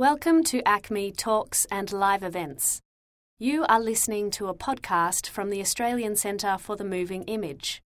Welcome 0.00 0.44
to 0.44 0.62
ACMI 0.62 1.14
Talks 1.14 1.66
and 1.70 1.92
Live 1.92 2.22
Events. 2.22 2.80
You 3.38 3.66
are 3.68 3.78
listening 3.78 4.30
to 4.30 4.48
a 4.48 4.54
podcast 4.54 5.28
from 5.28 5.50
the 5.50 5.60
Australian 5.60 6.16
Centre 6.16 6.56
for 6.56 6.74
the 6.74 6.84
Moving 6.86 7.22
Image. 7.24 7.82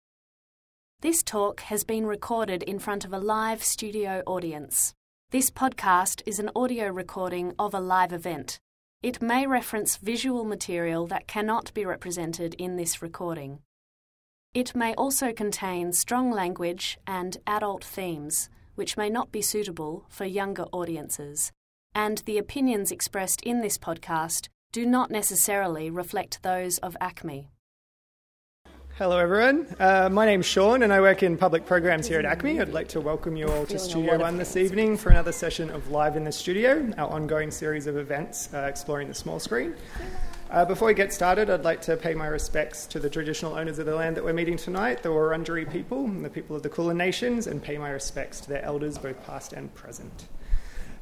This 1.02 1.22
talk 1.22 1.60
has 1.60 1.84
been 1.84 2.06
recorded 2.06 2.64
in 2.64 2.80
front 2.80 3.04
of 3.04 3.12
a 3.12 3.20
live 3.20 3.62
studio 3.62 4.24
audience. 4.26 4.92
This 5.30 5.52
podcast 5.52 6.20
is 6.26 6.40
an 6.40 6.50
audio 6.56 6.88
recording 6.88 7.54
of 7.60 7.74
a 7.74 7.80
live 7.80 8.12
event. 8.12 8.58
It 9.04 9.22
may 9.22 9.46
reference 9.46 9.96
visual 9.96 10.42
material 10.42 11.06
that 11.06 11.28
cannot 11.28 11.72
be 11.74 11.84
represented 11.84 12.54
in 12.54 12.74
this 12.74 13.00
recording. 13.00 13.60
It 14.52 14.74
may 14.74 14.94
also 14.94 15.32
contain 15.32 15.92
strong 15.92 16.32
language 16.32 16.98
and 17.06 17.36
adult 17.46 17.84
themes, 17.84 18.50
which 18.74 18.96
may 18.96 19.08
not 19.08 19.30
be 19.30 19.42
suitable 19.42 20.06
for 20.08 20.24
younger 20.24 20.64
audiences 20.72 21.52
and 21.94 22.18
the 22.26 22.38
opinions 22.38 22.90
expressed 22.90 23.40
in 23.42 23.60
this 23.60 23.78
podcast 23.78 24.48
do 24.72 24.86
not 24.86 25.10
necessarily 25.10 25.90
reflect 25.90 26.42
those 26.42 26.78
of 26.78 26.96
ACMI. 27.00 27.46
Hello, 28.96 29.18
everyone. 29.18 29.66
Uh, 29.78 30.10
my 30.12 30.26
name's 30.26 30.44
Sean, 30.44 30.82
and 30.82 30.92
I 30.92 31.00
work 31.00 31.22
in 31.22 31.38
public 31.38 31.64
programs 31.64 32.06
here 32.06 32.20
at 32.20 32.38
ACMI. 32.38 32.60
I'd 32.60 32.68
like 32.68 32.88
to 32.88 33.00
welcome 33.00 33.34
you 33.34 33.48
all 33.48 33.64
to 33.66 33.78
Studio 33.78 34.18
One 34.18 34.36
this 34.36 34.56
evening 34.56 34.98
for 34.98 35.08
another 35.08 35.32
session 35.32 35.70
of 35.70 35.90
Live 35.90 36.16
in 36.16 36.24
the 36.24 36.32
Studio, 36.32 36.92
our 36.98 37.08
ongoing 37.08 37.50
series 37.50 37.86
of 37.86 37.96
events 37.96 38.52
uh, 38.52 38.66
exploring 38.68 39.08
the 39.08 39.14
small 39.14 39.40
screen. 39.40 39.74
Uh, 40.50 40.64
before 40.64 40.88
we 40.88 40.94
get 40.94 41.12
started, 41.12 41.48
I'd 41.48 41.64
like 41.64 41.80
to 41.82 41.96
pay 41.96 42.12
my 42.12 42.26
respects 42.26 42.86
to 42.88 43.00
the 43.00 43.08
traditional 43.08 43.54
owners 43.54 43.78
of 43.78 43.86
the 43.86 43.94
land 43.94 44.16
that 44.16 44.24
we're 44.24 44.32
meeting 44.32 44.56
tonight, 44.56 45.02
the 45.02 45.08
Wurundjeri 45.08 45.72
people, 45.72 46.04
and 46.04 46.24
the 46.24 46.28
people 46.28 46.54
of 46.54 46.62
the 46.62 46.68
Kulin 46.68 46.98
Nations, 46.98 47.46
and 47.46 47.62
pay 47.62 47.78
my 47.78 47.90
respects 47.90 48.40
to 48.40 48.50
their 48.50 48.62
elders, 48.62 48.98
both 48.98 49.24
past 49.24 49.52
and 49.54 49.74
present. 49.74 50.26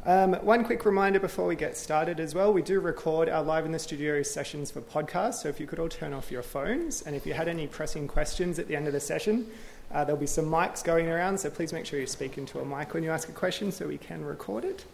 Um, 0.06 0.34
one 0.34 0.64
quick 0.64 0.84
reminder 0.84 1.18
before 1.18 1.46
we 1.46 1.56
get 1.56 1.76
started 1.76 2.20
as 2.20 2.32
well 2.32 2.52
we 2.52 2.62
do 2.62 2.78
record 2.78 3.28
our 3.28 3.42
live 3.42 3.66
in 3.66 3.72
the 3.72 3.80
studio 3.80 4.22
sessions 4.22 4.70
for 4.70 4.80
podcasts, 4.80 5.42
so 5.42 5.48
if 5.48 5.58
you 5.58 5.66
could 5.66 5.80
all 5.80 5.88
turn 5.88 6.12
off 6.12 6.30
your 6.30 6.42
phones, 6.42 7.02
and 7.02 7.16
if 7.16 7.26
you 7.26 7.34
had 7.34 7.48
any 7.48 7.66
pressing 7.66 8.06
questions 8.06 8.60
at 8.60 8.68
the 8.68 8.76
end 8.76 8.86
of 8.86 8.92
the 8.92 9.00
session, 9.00 9.50
uh, 9.92 10.04
there'll 10.04 10.20
be 10.20 10.26
some 10.26 10.44
mics 10.44 10.84
going 10.84 11.08
around, 11.08 11.38
so 11.38 11.50
please 11.50 11.72
make 11.72 11.84
sure 11.84 11.98
you 11.98 12.06
speak 12.06 12.38
into 12.38 12.60
a 12.60 12.64
mic 12.64 12.94
when 12.94 13.02
you 13.02 13.10
ask 13.10 13.28
a 13.28 13.32
question 13.32 13.72
so 13.72 13.88
we 13.88 13.98
can 13.98 14.24
record 14.24 14.64
it. 14.64 14.84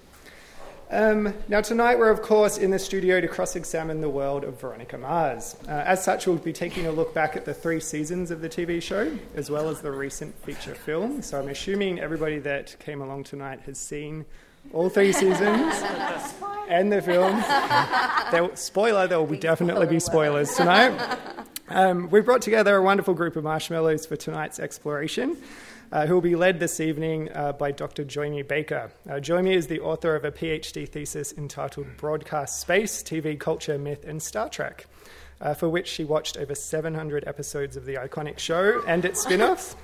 Um, 0.91 1.34
now, 1.48 1.60
tonight 1.60 1.98
we're, 1.98 2.10
of 2.10 2.22
course, 2.22 2.56
in 2.56 2.70
the 2.70 2.78
studio 2.78 3.20
to 3.20 3.28
cross 3.28 3.56
examine 3.56 4.00
the 4.00 4.08
world 4.08 4.42
of 4.42 4.60
Veronica 4.60 4.97
Mars. 4.97 5.56
Uh, 5.66 5.72
as 5.72 6.02
such, 6.02 6.27
we'll 6.27 6.36
be 6.36 6.52
taking 6.52 6.86
a 6.86 6.92
look 6.92 7.12
back 7.12 7.36
at 7.36 7.44
the 7.44 7.55
three 7.55 7.80
seasons 7.80 8.30
of 8.30 8.41
the 8.41 8.48
TV 8.48 8.80
show, 8.80 9.16
as 9.34 9.50
well 9.50 9.69
as 9.69 9.80
the 9.80 9.91
recent 9.91 10.34
feature 10.44 10.75
film. 10.75 11.20
So 11.20 11.38
I'm 11.38 11.48
assuming 11.48 12.00
everybody 12.00 12.38
that 12.41 12.77
came 12.80 13.02
along 13.02 13.25
tonight 13.25 13.60
has 13.66 13.78
seen 13.78 14.25
all 14.72 14.88
three 14.88 15.12
seasons 15.12 15.82
and 16.68 16.92
the 16.92 17.02
film. 17.02 17.42
There, 18.32 18.56
spoiler, 18.56 19.06
there 19.06 19.22
will 19.22 19.38
definitely 19.38 19.86
be 19.86 20.00
spoilers 20.00 20.54
tonight. 20.54 21.18
Um, 21.66 22.10
we've 22.10 22.26
brought 22.26 22.42
together 22.42 22.76
a 22.76 22.82
wonderful 22.82 23.14
group 23.14 23.36
of 23.36 23.42
marshmallows 23.42 24.04
for 24.04 24.16
tonight's 24.16 24.60
exploration. 24.60 25.38
Uh, 25.90 26.06
who 26.06 26.14
will 26.14 26.20
be 26.20 26.36
led 26.36 26.60
this 26.60 26.78
evening 26.80 27.30
uh, 27.34 27.52
by 27.52 27.70
Dr. 27.70 28.04
Djoymi 28.04 28.46
Baker. 28.46 28.90
Uh, 29.08 29.12
Djoymi 29.14 29.54
is 29.54 29.68
the 29.68 29.80
author 29.80 30.16
of 30.16 30.24
a 30.24 30.32
PhD 30.32 30.88
thesis 30.88 31.32
entitled 31.32 31.86
Broadcast 31.96 32.60
Space, 32.60 33.02
TV 33.02 33.38
Culture, 33.38 33.78
Myth, 33.78 34.04
and 34.04 34.22
Star 34.22 34.48
Trek, 34.48 34.86
uh, 35.40 35.54
for 35.54 35.68
which 35.68 35.86
she 35.86 36.04
watched 36.04 36.36
over 36.36 36.54
700 36.54 37.24
episodes 37.26 37.76
of 37.76 37.86
the 37.86 37.94
iconic 37.94 38.38
show 38.38 38.82
and 38.86 39.04
its 39.04 39.22
spin 39.22 39.40
offs. 39.40 39.76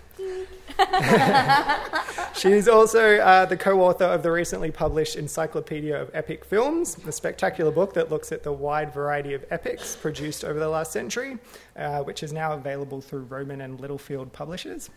She's 2.35 2.69
also 2.69 3.19
uh, 3.19 3.45
the 3.45 3.57
co 3.57 3.81
author 3.83 4.05
of 4.05 4.23
the 4.23 4.31
recently 4.31 4.71
published 4.71 5.17
Encyclopedia 5.17 6.01
of 6.01 6.11
Epic 6.15 6.45
Films, 6.45 6.97
a 7.07 7.13
spectacular 7.13 7.71
book 7.71 7.95
that 7.95 8.11
looks 8.11 8.33
at 8.33 8.43
the 8.43 8.53
wide 8.53 8.95
variety 8.95 9.35
of 9.35 9.45
epics 9.51 9.97
produced 9.97 10.45
over 10.45 10.59
the 10.59 10.69
last 10.69 10.93
century, 10.93 11.39
uh, 11.77 12.03
which 12.03 12.23
is 12.23 12.33
now 12.33 12.53
available 12.53 13.01
through 13.01 13.25
Rowman 13.25 13.61
and 13.61 13.81
Littlefield 13.81 14.33
publishers. 14.33 14.91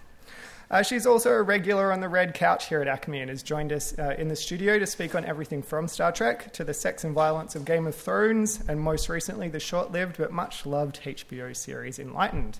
Uh, 0.71 0.81
she's 0.81 1.05
also 1.05 1.31
a 1.31 1.41
regular 1.41 1.91
on 1.91 1.99
the 1.99 2.09
red 2.09 2.33
couch 2.33 2.67
here 2.67 2.81
at 2.81 2.87
ACMI 2.87 3.21
and 3.21 3.29
has 3.29 3.43
joined 3.43 3.71
us 3.71 3.93
uh, 3.99 4.15
in 4.17 4.27
the 4.27 4.35
studio 4.35 4.79
to 4.79 4.87
speak 4.87 5.13
on 5.13 5.25
everything 5.25 5.61
from 5.61 5.87
Star 5.87 6.11
Trek 6.11 6.51
to 6.53 6.63
the 6.63 6.73
sex 6.73 7.03
and 7.03 7.13
violence 7.13 7.55
of 7.55 7.65
Game 7.65 7.85
of 7.85 7.93
Thrones, 7.93 8.63
and 8.67 8.79
most 8.79 9.09
recently 9.09 9.49
the 9.49 9.59
short 9.59 9.91
lived 9.91 10.17
but 10.17 10.31
much 10.31 10.65
loved 10.65 11.01
HBO 11.03 11.55
series 11.55 11.99
Enlightened. 11.99 12.59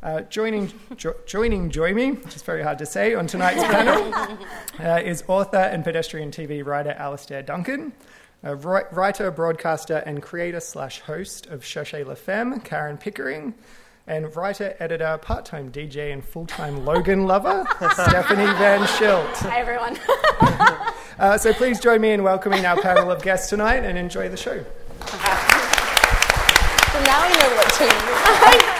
Uh, 0.00 0.20
joining, 0.22 0.70
jo- 0.96 1.16
joining 1.26 1.70
Djoymi, 1.70 2.22
which 2.24 2.36
is 2.36 2.42
very 2.42 2.62
hard 2.62 2.78
to 2.78 2.86
say, 2.86 3.14
on 3.14 3.26
tonight's 3.26 3.62
panel 3.64 4.14
uh, 4.80 5.00
is 5.04 5.24
author 5.26 5.56
and 5.56 5.82
pedestrian 5.82 6.30
TV 6.30 6.64
writer 6.64 6.90
Alastair 6.90 7.42
Duncan, 7.42 7.92
writer, 8.42 9.30
broadcaster, 9.32 9.96
and 10.06 10.22
creator 10.22 10.60
slash 10.60 11.00
host 11.00 11.46
of 11.46 11.62
Cherchez 11.64 12.06
la 12.06 12.14
Femme, 12.14 12.60
Karen 12.60 12.96
Pickering, 12.96 13.54
and 14.06 14.34
writer, 14.36 14.76
editor, 14.78 15.18
part 15.20 15.44
time 15.44 15.72
DJ, 15.72 16.12
and 16.12 16.24
full 16.24 16.46
time 16.46 16.84
Logan 16.84 17.26
lover, 17.26 17.66
Stephanie 17.92 18.44
Van 18.44 18.82
Schilt. 18.82 19.34
Hi, 19.38 19.58
everyone. 19.58 19.98
uh, 21.18 21.36
so 21.36 21.52
please 21.52 21.80
join 21.80 22.00
me 22.00 22.12
in 22.12 22.22
welcoming 22.22 22.64
our 22.64 22.80
panel 22.80 23.10
of 23.10 23.20
guests 23.22 23.50
tonight 23.50 23.84
and 23.84 23.98
enjoy 23.98 24.28
the 24.28 24.36
show. 24.36 24.62
so 24.62 24.64
now 27.02 27.26
we 27.26 27.34
know 27.34 27.56
what 27.56 27.72
to 27.74 28.78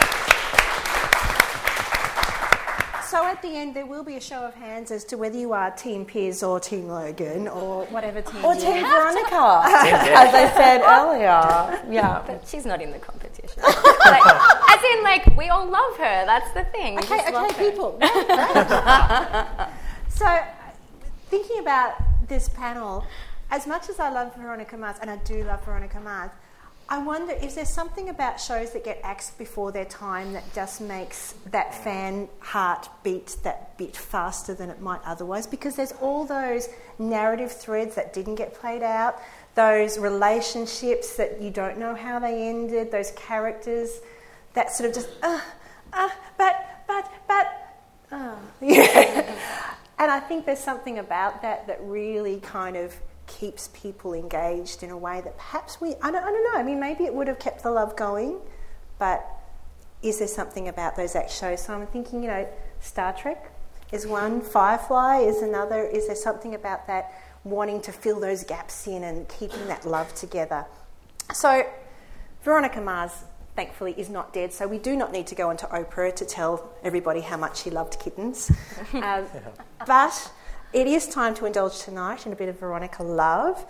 So 3.09 3.25
at 3.39 3.43
the 3.49 3.55
end, 3.55 3.73
there 3.73 3.85
will 3.85 4.03
be 4.03 4.17
a 4.17 4.19
show 4.19 4.41
of 4.41 4.53
hands 4.53 4.91
as 4.91 5.05
to 5.05 5.15
whether 5.15 5.37
you 5.37 5.53
are 5.53 5.71
Team 5.71 6.03
Piz 6.03 6.43
or 6.43 6.59
Team 6.59 6.89
Logan 6.89 7.47
or 7.47 7.85
whatever 7.85 8.21
team. 8.21 8.43
Or 8.43 8.53
Team 8.53 8.83
have. 8.83 9.13
Veronica, 9.13 9.61
as 9.63 10.33
I 10.35 10.51
said 10.53 10.81
earlier. 10.81 11.85
Yeah. 11.89 12.21
But 12.27 12.45
she's 12.45 12.65
not 12.65 12.81
in 12.81 12.91
the 12.91 12.99
competition. 12.99 13.63
like, 13.63 14.25
as 14.25 14.83
in, 14.93 15.03
like, 15.03 15.37
we 15.37 15.47
all 15.47 15.65
love 15.65 15.95
her. 15.95 16.25
That's 16.25 16.51
the 16.53 16.65
thing. 16.65 16.95
We 16.95 17.01
Okay, 17.03 17.17
just 17.17 17.33
love 17.33 17.49
okay, 17.51 17.63
her. 17.63 17.71
people. 17.71 17.97
Right, 18.01 18.25
right. 18.29 19.69
so, 20.09 20.39
thinking 21.29 21.59
about 21.59 21.93
this 22.27 22.49
panel, 22.49 23.05
as 23.51 23.65
much 23.65 23.87
as 23.87 24.01
I 24.01 24.09
love 24.09 24.35
Veronica 24.35 24.75
Mars, 24.75 24.97
and 24.99 25.09
I 25.09 25.15
do 25.15 25.45
love 25.45 25.63
Veronica 25.63 26.01
Mars, 26.01 26.31
I 26.91 26.97
wonder 26.97 27.33
is 27.33 27.53
there 27.53 27.65
something 27.65 28.09
about 28.09 28.39
shows 28.39 28.71
that 28.71 28.83
get 28.83 28.99
axed 29.03 29.37
before 29.37 29.71
their 29.71 29.85
time 29.85 30.33
that 30.33 30.43
just 30.55 30.81
makes 30.81 31.35
that 31.51 31.75
fan 31.83 32.27
heart 32.39 32.89
beat 33.03 33.37
that 33.43 33.77
bit 33.77 33.95
faster 33.95 34.55
than 34.55 34.71
it 34.71 34.81
might 34.81 35.01
otherwise? 35.05 35.45
Because 35.45 35.75
there's 35.75 35.91
all 36.01 36.25
those 36.25 36.67
narrative 36.97 37.51
threads 37.51 37.93
that 37.93 38.11
didn't 38.11 38.35
get 38.35 38.55
played 38.55 38.81
out, 38.81 39.21
those 39.53 39.99
relationships 39.99 41.15
that 41.17 41.39
you 41.39 41.51
don't 41.51 41.77
know 41.77 41.93
how 41.93 42.17
they 42.17 42.49
ended, 42.49 42.91
those 42.91 43.11
characters 43.11 43.99
that 44.53 44.71
sort 44.71 44.89
of 44.89 44.95
just, 44.95 45.09
uh, 45.21 45.39
uh, 45.93 46.09
but, 46.39 46.83
but, 46.87 47.11
but, 47.27 47.75
uh, 48.11 48.35
yeah. 48.61 49.35
and 49.99 50.09
I 50.09 50.19
think 50.19 50.47
there's 50.47 50.57
something 50.57 50.97
about 50.97 51.43
that 51.43 51.67
that 51.67 51.77
really 51.83 52.39
kind 52.39 52.75
of 52.75 52.95
keeps 53.29 53.69
people 53.69 54.13
engaged 54.13 54.83
in 54.83 54.89
a 54.89 54.97
way 54.97 55.21
that 55.21 55.37
perhaps 55.37 55.79
we, 55.79 55.95
I 56.01 56.11
don't, 56.11 56.23
I 56.23 56.31
don't 56.31 56.53
know, 56.53 56.59
I 56.59 56.63
mean, 56.63 56.79
maybe 56.79 57.05
it 57.05 57.13
would 57.13 57.27
have 57.27 57.39
kept 57.39 57.63
the 57.63 57.71
love 57.71 57.95
going, 57.95 58.39
but 58.97 59.25
is 60.01 60.19
there 60.19 60.27
something 60.27 60.67
about 60.67 60.97
those 60.97 61.15
act 61.15 61.31
shows? 61.31 61.63
So 61.63 61.73
I'm 61.73 61.87
thinking, 61.87 62.23
you 62.23 62.27
know, 62.27 62.47
Star 62.81 63.13
Trek 63.13 63.51
is 63.91 64.05
one, 64.05 64.41
Firefly 64.41 65.19
is 65.19 65.41
another. 65.41 65.83
Is 65.83 66.07
there 66.07 66.15
something 66.15 66.55
about 66.55 66.87
that 66.87 67.13
wanting 67.43 67.81
to 67.83 67.91
fill 67.91 68.19
those 68.19 68.43
gaps 68.43 68.87
in 68.87 69.03
and 69.03 69.27
keeping 69.29 69.67
that 69.67 69.85
love 69.85 70.13
together? 70.15 70.65
So, 71.33 71.65
Veronica 72.43 72.81
Mars, 72.81 73.11
thankfully, 73.55 73.93
is 73.97 74.09
not 74.09 74.33
dead, 74.33 74.53
so 74.53 74.67
we 74.67 74.79
do 74.79 74.95
not 74.95 75.11
need 75.11 75.27
to 75.27 75.35
go 75.35 75.49
into 75.49 75.65
Oprah 75.67 76.15
to 76.15 76.25
tell 76.25 76.71
everybody 76.83 77.21
how 77.21 77.37
much 77.37 77.63
she 77.63 77.69
loved 77.69 77.99
kittens. 77.99 78.51
um, 78.93 79.25
but 79.85 80.31
it 80.71 80.87
is 80.87 81.07
time 81.07 81.33
to 81.35 81.45
indulge 81.45 81.79
tonight 81.79 82.25
in 82.25 82.33
a 82.33 82.35
bit 82.35 82.49
of 82.49 82.59
Veronica 82.59 83.03
love 83.03 83.65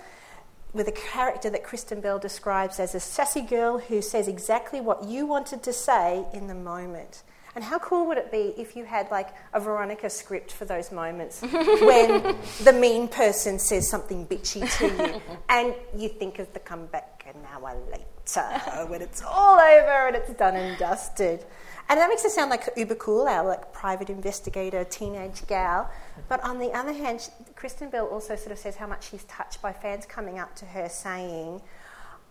with 0.73 0.87
a 0.87 0.91
character 0.91 1.49
that 1.49 1.63
Kristen 1.63 2.01
Bell 2.01 2.19
describes 2.19 2.79
as 2.79 2.93
a 2.93 2.99
sassy 2.99 3.41
girl 3.41 3.79
who 3.79 4.01
says 4.01 4.27
exactly 4.27 4.81
what 4.81 5.03
you 5.03 5.25
wanted 5.25 5.63
to 5.63 5.73
say 5.73 6.25
in 6.33 6.47
the 6.47 6.53
moment. 6.53 7.23
And 7.55 7.63
how 7.63 7.79
cool 7.79 8.05
would 8.07 8.17
it 8.17 8.31
be 8.31 8.53
if 8.57 8.75
you 8.75 8.85
had 8.85 9.09
like 9.09 9.29
a 9.53 9.59
Veronica 9.59 10.09
script 10.09 10.51
for 10.51 10.65
those 10.65 10.91
moments 10.91 11.41
when 11.41 12.35
the 12.63 12.73
mean 12.73 13.07
person 13.07 13.57
says 13.57 13.89
something 13.89 14.27
bitchy 14.27 14.69
to 14.77 14.85
you 14.85 15.21
and 15.49 15.73
you 15.97 16.09
think 16.09 16.37
of 16.39 16.51
the 16.53 16.59
comeback 16.59 17.25
an 17.27 17.41
hour 17.51 17.75
later 17.91 18.85
when 18.87 19.01
it's 19.01 19.23
all 19.23 19.59
over 19.59 20.07
and 20.07 20.15
it's 20.15 20.33
done 20.33 20.55
and 20.55 20.77
dusted. 20.77 21.45
And 21.89 21.99
that 21.99 22.07
makes 22.07 22.23
it 22.23 22.31
sound 22.31 22.51
like 22.51 22.69
uber 22.77 22.95
cool, 22.95 23.27
our 23.27 23.47
like 23.47 23.73
private 23.73 24.11
investigator, 24.11 24.83
teenage 24.83 25.45
gal. 25.47 25.89
But 26.27 26.43
on 26.43 26.59
the 26.59 26.71
other 26.71 26.93
hand, 26.93 27.29
Kristen 27.55 27.89
Bell 27.89 28.05
also 28.05 28.35
sort 28.35 28.51
of 28.51 28.59
says 28.59 28.75
how 28.75 28.85
much 28.85 29.09
she's 29.09 29.23
touched 29.23 29.59
by 29.59 29.73
fans 29.73 30.05
coming 30.05 30.37
up 30.37 30.55
to 30.57 30.65
her 30.65 30.87
saying, 30.87 31.61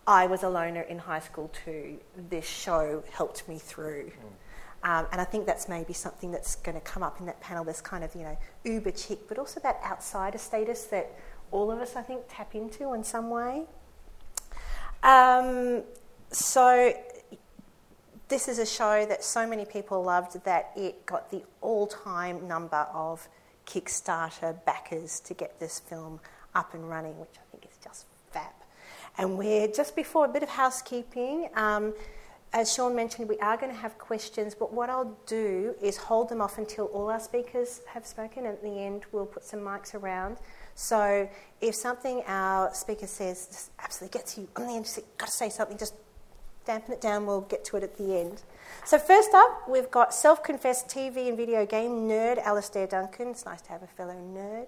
I 0.07 0.27
was 0.27 0.43
a 0.43 0.49
loner 0.49 0.81
in 0.81 0.97
high 0.97 1.19
school 1.19 1.49
too. 1.49 1.99
This 2.29 2.47
show 2.47 3.03
helped 3.11 3.47
me 3.49 3.59
through. 3.59 4.11
Um, 4.81 5.07
and 5.11 5.19
I 5.19 5.25
think 5.25 5.45
that's 5.45 5.67
maybe 5.67 5.91
something 5.91 6.31
that's 6.31 6.55
going 6.55 6.75
to 6.75 6.81
come 6.81 7.03
up 7.03 7.19
in 7.19 7.25
that 7.25 7.41
panel. 7.41 7.65
This 7.65 7.81
kind 7.81 8.03
of, 8.03 8.15
you 8.15 8.23
know, 8.23 8.37
uber 8.63 8.91
chick, 8.91 9.27
but 9.27 9.37
also 9.37 9.59
that 9.59 9.81
outsider 9.85 10.37
status 10.37 10.85
that 10.85 11.11
all 11.51 11.69
of 11.69 11.79
us, 11.79 11.97
I 11.97 12.01
think, 12.01 12.21
tap 12.29 12.55
into 12.55 12.93
in 12.93 13.03
some 13.03 13.29
way. 13.29 13.63
Um, 15.03 15.83
so, 16.31 16.93
this 18.29 18.47
is 18.47 18.59
a 18.59 18.65
show 18.65 19.05
that 19.07 19.23
so 19.23 19.45
many 19.47 19.65
people 19.65 20.03
loved 20.03 20.43
that 20.45 20.71
it 20.75 21.05
got 21.05 21.29
the 21.31 21.43
all 21.61 21.87
time 21.87 22.47
number 22.47 22.87
of 22.93 23.27
Kickstarter 23.65 24.63
backers 24.65 25.19
to 25.21 25.33
get 25.33 25.59
this 25.59 25.79
film 25.79 26.19
up 26.55 26.73
and 26.73 26.87
running, 26.87 27.19
which 27.19 27.35
I 27.35 27.51
think 27.51 27.65
is 27.65 27.77
just 27.83 28.05
fab. 28.31 28.51
And 29.17 29.37
we're 29.37 29.67
just 29.67 29.95
before 29.95 30.25
a 30.25 30.29
bit 30.29 30.43
of 30.43 30.49
housekeeping. 30.49 31.49
Um, 31.55 31.93
as 32.53 32.73
Sean 32.73 32.95
mentioned, 32.95 33.29
we 33.29 33.37
are 33.39 33.57
going 33.57 33.71
to 33.71 33.77
have 33.77 33.97
questions, 33.97 34.55
but 34.55 34.73
what 34.73 34.89
I'll 34.89 35.15
do 35.27 35.75
is 35.81 35.97
hold 35.97 36.29
them 36.29 36.41
off 36.41 36.57
until 36.57 36.85
all 36.85 37.09
our 37.09 37.19
speakers 37.19 37.81
have 37.87 38.07
spoken, 38.07 38.45
and 38.45 38.55
at 38.55 38.63
the 38.63 38.79
end, 38.79 39.05
we'll 39.11 39.27
put 39.27 39.43
some 39.43 39.59
mics 39.59 39.93
around. 39.93 40.37
So 40.73 41.29
if 41.61 41.75
something 41.75 42.23
our 42.25 42.73
speaker 42.73 43.05
says 43.05 43.47
just 43.47 43.71
absolutely 43.79 44.17
gets 44.17 44.37
you 44.37 44.47
on 44.55 44.65
the 44.65 44.73
end, 44.73 44.91
you've 44.95 45.17
got 45.17 45.27
to 45.27 45.31
say 45.31 45.49
something, 45.49 45.77
just 45.77 45.93
dampen 46.69 46.93
it 46.93 47.01
down, 47.01 47.25
we'll 47.25 47.41
get 47.41 47.65
to 47.65 47.77
it 47.77 47.83
at 47.83 47.97
the 47.97 48.15
end. 48.15 48.43
So, 48.85 48.99
first 48.99 49.31
up, 49.33 49.67
we've 49.67 49.89
got 49.89 50.13
self 50.13 50.43
confessed 50.43 50.87
TV 50.87 51.27
and 51.27 51.35
video 51.35 51.65
game 51.65 52.07
nerd 52.07 52.37
Alastair 52.37 52.85
Duncan. 52.85 53.29
It's 53.29 53.43
nice 53.43 53.61
to 53.61 53.69
have 53.71 53.81
a 53.81 53.87
fellow 53.87 54.13
nerd. 54.13 54.67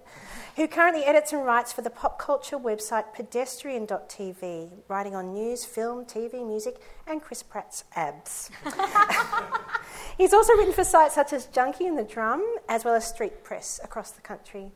Who 0.56 0.66
currently 0.66 1.04
edits 1.04 1.32
and 1.32 1.46
writes 1.46 1.72
for 1.72 1.82
the 1.82 1.90
pop 1.90 2.18
culture 2.18 2.58
website 2.58 3.14
pedestrian.tv, 3.14 4.70
writing 4.88 5.14
on 5.14 5.32
news, 5.32 5.64
film, 5.64 6.04
TV, 6.04 6.44
music, 6.44 6.80
and 7.06 7.22
Chris 7.22 7.44
Pratt's 7.44 7.84
abs. 7.94 8.50
He's 10.18 10.32
also 10.32 10.54
written 10.54 10.72
for 10.72 10.82
sites 10.84 11.14
such 11.14 11.32
as 11.32 11.46
Junkee 11.46 11.86
and 11.86 11.96
the 11.96 12.02
Drum, 12.02 12.44
as 12.68 12.84
well 12.84 12.96
as 12.96 13.06
Street 13.06 13.44
Press 13.44 13.78
across 13.84 14.10
the 14.10 14.22
country. 14.22 14.72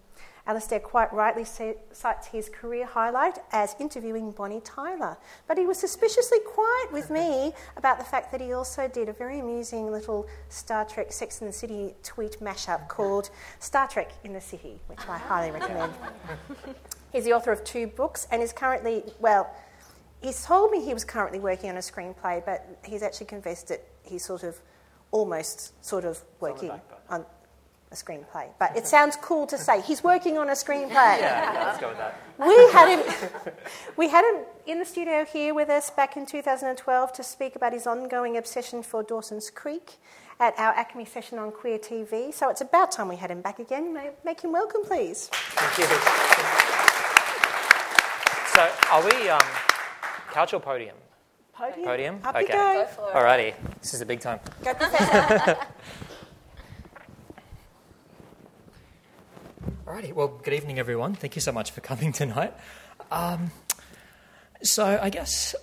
Alastair 0.46 0.78
quite 0.78 1.12
rightly 1.12 1.44
cites 1.44 2.28
his 2.28 2.48
career 2.48 2.86
highlight 2.86 3.38
as 3.50 3.74
interviewing 3.80 4.30
Bonnie 4.30 4.60
Tyler, 4.60 5.16
but 5.48 5.58
he 5.58 5.66
was 5.66 5.78
suspiciously 5.78 6.38
quiet 6.40 6.92
with 6.92 7.10
me 7.10 7.52
about 7.76 7.98
the 7.98 8.04
fact 8.04 8.30
that 8.30 8.40
he 8.40 8.52
also 8.52 8.86
did 8.86 9.08
a 9.08 9.12
very 9.12 9.40
amusing 9.40 9.90
little 9.90 10.26
Star 10.48 10.84
Trek 10.84 11.12
Sex 11.12 11.40
and 11.40 11.48
the 11.48 11.52
City 11.52 11.94
tweet 12.02 12.38
mashup 12.40 12.86
called 12.88 13.30
Star 13.58 13.88
Trek 13.88 14.12
in 14.22 14.32
the 14.32 14.40
City, 14.40 14.78
which 14.86 15.00
I 15.08 15.18
highly 15.18 15.50
recommend. 15.50 15.92
He's 17.12 17.24
the 17.24 17.32
author 17.32 17.50
of 17.50 17.64
two 17.64 17.88
books 17.88 18.28
and 18.30 18.40
is 18.40 18.52
currently, 18.52 19.02
well, 19.18 19.50
he's 20.22 20.44
told 20.44 20.70
me 20.70 20.84
he 20.84 20.92
was 20.92 21.04
currently 21.04 21.38
working 21.38 21.70
on 21.70 21.76
a 21.76 21.80
screenplay, 21.80 22.44
but 22.44 22.78
he's 22.84 23.02
actually 23.02 23.26
confessed 23.26 23.68
that 23.68 23.82
he's 24.02 24.24
sort 24.24 24.42
of 24.42 24.60
almost 25.12 25.84
sort 25.84 26.04
of 26.04 26.22
working 26.40 26.70
on 27.08 27.24
a 27.92 27.94
screenplay. 27.94 28.48
But 28.58 28.76
it 28.76 28.86
sounds 28.86 29.16
cool 29.16 29.46
to 29.46 29.58
say 29.58 29.80
he's 29.80 30.02
working 30.02 30.38
on 30.38 30.48
a 30.48 30.52
screenplay. 30.52 31.20
Yeah, 31.20 31.62
let's 31.66 31.78
go 31.78 31.88
with 31.88 31.98
that. 31.98 32.20
We 32.38 32.54
had 32.72 32.88
him, 32.88 33.52
we 33.96 34.08
had 34.08 34.24
him 34.24 34.44
in 34.66 34.78
the 34.78 34.84
studio 34.84 35.24
here 35.24 35.54
with 35.54 35.68
us 35.68 35.90
back 35.90 36.16
in 36.16 36.26
2012 36.26 37.12
to 37.12 37.22
speak 37.22 37.56
about 37.56 37.72
his 37.72 37.86
ongoing 37.86 38.36
obsession 38.36 38.82
for 38.82 39.02
Dawson's 39.02 39.50
Creek 39.50 39.98
at 40.38 40.58
our 40.58 40.74
ACMI 40.74 41.08
session 41.08 41.38
on 41.38 41.50
Queer 41.50 41.78
TV. 41.78 42.32
So 42.34 42.50
it's 42.50 42.60
about 42.60 42.92
time 42.92 43.08
we 43.08 43.16
had 43.16 43.30
him 43.30 43.40
back 43.40 43.58
again. 43.58 43.98
Make 44.24 44.42
him 44.42 44.52
welcome, 44.52 44.82
please. 44.84 45.28
Thank 45.32 45.78
you. 45.78 45.86
So 48.54 48.70
are 48.90 49.04
we 49.04 49.28
um, 49.28 49.42
couch 50.32 50.52
or 50.52 50.60
podium? 50.60 50.96
Podium. 51.54 51.84
Podium? 51.86 52.20
Up 52.22 52.34
okay. 52.36 52.42
you 52.42 52.48
go. 52.48 52.86
Alrighty. 53.14 53.54
This 53.80 53.94
is 53.94 54.02
a 54.02 54.06
big 54.06 54.20
time. 54.20 54.40
Go, 54.62 54.74
Alrighty, 59.86 60.12
well, 60.12 60.26
good 60.42 60.52
evening, 60.52 60.80
everyone. 60.80 61.14
Thank 61.14 61.36
you 61.36 61.40
so 61.40 61.52
much 61.52 61.70
for 61.70 61.80
coming 61.80 62.12
tonight. 62.12 62.52
Um, 63.12 63.52
so, 64.60 64.98
I 65.00 65.10
guess 65.10 65.54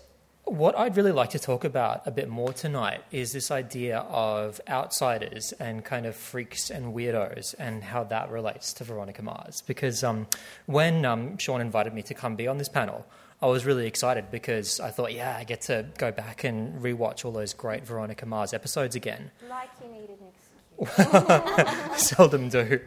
what 0.46 0.78
I'd 0.80 0.96
really 0.96 1.12
like 1.12 1.32
to 1.32 1.40
talk 1.40 1.66
about 1.66 2.08
a 2.08 2.12
bit 2.12 2.30
more 2.30 2.54
tonight 2.54 3.04
is 3.12 3.34
this 3.34 3.52
idea 3.52 3.98
of 3.98 4.62
outsiders 4.70 5.52
and 5.60 5.84
kind 5.84 6.06
of 6.06 6.16
freaks 6.16 6.70
and 6.70 6.94
weirdos 6.94 7.54
and 7.60 7.84
how 7.84 8.06
that 8.06 8.32
relates 8.32 8.72
to 8.76 8.86
Veronica 8.86 9.22
Mars. 9.22 9.62
Because 9.68 10.06
um, 10.06 10.28
when 10.68 11.04
um, 11.04 11.38
Sean 11.38 11.60
invited 11.60 11.94
me 11.94 12.02
to 12.04 12.14
come 12.14 12.38
be 12.38 12.48
on 12.48 12.58
this 12.58 12.70
panel, 12.70 13.06
I 13.42 13.48
was 13.48 13.66
really 13.66 13.88
excited 13.88 14.32
because 14.32 14.80
I 14.80 14.92
thought, 14.92 15.12
yeah, 15.12 15.36
I 15.38 15.44
get 15.44 15.60
to 15.64 15.86
go 15.98 16.14
back 16.14 16.46
and 16.46 16.82
rewatch 16.82 17.26
all 17.26 17.34
those 17.34 17.54
great 17.54 17.86
Veronica 17.86 18.26
Mars 18.26 18.54
episodes 18.54 18.96
again. 18.96 19.32
like 19.50 19.70
you 19.84 19.92
needed 19.92 20.18
an 20.22 20.88
excuse. 20.88 22.02
Seldom 22.10 22.48
do. 22.48 22.80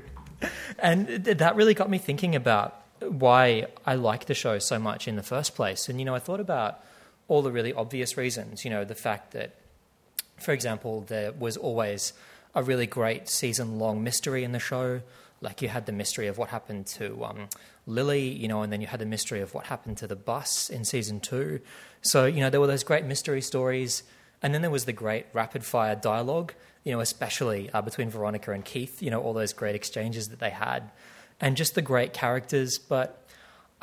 And 0.79 1.25
th- 1.25 1.39
that 1.39 1.57
really 1.57 1.75
got 1.75 1.89
me 1.89 1.99
thinking 1.99 2.35
about 2.35 2.81
why 3.01 3.67
I 3.85 3.95
like 3.95 4.27
the 4.27 4.35
show 4.35 4.59
so 4.59 4.79
much 4.79 5.07
in 5.09 5.17
the 5.17 5.23
first 5.23 5.55
place. 5.55 5.89
And, 5.89 5.99
you 5.99 6.05
know, 6.05 6.15
I 6.15 6.19
thought 6.19 6.41
about 6.41 6.81
all 7.29 7.43
the 7.43 7.53
really 7.53 7.73
obvious 7.73 8.17
reasons. 8.17 8.65
You 8.65 8.71
know, 8.71 8.85
the 8.85 8.95
fact 8.95 9.33
that, 9.33 9.55
for 10.39 10.53
example, 10.53 11.03
there 11.03 11.33
was 11.33 11.57
always 11.57 12.13
a 12.55 12.63
really 12.63 12.87
great 12.87 13.29
season 13.29 13.79
long 13.79 14.03
mystery 14.03 14.45
in 14.45 14.53
the 14.53 14.59
show. 14.59 15.03
Like 15.41 15.61
you 15.61 15.69
had 15.69 15.87
the 15.87 15.93
mystery 15.93 16.27
of 16.29 16.39
what 16.39 16.49
happened 16.49 16.87
to 16.89 17.25
um, 17.25 17.49
Lily, 17.87 18.29
you 18.29 18.49
know, 18.49 18.63
and 18.63 18.73
then 18.73 18.81
you 18.81 18.87
had 18.87 19.01
the 19.01 19.07
mystery 19.07 19.41
of 19.41 19.53
what 19.53 19.67
happened 19.67 19.99
to 19.99 20.07
the 20.07 20.17
bus 20.17 20.71
in 20.71 20.85
season 20.85 21.21
two. 21.21 21.61
So, 22.01 22.25
you 22.25 22.41
know, 22.41 22.49
there 22.49 22.61
were 22.61 22.67
those 22.67 22.85
great 22.85 23.05
mystery 23.05 23.43
stories. 23.43 24.03
And 24.43 24.55
then 24.55 24.63
there 24.63 24.71
was 24.71 24.85
the 24.85 24.93
great 24.93 25.27
rapid 25.33 25.65
fire 25.65 25.95
dialogue, 25.95 26.55
you 26.87 26.93
know, 26.93 27.01
especially 27.01 27.69
uh, 27.71 27.83
between 27.83 28.09
Veronica 28.09 28.53
and 28.53 28.65
Keith, 28.65 29.03
you 29.03 29.11
know, 29.11 29.21
all 29.21 29.33
those 29.33 29.53
great 29.53 29.75
exchanges 29.75 30.29
that 30.29 30.39
they 30.39 30.51
had, 30.51 30.89
and 31.41 31.57
just 31.57 31.75
the 31.75 31.83
great 31.83 32.13
characters. 32.13 32.79
But 32.79 33.27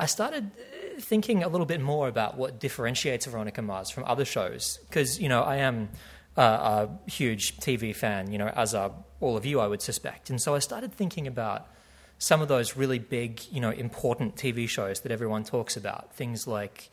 I 0.00 0.06
started 0.06 0.50
uh, 0.56 1.00
thinking 1.00 1.42
a 1.42 1.48
little 1.48 1.66
bit 1.66 1.82
more 1.82 2.08
about 2.08 2.38
what 2.38 2.58
differentiates 2.58 3.26
Veronica 3.26 3.60
Mars 3.60 3.90
from 3.90 4.04
other 4.06 4.24
shows, 4.24 4.78
because, 4.88 5.20
you 5.20 5.28
know, 5.28 5.42
I 5.42 5.56
am 5.56 5.90
uh, 6.38 6.86
a 6.88 7.10
huge 7.10 7.58
TV 7.58 7.94
fan, 7.94 8.32
you 8.32 8.38
know, 8.38 8.48
as 8.48 8.74
are 8.74 8.90
all 9.20 9.36
of 9.36 9.44
you, 9.44 9.60
I 9.60 9.68
would 9.68 9.82
suspect. 9.82 10.30
And 10.30 10.40
so 10.40 10.54
I 10.54 10.58
started 10.58 10.94
thinking 10.94 11.26
about 11.26 11.68
some 12.16 12.40
of 12.40 12.48
those 12.48 12.74
really 12.74 12.98
big, 12.98 13.42
you 13.52 13.60
know, 13.60 13.70
important 13.70 14.34
TV 14.36 14.66
shows 14.66 15.00
that 15.02 15.12
everyone 15.12 15.44
talks 15.44 15.76
about, 15.76 16.14
things 16.14 16.46
like 16.46 16.90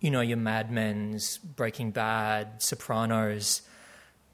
you 0.00 0.10
know, 0.10 0.20
your 0.20 0.36
Mad 0.36 0.70
Men's, 0.70 1.38
Breaking 1.38 1.90
Bad, 1.90 2.62
Sopranos. 2.62 3.62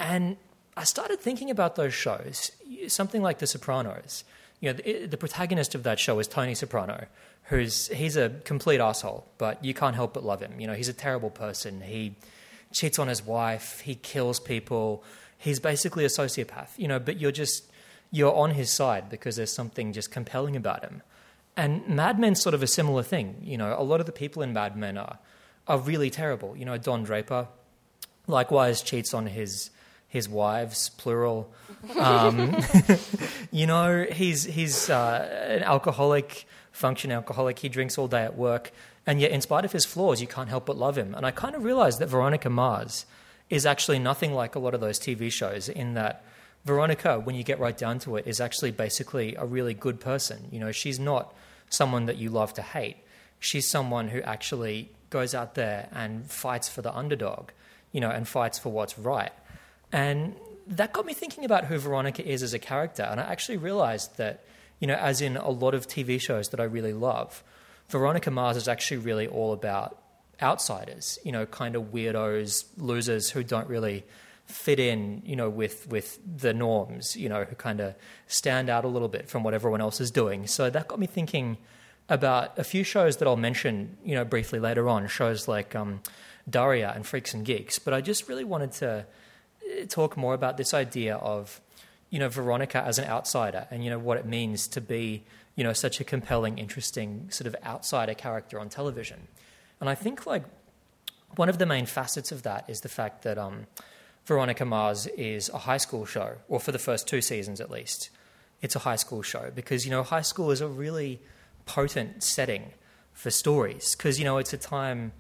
And 0.01 0.37
I 0.81 0.85
started 0.85 1.21
thinking 1.21 1.51
about 1.51 1.77
those 1.77 1.93
shows, 1.93 2.53
something 2.89 3.21
like 3.21 3.39
The 3.39 3.47
Sopranos. 3.47 4.25
You 4.61 4.71
know, 4.71 4.79
the, 4.83 5.07
the, 5.09 5.19
protagonist 5.19 5.75
of 5.75 5.83
that 5.83 6.01
show 6.01 6.19
is 6.21 6.27
Tony 6.27 6.55
Soprano, 6.55 7.05
who's 7.45 7.89
he's 7.89 8.17
a 8.17 8.31
complete 8.45 8.81
asshole, 8.81 9.27
but 9.37 9.63
you 9.63 9.75
can't 9.75 9.95
help 9.95 10.15
but 10.15 10.25
love 10.25 10.41
him. 10.41 10.59
You 10.59 10.67
know, 10.67 10.73
he's 10.73 10.89
a 10.89 10.95
terrible 10.95 11.29
person. 11.29 11.83
He 11.83 12.15
cheats 12.73 12.99
on 12.99 13.09
his 13.09 13.23
wife. 13.23 13.81
He 13.81 13.95
kills 13.95 14.41
people. 14.41 15.05
He's 15.37 15.61
basically 15.61 16.07
a 16.07 16.09
sociopath. 16.09 16.71
You 16.79 16.89
know, 16.89 16.99
but 16.99 17.21
you're 17.21 17.31
just 17.31 17.71
you're 18.11 18.35
on 18.35 18.53
his 18.53 18.73
side 18.73 19.11
because 19.11 19.37
there's 19.37 19.53
something 19.53 19.93
just 19.93 20.11
compelling 20.11 20.57
about 20.57 20.83
him. 20.83 21.03
And 21.59 21.87
Mad 21.87 22.19
Men's 22.19 22.41
sort 22.41 22.55
of 22.55 22.63
a 22.63 22.67
similar 22.67 23.03
thing. 23.03 23.37
You 23.43 23.59
know, 23.59 23.77
a 23.79 23.85
lot 23.85 24.01
of 24.01 24.07
the 24.07 24.13
people 24.13 24.41
in 24.41 24.55
Mad 24.55 24.79
Men 24.79 24.97
are 24.97 25.19
are 25.69 25.79
really 25.79 26.09
terrible. 26.09 26.57
You 26.57 26.65
know, 26.65 26.79
Don 26.79 27.05
Draper, 27.05 27.49
likewise, 28.27 28.81
cheats 28.81 29.13
on 29.13 29.27
his 29.27 29.69
his 30.11 30.29
wives, 30.29 30.91
plural. 30.91 31.51
Um, 31.97 32.57
you 33.53 33.67
know, 33.67 34.05
he's 34.11 34.45
he's 34.45 34.91
uh, 34.91 35.47
an 35.49 35.63
alcoholic, 35.63 36.47
function 36.73 37.13
alcoholic. 37.13 37.61
He 37.61 37.69
drinks 37.69 37.97
all 37.97 38.09
day 38.09 38.25
at 38.25 38.37
work, 38.37 38.73
and 39.07 39.21
yet, 39.21 39.31
in 39.31 39.41
spite 39.41 39.65
of 39.65 39.73
his 39.73 39.87
flaws, 39.87 40.21
you 40.21 40.27
can't 40.27 40.49
help 40.49 40.67
but 40.67 40.77
love 40.77 40.99
him. 40.99 41.15
And 41.15 41.25
I 41.25 41.31
kind 41.31 41.55
of 41.55 41.63
realized 41.63 42.01
that 42.01 42.09
Veronica 42.09 42.51
Mars 42.51 43.07
is 43.49 43.65
actually 43.65 44.01
nothing 44.01 44.35
like 44.35 44.57
a 44.57 44.59
lot 44.59 44.75
of 44.75 44.81
those 44.81 44.99
TV 44.99 45.33
shows 45.33 45.69
in 45.69 45.95
that. 45.95 46.25
Veronica, 46.67 47.19
when 47.19 47.37
you 47.37 47.43
get 47.43 47.59
right 47.59 47.79
down 47.79 47.99
to 48.01 48.17
it, 48.17 48.27
is 48.27 48.39
actually 48.39 48.71
basically 48.71 49.35
a 49.37 49.47
really 49.47 49.73
good 49.73 49.99
person. 49.99 50.49
You 50.51 50.61
know, 50.61 50.73
she's 50.73 51.01
not 51.01 51.33
someone 51.71 52.05
that 52.05 52.19
you 52.19 52.29
love 52.29 52.53
to 52.55 52.63
hate. 52.63 52.99
She's 53.39 53.67
someone 53.67 54.09
who 54.09 54.21
actually 54.21 54.91
goes 55.09 55.35
out 55.35 55.55
there 55.55 55.89
and 55.93 56.31
fights 56.31 56.69
for 56.69 56.83
the 56.83 56.95
underdog, 56.95 57.51
you 57.93 58.01
know, 58.01 58.11
and 58.11 58.29
fights 58.29 58.59
for 58.59 58.71
what's 58.71 58.99
right. 58.99 59.33
And 59.93 60.37
that 60.67 60.93
got 60.93 61.05
me 61.05 61.15
thinking 61.15 61.45
about 61.45 61.65
who 61.65 61.79
Veronica 61.79 62.27
is 62.27 62.43
as 62.43 62.55
a 62.55 62.59
character. 62.59 63.03
And 63.03 63.21
I 63.21 63.25
actually 63.25 63.59
realized 63.59 64.17
that, 64.19 64.45
you 64.79 64.87
know, 64.87 64.95
as 64.95 65.21
in 65.21 65.37
a 65.37 65.51
lot 65.51 65.75
of 65.75 65.87
TV 65.87 66.21
shows 66.21 66.51
that 66.51 66.61
I 66.61 66.65
really 66.65 66.93
love, 66.93 67.43
Veronica 67.89 68.31
Mars 68.31 68.57
is 68.57 68.69
actually 68.69 68.99
really 68.99 69.27
all 69.27 69.53
about 69.53 70.01
outsiders, 70.41 71.19
you 71.25 71.33
know, 71.33 71.45
kind 71.45 71.75
of 71.75 71.93
weirdos, 71.93 72.65
losers 72.77 73.31
who 73.31 73.43
don't 73.43 73.69
really 73.69 74.05
fit 74.47 74.79
in, 74.81 75.23
you 75.25 75.37
know, 75.37 75.51
with 75.51 75.89
with 75.89 76.19
the 76.25 76.55
norms, 76.55 77.17
you 77.17 77.29
know, 77.29 77.45
who 77.45 77.55
kind 77.57 77.81
of 77.81 77.95
stand 78.27 78.69
out 78.69 78.85
a 78.85 78.89
little 78.89 79.09
bit 79.09 79.29
from 79.29 79.43
what 79.43 79.55
everyone 79.55 79.81
else 79.81 80.01
is 80.01 80.11
doing. 80.11 80.47
So 80.47 80.71
that 80.71 80.89
got 80.89 80.99
me 80.99 81.07
thinking 81.07 81.59
about 82.09 82.59
a 82.59 82.65
few 82.65 82.83
shows 82.83 83.19
that 83.19 83.29
I'll 83.29 83.37
mention, 83.37 83.97
you 84.05 84.15
know, 84.15 84.25
briefly 84.25 84.59
later 84.59 84.89
on, 84.89 85.07
shows 85.09 85.47
like 85.47 85.75
um, 85.77 86.01
Daria 86.49 86.93
and 86.95 87.07
Freaks 87.07 87.35
and 87.35 87.45
Geeks. 87.45 87.79
But 87.79 87.95
I 87.95 88.01
just 88.01 88.29
really 88.29 88.45
wanted 88.45 88.73
to 88.73 89.07
talk 89.89 90.17
more 90.17 90.35
about 90.35 90.57
this 90.57 90.75
idea 90.75 91.17
of, 91.17 91.61
you 92.11 92.19
know, 92.19 92.29
Veronica 92.29 92.83
as 92.83 92.99
an 92.99 93.07
outsider 93.07 93.67
and, 93.71 93.85
you 93.85 93.91
know, 93.91 93.99
what 93.99 94.17
it 94.19 94.27
means 94.27 94.69
to 94.69 94.81
be 94.81 95.25
you 95.61 95.65
know, 95.65 95.75
such 95.75 96.01
a 96.01 96.05
compelling, 96.05 96.57
interesting 96.57 97.31
sort 97.31 97.47
of 97.47 97.55
outsider 97.65 98.15
character 98.15 98.59
on 98.59 98.71
television. 98.71 99.29
And 99.79 99.91
I 99.91 99.95
think 99.95 100.25
like 100.25 100.45
one 101.37 101.51
of 101.51 101.59
the 101.59 101.67
main 101.67 101.85
facets 101.85 102.33
of 102.33 102.45
that 102.45 102.65
is 102.69 102.81
the 102.81 102.89
fact 102.89 103.25
that 103.25 103.37
um, 103.37 103.67
Veronica 104.25 104.65
Mars 104.65 105.07
is 105.19 105.51
a 105.51 105.59
high 105.59 105.77
school 105.77 106.07
show, 106.07 106.37
or 106.49 106.61
for 106.61 106.73
the 106.73 106.79
first 106.79 107.07
two 107.07 107.21
seasons 107.21 107.61
at 107.61 107.71
least, 107.71 108.09
it's 108.63 108.75
a 108.75 108.81
high 108.81 108.97
school 108.97 109.21
show 109.21 109.51
because 109.55 109.85
you 109.85 109.91
know 109.91 110.03
high 110.03 110.23
school 110.23 110.51
is 110.51 110.63
a 110.63 110.67
really 110.67 111.21
potent 111.67 112.23
setting 112.23 112.73
for 113.13 113.31
stories 113.31 113.95
because 113.95 114.19
you 114.19 114.25
know 114.25 114.39
it's 114.39 114.55
a 114.55 114.59
time 114.59 115.13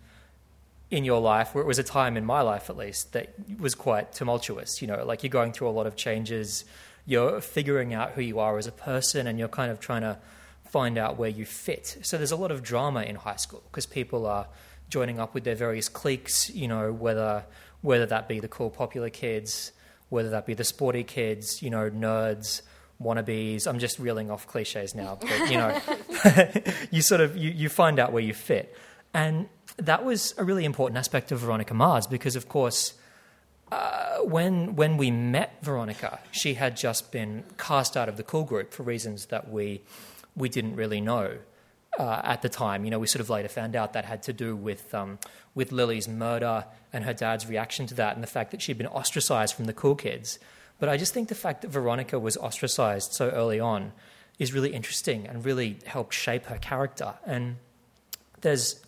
in 0.91 1.05
your 1.05 1.21
life, 1.21 1.55
where 1.55 1.63
it 1.63 1.67
was 1.67 1.79
a 1.79 1.85
time 1.85 2.17
in 2.17 2.25
my 2.25 2.41
life 2.41 2.69
at 2.69 2.77
least, 2.77 3.13
that 3.13 3.33
was 3.59 3.75
quite 3.75 4.13
tumultuous. 4.13 4.83
You 4.83 4.89
know, 4.89 5.05
like 5.05 5.23
you're 5.23 5.31
going 5.31 5.53
through 5.53 5.69
a 5.69 5.71
lot 5.71 5.87
of 5.87 5.97
changes, 5.97 6.65
you're 7.07 7.41
figuring 7.41 7.95
out 7.95 8.13
who 8.13 8.23
you 8.23 8.41
are 8.41 8.59
as 8.59 8.67
a 8.67 8.73
person, 8.73 9.27
and 9.27 9.39
you're 9.39 9.49
kind 9.49 9.71
of 9.71 9.81
trying 9.81 10.03
to 10.03 10.19
find 10.65 10.99
out 10.99 11.17
where 11.17 11.29
you 11.29 11.45
fit. 11.45 11.99
So 12.03 12.17
there's 12.17 12.33
a 12.33 12.37
lot 12.37 12.51
of 12.51 12.63
drama 12.63 13.03
in 13.03 13.17
high 13.17 13.37
school 13.37 13.63
because 13.71 13.87
people 13.87 14.27
are 14.27 14.47
joining 14.89 15.19
up 15.21 15.35
with 15.35 15.45
their 15.45 15.55
various 15.55 15.89
cliques, 15.89 16.51
you 16.51 16.69
know, 16.69 16.93
whether 16.93 17.45
whether 17.83 18.07
that 18.07 18.29
be 18.29 18.41
the 18.41 18.49
cool 18.49 18.71
popular 18.71 19.11
kids, 19.11 19.73
whether 20.11 20.31
that 20.31 20.45
be 20.45 20.55
the 20.55 20.65
sporty 20.65 21.03
kids, 21.03 21.63
you 21.63 21.71
know, 21.71 21.89
nerds, 21.89 22.63
wannabes. 23.03 23.67
I'm 23.67 23.79
just 23.79 23.99
reeling 23.99 24.31
off 24.31 24.47
cliches 24.47 24.95
now, 24.95 25.19
but 25.21 25.51
you 25.51 25.57
know, 25.57 25.81
you 26.91 27.03
sort 27.03 27.21
of 27.21 27.37
you, 27.37 27.51
you 27.51 27.69
find 27.69 27.99
out 27.99 28.13
where 28.13 28.23
you 28.23 28.35
fit. 28.35 28.77
And 29.15 29.49
that 29.77 30.05
was 30.05 30.35
a 30.39 30.45
really 30.45 30.65
important 30.65 30.99
aspect 30.99 31.33
of 31.33 31.41
Veronica 31.41 31.75
Mars 31.75 32.07
because, 32.07 32.37
of 32.37 32.49
course, 32.49 32.95
uh, 33.73 34.19
when 34.19 34.75
when 34.77 34.97
we 34.97 35.11
met 35.11 35.59
Veronica, 35.63 36.21
she 36.31 36.55
had 36.55 36.77
just 36.77 37.13
been 37.13 37.45
cast 37.57 37.97
out 37.97 38.09
of 38.09 38.17
the 38.17 38.23
cool 38.23 38.45
group 38.45 38.73
for 38.73 38.83
reasons 38.83 39.27
that 39.27 39.51
we 39.51 39.83
we 40.37 40.49
didn't 40.49 40.77
really 40.77 41.01
know 41.01 41.39
uh, 41.99 42.21
at 42.25 42.43
the 42.43 42.49
time. 42.49 42.85
You 42.85 42.91
know, 42.91 42.99
we 42.99 43.07
sort 43.07 43.21
of 43.21 43.31
later 43.31 43.49
found 43.49 43.77
out 43.77 43.93
that 43.93 44.05
had 44.05 44.23
to 44.25 44.33
do 44.33 44.57
with 44.57 44.93
um, 44.95 45.19
with 45.55 45.73
Lily's 45.73 46.09
murder 46.09 46.65
and 46.93 47.05
her 47.05 47.15
dad's 47.15 47.47
reaction 47.47 47.87
to 47.87 47.95
that, 47.95 48.15
and 48.15 48.23
the 48.23 48.29
fact 48.29 48.51
that 48.51 48.63
she'd 48.63 48.79
been 48.79 48.87
ostracized 48.87 49.55
from 49.55 49.67
the 49.67 49.73
cool 49.73 49.95
kids. 49.95 50.39
But 50.79 50.89
I 50.89 50.97
just 50.97 51.13
think 51.13 51.29
the 51.29 51.35
fact 51.35 51.63
that 51.63 51.69
Veronica 51.69 52.19
was 52.19 52.37
ostracized 52.39 53.13
so 53.13 53.29
early 53.29 53.61
on 53.61 53.93
is 54.39 54.53
really 54.55 54.73
interesting 54.73 55.27
and 55.27 55.45
really 55.45 55.79
helped 55.85 56.15
shape 56.15 56.47
her 56.47 56.57
character. 56.57 57.15
And 57.27 57.57
there's 58.41 58.83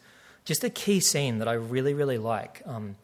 just 0.44 0.64
a 0.64 0.70
key 0.70 1.00
scene 1.00 1.38
that 1.38 1.48
I 1.48 1.54
really, 1.54 1.94
really 1.94 2.18
like. 2.18 2.62
Um, 2.66 2.96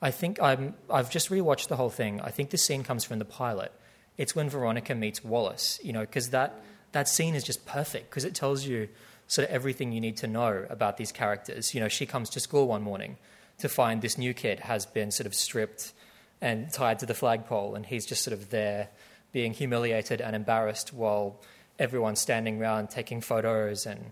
I 0.00 0.10
think 0.10 0.40
I'm, 0.42 0.74
I've 0.90 1.10
just 1.10 1.30
rewatched 1.30 1.68
the 1.68 1.76
whole 1.76 1.90
thing. 1.90 2.20
I 2.20 2.30
think 2.30 2.50
this 2.50 2.64
scene 2.64 2.82
comes 2.82 3.04
from 3.04 3.18
the 3.18 3.24
pilot. 3.24 3.72
It's 4.18 4.34
when 4.34 4.50
Veronica 4.50 4.94
meets 4.94 5.24
Wallace, 5.24 5.80
you 5.82 5.92
know, 5.92 6.00
because 6.00 6.30
that, 6.30 6.62
that 6.92 7.08
scene 7.08 7.34
is 7.34 7.44
just 7.44 7.64
perfect 7.64 8.10
because 8.10 8.24
it 8.24 8.34
tells 8.34 8.66
you 8.66 8.88
sort 9.26 9.48
of 9.48 9.54
everything 9.54 9.92
you 9.92 10.00
need 10.00 10.16
to 10.18 10.26
know 10.26 10.66
about 10.68 10.96
these 10.96 11.12
characters. 11.12 11.74
You 11.74 11.80
know, 11.80 11.88
she 11.88 12.04
comes 12.04 12.28
to 12.30 12.40
school 12.40 12.66
one 12.66 12.82
morning 12.82 13.16
to 13.58 13.68
find 13.68 14.02
this 14.02 14.18
new 14.18 14.34
kid 14.34 14.60
has 14.60 14.84
been 14.84 15.10
sort 15.10 15.26
of 15.26 15.34
stripped 15.34 15.92
and 16.40 16.70
tied 16.72 16.98
to 16.98 17.06
the 17.06 17.14
flagpole, 17.14 17.74
and 17.74 17.86
he's 17.86 18.04
just 18.04 18.24
sort 18.24 18.32
of 18.36 18.50
there 18.50 18.88
being 19.30 19.52
humiliated 19.52 20.20
and 20.20 20.34
embarrassed 20.34 20.92
while 20.92 21.40
everyone's 21.78 22.20
standing 22.20 22.60
around 22.60 22.90
taking 22.90 23.20
photos 23.20 23.86
and 23.86 24.10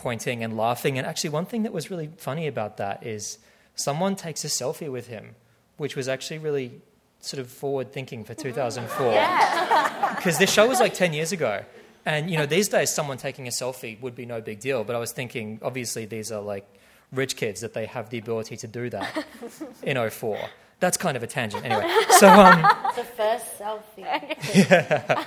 pointing 0.00 0.42
and 0.42 0.56
laughing. 0.56 0.96
And 0.96 1.06
actually, 1.06 1.30
one 1.30 1.44
thing 1.44 1.62
that 1.64 1.72
was 1.72 1.90
really 1.90 2.10
funny 2.16 2.46
about 2.46 2.78
that 2.78 3.06
is 3.06 3.38
someone 3.74 4.16
takes 4.16 4.44
a 4.44 4.48
selfie 4.48 4.90
with 4.90 5.08
him, 5.08 5.34
which 5.76 5.94
was 5.94 6.08
actually 6.08 6.38
really 6.38 6.80
sort 7.20 7.38
of 7.38 7.50
forward 7.50 7.92
thinking 7.92 8.24
for 8.24 8.34
2004. 8.34 9.26
Because 10.16 10.38
this 10.38 10.52
show 10.52 10.66
was 10.66 10.80
like 10.80 10.92
10 10.92 11.12
years 11.14 11.32
ago. 11.32 11.64
And, 12.04 12.30
you 12.30 12.36
know, 12.36 12.44
these 12.44 12.68
days 12.68 12.92
someone 12.92 13.16
taking 13.16 13.46
a 13.46 13.50
selfie 13.50 13.98
would 14.02 14.14
be 14.14 14.26
no 14.26 14.40
big 14.40 14.60
deal. 14.60 14.84
But 14.84 14.96
I 14.96 14.98
was 14.98 15.12
thinking, 15.12 15.60
obviously, 15.62 16.04
these 16.04 16.30
are 16.32 16.42
like 16.42 16.66
rich 17.12 17.36
kids 17.36 17.60
that 17.60 17.72
they 17.72 17.86
have 17.86 18.10
the 18.10 18.18
ability 18.18 18.56
to 18.58 18.66
do 18.66 18.90
that 18.90 19.24
in 19.82 20.10
04 20.10 20.38
that's 20.80 20.96
kind 20.96 21.16
of 21.16 21.22
a 21.22 21.26
tangent. 21.26 21.64
Anyway, 21.64 21.88
so 22.18 22.28
um, 22.28 22.62
the 22.96 23.04
first 23.04 23.58
selfie. 23.58 24.00
yeah. 24.54 25.24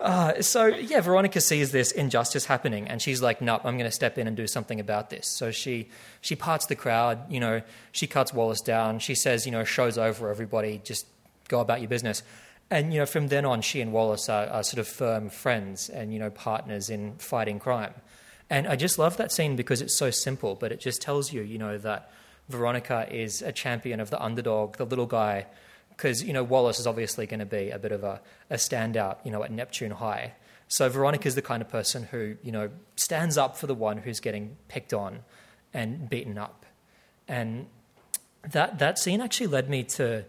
Uh, 0.00 0.42
so 0.42 0.66
yeah, 0.66 1.00
Veronica 1.00 1.40
sees 1.40 1.72
this 1.72 1.92
injustice 1.92 2.46
happening, 2.46 2.88
and 2.88 3.00
she's 3.00 3.22
like, 3.22 3.40
"Nope, 3.40 3.62
I'm 3.64 3.76
going 3.76 3.88
to 3.88 3.94
step 3.94 4.18
in 4.18 4.26
and 4.26 4.36
do 4.36 4.46
something 4.46 4.80
about 4.80 5.10
this." 5.10 5.28
So 5.28 5.50
she 5.50 5.88
she 6.20 6.34
parts 6.34 6.66
the 6.66 6.74
crowd. 6.74 7.30
You 7.30 7.40
know, 7.40 7.62
she 7.92 8.06
cuts 8.06 8.32
Wallace 8.32 8.62
down. 8.62 8.98
She 8.98 9.14
says, 9.14 9.46
"You 9.46 9.52
know, 9.52 9.64
show's 9.64 9.98
over. 9.98 10.30
Everybody, 10.30 10.80
just 10.82 11.06
go 11.48 11.60
about 11.60 11.80
your 11.80 11.88
business." 11.88 12.22
And 12.70 12.92
you 12.92 13.00
know, 13.00 13.06
from 13.06 13.28
then 13.28 13.44
on, 13.44 13.60
she 13.60 13.82
and 13.82 13.92
Wallace 13.92 14.30
are, 14.30 14.46
are 14.46 14.62
sort 14.62 14.78
of 14.78 14.88
firm 14.88 15.28
friends 15.28 15.90
and 15.90 16.12
you 16.12 16.18
know 16.18 16.30
partners 16.30 16.88
in 16.88 17.14
fighting 17.18 17.58
crime. 17.58 17.92
And 18.48 18.66
I 18.66 18.76
just 18.76 18.98
love 18.98 19.16
that 19.18 19.32
scene 19.32 19.56
because 19.56 19.80
it's 19.80 19.96
so 19.96 20.10
simple, 20.10 20.54
but 20.54 20.72
it 20.72 20.80
just 20.80 21.00
tells 21.00 21.32
you, 21.32 21.40
you 21.40 21.56
know, 21.56 21.78
that 21.78 22.10
Veronica 22.52 23.06
is 23.10 23.42
a 23.42 23.52
champion 23.52 24.00
of 24.00 24.10
the 24.10 24.22
underdog, 24.22 24.76
the 24.76 24.86
little 24.86 25.06
guy, 25.06 25.46
because 25.90 26.22
you 26.22 26.32
know 26.32 26.44
Wallace 26.44 26.78
is 26.78 26.86
obviously 26.86 27.26
going 27.26 27.40
to 27.40 27.46
be 27.46 27.70
a 27.70 27.78
bit 27.78 27.92
of 27.92 28.04
a, 28.04 28.20
a 28.50 28.56
standout, 28.56 29.16
you 29.24 29.30
know, 29.30 29.42
at 29.42 29.50
Neptune 29.50 29.92
High. 29.92 30.34
So 30.68 30.88
Veronica 30.88 31.28
is 31.28 31.34
the 31.34 31.42
kind 31.42 31.60
of 31.62 31.68
person 31.68 32.04
who 32.04 32.36
you 32.42 32.52
know 32.52 32.70
stands 32.96 33.36
up 33.36 33.56
for 33.56 33.66
the 33.66 33.74
one 33.74 33.98
who's 33.98 34.20
getting 34.20 34.56
picked 34.68 34.92
on 34.92 35.20
and 35.74 36.08
beaten 36.08 36.38
up, 36.38 36.64
and 37.26 37.66
that 38.42 38.78
that 38.78 38.98
scene 38.98 39.20
actually 39.20 39.48
led 39.48 39.68
me 39.68 39.82
to 39.84 40.24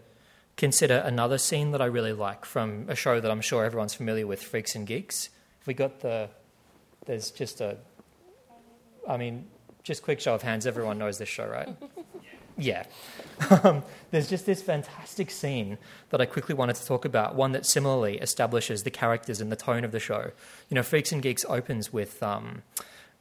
consider 0.56 0.96
another 0.98 1.38
scene 1.38 1.72
that 1.72 1.82
I 1.82 1.86
really 1.86 2.12
like 2.12 2.44
from 2.44 2.86
a 2.88 2.94
show 2.94 3.20
that 3.20 3.30
I'm 3.30 3.40
sure 3.40 3.64
everyone's 3.64 3.94
familiar 3.94 4.26
with, 4.26 4.42
Freaks 4.42 4.74
and 4.74 4.86
Geeks. 4.86 5.30
We 5.66 5.74
got 5.74 6.00
the, 6.00 6.28
there's 7.06 7.30
just 7.30 7.60
a, 7.60 7.78
I 9.08 9.16
mean, 9.16 9.46
just 9.82 10.02
quick 10.02 10.20
show 10.20 10.34
of 10.34 10.42
hands, 10.42 10.66
everyone 10.66 10.98
knows 10.98 11.18
this 11.18 11.28
show, 11.28 11.46
right? 11.46 11.68
yeah. 12.56 12.84
Um, 13.64 13.82
there's 14.12 14.30
just 14.30 14.46
this 14.46 14.62
fantastic 14.62 15.28
scene 15.28 15.76
that 16.10 16.20
I 16.20 16.24
quickly 16.24 16.54
wanted 16.54 16.76
to 16.76 16.86
talk 16.86 17.04
about, 17.04 17.34
one 17.34 17.50
that 17.50 17.66
similarly 17.66 18.18
establishes 18.18 18.84
the 18.84 18.90
characters 18.90 19.40
and 19.40 19.50
the 19.50 19.56
tone 19.56 19.82
of 19.82 19.90
the 19.90 19.98
show. 19.98 20.30
You 20.70 20.76
know, 20.76 20.84
Freaks 20.84 21.10
and 21.10 21.20
Geeks 21.20 21.44
opens 21.48 21.92
with 21.92 22.22
um, 22.22 22.62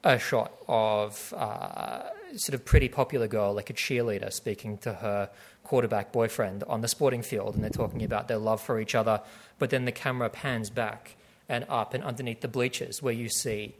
a 0.03 0.19
shot 0.19 0.53
of 0.67 1.33
uh, 1.35 2.03
sort 2.35 2.53
of 2.53 2.63
pretty 2.63 2.89
popular 2.89 3.27
girl, 3.27 3.53
like 3.53 3.71
a 3.71 3.73
cheerleader, 3.73 4.31
speaking 4.31 4.77
to 4.79 4.93
her 4.93 5.29
quarterback 5.63 6.11
boyfriend 6.11 6.63
on 6.65 6.81
the 6.81 6.87
sporting 6.87 7.23
field, 7.23 7.55
and 7.55 7.63
they're 7.63 7.71
talking 7.71 8.03
about 8.03 8.27
their 8.27 8.37
love 8.37 8.61
for 8.61 8.79
each 8.79 8.93
other. 8.93 9.21
But 9.57 9.71
then 9.71 9.85
the 9.85 9.91
camera 9.91 10.29
pans 10.29 10.69
back 10.69 11.15
and 11.49 11.65
up 11.69 11.93
and 11.93 12.03
underneath 12.03 12.41
the 12.41 12.47
bleachers, 12.47 13.01
where 13.01 13.13
you 13.13 13.29
see 13.29 13.75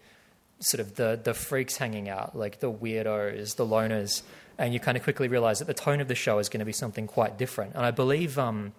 sort 0.60 0.80
of 0.80 0.96
the 0.96 1.20
the 1.22 1.34
freaks 1.34 1.78
hanging 1.78 2.10
out, 2.10 2.38
like 2.38 2.60
the 2.60 2.72
weirdos, 2.72 3.56
the 3.56 3.66
loners, 3.66 4.24
and 4.58 4.74
you 4.74 4.80
kind 4.80 4.98
of 4.98 5.04
quickly 5.04 5.28
realize 5.28 5.60
that 5.60 5.66
the 5.66 5.74
tone 5.74 6.02
of 6.02 6.08
the 6.08 6.16
show 6.16 6.40
is 6.40 6.50
going 6.50 6.60
to 6.60 6.66
be 6.66 6.74
something 6.74 7.08
quite 7.08 7.38
different. 7.38 7.76
And 7.76 7.86
I 7.86 7.92
believe 7.92 8.38
um, 8.38 8.74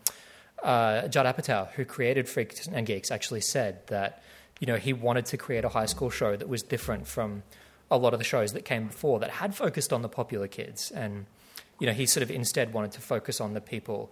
uh, 0.62 1.09
Judd 1.09 1.26
Apatow, 1.26 1.71
who 1.73 1.85
created 1.85 2.28
Freaks 2.28 2.66
and 2.66 2.87
Geeks, 2.87 3.11
actually 3.11 3.40
said 3.40 3.87
that 3.88 4.23
you 4.61 4.66
know 4.66 4.76
he 4.76 4.93
wanted 4.93 5.26
to 5.26 5.37
create 5.37 5.64
a 5.64 5.69
high 5.69 5.87
school 5.87 6.11
show 6.11 6.37
that 6.37 6.49
was 6.49 6.62
different 6.62 7.07
from 7.07 7.43
a 7.90 7.99
lot 7.99 8.12
of 8.12 8.19
the 8.19 8.25
shows 8.25 8.52
that 8.52 8.64
came 8.64 8.87
before 8.87 9.21
that 9.21 9.31
had 9.31 9.54
focused 9.54 9.93
on 9.93 10.02
the 10.02 10.09
popular 10.09 10.49
kids, 10.49 10.90
and 10.90 11.26
you 11.78 11.87
know 11.87 11.93
he 11.93 12.07
sort 12.07 12.23
of 12.23 12.31
instead 12.31 12.73
wanted 12.73 12.93
to 12.93 13.00
focus 13.00 13.40
on 13.40 13.54
the 13.54 13.61
people 13.61 14.11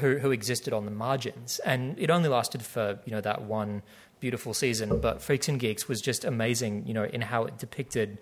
who 0.00 0.18
who 0.18 0.30
existed 0.30 0.72
on 0.72 0.84
the 0.84 0.90
margins. 0.90 1.60
And 1.60 1.98
it 1.98 2.10
only 2.10 2.28
lasted 2.28 2.62
for 2.62 2.98
you 3.04 3.12
know 3.12 3.20
that 3.20 3.42
one 3.42 3.82
beautiful 4.20 4.54
season, 4.54 5.00
but 5.00 5.20
Freaks 5.20 5.48
and 5.48 5.60
Geeks 5.60 5.86
was 5.86 6.00
just 6.00 6.24
amazing, 6.24 6.86
you 6.86 6.94
know, 6.94 7.04
in 7.04 7.20
how 7.20 7.44
it 7.44 7.58
depicted, 7.58 8.16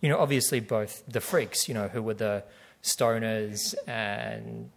you 0.00 0.08
know, 0.08 0.18
obviously 0.18 0.60
both 0.60 1.02
the 1.06 1.20
freaks, 1.20 1.68
you 1.68 1.74
know, 1.74 1.88
who 1.88 2.02
were 2.02 2.14
the 2.14 2.44
stoners 2.82 3.74
and 3.86 4.70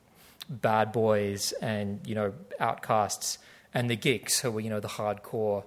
bad 0.49 0.91
boys 0.91 1.51
and, 1.61 2.05
you 2.07 2.15
know, 2.15 2.33
outcasts, 2.59 3.37
and 3.73 3.89
the 3.89 3.95
geeks 3.95 4.39
who 4.39 4.51
were, 4.51 4.61
you 4.61 4.69
know, 4.69 4.79
the 4.79 4.87
hardcore 4.87 5.63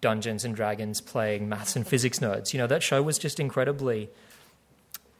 Dungeons 0.00 0.44
and 0.44 0.56
Dragons 0.56 1.00
playing 1.00 1.48
maths 1.48 1.76
and 1.76 1.86
physics 1.86 2.18
nerds. 2.18 2.52
You 2.52 2.58
know, 2.58 2.66
that 2.66 2.82
show 2.82 3.02
was 3.02 3.18
just 3.18 3.38
incredibly, 3.38 4.08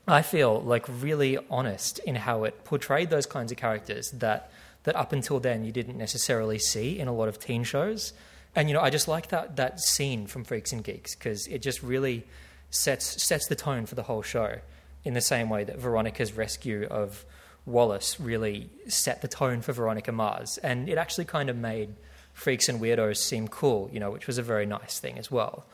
I 0.09 0.23
feel 0.23 0.61
like 0.61 0.87
really 0.89 1.39
honest 1.51 1.99
in 2.01 2.15
how 2.15 2.45
it 2.45 2.65
portrayed 2.65 3.11
those 3.11 3.27
kinds 3.27 3.53
of 3.53 3.59
characters 3.59 4.11
that 4.12 4.51
that 4.85 4.97
up 4.97 5.12
until 5.12 5.39
then 5.39 5.65
you 5.65 5.71
didn't 5.71 5.97
necessarily 5.97 6.59
see 6.59 6.99
in 6.99 7.07
a 7.07 7.12
lot 7.12 7.29
of 7.29 7.39
teen 7.39 7.62
shows. 7.62 8.12
And 8.57 8.69
you 8.69 8.75
know, 8.75 8.81
I 8.81 8.91
just 8.91 9.09
like 9.09 9.29
that 9.29 9.57
that 9.57 9.81
scene 9.81 10.27
from 10.27 10.45
Freaks 10.45 10.73
and 10.73 10.83
Geeks 10.83 11.15
because 11.15 11.47
it 11.47 11.62
just 11.62 11.83
really 11.83 12.25
sets 12.73 13.23
sets 13.23 13.47
the 13.47 13.55
tone 13.55 13.87
for 13.87 13.95
the 13.95 14.02
whole 14.02 14.23
show. 14.23 14.59
In 15.05 15.14
the 15.14 15.21
same 15.21 15.49
way 15.49 15.62
that 15.64 15.79
Veronica's 15.79 16.33
rescue 16.33 16.87
of 16.91 17.25
Wallace 17.67 18.19
really 18.19 18.71
set 18.88 19.21
the 19.23 19.29
tone 19.29 19.61
for 19.61 19.73
Veronica 19.73 20.12
Mars, 20.12 20.59
and 20.59 20.88
it 20.88 20.99
actually 20.99 21.25
kind 21.25 21.49
of 21.49 21.57
made 21.57 21.95
Freaks 22.33 22.69
and 22.69 22.81
Weirdos 22.81 23.19
seem 23.19 23.47
cool, 23.49 23.88
you 23.93 24.00
know, 24.00 24.11
which 24.11 24.26
was 24.26 24.38
a 24.38 24.43
very 24.43 24.67
nice 24.67 24.99
thing 24.99 25.19
as 25.19 25.31
well. 25.31 25.67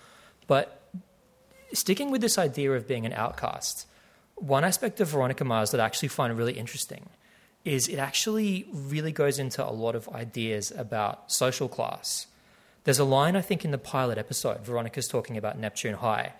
But 0.46 0.82
sticking 1.72 2.10
with 2.10 2.20
this 2.20 2.38
idea 2.38 2.72
of 2.72 2.86
being 2.88 3.06
an 3.06 3.12
outcast, 3.12 3.86
one 4.34 4.64
aspect 4.64 5.00
of 5.00 5.08
Veronica 5.08 5.44
Mars 5.44 5.70
that 5.70 5.80
I 5.80 5.84
actually 5.84 6.08
find 6.08 6.36
really 6.36 6.54
interesting 6.54 7.08
is 7.64 7.88
it 7.88 7.98
actually 7.98 8.66
really 8.72 9.12
goes 9.12 9.38
into 9.38 9.62
a 9.62 9.70
lot 9.70 9.94
of 9.94 10.08
ideas 10.10 10.72
about 10.76 11.30
social 11.30 11.68
class 11.68 12.26
There's 12.84 12.98
a 12.98 13.04
line, 13.04 13.36
I 13.36 13.42
think, 13.42 13.66
in 13.66 13.70
the 13.70 13.76
pilot 13.76 14.16
episode. 14.16 14.64
Veronica's 14.64 15.08
talking 15.08 15.36
about 15.36 15.58
Neptune 15.58 15.96
High, 15.96 16.32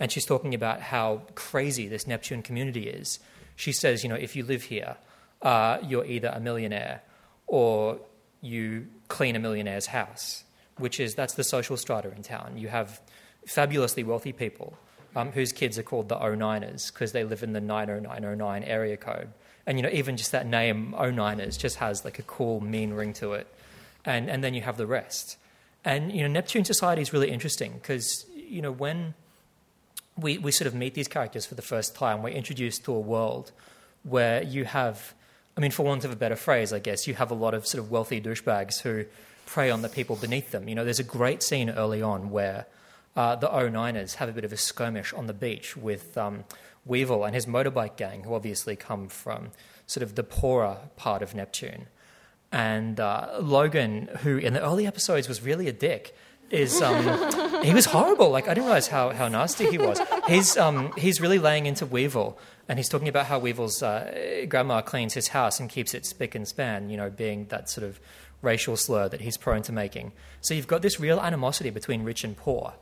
and 0.00 0.10
she's 0.10 0.26
talking 0.26 0.54
about 0.54 0.80
how 0.80 1.22
crazy 1.34 1.88
this 1.88 2.06
Neptune 2.06 2.42
community 2.42 2.88
is. 2.88 3.20
She 3.56 3.72
says, 3.72 4.02
you 4.02 4.08
know, 4.08 4.16
if 4.16 4.34
you 4.34 4.44
live 4.44 4.64
here, 4.64 4.96
uh, 5.42 5.78
you're 5.86 6.04
either 6.04 6.28
a 6.28 6.40
millionaire 6.40 7.02
or 7.46 7.98
you 8.40 8.86
clean 9.08 9.36
a 9.36 9.38
millionaire's 9.38 9.86
house, 9.86 10.44
which 10.78 10.98
is 10.98 11.14
that's 11.14 11.34
the 11.34 11.44
social 11.44 11.76
strata 11.76 12.10
in 12.14 12.22
town. 12.22 12.56
You 12.56 12.68
have 12.68 13.00
fabulously 13.46 14.02
wealthy 14.02 14.32
people 14.32 14.76
um, 15.16 15.32
whose 15.32 15.52
kids 15.52 15.78
are 15.78 15.82
called 15.82 16.08
the 16.08 16.16
09ers 16.16 16.92
because 16.92 17.12
they 17.12 17.24
live 17.24 17.42
in 17.42 17.52
the 17.52 17.60
90909 17.60 18.64
area 18.64 18.96
code. 18.96 19.28
And 19.66 19.78
you 19.78 19.82
know, 19.82 19.90
even 19.92 20.16
just 20.16 20.32
that 20.32 20.46
name 20.46 20.94
09ers 20.96 21.58
just 21.58 21.76
has 21.76 22.04
like 22.04 22.18
a 22.18 22.22
cool, 22.22 22.60
mean 22.60 22.92
ring 22.92 23.12
to 23.14 23.32
it. 23.34 23.46
And 24.04 24.28
and 24.28 24.44
then 24.44 24.52
you 24.54 24.62
have 24.62 24.76
the 24.76 24.86
rest. 24.86 25.38
And 25.84 26.12
you 26.12 26.22
know, 26.22 26.28
Neptune 26.28 26.64
society 26.64 27.02
is 27.02 27.12
really 27.12 27.30
interesting 27.30 27.72
because 27.74 28.26
you 28.34 28.60
know 28.60 28.72
when 28.72 29.14
we 30.16 30.38
we 30.38 30.50
sort 30.50 30.66
of 30.66 30.74
meet 30.74 30.94
these 30.94 31.08
characters 31.08 31.46
for 31.46 31.54
the 31.54 31.62
first 31.62 31.94
time, 31.94 32.22
we're 32.22 32.30
introduced 32.30 32.84
to 32.84 32.94
a 32.94 33.00
world 33.00 33.52
where 34.02 34.42
you 34.42 34.64
have, 34.64 35.14
I 35.56 35.60
mean, 35.60 35.70
for 35.70 35.84
want 35.84 36.04
of 36.04 36.12
a 36.12 36.16
better 36.16 36.36
phrase, 36.36 36.72
I 36.72 36.78
guess, 36.78 37.06
you 37.06 37.14
have 37.14 37.30
a 37.30 37.34
lot 37.34 37.54
of 37.54 37.66
sort 37.66 37.82
of 37.82 37.90
wealthy 37.90 38.20
douchebags 38.20 38.80
who 38.80 39.06
prey 39.46 39.70
on 39.70 39.82
the 39.82 39.88
people 39.88 40.16
beneath 40.16 40.50
them. 40.50 40.68
You 40.68 40.74
know, 40.74 40.84
there's 40.84 41.00
a 41.00 41.04
great 41.04 41.42
scene 41.42 41.70
early 41.70 42.02
on 42.02 42.30
where 42.30 42.66
uh, 43.16 43.36
the 43.36 43.48
09ers 43.48 44.16
have 44.16 44.28
a 44.28 44.32
bit 44.32 44.44
of 44.44 44.52
a 44.52 44.56
skirmish 44.56 45.12
on 45.12 45.26
the 45.26 45.34
beach 45.34 45.76
with 45.76 46.16
um, 46.18 46.44
Weevil 46.84 47.24
and 47.24 47.34
his 47.34 47.46
motorbike 47.46 47.96
gang, 47.96 48.24
who 48.24 48.34
obviously 48.34 48.76
come 48.76 49.08
from 49.08 49.50
sort 49.86 50.02
of 50.02 50.14
the 50.14 50.24
poorer 50.24 50.78
part 50.96 51.22
of 51.22 51.34
Neptune. 51.34 51.86
And 52.52 53.00
uh, 53.00 53.38
Logan, 53.40 54.08
who 54.22 54.36
in 54.36 54.52
the 54.52 54.62
early 54.62 54.86
episodes 54.86 55.28
was 55.28 55.42
really 55.42 55.68
a 55.68 55.72
dick, 55.72 56.16
is 56.54 56.80
um, 56.80 57.62
he 57.62 57.74
was 57.74 57.86
horrible. 57.86 58.30
Like 58.30 58.46
I 58.48 58.54
didn't 58.54 58.66
realize 58.66 58.88
how, 58.88 59.10
how 59.10 59.28
nasty 59.28 59.66
he 59.70 59.78
was. 59.78 60.00
He's 60.28 60.56
um, 60.56 60.92
he's 60.96 61.20
really 61.20 61.38
laying 61.38 61.66
into 61.66 61.84
Weevil, 61.86 62.38
and 62.68 62.78
he's 62.78 62.88
talking 62.88 63.08
about 63.08 63.26
how 63.26 63.38
Weevil's 63.38 63.82
uh, 63.82 64.46
grandma 64.48 64.80
cleans 64.80 65.14
his 65.14 65.28
house 65.28 65.60
and 65.60 65.68
keeps 65.68 65.94
it 65.94 66.06
spick 66.06 66.34
and 66.34 66.46
span. 66.46 66.88
You 66.90 66.96
know, 66.96 67.10
being 67.10 67.46
that 67.46 67.68
sort 67.68 67.86
of 67.86 68.00
racial 68.42 68.76
slur 68.76 69.08
that 69.08 69.20
he's 69.20 69.36
prone 69.36 69.62
to 69.62 69.72
making. 69.72 70.12
So 70.40 70.54
you've 70.54 70.66
got 70.66 70.82
this 70.82 71.00
real 71.00 71.20
animosity 71.20 71.70
between 71.70 72.02
rich 72.02 72.24
and 72.24 72.36
poor, 72.36 72.74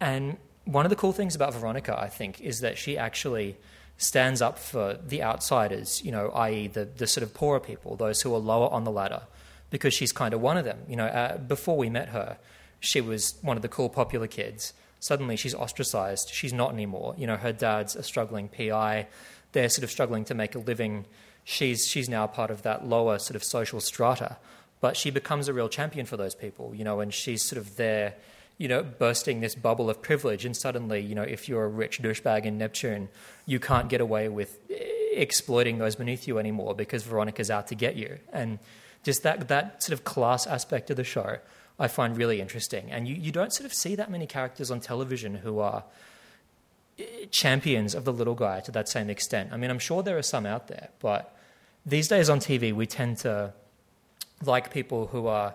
and 0.00 0.38
one 0.64 0.86
of 0.86 0.90
the 0.90 0.96
cool 0.96 1.12
things 1.12 1.34
about 1.34 1.54
Veronica, 1.54 1.98
I 1.98 2.08
think, 2.08 2.40
is 2.40 2.60
that 2.60 2.78
she 2.78 2.96
actually 2.96 3.56
stands 3.96 4.42
up 4.42 4.58
for 4.58 4.98
the 5.06 5.22
outsiders, 5.22 6.02
you 6.04 6.12
know, 6.12 6.30
i.e., 6.30 6.66
the, 6.66 6.84
the 6.84 7.06
sort 7.06 7.22
of 7.22 7.34
poorer 7.34 7.60
people, 7.60 7.96
those 7.96 8.22
who 8.22 8.34
are 8.34 8.38
lower 8.38 8.68
on 8.70 8.84
the 8.84 8.90
ladder, 8.90 9.22
because 9.70 9.94
she's 9.94 10.12
kind 10.12 10.34
of 10.34 10.40
one 10.40 10.56
of 10.56 10.64
them. 10.64 10.78
You 10.88 10.96
know, 10.96 11.06
uh, 11.06 11.38
before 11.38 11.76
we 11.76 11.90
met 11.90 12.08
her, 12.10 12.38
she 12.82 13.00
was 13.00 13.38
one 13.42 13.56
of 13.56 13.62
the 13.62 13.68
cool, 13.68 13.88
popular 13.88 14.26
kids. 14.26 14.74
Suddenly 15.00 15.36
she's 15.36 15.54
ostracized. 15.54 16.30
She's 16.32 16.52
not 16.52 16.72
anymore. 16.72 17.14
You 17.16 17.26
know, 17.26 17.36
her 17.36 17.52
dad's 17.52 17.96
a 17.96 18.02
struggling 18.02 18.48
PI. 18.48 19.06
They're 19.52 19.68
sort 19.68 19.84
of 19.84 19.90
struggling 19.90 20.24
to 20.26 20.34
make 20.34 20.54
a 20.54 20.58
living. 20.58 21.06
She's, 21.44 21.86
she's 21.86 22.08
now 22.08 22.26
part 22.26 22.50
of 22.50 22.62
that 22.62 22.86
lower 22.86 23.18
sort 23.18 23.36
of 23.36 23.44
social 23.44 23.80
strata. 23.80 24.36
But 24.80 24.96
she 24.96 25.10
becomes 25.10 25.48
a 25.48 25.54
real 25.54 25.68
champion 25.68 26.06
for 26.06 26.16
those 26.16 26.34
people, 26.34 26.74
you 26.74 26.84
know, 26.84 27.00
and 27.00 27.14
she's 27.14 27.44
sort 27.44 27.58
of 27.58 27.76
there 27.76 28.14
you 28.58 28.68
know, 28.68 28.82
bursting 28.82 29.40
this 29.40 29.54
bubble 29.54 29.90
of 29.90 30.02
privilege. 30.02 30.44
And 30.44 30.56
suddenly, 30.56 31.00
you 31.00 31.14
know, 31.14 31.22
if 31.22 31.48
you're 31.48 31.64
a 31.64 31.68
rich 31.68 32.00
douchebag 32.00 32.44
in 32.44 32.58
Neptune, 32.58 33.08
you 33.46 33.58
can't 33.58 33.88
get 33.88 34.00
away 34.00 34.28
with 34.28 34.58
exploiting 35.12 35.78
those 35.78 35.96
beneath 35.96 36.28
you 36.28 36.38
anymore 36.38 36.74
because 36.74 37.02
Veronica's 37.02 37.50
out 37.50 37.66
to 37.68 37.74
get 37.74 37.96
you. 37.96 38.18
And 38.32 38.58
just 39.02 39.22
that, 39.24 39.48
that 39.48 39.82
sort 39.82 39.98
of 39.98 40.04
class 40.04 40.46
aspect 40.46 40.90
of 40.90 40.96
the 40.96 41.04
show, 41.04 41.38
I 41.78 41.88
find 41.88 42.16
really 42.16 42.40
interesting. 42.40 42.90
And 42.90 43.08
you, 43.08 43.14
you 43.14 43.32
don't 43.32 43.52
sort 43.52 43.66
of 43.66 43.74
see 43.74 43.94
that 43.96 44.10
many 44.10 44.26
characters 44.26 44.70
on 44.70 44.80
television 44.80 45.36
who 45.36 45.58
are 45.58 45.84
eh, 46.98 47.26
champions 47.30 47.94
of 47.94 48.04
the 48.04 48.12
little 48.12 48.34
guy 48.34 48.60
to 48.60 48.70
that 48.72 48.88
same 48.88 49.10
extent. 49.10 49.50
I 49.52 49.56
mean, 49.56 49.70
I'm 49.70 49.78
sure 49.78 50.02
there 50.02 50.18
are 50.18 50.22
some 50.22 50.46
out 50.46 50.68
there, 50.68 50.90
but 51.00 51.36
these 51.84 52.08
days 52.08 52.30
on 52.30 52.38
TV, 52.40 52.72
we 52.72 52.86
tend 52.86 53.18
to 53.18 53.52
like 54.44 54.72
people 54.72 55.08
who 55.08 55.26
are 55.26 55.54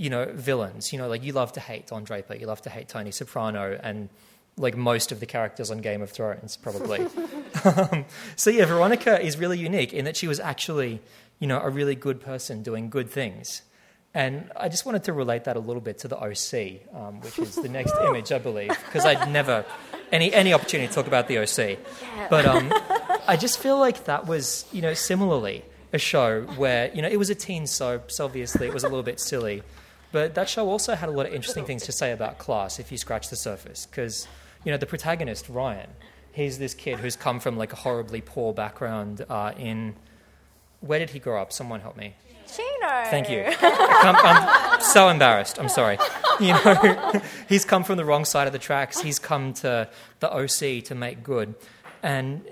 you 0.00 0.08
know, 0.08 0.24
villains. 0.32 0.94
You 0.94 0.98
know, 0.98 1.08
like 1.08 1.22
you 1.22 1.34
love 1.34 1.52
to 1.52 1.60
hate 1.60 1.88
Don 1.88 2.04
Draper, 2.04 2.34
you 2.34 2.46
love 2.46 2.62
to 2.62 2.70
hate 2.70 2.88
Tony 2.88 3.10
Soprano, 3.10 3.78
and 3.82 4.08
like 4.56 4.74
most 4.74 5.12
of 5.12 5.20
the 5.20 5.26
characters 5.26 5.70
on 5.70 5.82
Game 5.82 6.00
of 6.00 6.10
Thrones, 6.10 6.56
probably. 6.56 7.00
um, 7.64 8.06
so 8.34 8.48
yeah, 8.48 8.64
Veronica 8.64 9.20
is 9.20 9.36
really 9.36 9.58
unique 9.58 9.92
in 9.92 10.06
that 10.06 10.16
she 10.16 10.26
was 10.26 10.40
actually, 10.40 11.02
you 11.38 11.46
know, 11.46 11.60
a 11.60 11.68
really 11.68 11.94
good 11.94 12.18
person 12.18 12.62
doing 12.62 12.88
good 12.88 13.10
things. 13.10 13.60
And 14.12 14.50
I 14.56 14.68
just 14.68 14.84
wanted 14.86 15.04
to 15.04 15.12
relate 15.12 15.44
that 15.44 15.56
a 15.56 15.60
little 15.60 15.80
bit 15.80 15.98
to 15.98 16.08
the 16.08 16.16
OC, 16.16 16.94
um, 16.94 17.20
which 17.20 17.38
is 17.38 17.54
the 17.54 17.68
next 17.68 17.94
image, 18.04 18.32
I 18.32 18.38
believe, 18.38 18.76
because 18.86 19.04
I'd 19.04 19.30
never 19.30 19.64
any 20.10 20.32
any 20.32 20.52
opportunity 20.52 20.88
to 20.88 20.94
talk 20.94 21.06
about 21.06 21.28
the 21.28 21.38
OC. 21.38 21.78
Yeah. 21.78 22.26
But 22.28 22.44
um, 22.44 22.72
I 23.28 23.36
just 23.36 23.58
feel 23.58 23.78
like 23.78 24.04
that 24.04 24.26
was, 24.26 24.66
you 24.72 24.82
know, 24.82 24.94
similarly 24.94 25.64
a 25.92 25.98
show 25.98 26.42
where 26.56 26.90
you 26.92 27.02
know 27.02 27.08
it 27.08 27.18
was 27.18 27.30
a 27.30 27.34
teen 27.34 27.66
soap, 27.66 28.10
so 28.10 28.24
obviously 28.24 28.66
it 28.66 28.74
was 28.74 28.82
a 28.82 28.88
little 28.88 29.04
bit 29.04 29.20
silly. 29.20 29.62
But 30.12 30.34
that 30.34 30.48
show 30.48 30.68
also 30.68 30.94
had 30.94 31.08
a 31.08 31.12
lot 31.12 31.26
of 31.26 31.32
interesting 31.32 31.64
things 31.64 31.84
to 31.84 31.92
say 31.92 32.12
about 32.12 32.38
class 32.38 32.78
if 32.78 32.90
you 32.90 32.98
scratch 32.98 33.28
the 33.30 33.36
surface. 33.36 33.86
Because, 33.86 34.26
you 34.64 34.72
know, 34.72 34.78
the 34.78 34.86
protagonist, 34.86 35.48
Ryan, 35.48 35.88
he's 36.32 36.58
this 36.58 36.74
kid 36.74 36.98
who's 36.98 37.16
come 37.16 37.38
from 37.38 37.56
like 37.56 37.72
a 37.72 37.76
horribly 37.76 38.20
poor 38.20 38.52
background 38.52 39.24
uh, 39.28 39.52
in. 39.56 39.94
Where 40.80 40.98
did 40.98 41.10
he 41.10 41.18
grow 41.18 41.40
up? 41.40 41.52
Someone 41.52 41.80
help 41.80 41.96
me. 41.96 42.14
Thank 43.10 43.30
you. 43.30 43.44
I'm 43.60 44.80
so 44.80 45.08
embarrassed. 45.08 45.58
I'm 45.58 45.68
sorry. 45.68 45.98
You 46.40 46.52
know, 46.52 47.22
he's 47.48 47.64
come 47.64 47.84
from 47.84 47.96
the 47.96 48.04
wrong 48.04 48.24
side 48.24 48.46
of 48.46 48.52
the 48.52 48.58
tracks. 48.58 49.00
He's 49.00 49.18
come 49.18 49.54
to 49.54 49.88
the 50.20 50.32
OC 50.32 50.84
to 50.84 50.94
make 50.94 51.22
good. 51.22 51.54
And 52.02 52.46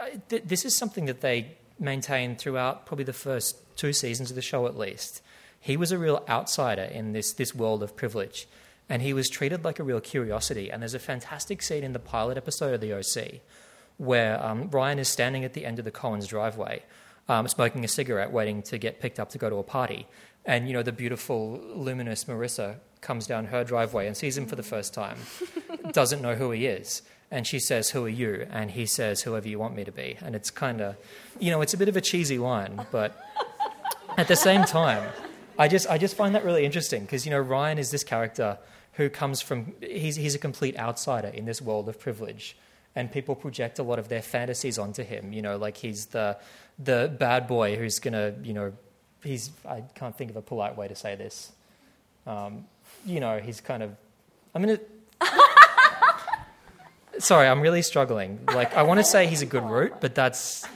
uh, 0.00 0.18
th- 0.28 0.42
this 0.44 0.64
is 0.64 0.76
something 0.76 1.06
that 1.06 1.20
they 1.20 1.56
maintain 1.78 2.36
throughout 2.36 2.86
probably 2.86 3.04
the 3.04 3.12
first 3.12 3.58
two 3.76 3.92
seasons 3.92 4.30
of 4.30 4.36
the 4.36 4.42
show 4.42 4.66
at 4.66 4.76
least. 4.76 5.20
He 5.60 5.76
was 5.76 5.92
a 5.92 5.98
real 5.98 6.24
outsider 6.28 6.84
in 6.84 7.12
this, 7.12 7.32
this 7.32 7.54
world 7.54 7.82
of 7.82 7.96
privilege, 7.96 8.46
and 8.88 9.02
he 9.02 9.12
was 9.12 9.28
treated 9.28 9.64
like 9.64 9.78
a 9.78 9.82
real 9.82 10.00
curiosity. 10.00 10.70
And 10.70 10.80
there's 10.82 10.94
a 10.94 11.00
fantastic 11.00 11.60
scene 11.60 11.82
in 11.82 11.92
the 11.92 11.98
pilot 11.98 12.36
episode 12.36 12.74
of 12.74 12.80
The 12.80 12.92
OC 12.92 13.40
where 13.98 14.42
um, 14.44 14.68
Ryan 14.70 14.98
is 14.98 15.08
standing 15.08 15.44
at 15.44 15.54
the 15.54 15.64
end 15.64 15.78
of 15.78 15.84
the 15.84 15.90
Cohen's 15.90 16.26
driveway, 16.26 16.82
um, 17.28 17.48
smoking 17.48 17.84
a 17.84 17.88
cigarette, 17.88 18.30
waiting 18.32 18.62
to 18.62 18.78
get 18.78 19.00
picked 19.00 19.18
up 19.18 19.30
to 19.30 19.38
go 19.38 19.50
to 19.50 19.56
a 19.56 19.62
party. 19.62 20.06
And, 20.44 20.68
you 20.68 20.74
know, 20.74 20.82
the 20.82 20.92
beautiful, 20.92 21.60
luminous 21.74 22.24
Marissa 22.24 22.76
comes 23.00 23.26
down 23.26 23.46
her 23.46 23.64
driveway 23.64 24.06
and 24.06 24.16
sees 24.16 24.38
him 24.38 24.46
for 24.46 24.56
the 24.56 24.62
first 24.62 24.94
time, 24.94 25.18
doesn't 25.92 26.22
know 26.22 26.34
who 26.34 26.50
he 26.52 26.66
is. 26.66 27.02
And 27.30 27.46
she 27.46 27.58
says, 27.58 27.90
Who 27.90 28.04
are 28.04 28.08
you? 28.08 28.46
And 28.50 28.70
he 28.70 28.86
says, 28.86 29.22
Whoever 29.22 29.48
you 29.48 29.58
want 29.58 29.74
me 29.74 29.84
to 29.84 29.90
be. 29.90 30.16
And 30.22 30.36
it's 30.36 30.50
kind 30.50 30.80
of, 30.80 30.96
you 31.40 31.50
know, 31.50 31.60
it's 31.60 31.74
a 31.74 31.76
bit 31.76 31.88
of 31.88 31.96
a 31.96 32.00
cheesy 32.00 32.38
line, 32.38 32.86
but 32.92 33.20
at 34.16 34.28
the 34.28 34.36
same 34.36 34.64
time, 34.64 35.08
I 35.58 35.68
just 35.68 35.88
I 35.88 35.98
just 35.98 36.16
find 36.16 36.34
that 36.34 36.44
really 36.44 36.64
interesting 36.64 37.02
because 37.02 37.24
you 37.24 37.30
know 37.30 37.40
Ryan 37.40 37.78
is 37.78 37.90
this 37.90 38.04
character 38.04 38.58
who 38.92 39.08
comes 39.08 39.40
from 39.40 39.72
he's 39.80 40.16
he's 40.16 40.34
a 40.34 40.38
complete 40.38 40.78
outsider 40.78 41.28
in 41.28 41.46
this 41.46 41.62
world 41.62 41.88
of 41.88 41.98
privilege, 41.98 42.56
and 42.94 43.10
people 43.10 43.34
project 43.34 43.78
a 43.78 43.82
lot 43.82 43.98
of 43.98 44.08
their 44.08 44.22
fantasies 44.22 44.78
onto 44.78 45.02
him. 45.02 45.32
You 45.32 45.42
know, 45.42 45.56
like 45.56 45.78
he's 45.78 46.06
the 46.06 46.36
the 46.78 47.14
bad 47.18 47.46
boy 47.46 47.76
who's 47.76 47.98
gonna 47.98 48.34
you 48.42 48.52
know 48.52 48.72
he's 49.22 49.50
I 49.68 49.82
can't 49.94 50.16
think 50.16 50.30
of 50.30 50.36
a 50.36 50.42
polite 50.42 50.76
way 50.76 50.88
to 50.88 50.94
say 50.94 51.14
this. 51.14 51.52
Um, 52.26 52.66
you 53.04 53.20
know, 53.20 53.38
he's 53.38 53.60
kind 53.60 53.82
of 53.82 53.96
I 54.56 54.58
mean, 54.58 54.78
gonna. 55.20 55.30
Sorry, 57.18 57.46
I'm 57.46 57.60
really 57.60 57.82
struggling. 57.82 58.40
Like, 58.46 58.74
I 58.74 58.82
want 58.82 59.00
to 59.00 59.04
say 59.04 59.26
he's 59.26 59.42
a 59.42 59.46
good 59.46 59.64
root, 59.64 59.94
but 60.00 60.14
that's 60.14 60.66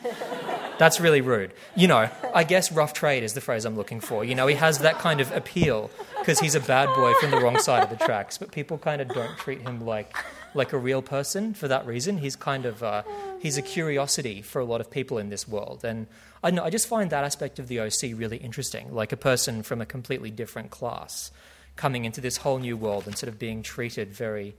that's 0.79 1.01
really 1.01 1.23
rude. 1.23 1.53
You 1.77 1.89
know, 1.89 2.11
I 2.35 2.45
guess 2.45 2.71
rough 2.71 2.93
trade 2.93 3.23
is 3.23 3.33
the 3.33 3.41
phrase 3.41 3.65
I'm 3.65 3.77
looking 3.77 4.01
for. 4.01 4.23
You 4.23 4.35
know, 4.35 4.47
he 4.47 4.55
has 4.57 4.79
that 4.81 4.99
kind 4.99 5.23
of 5.23 5.33
appeal 5.33 5.91
because 6.19 6.41
he's 6.41 6.55
a 6.55 6.61
bad 6.61 6.95
boy 6.95 7.15
from 7.21 7.31
the 7.31 7.39
wrong 7.39 7.59
side 7.59 7.83
of 7.83 7.99
the 7.99 8.05
tracks, 8.05 8.37
but 8.37 8.53
people 8.53 8.77
kind 8.77 9.01
of 9.01 9.09
don't 9.09 9.37
treat 9.39 9.63
him 9.63 9.87
like 9.87 10.15
like 10.55 10.75
a 10.75 10.79
real 10.79 11.01
person 11.01 11.55
for 11.55 11.69
that 11.69 11.87
reason. 11.87 12.19
He's 12.19 12.37
kind 12.37 12.67
of 12.67 12.83
uh, 12.83 13.03
he's 13.41 13.59
a 13.59 13.63
curiosity 13.63 14.43
for 14.43 14.61
a 14.61 14.65
lot 14.65 14.81
of 14.81 14.91
people 14.91 15.19
in 15.19 15.31
this 15.31 15.49
world, 15.49 15.85
and 15.85 16.07
I 16.45 16.51
know 16.51 16.63
I 16.63 16.71
just 16.71 16.87
find 16.87 17.11
that 17.11 17.25
aspect 17.25 17.59
of 17.59 17.69
the 17.69 17.81
OC 17.81 18.15
really 18.15 18.37
interesting. 18.37 18.95
Like 18.95 19.13
a 19.13 19.17
person 19.17 19.63
from 19.63 19.81
a 19.81 19.87
completely 19.87 20.31
different 20.31 20.71
class 20.71 21.33
coming 21.77 22.05
into 22.05 22.21
this 22.21 22.39
whole 22.39 22.59
new 22.59 22.77
world 22.77 23.07
and 23.07 23.17
sort 23.17 23.29
of 23.29 23.39
being 23.39 23.63
treated 23.63 24.13
very 24.13 24.55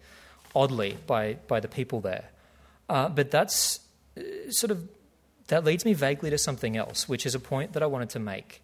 oddly 0.53 0.97
by 1.07 1.35
by 1.47 1.59
the 1.59 1.67
people 1.67 2.01
there. 2.01 2.29
Uh, 2.89 3.07
but 3.07 3.31
that's 3.31 3.79
uh, 4.17 4.21
sort 4.49 4.71
of 4.71 4.87
that 5.47 5.63
leads 5.63 5.85
me 5.85 5.93
vaguely 5.93 6.29
to 6.29 6.37
something 6.37 6.75
else, 6.75 7.07
which 7.07 7.25
is 7.25 7.35
a 7.35 7.39
point 7.39 7.73
that 7.73 7.83
I 7.83 7.85
wanted 7.85 8.09
to 8.11 8.19
make. 8.19 8.61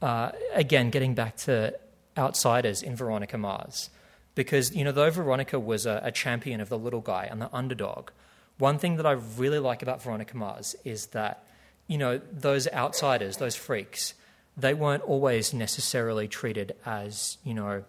Uh, 0.00 0.30
again, 0.54 0.90
getting 0.90 1.14
back 1.14 1.36
to 1.36 1.74
outsiders 2.16 2.82
in 2.82 2.96
Veronica 2.96 3.38
Mars. 3.38 3.90
Because, 4.34 4.74
you 4.74 4.84
know, 4.84 4.92
though 4.92 5.10
Veronica 5.10 5.58
was 5.58 5.86
a, 5.86 6.00
a 6.04 6.12
champion 6.12 6.60
of 6.60 6.68
the 6.68 6.78
little 6.78 7.00
guy 7.00 7.26
and 7.30 7.40
the 7.40 7.52
underdog, 7.52 8.10
one 8.58 8.78
thing 8.78 8.96
that 8.96 9.06
I 9.06 9.12
really 9.12 9.58
like 9.58 9.82
about 9.82 10.02
Veronica 10.02 10.36
Mars 10.36 10.76
is 10.84 11.06
that, 11.08 11.44
you 11.86 11.98
know, 11.98 12.20
those 12.32 12.68
outsiders, 12.68 13.36
those 13.36 13.56
freaks, 13.56 14.14
they 14.56 14.74
weren't 14.74 15.04
always 15.04 15.54
necessarily 15.54 16.26
treated 16.26 16.74
as, 16.84 17.38
you 17.44 17.54
know, 17.54 17.84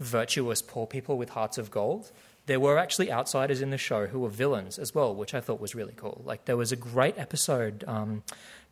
virtuous 0.00 0.62
poor 0.62 0.86
people 0.86 1.18
with 1.18 1.30
hearts 1.30 1.58
of 1.58 1.70
gold. 1.70 2.10
There 2.46 2.60
were 2.60 2.78
actually 2.78 3.10
outsiders 3.12 3.60
in 3.60 3.70
the 3.70 3.78
show 3.78 4.06
who 4.06 4.20
were 4.20 4.28
villains 4.28 4.78
as 4.78 4.94
well, 4.94 5.14
which 5.14 5.34
I 5.34 5.40
thought 5.40 5.60
was 5.60 5.74
really 5.74 5.94
cool. 5.96 6.22
Like 6.24 6.44
there 6.44 6.56
was 6.56 6.72
a 6.72 6.76
great 6.76 7.18
episode 7.18 7.84
um, 7.86 8.22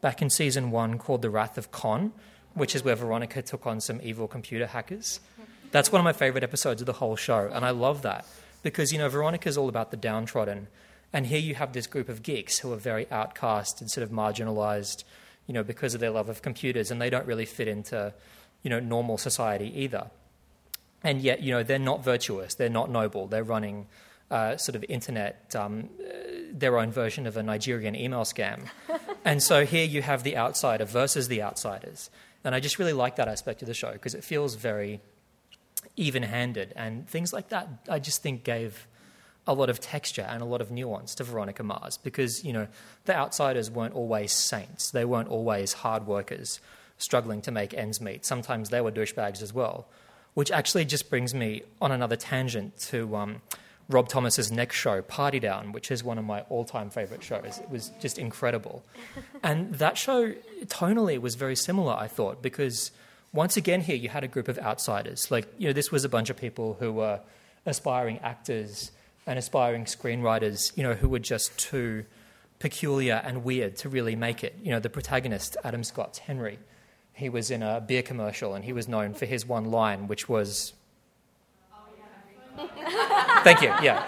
back 0.00 0.22
in 0.22 0.30
season 0.30 0.70
one 0.70 0.96
called 0.96 1.22
"The 1.22 1.30
Wrath 1.30 1.59
of 1.59 1.72
Con," 1.72 2.12
which 2.54 2.74
is 2.74 2.85
where 2.85 2.94
Veronica 2.94 3.42
took 3.42 3.66
on 3.66 3.80
some 3.80 4.00
evil 4.02 4.28
computer 4.28 4.66
hackers. 4.66 5.20
That's 5.72 5.90
one 5.90 6.00
of 6.00 6.04
my 6.04 6.12
favorite 6.12 6.44
episodes 6.44 6.80
of 6.83 6.87
the 6.87 6.92
whole 6.94 7.16
show, 7.16 7.50
and 7.52 7.64
I 7.64 7.70
love 7.70 8.02
that 8.02 8.26
because 8.62 8.92
you 8.92 8.98
know 8.98 9.09
Veronica's 9.09 9.59
all 9.59 9.68
about 9.68 9.90
the 9.90 9.96
downtrodden, 9.96 10.68
and 11.14 11.27
here 11.27 11.38
you 11.38 11.55
have 11.55 11.72
this 11.72 11.87
group 11.87 12.09
of 12.09 12.24
geeks 12.24 12.59
who 12.59 12.72
are 12.72 12.77
very 12.77 13.07
outcast 13.09 13.81
and 13.81 13.88
sort 13.88 14.03
of 14.03 14.11
marginalized, 14.11 15.05
you 15.46 15.55
know, 15.55 15.62
because 15.62 15.94
of 15.94 16.00
their 16.00 16.11
love 16.11 16.29
of 16.29 16.42
computers, 16.42 16.90
and 16.90 17.00
they 17.00 17.09
don't 17.09 17.24
really 17.24 17.44
fit 17.44 17.68
into, 17.68 18.12
you 18.64 18.68
know, 18.68 18.81
normal 18.81 19.16
society 19.16 19.72
either. 19.81 20.11
And 21.05 21.22
yet, 21.22 21.40
you 21.40 21.53
know, 21.53 21.62
they're 21.62 21.79
not 21.79 22.03
virtuous, 22.03 22.57
they're 22.57 22.68
not 22.68 22.90
noble, 22.90 23.29
they're 23.29 23.44
running 23.44 23.87
uh, 24.29 24.57
sort 24.57 24.74
of 24.74 24.85
internet, 24.88 25.55
um, 25.55 25.88
uh, 26.00 26.14
their 26.50 26.79
own 26.79 26.90
version 26.90 27.29
of 27.29 27.37
a 27.37 27.44
Nigerian 27.44 27.94
email 27.94 28.22
scam. 28.22 28.64
and 29.24 29.40
so 29.40 29.64
here 29.64 29.85
you 29.85 30.03
have 30.03 30.24
the 30.24 30.37
outsider 30.37 30.85
versus 30.85 31.29
the 31.29 31.40
outsiders. 31.42 32.11
And 32.42 32.57
I 32.57 32.61
just 32.61 32.81
really 32.81 32.92
like 32.92 33.14
that 33.16 33.29
aspect 33.29 33.62
of 33.62 33.68
the 33.68 33.74
show 33.74 33.92
because 33.92 34.14
it 34.14 34.24
feels 34.24 34.57
very 34.57 35.00
even 35.96 36.24
handed. 36.24 36.72
And 36.74 37.09
things 37.09 37.33
like 37.33 37.50
that, 37.50 37.68
I 37.88 38.00
just 38.00 38.20
think 38.20 38.42
gave 38.42 38.88
a 39.46 39.54
lot 39.54 39.68
of 39.68 39.80
texture 39.80 40.26
and 40.28 40.42
a 40.42 40.46
lot 40.46 40.61
of 40.61 40.70
nuance 40.70 41.14
to 41.16 41.24
Veronica 41.24 41.62
Mars 41.62 41.98
because, 41.98 42.44
you 42.44 42.52
know, 42.52 42.66
the 43.04 43.14
outsiders 43.14 43.70
weren't 43.70 43.94
always 43.94 44.33
saints. 44.33 44.90
They 44.90 45.04
weren't 45.04 45.28
always 45.28 45.74
hard 45.74 46.07
workers 46.07 46.61
struggling 46.96 47.42
to 47.42 47.50
make 47.50 47.74
ends 47.74 48.00
meet. 48.00 48.24
Sometimes 48.24 48.70
they 48.70 48.80
were 48.80 48.92
douchebags 48.92 49.42
as 49.42 49.52
well 49.52 49.87
which 50.35 50.50
actually 50.50 50.85
just 50.85 51.09
brings 51.09 51.33
me 51.33 51.62
on 51.80 51.90
another 51.92 52.16
tangent 52.16 52.76
to 52.78 53.16
um, 53.16 53.40
Rob 53.88 54.09
Thomas's 54.09 54.50
next 54.50 54.76
show, 54.76 55.00
Party 55.02 55.40
Down, 55.40 55.72
which 55.72 55.90
is 55.90 56.04
one 56.04 56.18
of 56.18 56.24
my 56.24 56.40
all-time 56.42 56.90
favorite 56.90 57.22
shows. 57.22 57.61
It 57.62 57.70
was 57.70 57.90
just 58.00 58.18
incredible, 58.18 58.85
and 59.42 59.74
that 59.74 59.96
show 59.96 60.33
tonally 60.66 61.20
was 61.20 61.37
very 61.37 61.57
similar. 61.57 61.94
I 61.94 62.09
thought 62.09 62.42
because 62.42 62.90
once 63.33 63.57
again 63.57 63.80
here 63.80 63.96
you 63.96 64.09
had 64.09 64.24
a 64.24 64.28
group 64.28 64.48
of 64.48 64.59
outsiders. 64.59 65.30
Like 65.30 65.46
you 65.57 65.68
know, 65.68 65.72
this 65.72 65.90
was 65.90 66.04
a 66.04 66.09
bunch 66.09 66.30
of 66.30 66.37
people 66.37 66.76
who 66.80 66.92
were 66.92 67.20
aspiring 67.66 68.18
actors 68.18 68.90
and 69.26 69.38
aspiring 69.38 69.84
screenwriters. 69.84 70.76
You 70.76 70.82
know, 70.82 70.94
who 70.94 71.08
were 71.08 71.18
just 71.18 71.58
too 71.58 72.04
peculiar 72.58 73.20
and 73.24 73.44
weird 73.44 73.76
to 73.76 73.88
really 73.88 74.16
make 74.16 74.44
it. 74.44 74.56
You 74.62 74.70
know, 74.70 74.80
the 74.80 74.90
protagonist, 74.90 75.56
Adam 75.64 75.84
Scott's 75.84 76.20
Henry 76.20 76.58
he 77.14 77.28
was 77.28 77.50
in 77.50 77.62
a 77.62 77.80
beer 77.80 78.02
commercial 78.02 78.54
and 78.54 78.64
he 78.64 78.72
was 78.72 78.88
known 78.88 79.14
for 79.14 79.24
his 79.24 79.46
one 79.46 79.64
line, 79.64 80.08
which 80.08 80.28
was. 80.28 80.74
Thank 83.42 83.62
you, 83.62 83.68
yeah. 83.82 84.04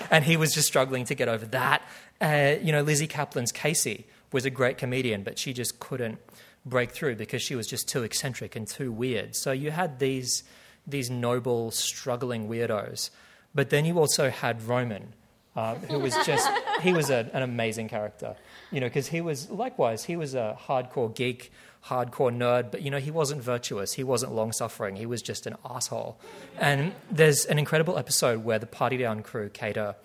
and 0.10 0.24
he 0.24 0.36
was 0.36 0.54
just 0.54 0.68
struggling 0.68 1.04
to 1.06 1.14
get 1.14 1.28
over 1.28 1.46
that. 1.46 1.82
Uh, 2.20 2.56
you 2.62 2.72
know, 2.72 2.82
Lizzy 2.82 3.06
Caplan's 3.06 3.52
Casey 3.52 4.06
was 4.32 4.44
a 4.44 4.50
great 4.50 4.78
comedian, 4.78 5.22
but 5.22 5.38
she 5.38 5.52
just 5.52 5.78
couldn't 5.80 6.18
break 6.64 6.90
through 6.90 7.16
because 7.16 7.42
she 7.42 7.54
was 7.54 7.66
just 7.66 7.88
too 7.88 8.02
eccentric 8.02 8.54
and 8.54 8.66
too 8.66 8.92
weird. 8.92 9.34
So 9.34 9.52
you 9.52 9.70
had 9.70 9.98
these, 9.98 10.42
these 10.86 11.10
noble, 11.10 11.70
struggling 11.70 12.48
weirdos. 12.48 13.10
But 13.54 13.70
then 13.70 13.84
you 13.84 13.98
also 13.98 14.30
had 14.30 14.62
Roman, 14.62 15.12
uh, 15.54 15.74
who 15.74 15.98
was 15.98 16.14
just, 16.24 16.48
he 16.80 16.92
was 16.92 17.10
a, 17.10 17.28
an 17.32 17.42
amazing 17.42 17.88
character. 17.88 18.36
You 18.70 18.80
know, 18.80 18.86
because 18.86 19.08
he 19.08 19.20
was, 19.20 19.50
likewise, 19.50 20.04
he 20.04 20.16
was 20.16 20.34
a 20.34 20.56
hardcore 20.66 21.14
geek 21.14 21.52
hardcore 21.86 22.34
nerd, 22.34 22.70
but 22.70 22.82
you 22.82 22.90
know, 22.90 22.98
he 22.98 23.10
wasn't 23.10 23.42
virtuous. 23.42 23.94
He 23.94 24.04
wasn't 24.04 24.32
long 24.32 24.52
suffering. 24.52 24.96
He 24.96 25.06
was 25.06 25.20
just 25.20 25.46
an 25.46 25.56
asshole. 25.64 26.18
And 26.58 26.92
there's 27.10 27.44
an 27.44 27.58
incredible 27.58 27.98
episode 27.98 28.44
where 28.44 28.58
the 28.58 28.66
Party 28.66 28.96
Down 28.96 29.22
crew 29.22 29.48
cater 29.48 29.96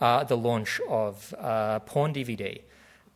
uh, 0.00 0.24
the 0.24 0.36
launch 0.36 0.80
of 0.88 1.34
uh, 1.38 1.80
porn 1.80 2.12
DVD. 2.12 2.60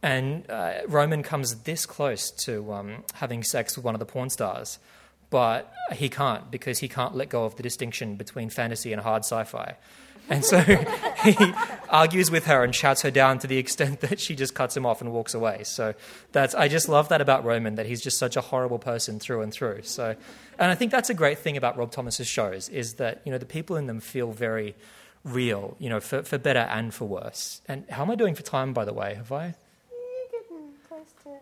And 0.02 0.50
uh, 0.50 0.72
Roman 0.88 1.22
comes 1.22 1.54
this 1.62 1.84
close 1.84 2.30
to 2.44 2.72
um, 2.72 3.04
having 3.14 3.42
sex 3.42 3.76
with 3.76 3.84
one 3.84 3.94
of 3.94 3.98
the 3.98 4.06
porn 4.06 4.30
stars, 4.30 4.78
but 5.30 5.72
he 5.92 6.08
can't 6.08 6.50
because 6.50 6.80
he 6.80 6.88
can't 6.88 7.14
let 7.14 7.28
go 7.28 7.44
of 7.44 7.56
the 7.56 7.62
distinction 7.62 8.16
between 8.16 8.50
fantasy 8.50 8.92
and 8.92 9.00
hard 9.00 9.24
sci 9.24 9.44
fi. 9.44 9.76
And 10.28 10.44
so 10.44 10.60
he 11.24 11.36
argues 11.88 12.30
with 12.30 12.46
her 12.46 12.62
and 12.62 12.74
shouts 12.74 13.02
her 13.02 13.10
down 13.10 13.38
to 13.40 13.46
the 13.46 13.58
extent 13.58 14.00
that 14.00 14.20
she 14.20 14.36
just 14.36 14.54
cuts 14.54 14.76
him 14.76 14.86
off 14.86 15.00
and 15.00 15.12
walks 15.12 15.34
away. 15.34 15.64
So 15.64 15.94
that's 16.32 16.54
I 16.54 16.68
just 16.68 16.88
love 16.88 17.08
that 17.08 17.20
about 17.20 17.44
Roman 17.44 17.76
that 17.76 17.86
he's 17.86 18.00
just 18.00 18.18
such 18.18 18.36
a 18.36 18.40
horrible 18.40 18.78
person 18.78 19.18
through 19.18 19.42
and 19.42 19.52
through. 19.52 19.82
So 19.82 20.14
and 20.58 20.70
I 20.70 20.74
think 20.74 20.92
that's 20.92 21.10
a 21.10 21.14
great 21.14 21.38
thing 21.38 21.56
about 21.56 21.76
Rob 21.76 21.90
Thomas's 21.90 22.28
shows 22.28 22.68
is 22.68 22.94
that 22.94 23.22
you 23.24 23.32
know 23.32 23.38
the 23.38 23.46
people 23.46 23.76
in 23.76 23.86
them 23.86 24.00
feel 24.00 24.32
very 24.32 24.74
real, 25.24 25.76
you 25.78 25.88
know, 25.88 26.00
for, 26.00 26.22
for 26.22 26.38
better 26.38 26.60
and 26.60 26.94
for 26.94 27.06
worse. 27.06 27.60
And 27.68 27.88
how 27.90 28.02
am 28.02 28.10
I 28.10 28.14
doing 28.14 28.34
for 28.34 28.42
time, 28.42 28.72
by 28.72 28.84
the 28.84 28.92
way? 28.94 29.14
Have 29.14 29.32
I? 29.32 29.54
You're 29.90 30.40
getting 30.40 30.72
close 30.88 31.12
to 31.24 31.38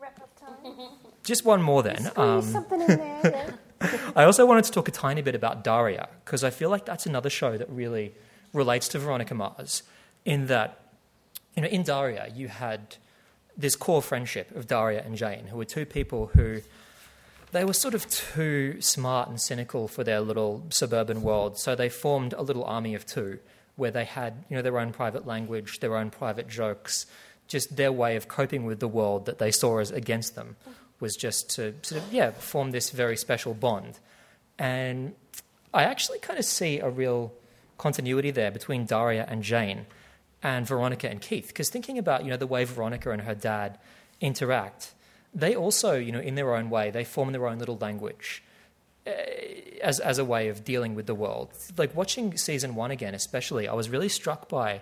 wrap 0.00 0.20
up 0.20 0.30
time. 0.40 0.88
Just 1.24 1.44
one 1.44 1.62
more 1.62 1.82
then. 1.82 2.10
Um, 2.16 2.42
something 2.42 2.80
in 2.80 2.86
there. 2.86 3.20
Yeah. 3.24 3.50
I 4.16 4.24
also 4.24 4.46
wanted 4.46 4.64
to 4.64 4.72
talk 4.72 4.88
a 4.88 4.92
tiny 4.92 5.22
bit 5.22 5.34
about 5.34 5.64
Daria 5.64 6.08
because 6.24 6.44
I 6.44 6.50
feel 6.50 6.70
like 6.70 6.84
that's 6.84 7.06
another 7.06 7.30
show 7.30 7.56
that 7.56 7.68
really 7.68 8.14
relates 8.52 8.88
to 8.88 8.98
Veronica 8.98 9.34
Mars 9.34 9.82
in 10.24 10.46
that, 10.46 10.80
you 11.56 11.62
know, 11.62 11.68
in 11.68 11.82
Daria 11.82 12.30
you 12.34 12.48
had 12.48 12.96
this 13.56 13.74
core 13.74 14.02
friendship 14.02 14.54
of 14.54 14.66
Daria 14.66 15.02
and 15.02 15.16
Jane, 15.16 15.46
who 15.46 15.56
were 15.56 15.64
two 15.64 15.86
people 15.86 16.26
who 16.34 16.60
they 17.52 17.64
were 17.64 17.72
sort 17.72 17.94
of 17.94 18.08
too 18.10 18.80
smart 18.80 19.28
and 19.28 19.40
cynical 19.40 19.86
for 19.86 20.02
their 20.02 20.20
little 20.20 20.66
suburban 20.70 21.22
world, 21.22 21.58
so 21.58 21.74
they 21.74 21.88
formed 21.88 22.32
a 22.32 22.42
little 22.42 22.64
army 22.64 22.94
of 22.94 23.06
two 23.06 23.38
where 23.76 23.90
they 23.90 24.04
had, 24.04 24.44
you 24.48 24.56
know, 24.56 24.62
their 24.62 24.78
own 24.78 24.92
private 24.92 25.26
language, 25.26 25.78
their 25.80 25.96
own 25.96 26.10
private 26.10 26.48
jokes, 26.48 27.06
just 27.46 27.76
their 27.76 27.92
way 27.92 28.16
of 28.16 28.28
coping 28.28 28.64
with 28.64 28.80
the 28.80 28.88
world 28.88 29.26
that 29.26 29.38
they 29.38 29.50
saw 29.50 29.78
as 29.78 29.90
against 29.90 30.34
them 30.34 30.56
was 31.04 31.16
just 31.16 31.50
to 31.56 31.74
sort 31.82 32.00
of, 32.00 32.12
yeah, 32.18 32.30
form 32.30 32.70
this 32.70 32.88
very 32.88 33.16
special 33.16 33.52
bond. 33.52 33.92
And 34.58 35.12
I 35.72 35.82
actually 35.92 36.18
kind 36.18 36.38
of 36.38 36.46
see 36.46 36.80
a 36.80 36.88
real 36.88 37.20
continuity 37.76 38.30
there 38.30 38.50
between 38.50 38.86
Daria 38.86 39.24
and 39.28 39.42
Jane 39.42 39.84
and 40.42 40.66
Veronica 40.66 41.06
and 41.12 41.20
Keith. 41.20 41.48
Because 41.48 41.68
thinking 41.68 41.98
about, 41.98 42.24
you 42.24 42.30
know, 42.30 42.38
the 42.38 42.52
way 42.54 42.64
Veronica 42.64 43.10
and 43.10 43.22
her 43.22 43.34
dad 43.34 43.78
interact, 44.18 44.94
they 45.34 45.54
also, 45.54 45.90
you 46.06 46.10
know, 46.10 46.24
in 46.30 46.36
their 46.36 46.54
own 46.54 46.70
way, 46.70 46.90
they 46.90 47.04
form 47.04 47.32
their 47.32 47.46
own 47.46 47.58
little 47.58 47.76
language 47.76 48.42
uh, 49.06 49.10
as, 49.82 50.00
as 50.00 50.16
a 50.18 50.24
way 50.24 50.48
of 50.48 50.64
dealing 50.64 50.94
with 50.94 51.06
the 51.06 51.18
world. 51.24 51.48
Like 51.76 51.94
watching 51.94 52.38
season 52.38 52.74
one 52.74 52.90
again, 52.90 53.14
especially, 53.14 53.68
I 53.68 53.74
was 53.74 53.90
really 53.90 54.08
struck 54.08 54.48
by 54.48 54.80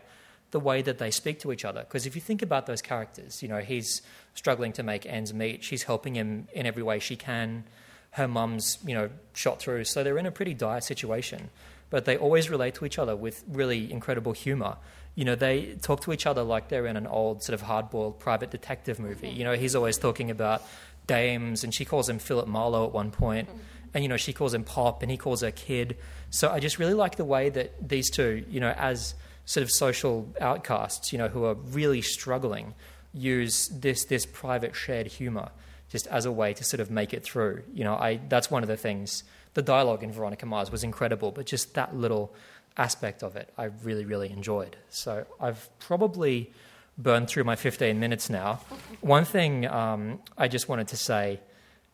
the 0.52 0.60
way 0.60 0.82
that 0.82 0.98
they 0.98 1.10
speak 1.10 1.40
to 1.40 1.50
each 1.50 1.64
other. 1.64 1.80
Because 1.80 2.06
if 2.06 2.14
you 2.14 2.20
think 2.20 2.40
about 2.40 2.66
those 2.66 2.80
characters, 2.80 3.42
you 3.42 3.48
know, 3.48 3.58
he's 3.58 4.02
struggling 4.34 4.72
to 4.74 4.82
make 4.82 5.04
ends 5.04 5.34
meet. 5.34 5.64
She's 5.64 5.82
helping 5.82 6.14
him 6.14 6.46
in 6.52 6.66
every 6.66 6.82
way 6.82 7.00
she 7.00 7.16
can. 7.16 7.64
Her 8.12 8.28
mum's, 8.28 8.78
you 8.86 8.94
know, 8.94 9.10
shot 9.32 9.58
through. 9.58 9.84
So 9.84 10.04
they're 10.04 10.18
in 10.18 10.26
a 10.26 10.30
pretty 10.30 10.54
dire 10.54 10.80
situation. 10.80 11.50
But 11.90 12.04
they 12.04 12.16
always 12.16 12.48
relate 12.48 12.74
to 12.76 12.86
each 12.86 12.98
other 12.98 13.16
with 13.16 13.44
really 13.48 13.90
incredible 13.90 14.32
humor. 14.32 14.76
You 15.14 15.26
know, 15.26 15.34
they 15.34 15.74
talk 15.82 16.00
to 16.02 16.12
each 16.12 16.26
other 16.26 16.42
like 16.42 16.68
they're 16.68 16.86
in 16.86 16.96
an 16.96 17.06
old 17.06 17.42
sort 17.42 17.54
of 17.54 17.62
hard-boiled 17.62 18.18
private 18.18 18.50
detective 18.50 18.98
movie. 18.98 19.28
Mm-hmm. 19.28 19.36
You 19.36 19.44
know, 19.44 19.54
he's 19.54 19.74
always 19.74 19.98
talking 19.98 20.30
about 20.30 20.62
dames, 21.06 21.64
and 21.64 21.74
she 21.74 21.84
calls 21.84 22.08
him 22.08 22.18
Philip 22.18 22.48
Marlowe 22.48 22.86
at 22.86 22.92
one 22.92 23.10
point, 23.10 23.48
mm-hmm. 23.48 23.58
and 23.92 24.04
you 24.04 24.08
know, 24.08 24.16
she 24.16 24.32
calls 24.32 24.54
him 24.54 24.64
Pop, 24.64 25.02
and 25.02 25.10
he 25.10 25.18
calls 25.18 25.42
her 25.42 25.50
Kid. 25.50 25.98
So 26.30 26.50
I 26.50 26.60
just 26.60 26.78
really 26.78 26.94
like 26.94 27.16
the 27.16 27.26
way 27.26 27.50
that 27.50 27.86
these 27.86 28.08
two, 28.08 28.44
you 28.48 28.60
know, 28.60 28.70
as 28.70 29.14
sort 29.44 29.62
of 29.62 29.70
social 29.70 30.32
outcasts, 30.40 31.12
you 31.12 31.18
know, 31.18 31.28
who 31.28 31.44
are 31.44 31.54
really 31.54 32.02
struggling, 32.02 32.74
use 33.12 33.68
this 33.68 34.04
this 34.04 34.26
private 34.26 34.74
shared 34.74 35.06
humor 35.06 35.50
just 35.90 36.06
as 36.06 36.24
a 36.24 36.32
way 36.32 36.54
to 36.54 36.64
sort 36.64 36.80
of 36.80 36.90
make 36.90 37.12
it 37.12 37.22
through. 37.22 37.62
You 37.74 37.84
know, 37.84 37.94
I 37.94 38.20
that's 38.28 38.50
one 38.50 38.62
of 38.62 38.68
the 38.68 38.76
things. 38.76 39.24
The 39.54 39.62
dialogue 39.62 40.02
in 40.02 40.10
Veronica 40.10 40.46
Mars 40.46 40.70
was 40.70 40.82
incredible, 40.82 41.30
but 41.30 41.44
just 41.44 41.74
that 41.74 41.94
little 41.94 42.34
aspect 42.78 43.22
of 43.22 43.36
it, 43.36 43.52
I 43.58 43.64
really 43.82 44.04
really 44.04 44.30
enjoyed. 44.30 44.76
So 44.88 45.26
I've 45.40 45.68
probably 45.78 46.50
burned 46.96 47.28
through 47.28 47.44
my 47.44 47.56
15 47.56 47.98
minutes 47.98 48.30
now. 48.30 48.60
One 49.00 49.24
thing 49.24 49.66
um, 49.66 50.20
I 50.36 50.48
just 50.48 50.68
wanted 50.68 50.88
to 50.88 50.96
say, 50.96 51.40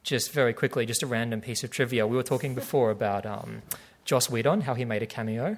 just 0.03 0.33
very 0.33 0.53
quickly, 0.53 0.87
just 0.87 1.03
a 1.03 1.07
random 1.07 1.41
piece 1.41 1.65
of 1.65 1.71
trivia. 1.71 2.07
We 2.07 2.17
were 2.17 2.23
talking 2.23 2.55
before 2.55 2.91
about 2.91 3.27
um, 3.27 3.63
Joss 4.05 4.31
Whedon, 4.31 4.63
how 4.63 4.75
he 4.75 4.85
made 4.85 5.03
a 5.03 5.07
cameo. 5.07 5.57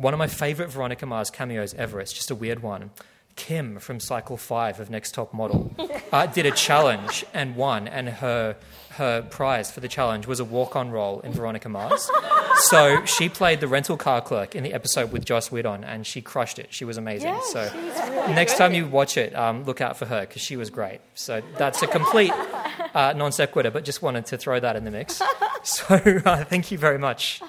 One 0.00 0.14
of 0.14 0.18
my 0.18 0.28
favorite 0.28 0.70
Veronica 0.70 1.04
Mars 1.04 1.28
cameos 1.28 1.74
ever. 1.74 2.00
It's 2.00 2.14
just 2.14 2.30
a 2.30 2.34
weird 2.34 2.62
one. 2.62 2.90
Kim 3.36 3.78
from 3.78 4.00
Cycle 4.00 4.38
5 4.38 4.80
of 4.80 4.88
Next 4.88 5.12
Top 5.12 5.34
Model 5.34 5.74
uh, 6.12 6.24
did 6.24 6.46
a 6.46 6.50
challenge 6.52 7.26
and 7.34 7.54
won, 7.54 7.86
and 7.86 8.08
her, 8.08 8.56
her 8.92 9.20
prize 9.20 9.70
for 9.70 9.80
the 9.80 9.88
challenge 9.88 10.26
was 10.26 10.40
a 10.40 10.44
walk 10.44 10.74
on 10.74 10.90
role 10.90 11.20
in 11.20 11.32
Veronica 11.32 11.68
Mars. 11.68 12.10
so 12.56 13.04
she 13.04 13.28
played 13.28 13.60
the 13.60 13.68
rental 13.68 13.98
car 13.98 14.22
clerk 14.22 14.54
in 14.54 14.62
the 14.64 14.72
episode 14.72 15.12
with 15.12 15.26
Joss 15.26 15.52
Whedon, 15.52 15.84
and 15.84 16.06
she 16.06 16.22
crushed 16.22 16.58
it. 16.58 16.72
She 16.72 16.86
was 16.86 16.96
amazing. 16.96 17.34
Yeah, 17.34 17.40
so 17.42 17.70
really 17.74 18.32
next 18.32 18.52
good. 18.52 18.58
time 18.58 18.72
you 18.72 18.86
watch 18.86 19.18
it, 19.18 19.36
um, 19.36 19.64
look 19.64 19.82
out 19.82 19.98
for 19.98 20.06
her 20.06 20.22
because 20.22 20.40
she 20.40 20.56
was 20.56 20.70
great. 20.70 21.00
So 21.14 21.42
that's 21.58 21.82
a 21.82 21.86
complete 21.86 22.32
uh, 22.94 23.12
non 23.14 23.32
sequitur, 23.32 23.70
but 23.70 23.84
just 23.84 24.00
wanted 24.00 24.24
to 24.26 24.38
throw 24.38 24.60
that 24.60 24.76
in 24.76 24.84
the 24.84 24.90
mix. 24.90 25.20
So 25.62 25.94
uh, 26.24 26.44
thank 26.44 26.70
you 26.70 26.78
very 26.78 26.98
much. 26.98 27.42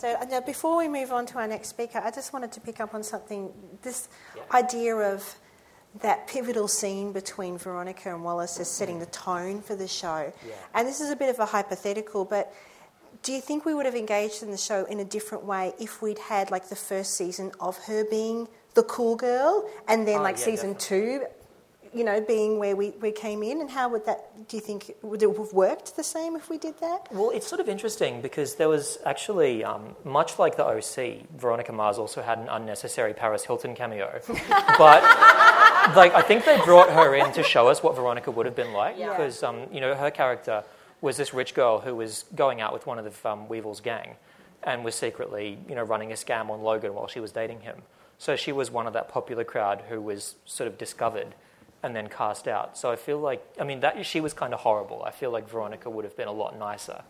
Thanks, 0.00 0.04
Alastair. 0.04 0.36
Uh, 0.36 0.40
Now, 0.40 0.44
before 0.46 0.76
we 0.76 0.88
move 0.88 1.12
on 1.12 1.26
to 1.26 1.38
our 1.38 1.46
next 1.48 1.68
speaker, 1.68 2.00
I 2.02 2.10
just 2.10 2.32
wanted 2.32 2.52
to 2.52 2.60
pick 2.60 2.80
up 2.80 2.94
on 2.94 3.02
something 3.02 3.50
this 3.82 4.08
idea 4.52 4.94
of 4.96 5.36
that 6.00 6.26
pivotal 6.28 6.68
scene 6.68 7.12
between 7.12 7.58
Veronica 7.58 8.14
and 8.14 8.22
Wallace 8.22 8.60
as 8.60 8.68
setting 8.70 8.98
the 9.00 9.06
tone 9.06 9.60
for 9.62 9.74
the 9.74 9.88
show. 9.88 10.32
And 10.74 10.86
this 10.86 11.00
is 11.00 11.10
a 11.10 11.16
bit 11.16 11.30
of 11.30 11.38
a 11.40 11.46
hypothetical, 11.46 12.24
but 12.24 12.52
do 13.22 13.32
you 13.32 13.40
think 13.40 13.64
we 13.64 13.74
would 13.74 13.86
have 13.86 13.96
engaged 13.96 14.42
in 14.42 14.50
the 14.50 14.56
show 14.58 14.84
in 14.84 15.00
a 15.00 15.04
different 15.04 15.44
way 15.44 15.72
if 15.80 16.00
we'd 16.02 16.18
had 16.18 16.50
like 16.50 16.68
the 16.68 16.76
first 16.76 17.14
season 17.14 17.50
of 17.58 17.76
her 17.86 18.04
being 18.04 18.46
the 18.74 18.82
cool 18.84 19.16
girl 19.16 19.68
and 19.88 20.06
then 20.06 20.20
Oh, 20.20 20.22
like 20.22 20.38
yeah, 20.38 20.44
season 20.44 20.74
two? 20.76 21.26
You 21.98 22.04
know, 22.04 22.20
being 22.20 22.60
where 22.60 22.76
we, 22.76 22.90
we 23.00 23.10
came 23.10 23.42
in, 23.42 23.60
and 23.60 23.68
how 23.68 23.88
would 23.88 24.06
that, 24.06 24.46
do 24.48 24.56
you 24.56 24.60
think, 24.60 24.92
would 25.02 25.20
it 25.20 25.36
have 25.36 25.52
worked 25.52 25.96
the 25.96 26.04
same 26.04 26.36
if 26.36 26.48
we 26.48 26.56
did 26.56 26.78
that? 26.78 27.08
Well, 27.10 27.30
it's 27.30 27.48
sort 27.48 27.60
of 27.60 27.68
interesting 27.68 28.20
because 28.20 28.54
there 28.54 28.68
was 28.68 28.98
actually, 29.04 29.64
um, 29.64 29.96
much 30.04 30.38
like 30.38 30.56
the 30.56 30.64
OC, 30.64 31.28
Veronica 31.36 31.72
Mars 31.72 31.98
also 31.98 32.22
had 32.22 32.38
an 32.38 32.48
unnecessary 32.48 33.14
Paris 33.14 33.44
Hilton 33.44 33.74
cameo. 33.74 34.20
but 34.78 35.02
like, 35.96 36.14
I 36.14 36.22
think 36.22 36.44
they 36.44 36.56
brought 36.64 36.88
her 36.90 37.16
in 37.16 37.32
to 37.32 37.42
show 37.42 37.66
us 37.66 37.82
what 37.82 37.96
Veronica 37.96 38.30
would 38.30 38.46
have 38.46 38.54
been 38.54 38.72
like 38.72 38.96
Yeah. 38.96 39.10
because, 39.10 39.42
um, 39.42 39.66
you 39.72 39.80
know, 39.80 39.96
her 39.96 40.12
character 40.12 40.62
was 41.00 41.16
this 41.16 41.34
rich 41.34 41.52
girl 41.52 41.80
who 41.80 41.96
was 41.96 42.26
going 42.36 42.60
out 42.60 42.72
with 42.72 42.86
one 42.86 43.00
of 43.00 43.04
the 43.04 43.28
um, 43.28 43.48
Weevil's 43.48 43.80
gang 43.80 44.14
and 44.62 44.84
was 44.84 44.94
secretly, 44.94 45.58
you 45.68 45.74
know, 45.74 45.82
running 45.82 46.12
a 46.12 46.14
scam 46.14 46.48
on 46.48 46.62
Logan 46.62 46.94
while 46.94 47.08
she 47.08 47.18
was 47.18 47.32
dating 47.32 47.62
him. 47.62 47.82
So 48.18 48.36
she 48.36 48.52
was 48.52 48.70
one 48.70 48.86
of 48.86 48.92
that 48.92 49.08
popular 49.08 49.42
crowd 49.42 49.82
who 49.88 50.00
was 50.00 50.36
sort 50.44 50.68
of 50.68 50.78
discovered 50.78 51.34
and 51.82 51.94
then 51.94 52.08
cast 52.08 52.48
out. 52.48 52.76
So 52.76 52.90
I 52.90 52.96
feel 52.96 53.18
like, 53.18 53.44
I 53.60 53.64
mean, 53.64 53.80
that 53.80 54.04
she 54.04 54.20
was 54.20 54.32
kind 54.34 54.52
of 54.54 54.60
horrible. 54.60 55.02
I 55.04 55.10
feel 55.10 55.30
like 55.30 55.48
Veronica 55.48 55.88
would 55.88 56.04
have 56.04 56.16
been 56.16 56.28
a 56.28 56.32
lot 56.32 56.58
nicer, 56.58 57.02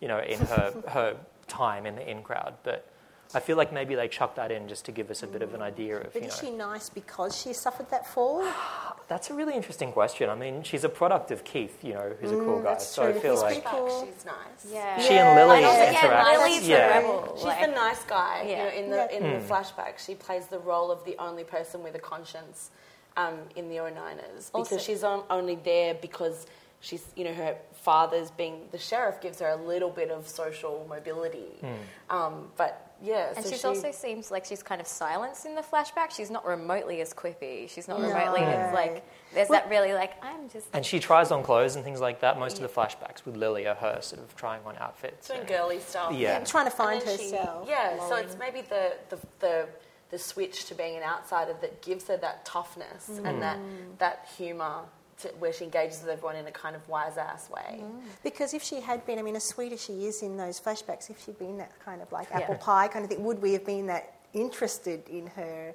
you 0.00 0.08
know, 0.08 0.18
in 0.20 0.38
her 0.40 0.72
her 0.88 1.16
time 1.48 1.86
in 1.86 1.96
the 1.96 2.08
in 2.08 2.22
crowd. 2.22 2.54
But 2.62 2.86
I 3.34 3.40
feel 3.40 3.56
like 3.56 3.72
maybe 3.72 3.94
they 3.94 4.08
chucked 4.08 4.36
that 4.36 4.50
in 4.52 4.68
just 4.68 4.84
to 4.84 4.92
give 4.92 5.10
us 5.10 5.22
a 5.22 5.26
bit 5.26 5.40
of 5.42 5.54
an 5.54 5.62
idea 5.62 5.96
of, 5.98 6.12
But 6.12 6.22
you 6.22 6.28
is 6.28 6.42
know. 6.42 6.48
she 6.50 6.54
nice 6.54 6.88
because 6.90 7.40
she 7.40 7.52
suffered 7.54 7.88
that 7.90 8.06
fall? 8.06 8.46
That's 9.08 9.30
a 9.30 9.34
really 9.34 9.54
interesting 9.54 9.90
question. 9.92 10.30
I 10.30 10.34
mean, 10.34 10.62
she's 10.62 10.84
a 10.84 10.88
product 10.88 11.30
of 11.32 11.42
Keith, 11.42 11.82
you 11.82 11.92
know, 11.94 12.12
who's 12.20 12.30
a 12.30 12.36
cool 12.36 12.58
guy. 12.58 12.70
that's 12.70 12.86
So 12.86 13.02
I 13.08 13.12
feel 13.12 13.32
He's 13.32 13.42
like 13.42 13.64
cool. 13.64 14.06
She's 14.06 14.24
nice. 14.24 14.72
Yeah. 14.72 14.98
she 15.00 15.14
and 15.14 15.36
Lily 15.36 15.56
And 15.58 15.66
also, 15.66 15.82
yeah, 15.82 15.98
interact. 16.04 16.38
Lily's 16.38 16.60
the 16.62 16.68
yeah. 16.68 16.98
rebel. 16.98 17.32
She's 17.36 17.44
like- 17.44 17.60
the 17.66 17.72
nice 17.72 18.02
guy. 18.04 18.42
You 18.44 18.50
Yeah. 18.50 18.64
know, 18.64 18.70
in 18.70 18.90
the 18.90 18.96
Yeah. 18.96 19.16
in 19.16 19.22
Hmm. 19.40 19.46
the 19.46 19.54
flashback, 19.54 19.98
she 19.98 20.14
plays 20.14 20.46
the 20.46 20.60
role 20.60 20.90
of 20.90 21.04
the 21.04 21.16
only 21.18 21.44
person 21.44 21.82
with 21.82 21.94
a 21.94 21.98
conscience 21.98 22.70
um, 23.16 23.38
in 23.56 23.68
the 23.68 23.76
09ers 23.76 24.46
because 24.46 24.52
Also- 24.54 24.78
she's 24.78 25.04
on, 25.04 25.22
only 25.30 25.56
there 25.56 25.94
because 25.94 26.46
she's 26.80 27.04
you 27.16 27.24
know 27.24 27.32
her 27.34 27.56
father's 27.72 28.30
being 28.30 28.66
the 28.72 28.78
sheriff 28.78 29.20
gives 29.20 29.38
her 29.40 29.48
a 29.50 29.56
little 29.56 29.90
bit 29.90 30.10
of 30.10 30.28
social 30.28 30.86
mobility. 30.88 31.52
Hmm. 31.60 32.16
Um, 32.16 32.48
but 32.56 32.88
yeah, 33.04 33.32
And 33.34 33.44
so 33.44 33.50
she 33.50 33.58
she, 33.58 33.66
also 33.66 33.90
seems 33.90 34.30
like 34.30 34.44
she's 34.44 34.62
kind 34.62 34.80
of 34.80 34.86
silenced 34.86 35.44
in 35.44 35.56
the 35.56 35.62
flashback. 35.62 36.12
She's 36.12 36.30
not 36.30 36.46
remotely 36.46 37.00
as 37.00 37.12
quippy. 37.12 37.68
She's 37.68 37.88
not 37.88 38.00
No. 38.00 38.06
remotely 38.08 38.42
as 38.42 38.72
like. 38.72 39.04
There's 39.34 39.48
that 39.48 39.68
really 39.68 39.92
like 39.92 40.12
I'm 40.24 40.48
just. 40.48 40.68
And 40.72 40.86
she 40.86 41.00
tries 41.00 41.32
on 41.32 41.42
clothes 41.42 41.74
and 41.74 41.84
things 41.84 42.00
like 42.00 42.20
that. 42.20 42.38
Most 42.38 42.58
of 42.58 42.62
the 42.62 42.68
flashbacks 42.68 43.24
with 43.24 43.36
Lily 43.36 43.66
are 43.66 43.74
her 43.74 43.98
sort 44.00 44.22
of 44.22 44.34
trying 44.36 44.60
on 44.64 44.76
outfits. 44.78 45.26
doing 45.28 45.40
and- 45.40 45.48
girly 45.48 45.80
stuff. 45.80 46.12
Yeah. 46.12 46.36
And 46.36 46.46
trying 46.46 46.66
to 46.66 46.70
find 46.70 47.02
then 47.02 47.18
she- 47.18 47.30
herself. 47.32 47.66
yeah, 47.68 47.98
so 48.08 48.14
it's 48.16 48.36
maybe 48.38 48.60
the, 48.60 48.92
the, 49.08 49.18
the, 49.40 49.68
the 50.12 50.18
switch 50.18 50.66
to 50.66 50.74
being 50.74 50.96
an 50.96 51.02
outsider 51.02 51.54
that 51.62 51.82
gives 51.82 52.06
her 52.06 52.18
that 52.18 52.44
toughness 52.44 53.08
and 53.08 53.26
mm. 53.26 53.40
that, 53.40 53.58
that 53.98 54.28
humour 54.36 54.82
to, 55.22 55.28
where 55.38 55.52
she 55.54 55.64
engages 55.64 56.02
with 56.02 56.10
everyone 56.10 56.36
in 56.36 56.46
a 56.46 56.52
kind 56.52 56.76
of 56.76 56.86
wise 56.86 57.16
ass 57.16 57.48
way. 57.48 57.80
Mm. 57.80 58.02
Because 58.22 58.52
if 58.52 58.62
she 58.62 58.80
had 58.80 59.04
been, 59.06 59.18
I 59.18 59.22
mean, 59.22 59.36
as 59.36 59.44
sweet 59.44 59.72
as 59.72 59.82
she 59.82 60.04
is 60.04 60.22
in 60.22 60.36
those 60.36 60.60
flashbacks, 60.60 61.08
if 61.08 61.24
she'd 61.24 61.38
been 61.38 61.56
that 61.58 61.72
kind 61.82 62.02
of 62.02 62.12
like 62.12 62.28
Yeah. 62.30 62.40
apple 62.40 62.56
pie 62.56 62.88
kind 62.88 63.04
of 63.04 63.10
thing, 63.10 63.24
would 63.24 63.40
we 63.40 63.54
have 63.54 63.64
been 63.64 63.86
that 63.86 64.16
interested 64.34 65.08
in 65.08 65.26
her 65.28 65.74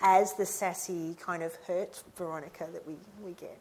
as 0.00 0.32
the 0.32 0.46
sassy 0.46 1.16
kind 1.20 1.42
of 1.42 1.54
hurt 1.66 2.02
Veronica 2.16 2.66
that 2.72 2.86
we, 2.86 2.96
we 3.22 3.32
get? 3.32 3.58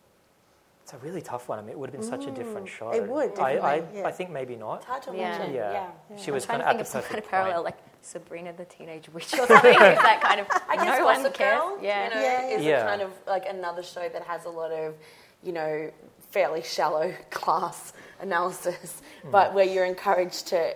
It's 0.84 0.94
a 0.94 0.98
really 1.00 1.22
tough 1.22 1.50
one. 1.50 1.60
I 1.60 1.62
mean, 1.62 1.72
it 1.72 1.80
would 1.80 1.90
have 1.90 2.00
been 2.00 2.10
such 2.10 2.26
a 2.26 2.30
mm. 2.30 2.36
different 2.36 2.70
show. 2.70 2.92
It 2.92 3.08
would, 3.08 3.38
I, 3.40 3.52
I, 3.56 3.84
yeah. 3.94 4.08
I 4.08 4.12
think 4.12 4.30
maybe 4.32 4.56
not. 4.56 4.78
It's 4.78 4.86
hard 4.86 5.04
to 5.04 5.12
Yeah. 5.16 5.36
imagine. 5.36 5.54
Yeah. 5.54 5.72
Yeah. 6.10 6.18
She 6.18 6.32
was 6.32 6.46
I'm 6.46 6.48
kind 6.48 6.62
trying 6.64 6.80
of 6.80 6.88
to 6.88 6.98
at 6.98 7.04
think 7.04 7.12
the 7.12 7.18
of 7.18 7.24
kind 7.24 7.24
of 7.24 7.30
parallel, 7.30 7.64
point. 7.64 7.66
like 7.66 7.93
Sabrina 8.06 8.54
the 8.54 8.66
Teenage 8.66 9.10
Witch 9.10 9.34
or 9.34 9.48
something. 9.48 9.72
Is 9.74 9.78
that 9.80 10.20
kind 10.22 10.40
of 10.40 10.48
I 10.70 10.76
guess 10.76 11.00
no 11.00 11.06
one 11.06 11.32
cares? 11.34 11.60
Girl, 11.60 11.80
Yeah. 11.82 12.10
you 12.10 12.16
know, 12.16 12.22
Yeah, 12.22 12.48
is 12.58 12.64
yeah. 12.64 12.84
a 12.84 12.88
kind 12.88 13.02
of 13.02 13.12
like 13.28 13.46
another 13.48 13.84
show 13.84 14.08
that 14.10 14.24
has 14.24 14.46
a 14.46 14.50
lot 14.50 14.72
of, 14.72 14.96
you 15.44 15.52
know, 15.54 15.92
fairly 16.32 16.64
shallow 16.64 17.14
class 17.32 17.94
analysis, 18.20 19.02
but 19.32 19.54
where 19.54 19.66
you're 19.66 19.86
encouraged 19.86 20.48
to 20.48 20.76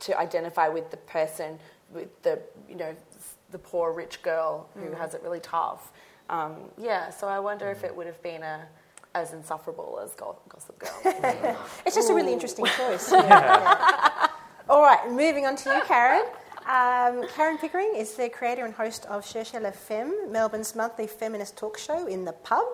to 0.00 0.18
identify 0.18 0.68
with 0.68 0.90
the 0.90 0.96
person, 0.96 1.58
with 1.92 2.08
the 2.22 2.40
you 2.68 2.74
know 2.76 2.94
the 3.50 3.58
poor 3.58 3.92
rich 3.92 4.20
girl 4.22 4.68
who 4.74 4.92
has 4.92 5.14
it 5.14 5.22
really 5.22 5.40
tough. 5.40 5.92
Um, 6.30 6.56
yeah, 6.76 7.08
so 7.10 7.26
I 7.26 7.38
wonder 7.38 7.70
if 7.70 7.84
it 7.84 7.94
would 7.96 8.06
have 8.06 8.22
been 8.22 8.42
a 8.42 8.66
as 9.14 9.32
insufferable 9.32 9.98
as 10.04 10.14
Gossip 10.14 10.78
Girl. 10.78 11.56
It's 11.86 11.96
just 11.96 12.10
a 12.10 12.14
really 12.14 12.32
interesting 12.32 12.66
choice. 12.66 13.10
Yeah, 13.10 13.26
yeah. 13.26 14.28
All 14.68 14.82
right, 14.82 15.10
moving 15.10 15.46
on 15.46 15.56
to 15.56 15.70
you, 15.74 15.80
Karen. 15.86 16.26
Um, 16.68 17.26
Karen 17.34 17.56
Pickering 17.56 17.94
is 17.96 18.12
the 18.12 18.28
creator 18.28 18.66
and 18.66 18.74
host 18.74 19.06
of 19.06 19.24
Cherchez 19.24 19.62
la 19.62 19.70
Femme, 19.70 20.30
Melbourne's 20.30 20.76
monthly 20.76 21.06
feminist 21.06 21.56
talk 21.56 21.78
show 21.78 22.06
in 22.06 22.26
the 22.26 22.34
pub. 22.34 22.66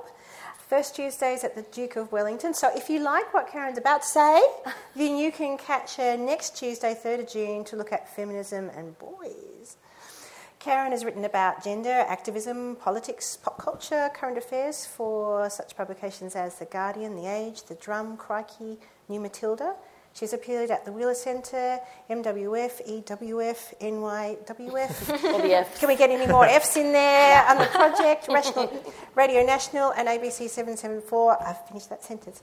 First 0.68 0.96
Tuesdays 0.96 1.44
at 1.44 1.54
the 1.54 1.62
Duke 1.62 1.94
of 1.94 2.10
Wellington. 2.10 2.54
So 2.54 2.76
if 2.76 2.90
you 2.90 2.98
like 2.98 3.32
what 3.32 3.46
Karen's 3.46 3.78
about 3.78 4.02
to 4.02 4.08
say, 4.08 4.42
then 4.96 5.16
you 5.16 5.30
can 5.30 5.56
catch 5.56 5.94
her 5.94 6.16
next 6.16 6.56
Tuesday, 6.56 6.98
3rd 7.00 7.20
of 7.20 7.28
June, 7.28 7.64
to 7.66 7.76
look 7.76 7.92
at 7.92 8.12
feminism 8.12 8.68
and 8.70 8.98
boys. 8.98 9.76
Karen 10.58 10.90
has 10.90 11.04
written 11.04 11.24
about 11.24 11.62
gender, 11.62 12.04
activism, 12.08 12.74
politics, 12.74 13.36
pop 13.36 13.58
culture, 13.58 14.10
current 14.12 14.38
affairs 14.38 14.84
for 14.84 15.48
such 15.48 15.76
publications 15.76 16.34
as 16.34 16.58
The 16.58 16.64
Guardian, 16.64 17.14
The 17.14 17.28
Age, 17.28 17.62
The 17.62 17.76
Drum, 17.76 18.16
Crikey, 18.16 18.78
New 19.08 19.20
Matilda. 19.20 19.76
She's 20.14 20.32
appeared 20.32 20.70
at 20.70 20.84
the 20.84 20.92
Wheeler 20.92 21.14
Centre, 21.14 21.80
MWF, 22.08 23.04
EWF, 23.04 23.74
NYWF. 23.80 25.78
Can 25.80 25.88
we 25.88 25.96
get 25.96 26.08
any 26.10 26.28
more 26.30 26.46
Fs 26.46 26.76
in 26.76 26.92
there 26.92 27.44
on 27.48 27.58
the 27.58 27.66
project? 27.66 28.28
Rational, 28.28 28.70
Radio 29.16 29.42
National 29.44 29.90
and 29.90 30.06
ABC 30.06 30.48
774. 30.48 31.42
I've 31.42 31.66
finished 31.66 31.90
that 31.90 32.04
sentence. 32.04 32.40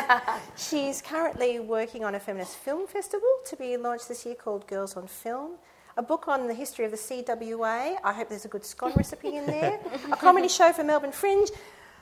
She's 0.56 1.00
currently 1.00 1.60
working 1.60 2.02
on 2.04 2.16
a 2.16 2.20
feminist 2.20 2.56
film 2.56 2.88
festival 2.88 3.28
to 3.46 3.56
be 3.56 3.76
launched 3.76 4.08
this 4.08 4.26
year 4.26 4.34
called 4.34 4.66
Girls 4.66 4.96
on 4.96 5.06
Film. 5.06 5.52
A 5.96 6.02
book 6.02 6.26
on 6.26 6.48
the 6.48 6.54
history 6.54 6.86
of 6.86 6.90
the 6.90 6.96
CWA. 6.96 7.98
I 8.02 8.12
hope 8.12 8.30
there's 8.30 8.46
a 8.46 8.48
good 8.48 8.64
scone 8.64 8.94
recipe 8.96 9.36
in 9.36 9.46
there. 9.46 9.78
A 10.10 10.16
comedy 10.16 10.48
show 10.48 10.72
for 10.72 10.82
Melbourne 10.82 11.12
Fringe. 11.12 11.48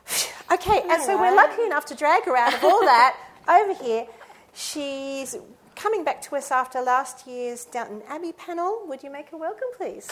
Okay, 0.53 0.83
and 0.91 1.01
so 1.03 1.17
we're 1.17 1.33
lucky 1.37 1.63
enough 1.63 1.85
to 1.87 1.95
drag 1.95 2.25
her 2.25 2.37
out 2.37 2.53
of 2.53 2.65
all 2.65 2.81
that 2.81 3.15
over 3.49 3.73
here. 3.85 4.05
She's 4.53 5.37
coming 5.77 6.05
back 6.05 6.21
to 6.23 6.37
us 6.37 6.51
after 6.51 6.81
last 6.81 7.27
year's 7.27 7.65
Downton 7.65 8.03
Abbey 8.09 8.33
panel. 8.33 8.83
Would 8.87 9.03
you 9.03 9.11
make 9.11 9.31
her 9.31 9.37
welcome, 9.37 9.69
please? 9.77 10.07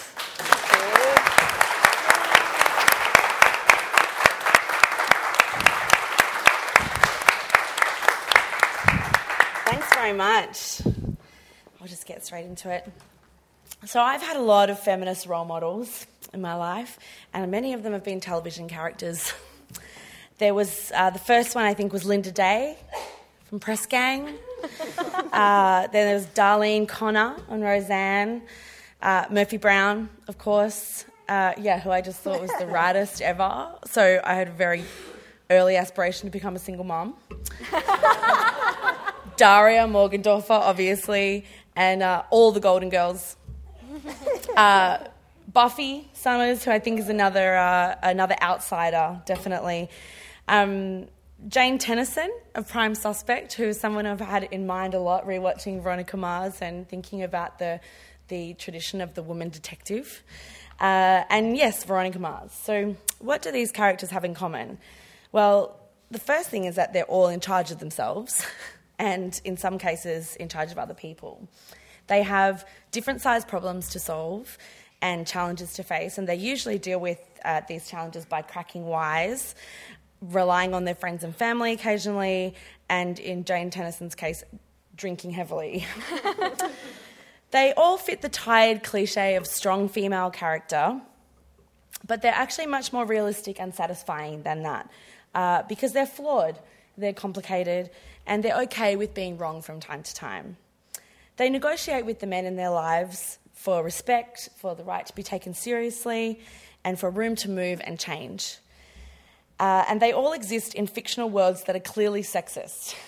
Thanks 9.67 9.95
very 9.95 10.13
much. 10.13 10.83
I'll 11.81 11.87
just 11.87 12.07
get 12.07 12.25
straight 12.25 12.47
into 12.47 12.71
it. 12.71 12.91
So, 13.85 14.01
I've 14.01 14.23
had 14.23 14.37
a 14.37 14.43
lot 14.43 14.71
of 14.71 14.81
feminist 14.81 15.27
role 15.27 15.45
models 15.45 16.07
in 16.33 16.41
my 16.41 16.55
life, 16.55 16.99
and 17.33 17.49
many 17.51 17.75
of 17.75 17.83
them 17.83 17.93
have 17.93 18.03
been 18.03 18.21
television 18.21 18.69
characters. 18.69 19.33
There 20.39 20.55
was 20.55 20.93
uh, 20.95 21.11
the 21.11 21.19
first 21.19 21.57
one, 21.57 21.65
I 21.65 21.75
think, 21.75 21.93
was 21.93 22.05
Lynda 22.05 22.33
Day 22.33 22.79
from 23.49 23.61
Press 23.61 23.87
Gang. 23.87 24.29
uh, 25.33 25.87
then 25.89 26.07
there 26.07 26.15
was 26.15 26.27
Darlene 26.27 26.87
Connor 26.87 27.37
on 27.49 27.61
Roseanne. 27.61 28.43
Uh, 29.01 29.25
Murphy 29.31 29.57
Brown, 29.57 30.11
of 30.27 30.39
course. 30.39 31.07
Uh, 31.29 31.53
yeah, 31.59 31.81
who 31.81 31.91
I 31.91 32.01
just 32.01 32.21
thought 32.21 32.41
was 32.41 32.51
the 32.59 32.65
raddest 32.67 33.21
ever. 33.21 33.73
So, 33.87 34.21
I 34.23 34.35
had 34.35 34.49
a 34.49 34.53
very 34.53 34.85
early 35.51 35.77
aspiration 35.77 36.29
to 36.29 36.33
become 36.33 36.57
a 36.57 36.59
single 36.59 36.85
mom. 36.85 37.15
Daria 39.37 39.87
Morgendorffer, 39.87 40.51
obviously, 40.51 41.47
and 41.77 42.03
uh, 42.03 42.25
all 42.31 42.53
the 42.53 42.61
Golden 42.61 42.91
Girls. 42.91 43.37
Uh, 44.57 45.07
Buffy 45.53 46.09
Summers, 46.15 46.65
who 46.65 46.73
I 46.73 46.81
think 46.81 46.99
is 46.99 47.09
another 47.09 47.57
uh, 47.57 47.95
another 48.03 48.35
outsider, 48.43 49.23
definitely. 49.25 49.89
Um, 50.49 51.07
Jane 51.47 51.79
Tennison 51.79 52.29
of 52.57 52.69
Prime 52.69 52.97
Suspect, 52.97 53.53
who 53.53 53.65
is 53.65 53.79
someone 53.79 54.07
I've 54.07 54.19
had 54.19 54.45
in 54.45 54.67
mind 54.67 54.95
a 54.95 54.99
lot, 54.99 55.25
rewatching 55.25 55.81
Veronica 55.81 56.17
Mars 56.17 56.61
and 56.61 56.89
thinking 56.89 57.23
about 57.23 57.59
the 57.59 57.81
the 58.27 58.55
tradition 58.55 59.01
of 59.01 59.15
the 59.15 59.23
woman 59.23 59.49
detective. 59.49 60.23
Uh, 60.81 61.23
and 61.31 61.57
yes, 61.57 61.85
Veronica 61.85 62.19
Mars. 62.19 62.53
So, 62.53 62.97
what 63.21 63.41
do 63.41 63.53
these 63.53 63.73
characters 63.73 64.11
have 64.11 64.25
in 64.25 64.35
common? 64.35 64.79
Well, 65.33 65.79
the 66.11 66.19
first 66.19 66.51
thing 66.51 66.65
is 66.65 66.75
that 66.75 66.93
they're 66.93 67.05
all 67.05 67.29
in 67.29 67.41
charge 67.41 67.71
of 67.71 67.79
themselves, 67.79 68.45
and 68.99 69.41
in 69.45 69.57
some 69.57 69.79
cases, 69.79 70.37
in 70.37 70.49
charge 70.49 70.73
of 70.73 70.79
other 70.79 70.95
people. 70.95 71.49
They 72.09 72.23
have 72.23 72.67
different 72.91 73.21
sized 73.21 73.49
problems 73.49 73.91
to 73.91 74.01
solve 74.01 74.59
and 75.01 75.27
challenges 75.27 75.75
to 75.75 75.83
face, 75.85 76.19
and 76.19 76.29
they 76.29 76.35
usually 76.35 76.79
deal 76.79 76.99
with 76.99 77.21
uh, 77.45 77.61
these 77.69 77.89
challenges 77.89 78.25
by 78.25 78.43
cracking 78.43 78.87
wise, 78.87 79.55
relying 80.21 80.75
on 80.75 80.85
their 80.85 80.95
friends 80.95 81.25
and 81.25 81.35
family 81.35 81.73
occasionally, 81.73 82.55
and 82.89 83.19
in 83.19 83.45
Jane 83.45 83.71
Tennison's 83.71 84.15
case, 84.15 84.43
drinking 84.97 85.31
heavily. 85.31 85.87
they 87.51 87.73
all 87.75 87.97
fit 87.97 88.21
the 88.21 88.29
tired 88.29 88.83
cliche 88.83 89.37
of 89.37 89.47
strong 89.47 89.89
female 89.89 90.31
character, 90.31 91.01
but 92.07 92.23
they're 92.23 92.33
actually 92.33 92.67
much 92.67 92.93
more 92.93 93.05
realistic 93.05 93.61
and 93.61 93.75
satisfying 93.75 94.43
than 94.43 94.63
that 94.63 94.91
uh, 95.35 95.63
because 95.69 95.93
they're 95.93 96.07
flawed, 96.07 96.59
they're 96.97 97.13
complicated, 97.13 97.91
and 98.27 98.43
they're 98.43 98.63
okay 98.63 98.97
with 98.97 99.15
being 99.15 99.39
wrong 99.39 99.63
from 99.63 99.81
time 99.81 100.03
to 100.03 100.15
time. 100.15 100.57
They 101.37 101.49
negotiate 101.49 102.05
with 102.05 102.19
the 102.19 102.27
men 102.27 102.45
in 102.45 102.57
their 102.57 102.71
lives 102.71 103.39
for 103.53 103.83
respect, 103.83 104.51
for 104.57 104.75
the 104.75 104.85
right 104.85 105.07
to 105.07 105.15
be 105.15 105.23
taken 105.23 105.55
seriously, 105.55 106.41
and 106.85 106.99
for 106.99 107.11
room 107.11 107.37
to 107.37 107.51
move 107.51 107.81
and 107.85 107.99
change. 107.99 108.59
Uh, 109.59 109.85
and 109.89 110.01
they 110.01 110.13
all 110.13 110.33
exist 110.33 110.75
in 110.75 110.87
fictional 110.87 111.29
worlds 111.29 111.65
that 111.65 111.75
are 111.75 111.81
clearly 111.81 112.23
sexist. 112.23 112.95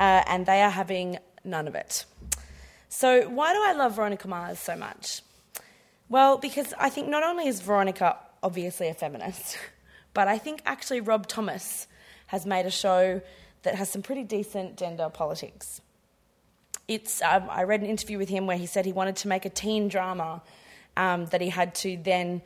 Uh, 0.00 0.24
and 0.26 0.46
they 0.46 0.62
are 0.62 0.70
having 0.70 1.18
none 1.44 1.68
of 1.68 1.74
it. 1.74 2.06
So, 2.88 3.28
why 3.28 3.52
do 3.52 3.60
I 3.62 3.74
love 3.74 3.96
Veronica 3.96 4.26
Mars 4.26 4.58
so 4.58 4.74
much? 4.74 5.20
Well, 6.08 6.38
because 6.38 6.74
I 6.78 6.88
think 6.88 7.08
not 7.08 7.22
only 7.22 7.46
is 7.46 7.60
Veronica 7.60 8.16
obviously 8.42 8.88
a 8.88 8.94
feminist, 8.94 9.58
but 10.14 10.28
I 10.28 10.38
think 10.38 10.62
actually 10.66 11.00
Rob 11.00 11.26
Thomas 11.26 11.86
has 12.26 12.46
made 12.46 12.66
a 12.66 12.70
show 12.70 13.20
that 13.62 13.74
has 13.76 13.90
some 13.90 14.02
pretty 14.02 14.24
decent 14.24 14.76
gender 14.76 15.08
politics. 15.08 15.80
It's, 16.88 17.22
um, 17.22 17.46
I 17.48 17.62
read 17.62 17.80
an 17.80 17.86
interview 17.86 18.18
with 18.18 18.28
him 18.28 18.46
where 18.46 18.56
he 18.56 18.66
said 18.66 18.84
he 18.84 18.92
wanted 18.92 19.16
to 19.16 19.28
make 19.28 19.44
a 19.44 19.50
teen 19.50 19.88
drama 19.88 20.42
um, 20.96 21.26
that 21.26 21.40
he 21.40 21.48
had 21.48 21.74
to 21.76 21.96
then 21.96 22.42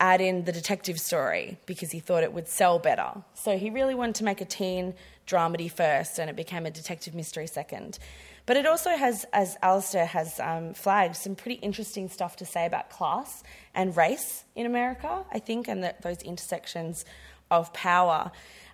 add 0.00 0.20
in 0.20 0.44
the 0.44 0.52
detective 0.52 0.98
story 0.98 1.58
because 1.66 1.90
he 1.92 2.00
thought 2.00 2.22
it 2.22 2.32
would 2.32 2.48
sell 2.48 2.78
better. 2.78 3.22
So 3.34 3.56
he 3.56 3.70
really 3.70 3.94
wanted 3.94 4.16
to 4.16 4.24
make 4.24 4.40
a 4.40 4.46
teen 4.46 4.94
dramedy 5.26 5.70
first, 5.70 6.18
and 6.18 6.28
it 6.28 6.34
became 6.34 6.66
a 6.66 6.70
detective 6.70 7.14
mystery 7.14 7.46
second. 7.46 7.98
But 8.46 8.56
it 8.56 8.66
also 8.66 8.90
has, 8.90 9.26
as 9.32 9.56
Alastair 9.62 10.06
has 10.06 10.40
um, 10.40 10.74
flagged, 10.74 11.14
some 11.14 11.36
pretty 11.36 11.60
interesting 11.60 12.08
stuff 12.08 12.36
to 12.36 12.46
say 12.46 12.66
about 12.66 12.90
class 12.90 13.44
and 13.74 13.96
race 13.96 14.44
in 14.56 14.66
America, 14.66 15.24
I 15.32 15.38
think, 15.38 15.68
and 15.68 15.84
the, 15.84 15.94
those 16.02 16.22
intersections 16.22 17.04
of 17.50 17.72
power. 17.72 18.32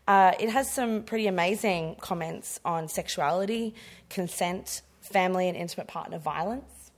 Uh, 0.09 0.33
it 0.39 0.49
has 0.49 0.71
some 0.71 1.03
pretty 1.03 1.27
amazing 1.27 1.97
comments 2.01 2.61
on 2.65 2.89
sexuality, 2.89 3.75
consent, 4.09 4.83
family 5.01 5.49
and 5.49 5.57
intimate 5.57 5.89
partner 5.89 6.19
violence, 6.19 6.93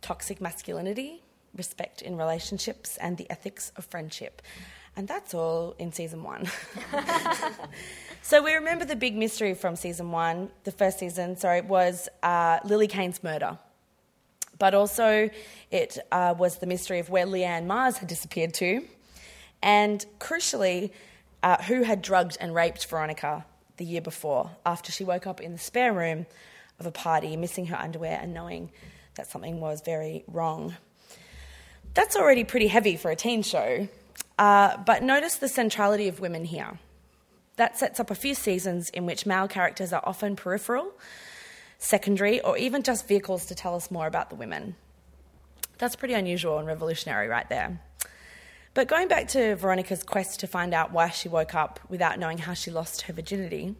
toxic 0.00 0.40
masculinity, 0.40 1.22
respect 1.56 2.02
in 2.02 2.16
relationships, 2.16 2.96
and 2.98 3.16
the 3.16 3.28
ethics 3.30 3.72
of 3.76 3.84
friendship. 3.84 4.42
And 4.96 5.06
that's 5.06 5.34
all 5.34 5.74
in 5.78 5.92
season 5.92 6.22
one. 6.22 6.48
so 8.22 8.42
we 8.42 8.54
remember 8.54 8.86
the 8.86 8.96
big 8.96 9.14
mystery 9.14 9.52
from 9.54 9.76
season 9.76 10.10
one, 10.10 10.50
the 10.64 10.72
first 10.72 10.98
season, 10.98 11.36
sorry, 11.36 11.60
was 11.60 12.08
uh, 12.22 12.60
Lily 12.64 12.88
Kane's 12.88 13.22
murder. 13.22 13.58
But 14.58 14.74
also, 14.74 15.28
it 15.70 15.98
uh, 16.10 16.34
was 16.38 16.58
the 16.58 16.66
mystery 16.66 16.98
of 16.98 17.10
where 17.10 17.26
Lianne 17.26 17.66
Mars 17.66 17.98
had 17.98 18.08
disappeared 18.08 18.54
to. 18.54 18.82
And 19.62 20.04
crucially, 20.18 20.92
uh, 21.42 21.62
who 21.64 21.82
had 21.82 22.00
drugged 22.00 22.38
and 22.40 22.54
raped 22.54 22.86
Veronica 22.86 23.44
the 23.76 23.84
year 23.84 24.00
before 24.00 24.50
after 24.64 24.90
she 24.90 25.04
woke 25.04 25.26
up 25.26 25.40
in 25.40 25.52
the 25.52 25.58
spare 25.58 25.92
room 25.92 26.26
of 26.80 26.86
a 26.86 26.90
party, 26.90 27.36
missing 27.36 27.66
her 27.66 27.76
underwear 27.76 28.18
and 28.20 28.32
knowing 28.32 28.70
that 29.16 29.26
something 29.26 29.60
was 29.60 29.82
very 29.82 30.24
wrong. 30.26 30.76
That's 31.96 32.14
already 32.14 32.44
pretty 32.44 32.66
heavy 32.66 32.96
for 32.96 33.10
a 33.10 33.16
teen 33.16 33.42
show, 33.42 33.88
uh, 34.38 34.76
but 34.84 35.02
notice 35.02 35.36
the 35.36 35.48
centrality 35.48 36.08
of 36.08 36.20
women 36.20 36.44
here. 36.44 36.78
That 37.56 37.78
sets 37.78 37.98
up 37.98 38.10
a 38.10 38.14
few 38.14 38.34
seasons 38.34 38.90
in 38.90 39.06
which 39.06 39.24
male 39.24 39.48
characters 39.48 39.94
are 39.94 40.02
often 40.04 40.36
peripheral, 40.36 40.92
secondary, 41.78 42.42
or 42.42 42.58
even 42.58 42.82
just 42.82 43.08
vehicles 43.08 43.46
to 43.46 43.54
tell 43.54 43.74
us 43.74 43.90
more 43.90 44.06
about 44.06 44.28
the 44.28 44.36
women. 44.36 44.76
That's 45.78 45.96
pretty 45.96 46.12
unusual 46.12 46.58
and 46.58 46.68
revolutionary, 46.68 47.28
right 47.28 47.48
there. 47.48 47.80
But 48.74 48.88
going 48.88 49.08
back 49.08 49.28
to 49.28 49.56
Veronica's 49.56 50.02
quest 50.02 50.40
to 50.40 50.46
find 50.46 50.74
out 50.74 50.92
why 50.92 51.08
she 51.08 51.30
woke 51.30 51.54
up 51.54 51.80
without 51.88 52.18
knowing 52.18 52.36
how 52.36 52.52
she 52.52 52.70
lost 52.70 53.02
her 53.02 53.14
virginity, 53.14 53.74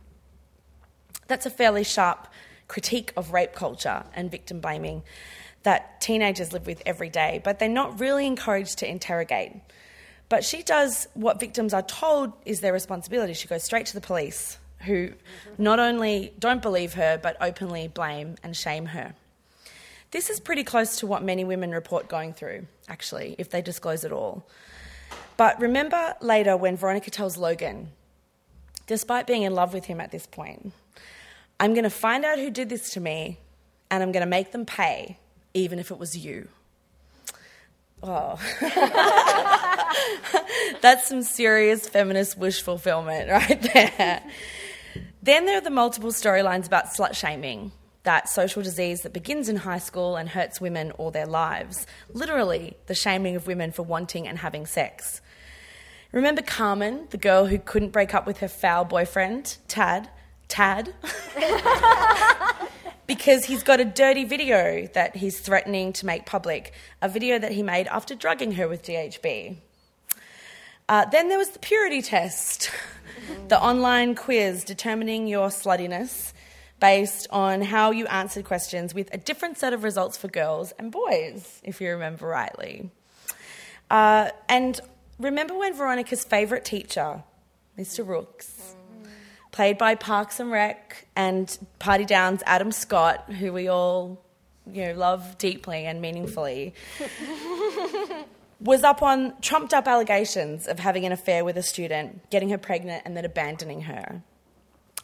that's 1.27 1.45
a 1.45 1.51
fairly 1.51 1.85
sharp 1.85 2.29
critique 2.69 3.13
of 3.17 3.33
rape 3.33 3.55
culture 3.55 4.05
and 4.15 4.31
victim 4.31 4.61
blaming 4.61 5.03
that 5.63 6.01
teenagers 6.01 6.53
live 6.53 6.67
with 6.67 6.83
every 6.87 7.11
day, 7.11 7.41
but 7.43 7.59
they're 7.59 7.69
not 7.69 7.99
really 7.99 8.27
encouraged 8.27 8.79
to 8.79 8.89
interrogate. 8.89 9.53
But 10.29 10.45
she 10.45 10.63
does 10.63 11.09
what 11.15 11.41
victims 11.41 11.75
are 11.75 11.83
told 11.83 12.33
is 12.45 12.61
their 12.61 12.73
responsibility. 12.73 13.35
She 13.35 13.49
goes 13.49 13.65
straight 13.65 13.87
to 13.87 13.95
the 13.95 14.01
police, 14.01 14.59
who 14.81 15.11
not 15.59 15.79
only 15.79 16.33
don't 16.39 16.63
believe 16.63 16.95
her, 16.95 17.19
but 17.21 17.37
openly 17.41 17.89
blame 17.89 18.37
and 18.43 18.57
shame 18.57 18.87
her. 18.87 19.15
This 20.13 20.31
is 20.31 20.39
pretty 20.41 20.65
close 20.65 20.99
to 20.99 21.07
what 21.07 21.23
many 21.23 21.45
women 21.45 21.73
report 21.73 22.09
going 22.09 22.33
through, 22.33 22.67
actually, 22.89 23.35
if 23.39 23.51
they 23.51 23.61
disclose 23.61 24.05
it 24.05 24.13
all. 24.13 24.47
But 25.37 25.61
remember 25.61 26.15
later 26.21 26.57
when 26.57 26.77
Veronica 26.77 27.11
tells 27.11 27.37
Logan, 27.37 27.91
despite 28.87 29.27
being 29.27 29.43
in 29.43 29.55
love 29.55 29.75
with 29.75 29.87
him 29.87 30.01
at 30.01 30.13
this 30.13 30.27
point, 30.27 30.73
I'm 31.59 31.73
going 31.73 31.85
to 31.85 31.91
find 31.91 32.25
out 32.25 32.39
who 32.39 32.51
did 32.51 32.69
this 32.69 32.91
to 32.91 33.01
me 33.01 33.39
and 33.91 34.03
I'm 34.03 34.13
going 34.13 34.25
to 34.25 34.29
make 34.29 34.53
them 34.53 34.67
pay, 34.67 35.19
even 35.55 35.79
if 35.79 35.91
it 35.91 35.99
was 35.99 36.17
you. 36.17 36.49
Oh. 38.03 38.39
That's 40.83 41.09
some 41.09 41.23
serious 41.23 41.89
feminist 41.89 42.37
wish 42.37 42.63
fulfillment 42.63 43.31
right 43.31 43.71
there. 43.73 44.23
then 45.23 45.47
there 45.47 45.59
are 45.59 45.63
the 45.63 45.71
multiple 45.71 46.11
storylines 46.11 46.67
about 46.67 46.87
slut 46.87 47.15
shaming, 47.15 47.73
that 48.03 48.29
social 48.29 48.63
disease 48.63 49.03
that 49.03 49.13
begins 49.13 49.49
in 49.49 49.57
high 49.57 49.79
school 49.79 50.17
and 50.17 50.29
hurts 50.29 50.61
women 50.61 50.91
all 50.93 51.11
their 51.11 51.27
lives. 51.27 51.87
Literally, 52.13 52.77
the 52.87 52.95
shaming 52.95 53.35
of 53.35 53.47
women 53.47 53.73
for 53.73 53.83
wanting 53.83 54.29
and 54.29 54.39
having 54.39 54.67
sex. 54.67 55.23
Remember 56.13 56.43
Carmen, 56.43 57.09
the 57.11 57.19
girl 57.19 57.47
who 57.47 57.59
couldn't 57.59 57.91
break 57.91 58.15
up 58.15 58.27
with 58.27 58.39
her 58.39 58.49
foul 58.49 58.85
boyfriend, 58.85 59.57
Tad? 59.69 60.09
Tad? 60.49 60.95
because 63.07 63.45
he's 63.45 63.63
got 63.63 63.81
a 63.81 63.85
dirty 63.85 64.25
video 64.25 64.89
that 64.95 65.17
he's 65.17 65.39
threatening 65.39 65.93
to 65.95 66.07
make 66.07 66.27
public, 66.27 66.73
a 67.01 67.09
video 67.09 67.39
that 67.39 67.53
he 67.53 67.63
made 67.63 67.87
after 67.89 68.15
drugging 68.15 68.53
her 68.53 68.69
with 68.69 68.83
GHB. 68.83 69.57
Uh, 70.89 71.05
then 71.07 71.29
there 71.29 71.39
was 71.39 71.51
the 71.51 71.59
purity 71.59 72.03
test, 72.03 72.71
the 73.49 73.61
online 73.61 74.15
quiz 74.15 74.65
determining 74.65 75.27
your 75.27 75.49
sluttiness 75.49 76.33
based 76.79 77.27
on 77.31 77.63
how 77.63 77.91
you 77.91 78.07
answered 78.07 78.45
questions 78.45 78.95
with 78.95 79.09
a 79.13 79.17
different 79.17 79.57
set 79.59 79.73
of 79.73 79.83
results 79.83 80.17
for 80.17 80.29
girls 80.29 80.73
and 80.79 80.93
boys, 80.93 81.61
if 81.65 81.81
you 81.81 81.91
remember 81.91 82.27
rightly. 82.27 82.91
Uh, 83.91 84.31
and 84.49 84.81
remember 85.19 85.57
when 85.57 85.75
Veronica's 85.75 86.25
favourite 86.25 86.65
teacher, 86.65 87.23
Mr. 87.79 88.07
Rooks, 88.07 88.77
played 89.57 89.79
by 89.79 89.95
Parks 89.95 90.39
and 90.39 90.51
Rec 90.51 91.07
and 91.17 91.59
Party 91.79 92.05
Down's 92.05 92.43
Adam 92.45 92.71
Scott, 92.71 93.33
who 93.33 93.55
we 93.55 93.69
all 93.69 94.23
you 94.71 94.85
know 94.85 94.93
love 94.93 95.39
deeply 95.39 95.87
and 95.87 96.03
meaningfully, 96.03 96.75
was 98.61 98.85
up 98.85 99.01
on 99.01 99.33
trumped 99.41 99.73
up 99.73 99.89
allegations 99.89 100.67
of 100.67 100.79
having 100.79 101.07
an 101.07 101.13
affair 101.13 101.43
with 101.43 101.57
a 101.57 101.63
student, 101.63 102.29
getting 102.29 102.51
her 102.51 102.59
pregnant, 102.59 103.03
and 103.07 103.17
then 103.17 103.25
abandoning 103.25 103.81
her. 103.83 104.21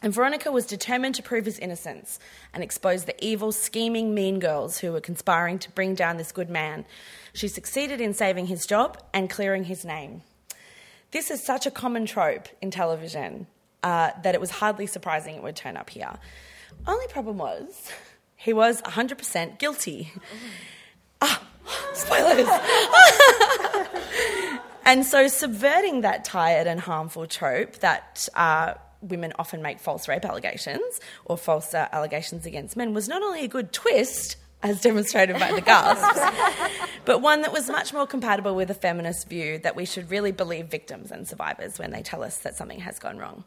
And 0.02 0.12
Veronica 0.12 0.52
was 0.52 0.66
determined 0.66 1.14
to 1.14 1.22
prove 1.22 1.46
his 1.46 1.58
innocence 1.58 2.18
and 2.52 2.62
expose 2.62 3.06
the 3.06 3.24
evil, 3.24 3.52
scheming, 3.52 4.14
mean 4.14 4.38
girls 4.38 4.80
who 4.80 4.92
were 4.92 5.00
conspiring 5.00 5.60
to 5.60 5.70
bring 5.70 5.94
down 5.94 6.18
this 6.18 6.30
good 6.30 6.50
man. 6.50 6.84
She 7.32 7.48
succeeded 7.48 8.02
in 8.02 8.12
saving 8.12 8.48
his 8.48 8.66
job 8.66 9.02
and 9.14 9.30
clearing 9.30 9.64
his 9.64 9.82
name. 9.82 10.20
This 11.10 11.30
is 11.30 11.42
such 11.42 11.64
a 11.64 11.70
common 11.70 12.04
trope 12.04 12.48
in 12.60 12.70
television 12.70 13.46
uh, 13.82 14.10
that 14.22 14.34
it 14.34 14.40
was 14.40 14.50
hardly 14.50 14.86
surprising 14.86 15.34
it 15.34 15.42
would 15.42 15.56
turn 15.56 15.76
up 15.76 15.90
here. 15.90 16.12
Only 16.86 17.06
problem 17.08 17.38
was 17.38 17.90
he 18.36 18.52
was 18.52 18.80
100% 18.82 19.58
guilty. 19.58 20.12
Ah, 21.20 21.42
Spoilers. 21.94 22.48
and 24.84 25.04
so, 25.04 25.28
subverting 25.28 26.02
that 26.02 26.24
tired 26.24 26.66
and 26.66 26.80
harmful 26.80 27.26
trope 27.26 27.74
that 27.78 28.28
uh, 28.34 28.74
women 29.00 29.32
often 29.38 29.62
make 29.62 29.80
false 29.80 30.08
rape 30.08 30.24
allegations 30.24 31.00
or 31.24 31.36
false 31.36 31.74
uh, 31.74 31.88
allegations 31.92 32.46
against 32.46 32.76
men 32.76 32.94
was 32.94 33.08
not 33.08 33.22
only 33.22 33.44
a 33.44 33.48
good 33.48 33.72
twist, 33.72 34.36
as 34.62 34.80
demonstrated 34.80 35.38
by 35.38 35.52
the 35.52 35.60
gasps, 35.60 36.20
but 37.04 37.20
one 37.20 37.42
that 37.42 37.52
was 37.52 37.68
much 37.68 37.92
more 37.92 38.06
compatible 38.06 38.54
with 38.54 38.70
a 38.70 38.74
feminist 38.74 39.28
view 39.28 39.58
that 39.58 39.74
we 39.74 39.84
should 39.84 40.10
really 40.10 40.32
believe 40.32 40.66
victims 40.68 41.10
and 41.10 41.26
survivors 41.26 41.78
when 41.78 41.90
they 41.90 42.02
tell 42.02 42.22
us 42.22 42.38
that 42.38 42.56
something 42.56 42.80
has 42.80 42.98
gone 42.98 43.18
wrong. 43.18 43.44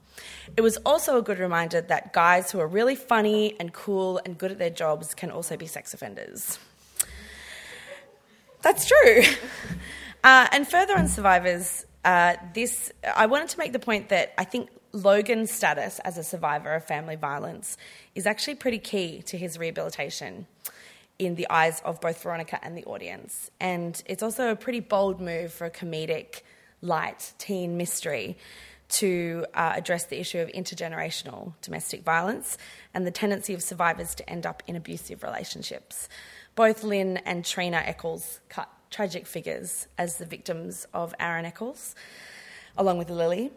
It 0.58 0.62
was 0.62 0.78
also 0.86 1.18
a 1.18 1.22
good 1.22 1.40
reminder 1.40 1.82
that 1.82 2.14
guys 2.14 2.52
who 2.52 2.60
are 2.60 2.68
really 2.68 2.96
funny 2.96 3.56
and 3.60 3.72
cool 3.72 4.20
and 4.26 4.38
good 4.38 4.52
at 4.52 4.60
their 4.60 4.70
jobs 4.70 5.14
can 5.14 5.32
also 5.32 5.56
be 5.56 5.68
sex 5.68 5.94
offenders. 5.94 6.60
That's 8.62 8.88
true. 8.88 9.24
Uh, 10.24 10.48
and 10.52 10.68
further 10.68 10.98
on 10.98 11.08
survivors, 11.08 11.86
uh, 12.04 12.36
this 12.56 12.92
I 13.16 13.28
wanted 13.28 13.50
to 13.50 13.60
make 13.60 13.74
the 13.74 13.80
point 13.80 14.10
that 14.10 14.34
I 14.40 14.44
think 14.44 14.72
Logan's 14.92 15.52
status 15.52 16.00
as 16.00 16.18
a 16.18 16.24
survivor 16.24 16.74
of 16.74 16.84
family 16.84 17.16
violence 17.16 17.78
is 18.16 18.26
actually 18.26 18.56
pretty 18.56 18.80
key 18.80 19.22
to 19.28 19.38
his 19.38 19.60
rehabilitation 19.60 20.48
in 21.18 21.36
the 21.36 21.50
eyes 21.50 21.82
of 21.86 22.02
both 22.02 22.22
Veronica 22.22 22.60
and 22.64 22.78
the 22.78 22.84
audience. 22.86 23.50
And 23.60 24.02
it's 24.06 24.24
also 24.24 24.52
a 24.52 24.56
pretty 24.56 24.80
bold 24.82 25.22
move 25.22 25.54
for 25.54 25.66
a 25.66 25.72
comedic, 25.72 26.42
light 26.82 27.34
teen 27.38 27.78
mystery 27.78 28.38
to 28.88 29.46
uh, 29.54 29.74
address 29.76 30.06
the 30.06 30.20
issue 30.20 30.40
of 30.40 30.50
intergenerational 30.50 31.54
domestic 31.62 32.04
violence 32.04 32.58
and 32.94 33.06
the 33.06 33.12
tendency 33.12 33.54
of 33.54 33.64
survivors 33.64 34.14
to 34.16 34.30
end 34.30 34.46
up 34.46 34.62
in 34.68 34.76
abusive 34.76 35.24
relationships. 35.24 36.08
Both 36.56 36.84
Lynn 36.84 37.18
and 37.18 37.44
Trina 37.44 37.84
Echolls 37.86 38.40
cut 38.48 38.70
tragic 38.92 39.26
figures 39.26 39.88
as 39.98 40.18
the 40.18 40.26
victims 40.26 40.86
of 40.94 41.16
Aaron 41.20 41.46
Echolls, 41.46 41.96
along 42.78 42.98
with 42.98 43.10
Lily, 43.10 43.52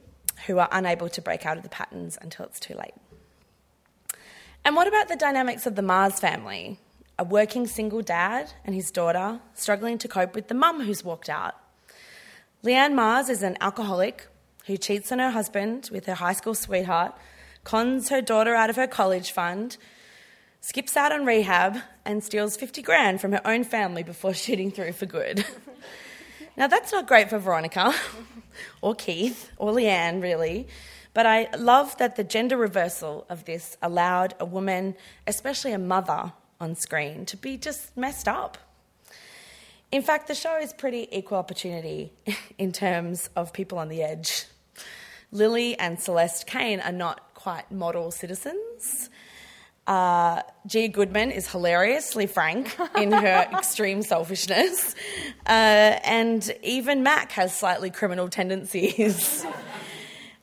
who 0.46 0.58
are 0.58 0.68
unable 0.72 1.08
to 1.10 1.20
break 1.20 1.44
out 1.44 1.56
of 1.56 1.62
the 1.62 1.68
patterns 1.68 2.16
until 2.20 2.46
it's 2.46 2.58
too 2.58 2.74
late. 2.74 2.94
And 4.64 4.74
what 4.76 4.88
about 4.88 5.08
the 5.08 5.16
dynamics 5.16 5.66
of 5.66 5.76
the 5.76 5.82
Mars 5.82 6.18
family? 6.18 6.78
A 7.18 7.24
working 7.24 7.66
single 7.66 8.02
dad 8.02 8.52
and 8.64 8.74
his 8.74 8.90
daughter 8.90 9.40
struggling 9.54 9.98
to 9.98 10.08
cope 10.08 10.34
with 10.34 10.48
the 10.48 10.54
mum 10.54 10.82
who's 10.82 11.04
walked 11.04 11.28
out. 11.28 11.56
Lianne 12.64 12.94
Mars 12.94 13.28
is 13.28 13.42
an 13.42 13.56
alcoholic 13.60 14.28
who 14.66 14.76
cheats 14.76 15.10
on 15.10 15.18
her 15.18 15.30
husband 15.30 15.88
with 15.92 16.06
her 16.06 16.14
high 16.14 16.32
school 16.32 16.54
sweetheart, 16.54 17.14
cons 17.64 18.10
her 18.10 18.20
daughter 18.20 18.54
out 18.54 18.70
of 18.70 18.76
her 18.76 18.86
college 18.86 19.32
fund, 19.32 19.76
skips 20.60 20.96
out 20.96 21.10
on 21.10 21.24
rehab, 21.24 21.78
and 22.04 22.22
steals 22.22 22.56
50 22.56 22.82
grand 22.82 23.20
from 23.20 23.32
her 23.32 23.46
own 23.46 23.64
family 23.64 24.02
before 24.02 24.34
shooting 24.44 24.70
through 24.70 24.92
for 24.92 25.06
good. 25.06 25.44
now, 26.56 26.66
that's 26.66 26.92
not 26.92 27.06
great 27.06 27.30
for 27.30 27.38
Veronica, 27.38 27.94
or 28.82 28.94
Keith, 28.94 29.50
or 29.56 29.72
Lianne, 29.72 30.22
really. 30.22 30.68
But 31.14 31.26
I 31.26 31.48
love 31.56 31.96
that 31.98 32.16
the 32.16 32.24
gender 32.24 32.56
reversal 32.56 33.26
of 33.28 33.44
this 33.44 33.76
allowed 33.82 34.34
a 34.38 34.44
woman, 34.44 34.94
especially 35.26 35.72
a 35.72 35.78
mother, 35.78 36.32
on 36.60 36.74
screen 36.74 37.26
to 37.26 37.36
be 37.36 37.56
just 37.56 37.96
messed 37.96 38.28
up. 38.28 38.58
In 39.90 40.02
fact, 40.02 40.28
the 40.28 40.34
show 40.34 40.58
is 40.58 40.72
pretty 40.72 41.08
equal 41.10 41.38
opportunity 41.38 42.12
in 42.58 42.72
terms 42.72 43.30
of 43.36 43.52
people 43.52 43.78
on 43.78 43.88
the 43.88 44.02
edge. 44.02 44.44
Lily 45.30 45.78
and 45.78 46.00
Celeste 46.00 46.46
Kane 46.46 46.80
are 46.80 46.92
not 46.92 47.34
quite 47.34 47.70
model 47.70 48.10
citizens. 48.10 49.10
Uh, 49.86 50.42
Gia 50.66 50.88
Goodman 50.88 51.30
is 51.30 51.50
hilariously 51.50 52.26
frank 52.26 52.76
in 52.94 53.10
her 53.10 53.48
extreme 53.56 54.02
selfishness. 54.02 54.94
Uh, 55.46 55.96
and 56.04 56.54
even 56.62 57.02
Mac 57.02 57.32
has 57.32 57.56
slightly 57.56 57.90
criminal 57.90 58.28
tendencies. 58.28 59.46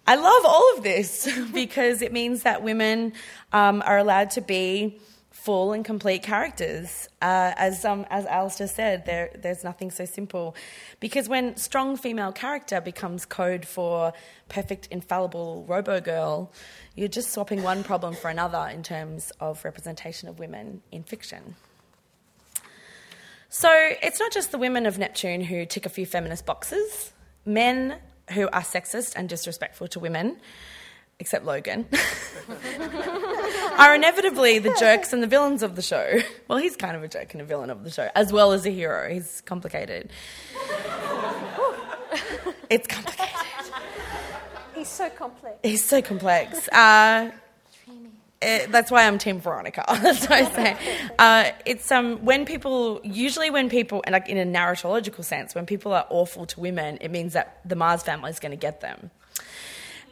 I 0.07 0.15
love 0.15 0.45
all 0.45 0.73
of 0.77 0.83
this 0.83 1.29
because 1.53 2.01
it 2.01 2.11
means 2.11 2.43
that 2.43 2.63
women 2.63 3.13
um, 3.53 3.83
are 3.85 3.99
allowed 3.99 4.31
to 4.31 4.41
be 4.41 4.99
full 5.45 5.73
and 5.73 5.85
complete 5.85 6.23
characters. 6.23 7.07
Uh, 7.21 7.53
as 7.55 7.85
um, 7.85 8.03
as 8.09 8.25
Alastair 8.25 8.67
said, 8.67 9.05
there 9.05 9.29
there's 9.43 9.63
nothing 9.63 9.91
so 9.91 10.05
simple, 10.05 10.55
because 10.99 11.29
when 11.29 11.55
strong 11.55 11.97
female 11.97 12.31
character 12.31 12.81
becomes 12.81 13.25
code 13.25 13.65
for 13.65 14.11
perfect 14.49 14.87
infallible 14.89 15.63
robo 15.67 16.01
girl, 16.01 16.51
you're 16.95 17.15
just 17.19 17.31
swapping 17.31 17.61
one 17.61 17.83
problem 17.83 18.15
for 18.15 18.29
another 18.29 18.67
in 18.73 18.81
terms 18.81 19.31
of 19.39 19.63
representation 19.63 20.27
of 20.27 20.39
women 20.39 20.81
in 20.91 21.03
fiction. 21.03 21.55
So 23.49 23.69
it's 24.01 24.19
not 24.19 24.33
just 24.33 24.51
the 24.51 24.57
women 24.57 24.85
of 24.85 24.97
Neptune 24.97 25.41
who 25.41 25.65
tick 25.65 25.85
a 25.85 25.89
few 25.89 26.05
feminist 26.05 26.45
boxes. 26.45 27.13
Men 27.45 27.99
who 28.31 28.49
are 28.49 28.63
sexist 28.63 29.13
and 29.15 29.29
disrespectful 29.29 29.87
to 29.89 29.99
women 29.99 30.37
except 31.19 31.45
Logan, 31.45 31.85
are 33.77 33.95
inevitably 33.95 34.59
the 34.59 34.75
jerks 34.79 35.13
and 35.13 35.23
the 35.23 35.27
villains 35.27 35.63
of 35.63 35.75
the 35.75 35.81
show. 35.81 36.19
Well, 36.47 36.59
he's 36.59 36.75
kind 36.75 36.95
of 36.95 37.03
a 37.03 37.07
jerk 37.07 37.33
and 37.33 37.41
a 37.41 37.45
villain 37.45 37.69
of 37.69 37.83
the 37.83 37.89
show, 37.89 38.09
as 38.15 38.31
well 38.31 38.51
as 38.51 38.65
a 38.65 38.69
hero. 38.69 39.11
He's 39.11 39.41
complicated. 39.41 40.11
it's 42.69 42.87
complicated. 42.87 43.35
He's 44.75 44.89
so 44.89 45.09
complex. 45.09 45.57
He's 45.63 45.83
so 45.83 46.01
complex. 46.01 46.67
Uh, 46.69 47.31
it, 48.41 48.71
that's 48.71 48.91
why 48.91 49.07
I'm 49.07 49.17
Team 49.17 49.39
Veronica. 49.39 49.83
that's 50.01 50.29
what 50.29 50.31
I 50.31 50.51
say. 50.51 50.77
Uh, 51.17 51.51
it's 51.65 51.91
um, 51.91 52.23
when 52.23 52.45
people, 52.45 53.01
usually 53.03 53.49
when 53.49 53.69
people, 53.69 54.03
and 54.05 54.13
like 54.13 54.29
in 54.29 54.37
a 54.37 54.45
narratological 54.45 55.23
sense, 55.23 55.55
when 55.55 55.65
people 55.65 55.93
are 55.93 56.05
awful 56.09 56.45
to 56.45 56.59
women, 56.59 56.99
it 57.01 57.09
means 57.09 57.33
that 57.33 57.61
the 57.65 57.75
Mars 57.75 58.03
family 58.03 58.29
is 58.29 58.39
going 58.39 58.51
to 58.51 58.57
get 58.57 58.81
them 58.81 59.09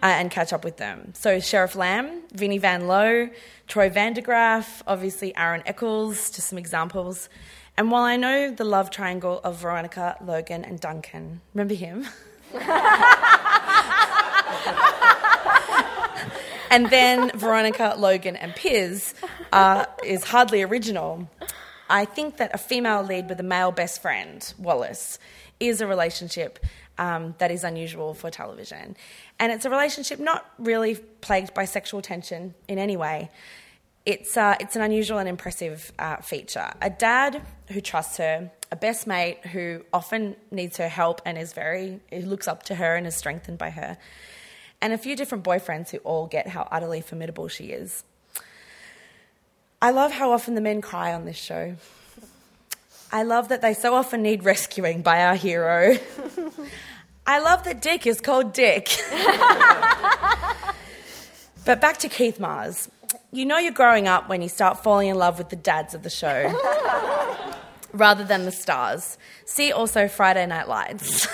uh, 0.03 0.07
and 0.07 0.29
catch 0.29 0.51
up 0.51 0.65
with 0.65 0.75
them. 0.75 1.13
So 1.15 1.39
Sheriff 1.39 1.75
Lamb, 1.77 2.23
Vinnie 2.33 2.57
Van 2.57 2.87
Lowe, 2.87 3.29
Troy 3.69 3.89
Vandegraff, 3.89 4.81
obviously 4.85 5.33
Aaron 5.37 5.63
Echolls, 5.65 6.29
just 6.29 6.49
some 6.49 6.57
examples. 6.57 7.29
And 7.77 7.89
while 7.89 8.03
I 8.03 8.17
know 8.17 8.51
the 8.51 8.65
love 8.65 8.91
triangle 8.91 9.39
of 9.45 9.61
Veronica, 9.61 10.17
Logan, 10.21 10.65
and 10.65 10.77
Duncan, 10.79 11.39
remember 11.53 11.73
him? 11.73 12.05
and 16.69 16.87
then 16.89 17.31
Veronica, 17.33 17.95
Logan, 17.97 18.35
and 18.35 18.53
Piz 18.55 19.15
uh, 19.53 19.85
is 20.03 20.25
hardly 20.25 20.61
original. 20.63 21.29
I 21.89 22.03
think 22.03 22.37
that 22.37 22.53
a 22.53 22.57
female 22.57 23.03
lead 23.03 23.29
with 23.29 23.39
a 23.39 23.43
male 23.43 23.71
best 23.71 24.01
friend, 24.01 24.53
Wallace, 24.59 25.17
is 25.61 25.79
a 25.79 25.87
relationship 25.87 26.59
um, 26.97 27.35
that 27.39 27.51
is 27.51 27.63
unusual 27.63 28.13
for 28.13 28.29
television. 28.29 28.95
And 29.43 29.51
it's 29.51 29.65
a 29.65 29.69
relationship 29.69 30.21
not 30.21 30.49
really 30.57 30.95
plagued 30.95 31.53
by 31.53 31.65
sexual 31.65 32.01
tension 32.01 32.55
in 32.69 32.79
any 32.79 32.95
way. 32.95 33.29
It's, 34.05 34.37
uh, 34.37 34.55
it's 34.61 34.77
an 34.77 34.81
unusual 34.81 35.17
and 35.17 35.27
impressive 35.27 35.91
uh, 35.99 36.15
feature. 36.21 36.71
A 36.81 36.89
dad 36.89 37.41
who 37.67 37.81
trusts 37.81 38.15
her, 38.19 38.49
a 38.71 38.77
best 38.77 39.05
mate 39.05 39.45
who 39.47 39.83
often 39.91 40.37
needs 40.49 40.77
her 40.77 40.87
help 40.87 41.21
and 41.25 41.37
is 41.37 41.51
very, 41.51 41.99
looks 42.09 42.47
up 42.47 42.63
to 42.63 42.75
her 42.75 42.95
and 42.95 43.05
is 43.05 43.17
strengthened 43.17 43.57
by 43.57 43.71
her, 43.71 43.97
and 44.79 44.93
a 44.93 44.97
few 44.97 45.13
different 45.13 45.43
boyfriends 45.43 45.89
who 45.89 45.97
all 46.05 46.25
get 46.25 46.47
how 46.47 46.65
utterly 46.71 47.01
formidable 47.01 47.49
she 47.49 47.65
is. 47.65 48.05
I 49.81 49.91
love 49.91 50.13
how 50.13 50.31
often 50.31 50.55
the 50.55 50.61
men 50.61 50.79
cry 50.79 51.13
on 51.13 51.25
this 51.25 51.35
show. 51.35 51.75
I 53.11 53.23
love 53.23 53.49
that 53.49 53.61
they 53.61 53.73
so 53.73 53.93
often 53.93 54.21
need 54.21 54.45
rescuing 54.45 55.01
by 55.01 55.21
our 55.25 55.35
hero. 55.35 55.97
I 57.25 57.39
love 57.39 57.63
that 57.63 57.81
Dick 57.81 58.05
is 58.05 58.19
called 58.19 58.53
Dick. 58.53 58.89
but 61.65 61.79
back 61.79 61.97
to 61.99 62.09
Keith 62.09 62.39
Mars. 62.39 62.89
You 63.31 63.45
know 63.45 63.57
you're 63.57 63.71
growing 63.71 64.07
up 64.07 64.29
when 64.29 64.41
you 64.41 64.49
start 64.49 64.83
falling 64.83 65.07
in 65.07 65.15
love 65.15 65.37
with 65.37 65.49
the 65.49 65.55
dads 65.55 65.93
of 65.93 66.03
the 66.03 66.09
show 66.09 66.53
rather 67.93 68.23
than 68.23 68.45
the 68.45 68.51
stars. 68.51 69.17
See 69.45 69.71
also 69.71 70.07
Friday 70.07 70.45
Night 70.45 70.67
Lights. 70.67 71.27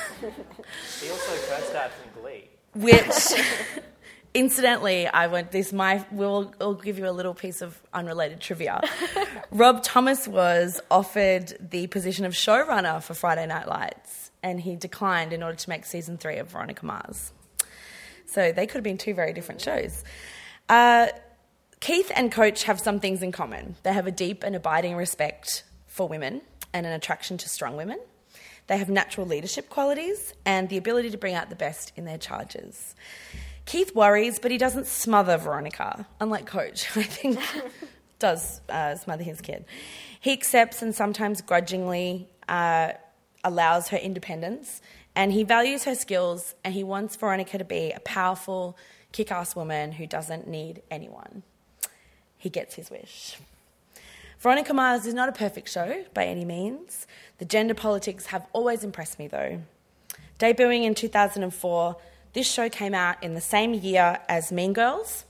See 0.85 1.09
also 1.09 1.31
First 1.31 1.73
Dad 1.73 1.91
from 1.91 2.21
Glee. 2.21 2.49
Which 2.75 3.03
Incidentally, 4.33 5.07
I 5.07 5.25
went 5.25 5.51
this. 5.51 5.73
My 5.73 6.05
we'll, 6.11 6.53
will 6.59 6.75
give 6.75 6.99
you 6.99 7.09
a 7.09 7.11
little 7.11 7.33
piece 7.33 7.61
of 7.61 7.81
unrelated 7.93 8.39
trivia. 8.39 8.81
Rob 9.51 9.81
Thomas 9.81 10.27
was 10.27 10.79
offered 10.91 11.57
the 11.59 11.87
position 11.87 12.25
of 12.25 12.33
showrunner 12.33 13.01
for 13.01 13.15
Friday 13.15 13.47
Night 13.47 13.67
Lights, 13.67 14.18
and 14.43 14.61
he 14.61 14.75
declined 14.75 15.33
in 15.33 15.43
order 15.43 15.57
to 15.57 15.69
make 15.69 15.85
season 15.85 16.17
three 16.17 16.37
of 16.37 16.49
Veronica 16.49 16.85
Mars. 16.85 17.33
So 18.25 18.51
they 18.51 18.67
could 18.67 18.75
have 18.75 18.83
been 18.83 18.97
two 18.97 19.13
very 19.13 19.33
different 19.33 19.61
shows. 19.61 20.03
Uh, 20.67 21.07
Keith 21.79 22.11
and 22.15 22.31
Coach 22.31 22.63
have 22.63 22.79
some 22.79 22.99
things 22.99 23.23
in 23.23 23.31
common. 23.31 23.75
They 23.83 23.93
have 23.93 24.07
a 24.07 24.11
deep 24.11 24.43
and 24.43 24.55
abiding 24.55 24.95
respect 24.95 25.63
for 25.87 26.07
women 26.07 26.41
and 26.73 26.85
an 26.85 26.93
attraction 26.93 27.37
to 27.39 27.49
strong 27.49 27.75
women. 27.77 27.99
They 28.67 28.77
have 28.77 28.89
natural 28.89 29.25
leadership 29.25 29.69
qualities 29.69 30.33
and 30.45 30.69
the 30.69 30.77
ability 30.77 31.09
to 31.11 31.17
bring 31.17 31.33
out 31.33 31.49
the 31.49 31.55
best 31.55 31.91
in 31.95 32.05
their 32.05 32.19
charges. 32.19 32.93
Keith 33.65 33.95
worries, 33.95 34.39
but 34.39 34.51
he 34.51 34.57
doesn't 34.57 34.85
smother 34.85 35.37
Veronica, 35.37 36.05
unlike 36.19 36.45
Coach. 36.45 36.85
I 36.97 37.03
think 37.03 37.39
does 38.19 38.61
uh, 38.69 38.95
smother 38.95 39.23
his 39.23 39.41
kid. 39.41 39.65
He 40.19 40.33
accepts 40.33 40.81
and 40.81 40.93
sometimes 40.93 41.41
grudgingly 41.41 42.27
uh, 42.47 42.91
allows 43.43 43.89
her 43.89 43.97
independence, 43.97 44.81
and 45.15 45.31
he 45.31 45.43
values 45.43 45.83
her 45.85 45.95
skills, 45.95 46.55
and 46.63 46.73
he 46.73 46.83
wants 46.83 47.15
Veronica 47.15 47.57
to 47.57 47.65
be 47.65 47.91
a 47.91 47.99
powerful, 47.99 48.77
kick 49.11 49.31
ass 49.31 49.55
woman 49.55 49.93
who 49.93 50.05
doesn't 50.05 50.47
need 50.47 50.81
anyone. 50.91 51.43
He 52.37 52.49
gets 52.49 52.75
his 52.75 52.89
wish. 52.89 53.37
Veronica 54.39 54.73
Mars 54.73 55.05
is 55.05 55.13
not 55.13 55.27
a 55.27 55.33
perfect 55.33 55.69
show 55.69 56.05
by 56.13 56.25
any 56.25 56.45
means. 56.45 57.05
The 57.39 57.45
gender 57.45 57.73
politics 57.73 58.27
have 58.27 58.47
always 58.53 58.85
impressed 58.85 59.19
me 59.19 59.27
though. 59.27 59.61
Debuting 60.39 60.83
in 60.83 60.95
2004, 60.95 61.97
this 62.31 62.49
show 62.49 62.69
came 62.69 62.93
out 62.93 63.21
in 63.21 63.33
the 63.33 63.41
same 63.41 63.73
year 63.73 64.19
as 64.29 64.51
Mean 64.51 64.71
Girls, 64.71 65.25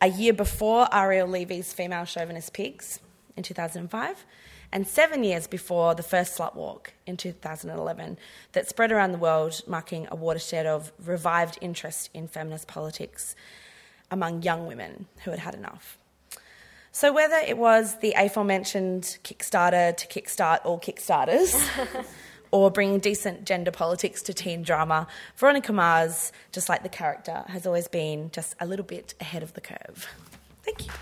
a 0.00 0.08
year 0.08 0.32
before 0.32 0.88
Ariel 0.92 1.28
Levy's 1.28 1.72
Female 1.72 2.04
Chauvinist 2.04 2.52
Pigs 2.52 2.98
in 3.36 3.44
2005, 3.44 4.24
and 4.72 4.86
seven 4.86 5.24
years 5.24 5.46
before 5.46 5.94
the 5.94 6.02
first 6.02 6.38
Slut 6.38 6.54
Walk 6.54 6.92
in 7.06 7.16
2011, 7.16 8.18
that 8.52 8.68
spread 8.68 8.92
around 8.92 9.12
the 9.12 9.18
world, 9.18 9.62
marking 9.66 10.06
a 10.10 10.16
watershed 10.16 10.66
of 10.66 10.92
revived 11.04 11.58
interest 11.60 12.10
in 12.12 12.28
feminist 12.28 12.68
politics 12.68 13.34
among 14.10 14.42
young 14.42 14.66
women 14.66 15.06
who 15.24 15.30
had 15.30 15.40
had 15.40 15.54
enough. 15.54 15.98
So, 16.92 17.12
whether 17.12 17.36
it 17.36 17.58
was 17.58 17.98
the 18.00 18.14
aforementioned 18.16 19.18
Kickstarter 19.22 19.96
to 19.96 20.06
kickstart 20.06 20.64
all 20.64 20.80
Kickstarters, 20.80 21.54
or 22.50 22.70
bringing 22.70 22.98
decent 22.98 23.44
gender 23.44 23.70
politics 23.70 24.22
to 24.22 24.34
teen 24.34 24.62
drama, 24.62 25.06
Veronica 25.36 25.72
Mars, 25.72 26.32
just 26.52 26.68
like 26.68 26.82
the 26.82 26.88
character, 26.88 27.44
has 27.48 27.66
always 27.66 27.88
been 27.88 28.30
just 28.30 28.54
a 28.60 28.66
little 28.66 28.84
bit 28.84 29.14
ahead 29.20 29.42
of 29.42 29.52
the 29.54 29.60
curve. 29.60 30.08
Thank 30.62 30.86
you. 30.86 30.92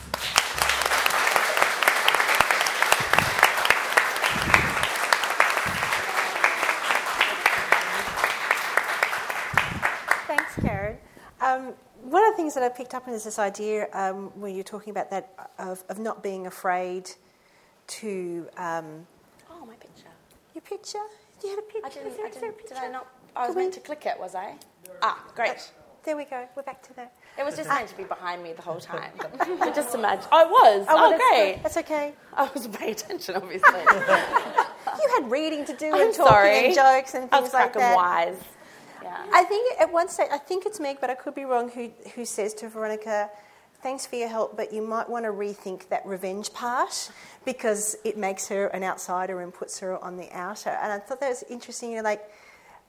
Thanks, 10.26 10.56
Karen. 10.60 10.98
Um, 11.56 11.74
one 12.02 12.24
of 12.24 12.32
the 12.32 12.36
things 12.36 12.54
that 12.54 12.62
I 12.62 12.68
picked 12.68 12.94
up 12.94 13.08
on 13.08 13.14
is 13.14 13.24
this 13.24 13.38
idea 13.38 13.88
um, 13.92 14.30
when 14.38 14.54
you're 14.54 14.64
talking 14.64 14.90
about 14.90 15.10
that 15.10 15.50
of, 15.58 15.82
of 15.88 15.98
not 15.98 16.22
being 16.22 16.46
afraid 16.46 17.10
to 17.88 18.46
um, 18.56 19.06
Oh, 19.50 19.64
my 19.64 19.74
picture. 19.74 20.08
your 20.54 20.62
picture. 20.62 20.98
Do 21.40 21.48
you 21.48 21.56
have 21.56 21.64
a 21.64 21.68
picture? 21.72 21.86
I 21.86 21.88
didn't. 21.90 22.08
Is 22.12 22.16
there- 22.16 22.26
I 22.26 22.28
is 22.28 22.36
there 22.36 22.50
a 22.50 22.52
didn't 22.52 22.68
did? 22.68 22.76
I 22.78 22.88
not? 22.88 23.06
I 23.34 23.40
was 23.40 23.48
Come 23.48 23.56
meant 23.64 23.76
in. 23.76 23.80
to 23.82 23.86
click 23.86 24.06
it, 24.06 24.18
was 24.18 24.34
I? 24.34 24.54
Ah, 25.02 25.22
great. 25.34 25.70
There 26.04 26.16
we 26.16 26.24
go. 26.24 26.46
We're 26.56 26.62
back 26.62 26.82
to 26.84 26.94
that. 26.96 27.12
It 27.38 27.44
was 27.44 27.56
just 27.56 27.68
meant 27.68 27.88
to 27.88 27.96
be 27.96 28.04
behind 28.04 28.42
me 28.42 28.52
the 28.52 28.62
whole 28.62 28.80
time. 28.80 29.10
But 29.58 29.74
just 29.74 29.94
imagine. 29.94 30.28
Oh, 30.32 30.40
it 30.46 30.50
was. 30.50 30.86
Oh, 30.88 31.10
that's 31.10 31.22
great. 31.22 31.54
good. 31.56 31.64
That's 31.64 31.76
okay. 31.78 32.14
I 32.34 32.48
was 32.54 32.68
paying 32.68 32.92
attention, 32.92 33.36
obviously. 33.36 33.80
You 34.98 35.20
had 35.20 35.30
reading 35.30 35.64
to 35.66 35.74
do 35.74 35.86
I'm 35.92 36.00
and 36.06 36.14
talking 36.14 36.32
sorry. 36.32 36.66
and 36.66 36.74
jokes 36.74 37.14
and 37.14 37.28
I 37.32 37.40
was 37.40 37.50
things 37.50 37.54
like 37.54 37.72
cracking 37.72 37.80
that. 37.82 37.96
wise. 37.96 38.36
I 39.32 39.44
think 39.44 39.80
at 39.80 39.92
one 39.92 40.08
stage, 40.08 40.28
I 40.32 40.38
think 40.38 40.66
it's 40.66 40.80
Meg, 40.80 40.98
but 41.00 41.10
I 41.10 41.14
could 41.14 41.34
be 41.34 41.44
wrong, 41.44 41.68
who, 41.70 41.90
who 42.14 42.24
says 42.24 42.54
to 42.54 42.68
Veronica, 42.68 43.30
thanks 43.82 44.06
for 44.06 44.16
your 44.16 44.28
help, 44.28 44.56
but 44.56 44.72
you 44.72 44.82
might 44.82 45.08
want 45.08 45.24
to 45.24 45.30
rethink 45.30 45.88
that 45.88 46.04
revenge 46.06 46.52
part 46.52 47.10
because 47.44 47.96
it 48.04 48.16
makes 48.16 48.48
her 48.48 48.66
an 48.68 48.82
outsider 48.82 49.40
and 49.40 49.52
puts 49.52 49.78
her 49.80 50.02
on 50.02 50.16
the 50.16 50.28
outer. 50.32 50.70
And 50.70 50.92
I 50.92 50.98
thought 50.98 51.20
that 51.20 51.28
was 51.28 51.44
interesting, 51.48 51.90
you 51.90 51.96
know, 51.96 52.02
like, 52.02 52.30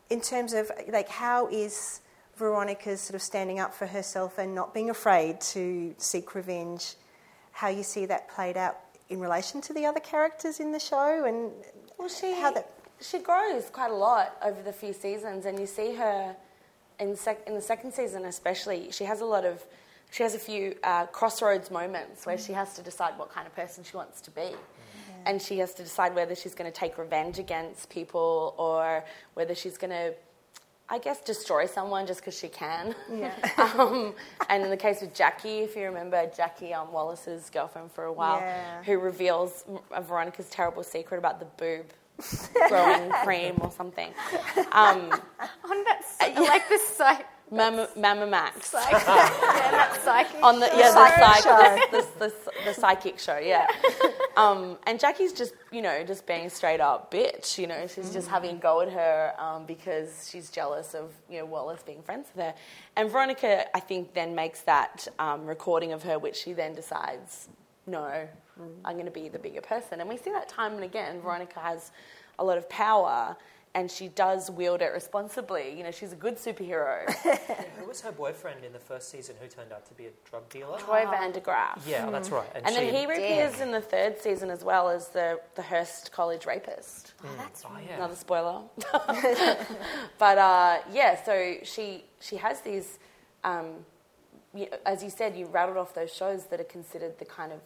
in 0.09 0.21
terms 0.21 0.53
of, 0.53 0.71
like, 0.89 1.09
how 1.09 1.47
is 1.47 2.01
Veronica's 2.37 3.01
sort 3.01 3.15
of 3.15 3.21
standing 3.21 3.59
up 3.59 3.73
for 3.73 3.87
herself 3.87 4.37
and 4.37 4.55
not 4.55 4.73
being 4.73 4.89
afraid 4.89 5.41
to 5.41 5.93
seek 5.97 6.35
revenge, 6.35 6.95
how 7.51 7.67
you 7.67 7.83
see 7.83 8.05
that 8.05 8.29
played 8.29 8.57
out 8.57 8.77
in 9.09 9.19
relation 9.19 9.61
to 9.61 9.73
the 9.73 9.85
other 9.85 9.99
characters 9.99 10.59
in 10.59 10.71
the 10.71 10.79
show 10.79 11.25
and 11.25 11.51
Well, 11.97 12.09
she 12.09 12.33
how 12.33 12.51
that... 12.51 12.69
she 13.01 13.19
grows 13.19 13.69
quite 13.69 13.91
a 13.91 13.95
lot 13.95 14.35
over 14.43 14.61
the 14.61 14.73
few 14.73 14.93
seasons, 14.93 15.45
and 15.45 15.59
you 15.59 15.65
see 15.65 15.95
her 15.95 16.35
in 16.99 17.15
sec- 17.15 17.45
in 17.47 17.53
the 17.53 17.61
second 17.61 17.93
season 17.93 18.25
especially. 18.25 18.91
She 18.91 19.03
has 19.05 19.21
a 19.21 19.25
lot 19.25 19.45
of 19.45 19.63
she 20.11 20.23
has 20.23 20.35
a 20.35 20.39
few 20.39 20.75
uh, 20.83 21.05
crossroads 21.07 21.69
moments 21.69 22.25
where 22.25 22.37
she 22.37 22.53
has 22.53 22.73
to 22.75 22.81
decide 22.81 23.17
what 23.17 23.29
kind 23.29 23.45
of 23.45 23.55
person 23.55 23.83
she 23.83 23.97
wants 23.97 24.21
to 24.21 24.31
be. 24.31 24.51
And 25.25 25.41
she 25.41 25.57
has 25.57 25.73
to 25.73 25.83
decide 25.83 26.15
whether 26.15 26.33
she's 26.35 26.55
going 26.55 26.71
to 26.71 26.77
take 26.79 26.97
revenge 26.97 27.37
against 27.39 27.89
people 27.89 28.55
or 28.57 29.03
whether 29.33 29.53
she's 29.53 29.77
going 29.77 29.91
to, 29.91 30.13
I 30.87 30.99
guess, 30.99 31.19
destroy 31.19 31.65
someone 31.65 32.07
just 32.07 32.21
because 32.21 32.37
she 32.39 32.47
can. 32.47 32.95
Yeah. 33.13 33.33
um, 33.77 34.15
and 34.47 34.63
in 34.63 34.69
the 34.69 34.77
case 34.77 35.01
of 35.01 35.13
Jackie, 35.13 35.59
if 35.59 35.75
you 35.75 35.83
remember, 35.83 36.31
Jackie 36.33 36.73
um, 36.73 36.93
Wallace's 36.93 37.49
girlfriend 37.49 37.91
for 37.91 38.05
a 38.05 38.13
while, 38.13 38.39
Yeah. 38.39 38.83
who 38.83 38.97
reveals 38.99 39.65
uh, 39.91 39.99
Veronica's 39.99 40.49
terrible 40.49 40.83
secret 40.83 41.17
about 41.17 41.39
the 41.39 41.45
boob 41.57 41.87
growing 42.69 43.09
cream 43.23 43.55
or 43.61 43.71
something. 43.71 44.11
Um, 44.71 45.11
On 45.69 45.83
that, 45.83 45.99
s- 45.99 46.37
like 46.37 46.67
the 46.69 46.77
psych, 46.79 47.25
Mama, 47.51 47.87
Mama 47.95 48.27
Max. 48.27 48.69
psych, 48.69 48.91
yeah, 48.91 49.93
psychic. 49.99 50.43
On 50.43 50.59
the 50.59 50.67
yeah, 50.75 50.91
the, 50.91 50.93
Psychic 50.93 51.43
psych, 51.43 51.91
the, 51.91 51.97
the, 51.97 52.25
the, 52.25 52.33
the 52.65 52.73
psychic 52.73 53.19
show, 53.19 53.37
yeah. 53.37 53.67
Um, 54.35 54.77
and 54.85 54.99
Jackie's 54.99 55.33
just, 55.33 55.53
you 55.71 55.81
know, 55.81 56.03
just 56.03 56.27
being 56.27 56.49
straight 56.49 56.81
up 56.81 57.11
bitch. 57.11 57.57
You 57.57 57.67
know, 57.67 57.87
she's 57.87 58.11
just 58.11 58.27
having 58.27 58.57
a 58.57 58.59
go 58.59 58.81
at 58.81 58.89
her 58.89 59.33
um, 59.39 59.65
because 59.65 60.27
she's 60.29 60.49
jealous 60.51 60.93
of 60.93 61.11
you 61.29 61.39
know 61.39 61.45
Wallace 61.45 61.81
being 61.83 62.01
friends 62.03 62.27
with 62.35 62.45
her. 62.45 62.53
And 62.95 63.09
Veronica, 63.09 63.65
I 63.75 63.79
think, 63.79 64.13
then 64.13 64.35
makes 64.35 64.61
that 64.61 65.07
um, 65.19 65.45
recording 65.45 65.93
of 65.93 66.03
her, 66.03 66.19
which 66.19 66.35
she 66.35 66.53
then 66.53 66.73
decides, 66.73 67.47
no, 67.85 68.27
I'm 68.85 68.93
going 68.93 69.05
to 69.05 69.11
be 69.11 69.29
the 69.29 69.39
bigger 69.39 69.61
person. 69.61 69.99
And 69.99 70.09
we 70.09 70.17
see 70.17 70.31
that 70.31 70.49
time 70.49 70.73
and 70.73 70.83
again. 70.83 71.21
Veronica 71.21 71.59
has 71.59 71.91
a 72.39 72.43
lot 72.43 72.57
of 72.57 72.69
power. 72.69 73.35
And 73.75 73.91
she 73.91 74.07
does 74.07 74.49
wield 74.49 74.81
it 74.81 74.91
responsibly. 74.91 75.77
You 75.77 75.83
know, 75.83 75.91
she's 75.91 76.11
a 76.11 76.15
good 76.15 76.37
superhero. 76.37 77.07
Who 77.79 77.85
was 77.85 78.01
her 78.01 78.11
boyfriend 78.11 78.63
in 78.63 78.73
the 78.73 78.79
first 78.79 79.11
season 79.11 79.35
who 79.39 79.47
turned 79.47 79.71
out 79.71 79.85
to 79.87 79.93
be 79.93 80.07
a 80.07 80.09
drug 80.27 80.49
dealer? 80.49 80.79
Troy 80.79 81.05
Vandegraff. 81.05 81.81
Yeah, 81.85 82.09
that's 82.09 82.31
right. 82.31 82.47
And 82.55 82.75
then 82.75 82.91
he 82.91 83.05
reappears 83.05 83.59
in 83.59 83.71
the 83.71 83.81
third 83.81 84.19
season 84.19 84.49
as 84.49 84.63
well 84.63 84.89
as 84.89 85.09
the, 85.09 85.39
the 85.53 85.61
Hearst 85.61 86.11
College 86.11 86.47
rapist. 86.47 87.13
Oh, 87.23 87.27
yeah. 87.87 87.97
Another 87.97 88.15
spoiler. 88.15 88.61
but 90.17 90.37
uh, 90.39 90.79
yeah, 90.91 91.23
so 91.23 91.57
she 91.63 92.05
she 92.19 92.37
has 92.37 92.61
these, 92.61 92.97
um, 93.43 93.85
you, 94.55 94.67
as 94.87 95.03
you 95.03 95.11
said, 95.11 95.37
you 95.37 95.45
rattled 95.45 95.77
off 95.77 95.93
those 95.93 96.11
shows 96.11 96.45
that 96.47 96.59
are 96.59 96.63
considered 96.63 97.19
the 97.19 97.25
kind 97.25 97.51
of 97.51 97.59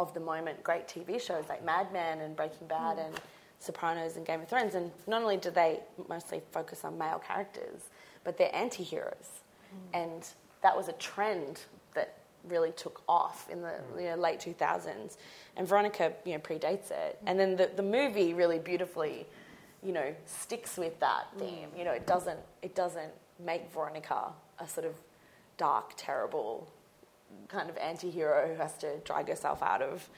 of 0.00 0.14
the 0.14 0.20
moment 0.20 0.62
great 0.62 0.88
TV 0.88 1.20
shows 1.20 1.44
like 1.48 1.64
Mad 1.64 1.92
Men 1.92 2.20
and 2.20 2.34
Breaking 2.34 2.66
Bad 2.66 2.96
mm. 2.96 3.06
and 3.06 3.20
Sopranos 3.58 4.16
and 4.16 4.26
Game 4.26 4.40
of 4.40 4.48
Thrones. 4.48 4.74
And 4.74 4.90
not 5.06 5.22
only 5.22 5.36
do 5.36 5.50
they 5.50 5.80
mostly 6.08 6.40
focus 6.50 6.84
on 6.84 6.96
male 6.96 7.18
characters, 7.24 7.82
but 8.24 8.38
they're 8.38 8.54
anti-heroes. 8.54 9.42
Mm. 9.92 10.02
And 10.02 10.28
that 10.62 10.74
was 10.74 10.88
a 10.88 10.94
trend 10.94 11.60
that 11.94 12.16
really 12.48 12.72
took 12.72 13.02
off 13.08 13.48
in 13.50 13.60
the 13.60 13.74
mm. 13.94 14.02
you 14.02 14.08
know, 14.08 14.16
late 14.16 14.40
2000s. 14.40 15.18
And 15.56 15.68
Veronica, 15.68 16.14
you 16.24 16.32
know, 16.32 16.38
predates 16.38 16.90
it. 16.90 17.18
And 17.26 17.38
then 17.38 17.56
the, 17.56 17.70
the 17.76 17.82
movie 17.82 18.32
really 18.32 18.58
beautifully, 18.58 19.26
you 19.82 19.92
know, 19.92 20.14
sticks 20.24 20.78
with 20.78 20.98
that 21.00 21.26
theme. 21.38 21.68
You 21.76 21.84
know, 21.84 21.92
it 21.92 22.06
doesn't, 22.06 22.40
it 22.62 22.74
doesn't 22.74 23.12
make 23.38 23.70
Veronica 23.70 24.32
a 24.58 24.66
sort 24.66 24.86
of 24.86 24.94
dark, 25.58 25.92
terrible 25.98 26.66
kind 27.48 27.68
of 27.70 27.76
anti-hero 27.78 28.48
who 28.48 28.54
has 28.54 28.76
to 28.78 28.98
drag 29.04 29.28
herself 29.28 29.62
out 29.62 29.82
of 29.82 30.08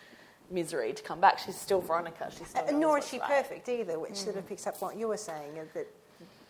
misery 0.50 0.92
to 0.92 1.02
come 1.02 1.20
back. 1.20 1.38
She's 1.38 1.56
still 1.58 1.80
Veronica. 1.80 2.30
She's 2.36 2.48
still 2.48 2.64
Uh, 2.68 2.72
nor 2.72 2.98
is 2.98 3.08
she 3.08 3.18
right. 3.18 3.28
perfect 3.28 3.68
either, 3.68 3.98
which 3.98 4.16
sort 4.16 4.36
of 4.36 4.46
picks 4.46 4.66
up 4.66 4.80
what 4.82 4.96
you 4.96 5.08
were 5.08 5.16
saying, 5.16 5.58
uh, 5.58 5.64
that 5.74 5.86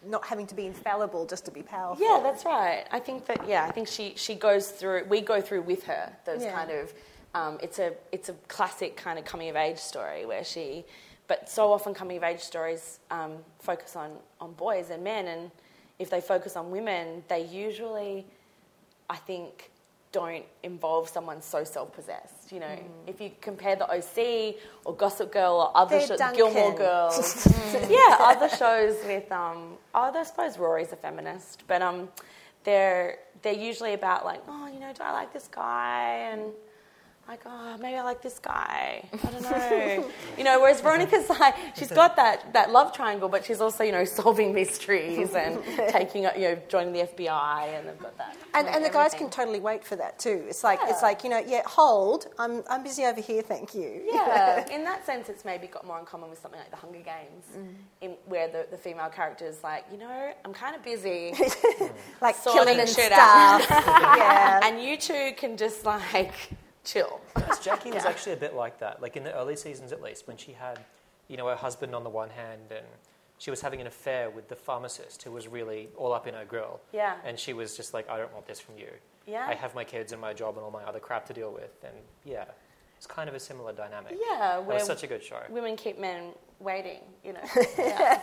not 0.05 0.25
having 0.27 0.47
to 0.49 0.55
be 0.57 0.67
infallible 0.67 1.25
just 1.27 1.45
to 1.45 1.53
be 1.53 1.63
powerful. 1.63 2.05
Yeah, 2.05 2.21
that's 2.21 2.45
right. 2.45 2.85
I 2.91 2.99
think 2.99 3.27
that 3.27 3.47
yeah, 3.47 3.65
I 3.65 3.71
think 3.71 3.87
she 3.87 4.15
she 4.17 4.35
goes 4.35 4.69
through. 4.71 5.05
We 5.09 5.21
go 5.21 5.41
through 5.41 5.63
with 5.63 5.85
her 5.85 6.13
those 6.25 6.43
Yeah. 6.43 6.53
kind 6.53 6.71
of. 6.73 6.93
Um, 7.35 7.59
it's 7.63 7.79
a 7.79 7.95
it's 8.11 8.29
a 8.29 8.35
classic 8.49 8.97
kind 8.97 9.19
of 9.19 9.25
coming 9.25 9.49
of 9.49 9.57
age 9.57 9.79
story 9.79 10.27
where 10.27 10.43
she, 10.45 10.85
but 11.29 11.49
so 11.49 11.73
often 11.73 11.95
coming 11.95 12.17
of 12.17 12.25
age 12.25 12.41
stories 12.41 12.99
um, 13.13 13.39
focus 13.61 13.95
on 13.95 14.19
on 14.41 14.53
boys 14.55 14.91
and 14.91 15.05
men, 15.05 15.29
and 15.29 15.51
if 16.01 16.11
they 16.11 16.21
focus 16.21 16.57
on 16.57 16.71
women, 16.73 17.23
they 17.29 17.43
usually, 17.45 18.27
I 19.09 19.17
think, 19.17 19.71
don't 20.13 20.45
involve 20.63 21.09
someone 21.09 21.41
so 21.41 21.65
self-possessed. 21.65 22.53
You 22.53 22.61
know, 22.61 22.79
if 23.07 23.21
you 23.21 23.31
compare 23.41 23.77
the 23.77 23.91
OC 23.91 24.57
or 24.85 24.95
Gossip 24.95 25.33
Girl 25.33 25.55
or 25.55 25.77
other 25.77 26.01
shows, 26.01 26.21
Gilmore 26.35 26.75
Girls, 26.75 27.47
yeah, 27.89 28.19
other 28.21 28.49
shows 28.49 28.97
with 29.07 29.31
um, 29.33 29.79
oh, 29.95 30.13
I 30.15 30.23
suppose 30.23 30.59
Rory's 30.59 30.93
a 30.93 30.97
feminist, 30.97 31.65
but 31.67 31.81
um, 31.83 32.09
they're 32.65 33.19
they're 33.41 33.53
usually 33.55 33.95
about 33.95 34.25
like, 34.25 34.43
oh, 34.47 34.69
you 34.69 34.79
know, 34.79 34.93
do 34.93 35.03
I 35.03 35.13
like 35.13 35.33
this 35.33 35.49
guy? 35.49 36.31
And 36.33 36.53
like, 37.29 37.41
oh, 37.47 37.77
maybe 37.81 37.97
I 37.97 38.03
like 38.03 38.21
this 38.21 38.39
guy. 38.39 39.09
I 39.13 39.27
don't 39.31 39.43
know. 39.43 40.11
You 40.39 40.45
know, 40.45 40.61
whereas 40.61 40.81
Veronica's 40.81 41.29
like, 41.29 41.55
she's 41.77 41.91
got 41.91 42.17
that, 42.17 42.53
that 42.55 42.73
love 42.73 42.93
triangle, 42.95 43.29
but 43.29 43.45
she's 43.45 43.61
also, 43.61 43.85
you 43.85 43.93
know, 43.93 44.05
solving 44.21 44.53
mysteries 44.55 45.35
and 45.35 45.63
taking, 45.89 46.23
you 46.25 46.31
know, 46.41 46.59
joining 46.69 46.93
the 46.93 47.01
FBI, 47.01 47.79
and 47.79 47.89
they've 47.89 47.99
got 47.99 48.17
that. 48.19 48.37
And, 48.55 48.67
and 48.67 48.85
the 48.85 48.91
guys 48.91 49.15
can 49.15 49.31
totally 49.31 49.61
wait 49.61 49.85
for 49.85 49.97
that 49.97 50.19
too. 50.19 50.45
It's 50.49 50.63
like 50.65 50.79
it's 50.85 51.01
like 51.03 51.23
you 51.25 51.31
know, 51.31 51.43
yeah, 51.47 51.63
hold. 51.67 52.27
I'm 52.39 52.63
I'm 52.69 52.83
busy 52.83 53.05
over 53.05 53.21
here, 53.21 53.41
thank 53.43 53.75
you. 53.75 54.03
Yeah, 54.13 54.69
in 54.71 54.85
that 54.85 55.07
sense, 55.07 55.29
it's 55.31 55.45
maybe 55.45 55.67
got 55.69 55.87
more 55.87 55.99
in 55.99 56.05
common 56.05 56.29
with 56.29 56.39
something 56.41 56.61
like 56.61 56.71
The 56.71 56.77
Hunger 56.77 56.99
Games, 56.99 57.45
Mm. 57.57 57.75
in, 58.03 58.11
where 58.27 58.49
the, 58.49 58.67
the 58.71 58.77
female 58.77 59.09
character 59.11 59.47
is 59.47 59.63
like, 59.63 59.85
you 59.93 59.99
know, 59.99 60.33
I'm 60.45 60.53
kind 60.53 60.75
of 60.77 60.83
busy, 60.83 61.35
like 62.21 62.43
killing 62.43 62.79
and 62.81 62.89
shit 62.89 63.07
stuff. 63.13 63.19
out. 63.71 64.17
yeah. 64.19 64.61
and 64.65 64.83
you 64.83 64.97
two 64.99 65.33
can 65.37 65.57
just 65.57 65.85
like 65.87 66.33
chill. 66.85 67.21
Yes, 67.39 67.59
Jackie 67.65 67.91
was 67.93 68.05
actually 68.05 68.33
a 68.33 68.37
bit 68.37 68.55
like 68.55 68.79
that. 68.81 69.01
Like 69.03 69.17
in 69.17 69.25
the 69.25 69.35
early 69.35 69.57
seasons, 69.57 69.93
at 69.93 70.03
least, 70.03 70.27
when 70.27 70.37
she 70.37 70.53
had, 70.53 70.79
you 71.29 71.37
know, 71.37 71.47
her 71.49 71.57
husband 71.57 71.95
on 71.95 72.05
the 72.05 72.11
one 72.11 72.31
hand, 72.31 72.61
and 72.71 72.87
she 73.39 73.51
was 73.51 73.61
having 73.61 73.81
an 73.81 73.87
affair 73.87 74.31
with 74.31 74.49
the 74.49 74.57
pharmacist 74.57 75.23
who 75.23 75.33
was 75.33 75.49
really 75.49 75.89
all 75.97 76.13
up 76.13 76.27
in 76.27 76.35
her 76.35 76.45
grill. 76.45 76.81
Yeah. 76.93 77.17
And 77.25 77.39
she 77.39 77.53
was 77.53 77.77
just 77.77 77.93
like, 77.95 78.09
I 78.09 78.17
don't 78.19 78.33
want 78.33 78.47
this 78.47 78.61
from 78.61 78.79
you. 78.79 78.89
Yeah. 79.27 79.47
I 79.49 79.55
have 79.55 79.75
my 79.75 79.85
kids 79.85 80.13
and 80.13 80.21
my 80.21 80.33
job 80.33 80.57
and 80.57 80.65
all 80.65 80.71
my 80.71 80.83
other 80.85 81.01
crap 81.01 81.27
to 81.27 81.33
deal 81.33 81.53
with. 81.53 81.73
And 81.85 81.95
yeah, 82.25 82.45
it's 82.97 83.07
kind 83.07 83.29
of 83.29 83.35
a 83.35 83.41
similar 83.41 83.73
dynamic. 83.73 84.17
Yeah, 84.31 84.59
It 84.59 84.65
was 84.65 84.85
such 84.85 85.03
a 85.03 85.07
good 85.07 85.23
show. 85.23 85.41
women 85.49 85.77
keep 85.77 85.99
men 85.99 86.33
waiting, 86.61 87.01
you 87.25 87.33
know. 87.33 87.41
Yeah. 87.79 88.21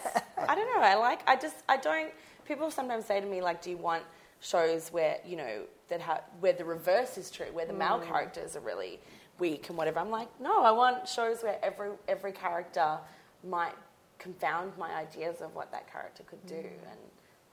I 0.48 0.56
don't 0.56 0.68
know. 0.74 0.82
I 0.82 0.96
like. 0.96 1.22
I 1.28 1.36
just. 1.36 1.58
I 1.68 1.76
don't. 1.78 2.12
People 2.46 2.72
sometimes 2.72 3.06
say 3.06 3.20
to 3.20 3.26
me 3.28 3.42
like, 3.42 3.62
"Do 3.62 3.70
you 3.70 3.78
want 3.78 4.04
shows 4.40 4.88
where 4.90 5.18
you 5.26 5.36
know 5.36 5.64
that 5.90 6.02
ha- 6.02 6.22
where 6.40 6.54
the 6.54 6.66
reverse 6.66 7.18
is 7.18 7.30
true, 7.32 7.48
where 7.54 7.66
the 7.66 7.74
male 7.74 8.00
mm. 8.00 8.08
characters 8.08 8.56
are 8.56 8.62
really 8.62 9.00
weak 9.40 9.70
and 9.70 9.78
whatever?" 9.78 10.00
I'm 10.00 10.12
like, 10.12 10.30
no. 10.40 10.64
I 10.64 10.72
want 10.72 11.08
shows 11.08 11.44
where 11.44 11.60
every 11.64 11.92
every 12.08 12.32
character 12.32 12.98
might 13.44 13.76
confound 14.18 14.78
my 14.78 14.94
ideas 14.96 15.42
of 15.42 15.56
what 15.56 15.72
that 15.72 15.92
character 15.92 16.24
could 16.24 16.46
do, 16.46 16.56
mm. 16.56 16.92
and 16.92 17.00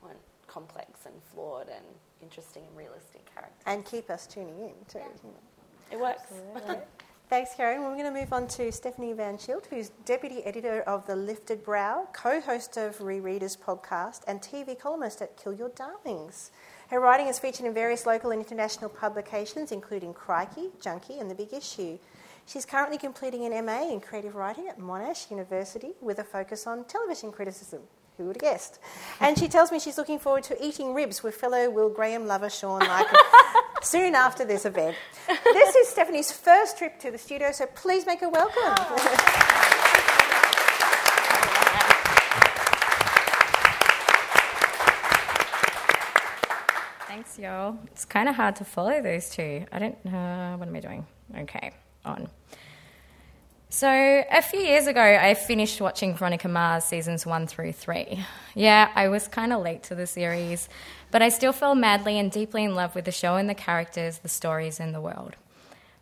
want 0.03 0.19
complex 0.47 1.07
and 1.07 1.15
flawed 1.33 1.69
and 1.69 1.85
interesting 2.23 2.63
and 2.69 2.77
realistic 2.77 3.23
characters. 3.33 3.63
and 3.67 3.85
keep 3.85 4.11
us 4.11 4.27
tuning 4.27 4.59
in 4.61 4.75
too. 4.89 5.01
It 5.91 6.01
works. 6.01 6.23
Thanks, 7.29 7.57
Karen. 7.57 7.83
We're 7.83 7.97
going 7.97 8.05
to 8.05 8.21
move 8.21 8.33
on 8.33 8.47
to 8.49 8.71
Stephanie 8.71 9.13
Van 9.13 9.37
Schilt, 9.37 9.67
who's 9.67 9.89
Deputy 10.05 10.45
Editor 10.45 10.83
of 10.83 11.05
The 11.09 11.17
Lifted 11.17 11.65
Brow, 11.65 12.07
co 12.13 12.41
host 12.41 12.77
of 12.77 12.97
Rereaders 12.99 13.59
podcast, 13.59 14.21
and 14.29 14.41
TV 14.41 14.79
columnist 14.79 15.21
at 15.21 15.37
Kill 15.37 15.53
Your 15.53 15.71
Darlings. 15.71 16.53
Her 16.89 17.01
writing 17.01 17.27
is 17.27 17.39
featured 17.39 17.67
in 17.67 17.75
various 17.75 18.07
local 18.07 18.31
and 18.31 18.41
international 18.41 18.89
publications, 18.89 19.73
including 19.73 20.15
Crikey, 20.15 20.71
Junkee, 20.81 21.21
and 21.21 21.29
The 21.29 21.35
Big 21.35 21.53
Issue. 21.53 21.99
She's 22.47 22.65
currently 22.65 22.97
completing 22.97 23.45
an 23.45 23.67
MA 23.67 23.91
in 23.91 24.01
creative 24.01 24.37
writing 24.37 24.69
at 24.69 24.79
Monash 24.79 25.29
University 25.31 25.95
with 26.01 26.21
a 26.21 26.25
focus 26.25 26.65
on 26.65 26.85
television 26.85 27.33
criticism. 27.33 27.81
Who 28.17 28.27
would 28.27 28.37
have 28.37 28.43
guessed? 28.43 28.79
And 29.21 29.37
she 29.37 29.49
tells 29.49 29.73
me 29.73 29.81
she's 29.81 29.99
looking 29.99 30.21
forward 30.21 30.45
to 30.45 30.65
eating 30.65 30.95
ribs 30.95 31.25
with 31.25 31.35
fellow 31.35 31.69
Will 31.69 31.91
Graham 31.91 32.27
lover 32.27 32.49
Sean 32.49 32.81
Larkin 32.81 33.19
soon 33.83 34.15
after 34.15 34.45
this 34.45 34.65
event. 34.65 34.97
This 35.27 35.75
is 35.75 35.89
Stephanie's 35.89 36.31
first 36.31 36.79
trip 36.79 37.01
to 37.01 37.11
the 37.11 37.19
studio, 37.19 37.51
so 37.51 37.67
please 37.67 38.07
make 38.07 38.21
her 38.21 38.31
welcome. 38.31 38.55
Oh. 38.57 39.66
Y'all. 47.39 47.79
It's 47.93 48.05
kind 48.05 48.29
of 48.29 48.35
hard 48.35 48.57
to 48.57 48.65
follow 48.65 49.03
those 49.03 49.29
two. 49.31 49.67
I 49.71 49.79
don't 49.79 50.07
uh, 50.07 50.57
What 50.57 50.69
am 50.69 50.77
I 50.77 50.81
doing? 50.81 51.07
Okay, 51.39 51.73
on. 52.05 52.29
So, 53.69 53.91
a 53.91 54.41
few 54.41 54.61
years 54.61 54.87
ago, 54.87 55.03
I 55.03 55.35
finished 55.35 55.81
watching 55.81 56.15
Veronica 56.15 56.49
Mars 56.49 56.85
seasons 56.85 57.27
one 57.27 57.47
through 57.47 57.73
three. 57.73 58.25
Yeah, 58.55 58.91
I 58.95 59.09
was 59.09 59.29
kind 59.29 59.53
of 59.53 59.61
late 59.61 59.83
to 59.85 59.95
the 59.95 60.07
series, 60.07 60.69
but 61.11 61.21
I 61.21 61.29
still 61.29 61.53
fell 61.53 61.75
madly 61.75 62.19
and 62.19 62.31
deeply 62.31 62.65
in 62.65 62.75
love 62.75 62.95
with 62.95 63.05
the 63.05 63.13
show 63.13 63.37
and 63.37 63.51
the 63.51 63.55
characters, 63.55 64.19
the 64.19 64.29
stories, 64.29 64.81
and 64.81 64.95
the 64.95 65.01
world. 65.01 65.37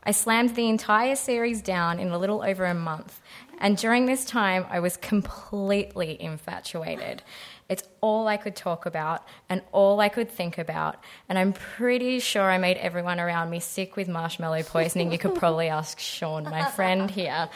I 0.04 0.12
slammed 0.12 0.54
the 0.54 0.68
entire 0.68 1.16
series 1.16 1.62
down 1.62 1.98
in 1.98 2.10
a 2.10 2.18
little 2.18 2.42
over 2.42 2.66
a 2.66 2.74
month, 2.74 3.20
and 3.58 3.76
during 3.76 4.06
this 4.06 4.24
time, 4.24 4.66
I 4.68 4.80
was 4.80 4.98
completely 4.98 6.20
infatuated. 6.20 7.22
It's 7.68 7.82
all 8.00 8.28
I 8.28 8.36
could 8.36 8.54
talk 8.54 8.84
about 8.84 9.26
and 9.48 9.62
all 9.72 10.00
I 10.00 10.08
could 10.08 10.30
think 10.30 10.58
about, 10.58 10.96
and 11.28 11.38
I'm 11.38 11.52
pretty 11.52 12.20
sure 12.20 12.42
I 12.42 12.58
made 12.58 12.76
everyone 12.76 13.18
around 13.18 13.50
me 13.50 13.60
sick 13.60 13.96
with 13.96 14.08
marshmallow 14.08 14.64
poisoning. 14.64 15.10
You 15.10 15.18
could 15.18 15.34
probably 15.34 15.68
ask 15.68 15.98
Sean, 15.98 16.44
my 16.44 16.64
friend 16.70 17.10
here. 17.10 17.48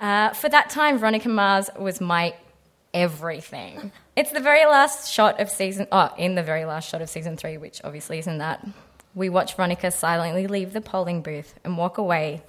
Uh, 0.00 0.30
for 0.30 0.48
that 0.48 0.70
time, 0.70 0.98
Veronica 0.98 1.28
Mars 1.28 1.68
was 1.76 2.00
my 2.00 2.34
everything. 2.94 3.90
It's 4.16 4.30
the 4.30 4.40
very 4.40 4.64
last 4.66 5.12
shot 5.12 5.40
of 5.40 5.50
season, 5.50 5.88
oh, 5.90 6.12
in 6.16 6.34
the 6.34 6.42
very 6.42 6.64
last 6.64 6.88
shot 6.88 7.02
of 7.02 7.08
season 7.08 7.36
three, 7.36 7.58
which 7.58 7.80
obviously 7.82 8.18
isn't 8.18 8.38
that. 8.38 8.66
We 9.14 9.28
watch 9.28 9.56
Veronica 9.56 9.90
silently 9.90 10.46
leave 10.46 10.72
the 10.72 10.80
polling 10.80 11.22
booth 11.22 11.54
and 11.64 11.76
walk 11.76 11.98
away, 11.98 12.42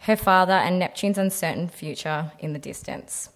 her 0.00 0.16
father 0.16 0.52
and 0.54 0.78
Neptune's 0.78 1.18
uncertain 1.18 1.68
future 1.68 2.32
in 2.38 2.54
the 2.54 2.58
distance. 2.58 3.28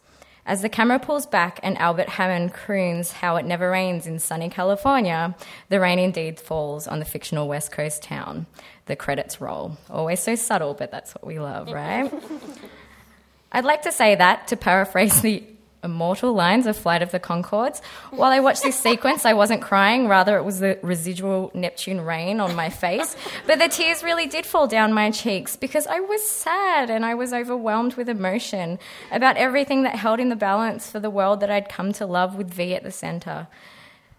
As 0.46 0.62
the 0.62 0.68
camera 0.68 0.98
pulls 0.98 1.26
back 1.26 1.60
and 1.62 1.76
Albert 1.78 2.08
Hammond 2.08 2.52
croons 2.52 3.12
how 3.12 3.36
it 3.36 3.44
never 3.44 3.70
rains 3.70 4.06
in 4.06 4.18
sunny 4.18 4.48
California, 4.48 5.34
the 5.68 5.80
rain 5.80 5.98
indeed 5.98 6.40
falls 6.40 6.88
on 6.88 6.98
the 6.98 7.04
fictional 7.04 7.46
West 7.46 7.72
Coast 7.72 8.02
town. 8.02 8.46
The 8.86 8.96
credits 8.96 9.40
roll. 9.40 9.76
Always 9.88 10.20
so 10.20 10.34
subtle, 10.34 10.74
but 10.74 10.90
that's 10.90 11.14
what 11.14 11.26
we 11.26 11.38
love, 11.38 11.68
right? 11.72 12.12
I'd 13.52 13.64
like 13.64 13.82
to 13.82 13.92
say 13.92 14.14
that, 14.14 14.48
to 14.48 14.56
paraphrase 14.56 15.20
the 15.20 15.44
immortal 15.82 16.32
lines 16.32 16.66
of 16.66 16.76
Flight 16.76 17.02
of 17.02 17.10
the 17.10 17.20
Conchords. 17.20 17.80
While 18.10 18.30
I 18.30 18.40
watched 18.40 18.62
this 18.62 18.78
sequence, 18.88 19.24
I 19.24 19.32
wasn't 19.32 19.62
crying, 19.62 20.08
rather, 20.08 20.36
it 20.36 20.44
was 20.44 20.60
the 20.60 20.78
residual 20.82 21.50
Neptune 21.54 22.00
rain 22.00 22.40
on 22.40 22.54
my 22.54 22.70
face. 22.70 23.16
But 23.46 23.58
the 23.58 23.68
tears 23.68 24.02
really 24.02 24.26
did 24.26 24.46
fall 24.46 24.66
down 24.66 24.92
my 24.92 25.10
cheeks 25.10 25.56
because 25.56 25.86
I 25.86 26.00
was 26.00 26.26
sad 26.26 26.90
and 26.90 27.04
I 27.04 27.14
was 27.14 27.32
overwhelmed 27.32 27.94
with 27.94 28.08
emotion 28.08 28.78
about 29.10 29.36
everything 29.36 29.82
that 29.82 29.96
held 29.96 30.20
in 30.20 30.28
the 30.28 30.36
balance 30.36 30.90
for 30.90 31.00
the 31.00 31.10
world 31.10 31.40
that 31.40 31.50
I'd 31.50 31.68
come 31.68 31.92
to 31.94 32.06
love 32.06 32.36
with 32.36 32.52
V 32.52 32.74
at 32.74 32.82
the 32.82 32.90
centre. 32.90 33.48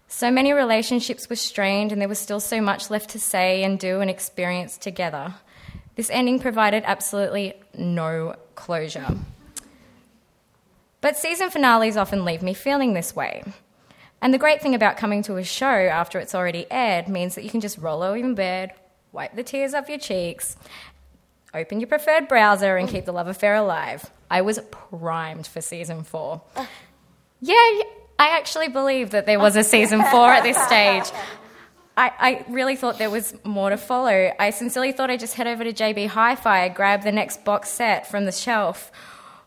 So 0.08 0.30
many 0.30 0.52
relationships 0.52 1.30
were 1.30 1.36
strained, 1.36 1.90
and 1.90 1.98
there 1.98 2.08
was 2.08 2.18
still 2.18 2.38
so 2.38 2.60
much 2.60 2.90
left 2.90 3.10
to 3.10 3.18
say 3.18 3.64
and 3.64 3.78
do 3.78 4.00
and 4.00 4.10
experience 4.10 4.76
together. 4.76 5.34
This 5.96 6.10
ending 6.10 6.38
provided 6.38 6.82
absolutely 6.86 7.54
no 7.76 8.36
closure. 8.54 9.16
But 11.02 11.18
season 11.18 11.50
finales 11.50 11.98
often 11.98 12.24
leave 12.24 12.42
me 12.42 12.54
feeling 12.54 12.94
this 12.94 13.14
way. 13.14 13.42
And 14.22 14.32
the 14.32 14.38
great 14.38 14.62
thing 14.62 14.74
about 14.74 14.96
coming 14.96 15.22
to 15.24 15.36
a 15.36 15.42
show 15.44 15.66
after 15.66 16.20
it's 16.20 16.34
already 16.34 16.64
aired 16.70 17.08
means 17.08 17.34
that 17.34 17.42
you 17.42 17.50
can 17.50 17.60
just 17.60 17.76
roll 17.76 18.02
over 18.02 18.16
in 18.16 18.34
bed, 18.36 18.72
wipe 19.10 19.34
the 19.34 19.42
tears 19.42 19.74
off 19.74 19.88
your 19.88 19.98
cheeks, 19.98 20.56
open 21.52 21.80
your 21.80 21.88
preferred 21.88 22.28
browser, 22.28 22.76
and 22.76 22.88
keep 22.88 23.04
the 23.04 23.12
love 23.12 23.26
affair 23.26 23.56
alive. 23.56 24.08
I 24.30 24.42
was 24.42 24.60
primed 24.70 25.48
for 25.48 25.60
season 25.60 26.04
four. 26.04 26.40
Yeah, 27.40 27.54
I 28.16 28.38
actually 28.38 28.68
believe 28.68 29.10
that 29.10 29.26
there 29.26 29.40
was 29.40 29.56
a 29.56 29.64
season 29.64 30.04
four 30.04 30.28
at 30.28 30.44
this 30.44 30.56
stage. 30.56 31.10
I, 31.96 32.12
I 32.18 32.44
really 32.48 32.76
thought 32.76 32.98
there 32.98 33.10
was 33.10 33.34
more 33.44 33.70
to 33.70 33.76
follow. 33.76 34.32
I 34.38 34.50
sincerely 34.50 34.92
thought 34.92 35.10
I'd 35.10 35.20
just 35.20 35.34
head 35.34 35.48
over 35.48 35.64
to 35.64 35.72
JB 35.72 36.06
Hi 36.06 36.36
Fi, 36.36 36.68
grab 36.68 37.02
the 37.02 37.12
next 37.12 37.44
box 37.44 37.70
set 37.70 38.08
from 38.08 38.24
the 38.24 38.32
shelf. 38.32 38.92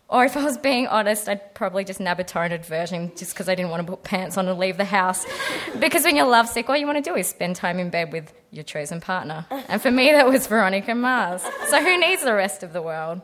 Or 0.08 0.24
if 0.24 0.38
I 0.38 0.44
was 0.44 0.58
being 0.60 0.86
honest, 0.86 1.28
I'd 1.28 1.56
probably 1.56 1.84
just 1.84 2.00
nab 2.00 2.20
a 2.20 2.24
torrented 2.24 2.64
version 2.64 3.12
just 3.16 3.34
because 3.34 3.50
I 3.50 3.56
didn't 3.56 3.72
want 3.72 3.86
to 3.86 3.92
put 3.92 4.04
pants 4.04 4.38
on 4.38 4.48
and 4.48 4.60
leave 4.60 4.78
the 4.78 4.86
house. 4.86 5.26
Because 5.80 6.06
when 6.06 6.16
you're 6.16 6.28
lovesick, 6.28 6.70
all 6.70 6.78
you 6.78 6.86
want 6.86 7.04
to 7.04 7.10
do 7.10 7.18
is 7.18 7.28
spend 7.28 7.58
time 7.58 7.80
in 7.80 7.90
bed 7.90 8.14
with 8.14 8.32
your 8.50 8.64
chosen 8.64 9.02
partner. 9.02 9.46
And 9.68 9.82
for 9.82 9.92
me, 9.92 10.12
that 10.12 10.26
was 10.26 10.48
Veronica 10.48 10.96
Mars. 10.96 11.42
So 11.70 11.84
who 11.84 12.00
needs 12.00 12.24
the 12.24 12.34
rest 12.34 12.64
of 12.64 12.72
the 12.72 12.82
world? 12.82 13.22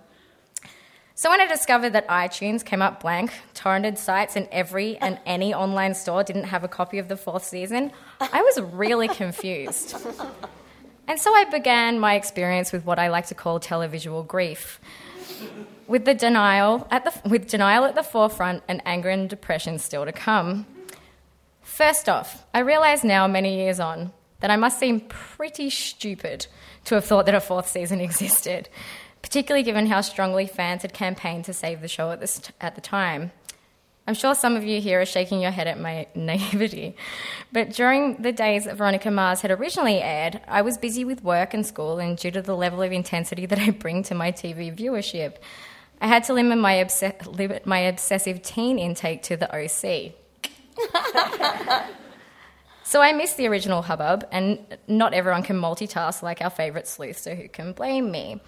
So 1.15 1.29
when 1.29 1.39
I 1.39 1.47
discovered 1.47 1.91
that 1.91 2.07
iTunes 2.09 2.65
came 2.65 2.81
up 2.81 2.99
blank, 2.99 3.31
torrented 3.53 3.97
sites 3.97 4.35
and 4.35 4.49
every 4.51 4.97
and 4.97 5.17
any 5.25 5.53
online 5.53 5.93
store 5.93 6.23
didn't 6.23 6.45
have 6.45 6.63
a 6.63 6.67
copy 6.67 6.97
of 6.97 7.07
the 7.07 7.15
fourth 7.15 7.45
season, 7.45 7.91
I 8.19 8.41
was 8.41 8.59
really 8.59 9.07
confused. 9.07 9.95
And 11.07 11.19
so 11.19 11.33
I 11.33 11.45
began 11.45 11.99
my 11.99 12.15
experience 12.15 12.71
with 12.71 12.85
what 12.85 12.99
I 12.99 13.09
like 13.09 13.27
to 13.27 13.35
call 13.35 13.59
televisual 13.59 14.25
grief. 14.27 14.79
With 15.87 16.05
the 16.05 16.13
denial 16.13 16.87
at 16.89 17.03
the 17.03 17.29
with 17.29 17.47
denial 17.47 17.85
at 17.85 17.95
the 17.95 18.03
forefront 18.03 18.63
and 18.67 18.81
anger 18.85 19.09
and 19.09 19.29
depression 19.29 19.77
still 19.79 20.05
to 20.05 20.11
come. 20.11 20.65
First 21.61 22.09
off, 22.09 22.45
I 22.53 22.59
realise 22.59 23.03
now, 23.03 23.27
many 23.27 23.55
years 23.55 23.79
on, 23.79 24.11
that 24.41 24.51
I 24.51 24.57
must 24.57 24.79
seem 24.79 24.99
pretty 25.01 25.69
stupid 25.69 26.47
to 26.85 26.95
have 26.95 27.05
thought 27.05 27.25
that 27.25 27.35
a 27.35 27.39
fourth 27.39 27.69
season 27.69 28.01
existed, 28.01 28.67
particularly 29.21 29.63
given 29.63 29.87
how 29.87 30.01
strongly 30.01 30.47
fans 30.47 30.81
had 30.81 30.93
campaigned 30.93 31.45
to 31.45 31.53
save 31.53 31.81
the 31.81 31.87
show 31.87 32.11
at, 32.11 32.19
this, 32.19 32.41
at 32.59 32.75
the 32.75 32.81
time. 32.81 33.31
I'm 34.07 34.15
sure 34.15 34.33
some 34.33 34.55
of 34.55 34.63
you 34.63 34.81
here 34.81 34.99
are 34.99 35.05
shaking 35.05 35.41
your 35.41 35.51
head 35.51 35.67
at 35.67 35.79
my 35.79 36.07
naivety, 36.15 36.95
but 37.51 37.71
during 37.71 38.21
the 38.21 38.31
days 38.31 38.65
that 38.65 38.75
Veronica 38.75 39.11
Mars 39.11 39.41
had 39.41 39.51
originally 39.51 40.01
aired, 40.01 40.41
I 40.47 40.63
was 40.63 40.77
busy 40.77 41.05
with 41.05 41.23
work 41.23 41.53
and 41.53 41.65
school, 41.65 41.99
and 41.99 42.17
due 42.17 42.31
to 42.31 42.41
the 42.41 42.55
level 42.55 42.81
of 42.81 42.91
intensity 42.91 43.45
that 43.45 43.59
I 43.59 43.69
bring 43.69 44.03
to 44.03 44.15
my 44.15 44.31
TV 44.31 44.75
viewership, 44.75 45.35
I 46.01 46.07
had 46.07 46.23
to 46.25 46.33
limit 46.33 46.57
my, 46.57 46.81
obs- 46.81 47.03
limit 47.27 47.67
my 47.67 47.77
obsessive 47.79 48.41
teen 48.41 48.79
intake 48.79 49.21
to 49.23 49.37
the 49.37 49.47
OC. 49.55 50.13
so 52.83 53.01
I 53.01 53.13
missed 53.13 53.37
the 53.37 53.47
original 53.47 53.83
hubbub, 53.83 54.27
and 54.31 54.59
not 54.87 55.13
everyone 55.13 55.43
can 55.43 55.61
multitask 55.61 56.23
like 56.23 56.41
our 56.41 56.49
favourite 56.49 56.87
sleuth, 56.87 57.19
so 57.19 57.35
who 57.35 57.47
can 57.47 57.73
blame 57.73 58.09
me? 58.09 58.41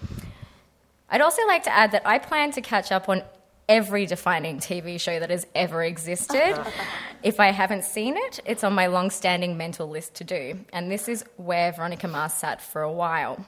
I'd 1.08 1.20
also 1.20 1.46
like 1.46 1.62
to 1.62 1.72
add 1.72 1.92
that 1.92 2.04
I 2.04 2.18
plan 2.18 2.50
to 2.52 2.60
catch 2.60 2.90
up 2.90 3.08
on 3.08 3.22
every 3.68 4.04
defining 4.04 4.58
TV 4.58 5.00
show 5.00 5.20
that 5.20 5.30
has 5.30 5.46
ever 5.54 5.84
existed. 5.84 6.60
if 7.22 7.38
I 7.38 7.52
haven't 7.52 7.84
seen 7.84 8.16
it, 8.16 8.40
it's 8.44 8.64
on 8.64 8.72
my 8.72 8.88
long 8.88 9.10
standing 9.10 9.56
mental 9.56 9.88
list 9.88 10.14
to 10.16 10.24
do, 10.24 10.58
and 10.72 10.90
this 10.90 11.08
is 11.08 11.24
where 11.36 11.70
Veronica 11.70 12.08
Mars 12.08 12.32
sat 12.32 12.60
for 12.60 12.82
a 12.82 12.92
while. 12.92 13.46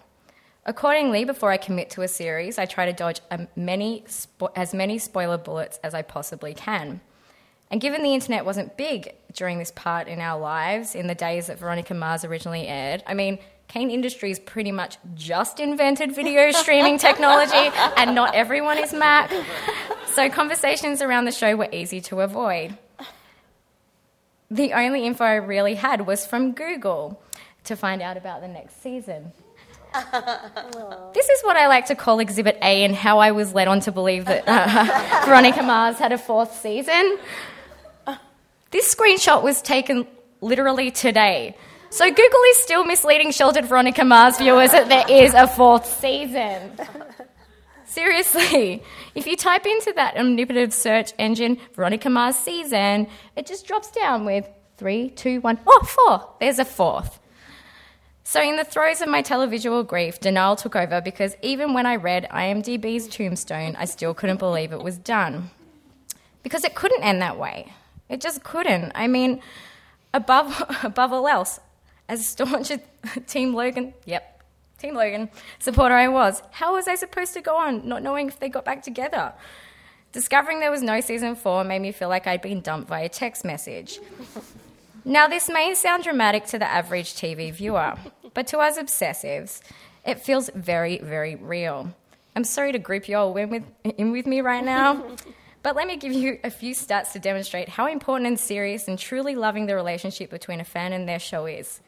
Accordingly, 0.69 1.25
before 1.25 1.53
I 1.53 1.59
commit 1.59 1.91
to 1.91 2.03
a 2.03 2.09
series, 2.09 2.59
I 2.59 2.67
try 2.67 2.87
to 2.87 2.93
dodge 2.93 3.21
many 3.55 4.05
spo- 4.09 4.51
as 4.57 4.75
many 4.75 4.99
spoiler 4.99 5.39
bullets 5.39 5.79
as 5.85 5.95
I 5.95 6.03
possibly 6.03 6.55
can. 6.55 7.01
And 7.71 7.81
given 7.81 8.03
the 8.03 8.15
internet 8.15 8.45
wasn't 8.45 8.77
big 8.77 9.15
during 9.33 9.59
this 9.59 9.71
part 9.71 10.09
in 10.09 10.21
our 10.21 10.41
lives, 10.41 10.97
in 10.97 11.07
the 11.07 11.15
days 11.15 11.47
that 11.47 11.61
Veronica 11.61 11.95
Mars 11.95 12.25
originally 12.25 12.67
aired, 12.67 13.05
I 13.07 13.15
mean, 13.15 13.39
Kane 13.69 13.91
Industries 13.91 14.41
pretty 14.41 14.73
much 14.73 14.99
just 15.15 15.61
invented 15.61 16.13
video 16.13 16.51
streaming 16.53 16.99
technology, 16.99 17.71
and 17.97 18.17
not 18.17 18.35
everyone 18.35 18.79
is 18.79 18.93
Mac. 18.93 19.33
So 20.15 20.29
conversations 20.31 21.01
around 21.01 21.27
the 21.27 21.33
show 21.33 21.55
were 21.55 21.69
easy 21.71 22.01
to 22.03 22.21
avoid. 22.23 22.77
The 24.51 24.73
only 24.73 25.07
info 25.07 25.25
I 25.25 25.35
really 25.37 25.75
had 25.75 26.07
was 26.07 26.27
from 26.27 26.53
Google 26.53 27.21
to 27.65 27.77
find 27.77 28.03
out 28.03 28.17
about 28.17 28.41
the 28.41 28.49
next 28.49 28.83
season. 28.83 29.33
this 31.15 31.29
is 31.29 31.43
what 31.43 31.57
I 31.57 31.69
like 31.69 31.87
to 31.87 31.95
call 31.95 32.21
Exhibit 32.21 32.59
A 32.63 32.85
and 32.85 32.95
how 32.95 33.19
I 33.19 33.33
was 33.33 33.55
led 33.55 33.69
on 33.69 33.81
to 33.81 33.93
believe 33.93 34.25
that 34.27 34.45
uh, 34.47 35.23
Veronica 35.27 35.63
Mars 35.63 35.99
had 35.99 36.13
a 36.13 36.19
fourth 36.19 36.55
season. 36.61 37.19
This 38.71 38.95
screenshot 38.95 39.43
was 39.43 39.63
taken 39.63 40.07
literally 40.41 40.91
today. 40.91 41.57
So 41.91 42.05
Google 42.05 42.43
is 42.51 42.59
still 42.59 42.85
misleading 42.85 43.31
sheltered 43.31 43.65
Veronica 43.65 44.05
Mars 44.05 44.39
viewers 44.39 44.73
that 44.73 44.89
there 44.89 45.07
is 45.09 45.33
a 45.35 45.47
fourth 45.47 45.87
season. 45.87 46.73
Seriously, 47.87 48.83
if 49.15 49.27
you 49.27 49.37
type 49.37 49.65
into 49.65 49.93
that 49.95 50.17
omnipotent 50.17 50.75
search 50.75 51.13
engine 51.19 51.59
Veronica 51.75 52.11
Mars 52.11 52.37
season, 52.37 53.07
it 53.37 53.47
just 53.47 53.67
drops 53.67 53.91
down 53.93 54.27
with 54.27 54.47
three, 54.77 55.11
two, 55.11 55.41
one, 55.41 55.59
oh, 55.67 55.87
four. 55.87 56.29
There's 56.41 56.59
a 56.59 56.65
fourth. 56.65 57.19
So, 58.29 58.43
in 58.43 58.57
the 58.57 58.65
throes 58.65 59.01
of 59.01 59.09
my 59.09 59.23
televisual 59.23 59.87
grief, 59.87 60.19
denial 60.19 60.57
took 60.57 60.75
over 60.75 61.01
because 61.01 61.37
even 61.43 61.75
when 61.75 61.87
I 61.87 61.95
read 61.95 62.29
IMDb's 62.29 63.07
tombstone, 63.07 63.77
I 63.77 63.85
still 63.85 64.15
couldn't 64.15 64.39
believe 64.39 64.73
it 64.73 64.83
was 64.83 64.99
done. 64.99 65.51
Because 66.43 66.65
it 66.65 66.75
couldn't 66.75 67.05
end 67.05 67.23
that 67.23 67.39
way. 67.39 67.73
It 68.09 68.21
just 68.21 68.43
couldn't. 68.43 68.91
I 68.97 69.07
mean, 69.07 69.41
above, 70.13 70.61
above 70.83 71.13
all 71.13 71.29
else, 71.29 71.61
as 72.09 72.27
staunch 72.27 72.73
Team 73.29 73.55
Logan, 73.55 73.95
yep, 74.07 74.43
Team 74.77 74.97
Logan 74.97 75.31
supporter 75.61 75.95
I 75.95 76.09
was, 76.09 76.43
how 76.51 76.75
was 76.75 76.89
I 76.89 76.97
supposed 76.97 77.33
to 77.35 77.41
go 77.41 77.57
on 77.57 77.87
not 77.87 78.03
knowing 78.03 78.27
if 78.27 78.41
they 78.41 78.49
got 78.49 78.65
back 78.65 78.83
together? 78.83 79.35
Discovering 80.11 80.59
there 80.59 80.73
was 80.73 80.83
no 80.83 81.01
season 81.01 81.37
four 81.37 81.63
made 81.63 81.79
me 81.81 81.93
feel 81.93 82.09
like 82.09 82.27
I'd 82.27 82.43
been 82.43 82.61
dumped 82.61 82.89
via 82.89 83.09
text 83.09 83.45
message. 83.45 84.01
now, 85.07 85.29
this 85.29 85.49
may 85.49 85.73
sound 85.75 86.03
dramatic 86.03 86.47
to 86.47 86.59
the 86.59 86.69
average 86.69 87.15
TV 87.15 87.53
viewer, 87.53 87.95
but 88.35 88.49
to 88.49 88.59
us 88.59 88.77
obsessives, 88.77 89.61
it 90.05 90.21
feels 90.21 90.51
very, 90.55 90.99
very 90.99 91.37
real. 91.37 91.95
I'm 92.35 92.45
sorry 92.45 92.73
to 92.73 92.79
group 92.79 93.09
you 93.09 93.17
all 93.17 93.35
in 93.37 93.49
with, 93.49 93.63
in 93.85 94.11
with 94.11 94.27
me 94.27 94.41
right 94.41 94.65
now. 94.65 95.05
But 95.63 95.75
let 95.75 95.87
me 95.89 95.97
give 95.97 96.13
you 96.13 96.39
a 96.45 96.51
few 96.51 96.77
stats 96.77 97.11
to 97.15 97.19
demonstrate 97.19 97.69
how 97.69 97.89
important 97.89 98.29
and 98.29 98.39
serious 98.39 98.87
and 98.87 98.97
truly 98.97 99.35
loving 99.35 99.67
the 99.67 99.75
relationship 99.75 100.31
between 100.31 100.61
a 100.61 100.65
fan 100.65 100.93
and 100.93 101.09
their 101.09 101.19
show 101.19 101.47
is. 101.47 101.81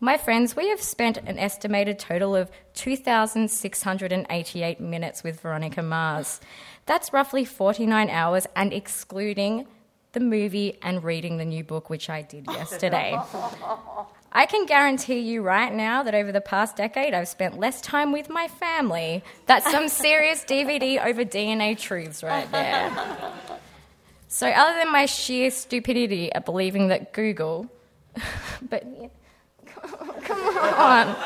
My 0.00 0.18
friends, 0.18 0.54
we 0.54 0.68
have 0.68 0.82
spent 0.82 1.16
an 1.16 1.38
estimated 1.38 1.98
total 1.98 2.36
of 2.36 2.50
2,688 2.74 4.80
minutes 4.80 5.24
with 5.24 5.40
Veronica 5.40 5.82
Mars. 5.82 6.42
That's 6.84 7.14
roughly 7.14 7.46
49 7.46 8.10
hours 8.10 8.46
and 8.54 8.70
excluding 8.70 9.66
the 10.12 10.20
movie 10.20 10.78
and 10.82 11.02
reading 11.02 11.38
the 11.38 11.44
new 11.44 11.64
book, 11.64 11.90
which 11.90 12.08
I 12.10 12.22
did 12.22 12.46
yesterday. 12.48 13.18
I 14.34 14.46
can 14.46 14.64
guarantee 14.64 15.18
you 15.18 15.42
right 15.42 15.72
now 15.72 16.02
that 16.02 16.14
over 16.14 16.32
the 16.32 16.40
past 16.40 16.76
decade, 16.76 17.12
I've 17.12 17.28
spent 17.28 17.58
less 17.58 17.80
time 17.80 18.12
with 18.12 18.30
my 18.30 18.48
family. 18.48 19.22
That's 19.46 19.70
some 19.70 19.88
serious 20.06 20.44
DVD 20.44 21.04
over 21.04 21.24
DNA 21.24 21.78
truths 21.78 22.22
right 22.22 22.50
there. 22.50 22.90
So, 24.28 24.48
other 24.48 24.78
than 24.78 24.90
my 24.90 25.04
sheer 25.04 25.50
stupidity 25.50 26.32
at 26.32 26.46
believing 26.46 26.88
that 26.88 27.12
Google, 27.12 27.70
but 28.70 28.86
Come 30.22 30.38
on. 30.56 31.16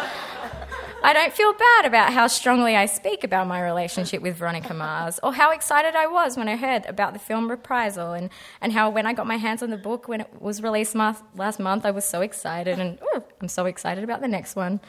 I 1.07 1.13
don't 1.13 1.33
feel 1.33 1.53
bad 1.53 1.85
about 1.85 2.13
how 2.13 2.27
strongly 2.27 2.75
I 2.75 2.87
speak 2.87 3.23
about 3.23 3.47
my 3.47 3.63
relationship 3.63 4.23
with 4.23 4.35
Veronica 4.35 4.75
Mars 4.75 5.21
or 5.23 5.33
how 5.33 5.53
excited 5.53 5.95
I 5.95 6.09
was 6.09 6.37
when 6.37 6.49
I 6.49 6.57
heard 6.57 6.85
about 6.87 7.13
the 7.13 7.21
film 7.21 7.49
Reprisal 7.49 8.13
and, 8.13 8.29
and 8.61 8.73
how 8.73 8.91
when 8.91 9.07
I 9.07 9.13
got 9.13 9.25
my 9.25 9.37
hands 9.37 9.63
on 9.63 9.71
the 9.71 9.77
book 9.77 10.09
when 10.09 10.23
it 10.23 10.43
was 10.43 10.65
released 10.65 10.97
last 10.97 11.61
month, 11.61 11.87
I 11.87 11.93
was 11.93 12.05
so 12.05 12.23
excited 12.23 12.81
and 12.81 12.99
ooh, 13.15 13.23
I'm 13.41 13.47
so 13.47 13.67
excited 13.67 14.03
about 14.03 14.21
the 14.21 14.27
next 14.27 14.57
one. 14.57 14.81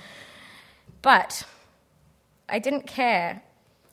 But 1.04 1.44
I 2.50 2.58
didn't 2.58 2.88
care 2.88 3.44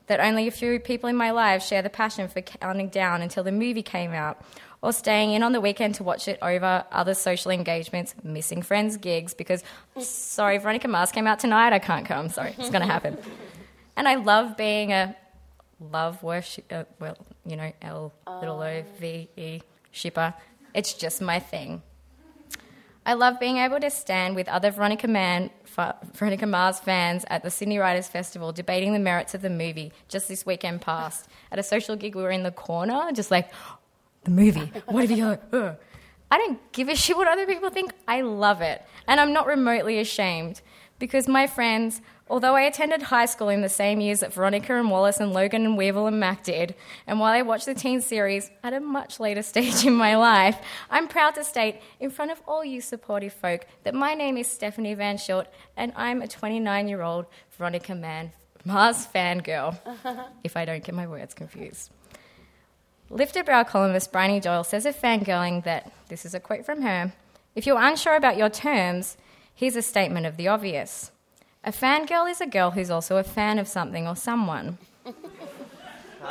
that 0.07 0.19
only 0.19 0.49
a 0.49 0.51
few 0.51 0.81
people 0.81 1.11
in 1.11 1.17
my 1.17 1.31
life 1.31 1.63
share 1.63 1.83
the 1.83 1.91
passion 1.91 2.29
for 2.29 2.41
counting 2.41 2.89
down 2.89 3.21
until 3.21 3.45
the 3.45 3.53
movie 3.53 3.83
came 3.83 4.15
out 4.15 4.43
or 4.85 4.93
staying 4.93 5.33
in 5.33 5.43
on 5.43 5.53
the 5.53 5.63
weekend 5.63 5.95
to 5.95 6.05
watch 6.05 6.29
it 6.29 6.39
over 6.43 6.85
other 6.93 7.15
social 7.15 7.51
engagements, 7.51 8.15
missing 8.23 8.61
friends' 8.61 8.99
gigs 8.99 9.33
because, 9.33 9.65
sorry, 9.99 10.59
Veronica 10.59 10.89
Mars 10.89 11.11
came 11.11 11.27
out 11.27 11.39
tonight, 11.39 11.73
I 11.73 11.79
can't 11.79 12.05
come. 12.05 12.29
Sorry, 12.29 12.55
it's 12.59 12.69
going 12.69 12.83
to 12.83 12.87
happen. 12.87 13.17
and 13.97 14.07
I 14.07 14.17
love 14.17 14.59
being 14.59 14.93
a 14.93 15.17
love 15.81 16.23
worship, 16.23 16.71
uh, 16.71 16.85
well, 17.01 17.17
you 17.47 17.57
know, 17.57 17.73
L 17.81 18.13
little 18.27 18.61
O 18.61 18.85
V 19.01 19.31
E 19.39 19.63
shipper. 19.91 20.35
It's 20.75 20.93
just 20.93 21.23
my 21.23 21.41
thing. 21.41 21.83
I 23.07 23.15
love 23.15 23.41
being 23.41 23.57
able 23.57 23.81
to 23.81 23.91
stand 23.91 24.35
with 24.35 24.49
other 24.49 24.71
Veronica, 24.71 25.09
Man, 25.09 25.51
Veronica 26.13 26.47
Mars 26.47 26.79
fans 26.79 27.25
at 27.29 27.43
the 27.43 27.51
Sydney 27.51 27.79
Writers 27.79 28.09
Festival 28.09 28.53
debating 28.53 28.93
the 28.93 28.99
merits 28.99 29.35
of 29.35 29.41
the 29.41 29.51
movie 29.51 29.93
just 30.09 30.29
this 30.29 30.45
weekend 30.45 30.83
past. 30.83 31.27
At 31.51 31.59
a 31.59 31.63
social 31.63 31.97
gig, 31.97 32.15
we 32.15 32.23
were 32.23 32.31
in 32.31 32.43
the 32.43 32.51
corner, 32.51 33.13
just 33.13 33.31
like, 33.31 33.51
the 34.25 34.31
movie. 34.31 34.73
What 34.87 35.09
have 35.09 35.19
you? 35.19 35.39
I 36.31 36.39
don't 36.39 36.73
give 36.73 36.89
a 36.89 36.97
shit 36.97 37.17
what 37.17 37.29
other 37.29 37.47
people 37.47 37.71
think. 37.71 37.93
I 38.09 38.23
love 38.23 38.61
it. 38.61 38.83
And 39.07 39.21
I'm 39.21 39.33
not 39.33 39.47
remotely 39.47 40.01
ashamed 40.01 40.63
because 40.99 41.29
my 41.29 41.47
friends, 41.47 42.01
although 42.29 42.57
I 42.57 42.63
attended 42.63 43.03
high 43.03 43.27
school 43.27 43.49
in 43.49 43.61
the 43.61 43.69
same 43.69 44.01
years 44.01 44.21
that 44.21 44.33
Veronica 44.33 44.75
and 44.75 44.91
Wallace 44.91 45.21
and 45.21 45.33
Logan 45.33 45.65
and 45.65 45.77
Weevil 45.77 46.07
and 46.07 46.19
Mac 46.19 46.43
did, 46.43 46.75
and 47.07 47.21
while 47.21 47.33
I 47.33 47.43
watched 47.43 47.67
the 47.67 47.75
teen 47.75 48.01
series 48.01 48.51
at 48.63 48.73
a 48.73 48.81
much 48.81 49.21
later 49.21 49.43
stage 49.53 49.85
in 49.87 49.95
my 49.95 50.17
life, 50.17 50.59
I'm 50.91 51.09
proud 51.09 51.35
to 51.37 51.45
state 51.45 51.81
in 52.01 52.11
front 52.11 52.31
of 52.33 52.43
all 52.49 52.65
you 52.65 52.81
supportive 52.81 53.33
folk 53.33 53.67
that 53.85 53.95
my 53.95 54.15
name 54.15 54.37
is 54.37 54.47
Stephanie 54.47 54.95
Van 54.95 55.17
Schilt 55.17 55.47
and 55.77 55.93
I'm 55.95 56.23
a 56.23 56.29
29 56.29 56.89
year 56.89 57.03
old 57.03 57.27
Veronica 57.57 57.95
Man 57.95 58.33
Mars 58.65 59.07
fangirl, 59.07 59.79
if 60.45 60.57
I 60.57 60.65
don't 60.65 60.83
get 60.83 60.95
my 60.95 61.07
words 61.07 61.35
confused. 61.35 61.91
Lifted 63.11 63.45
Brow 63.45 63.65
columnist 63.65 64.13
Bryony 64.13 64.41
Doyle 64.41 64.65
says 64.65 64.87
of 64.87 64.97
fangirling 64.97 65.65
that, 65.65 65.93
this 66.09 66.25
is 66.25 66.35
a 66.35 66.41
quote 66.41 66.65
from 66.65 66.83
her, 66.83 67.13
if 67.55 67.67
you're 67.67 67.81
unsure 67.81 68.17
about 68.17 68.37
your 68.37 68.51
terms, 68.51 69.17
here's 69.55 69.77
a 69.77 69.83
statement 69.83 70.27
of 70.27 70.37
the 70.37 70.49
obvious. 70.49 71.13
A 71.63 71.71
fangirl 71.71 72.31
is 72.31 72.41
a 72.41 72.47
girl 72.47 72.73
who's 72.73 72.91
also 72.91 73.17
a 73.17 73.23
fan 73.23 73.59
of 73.59 73.69
something 73.69 74.09
or 74.09 74.17
someone. 74.17 74.79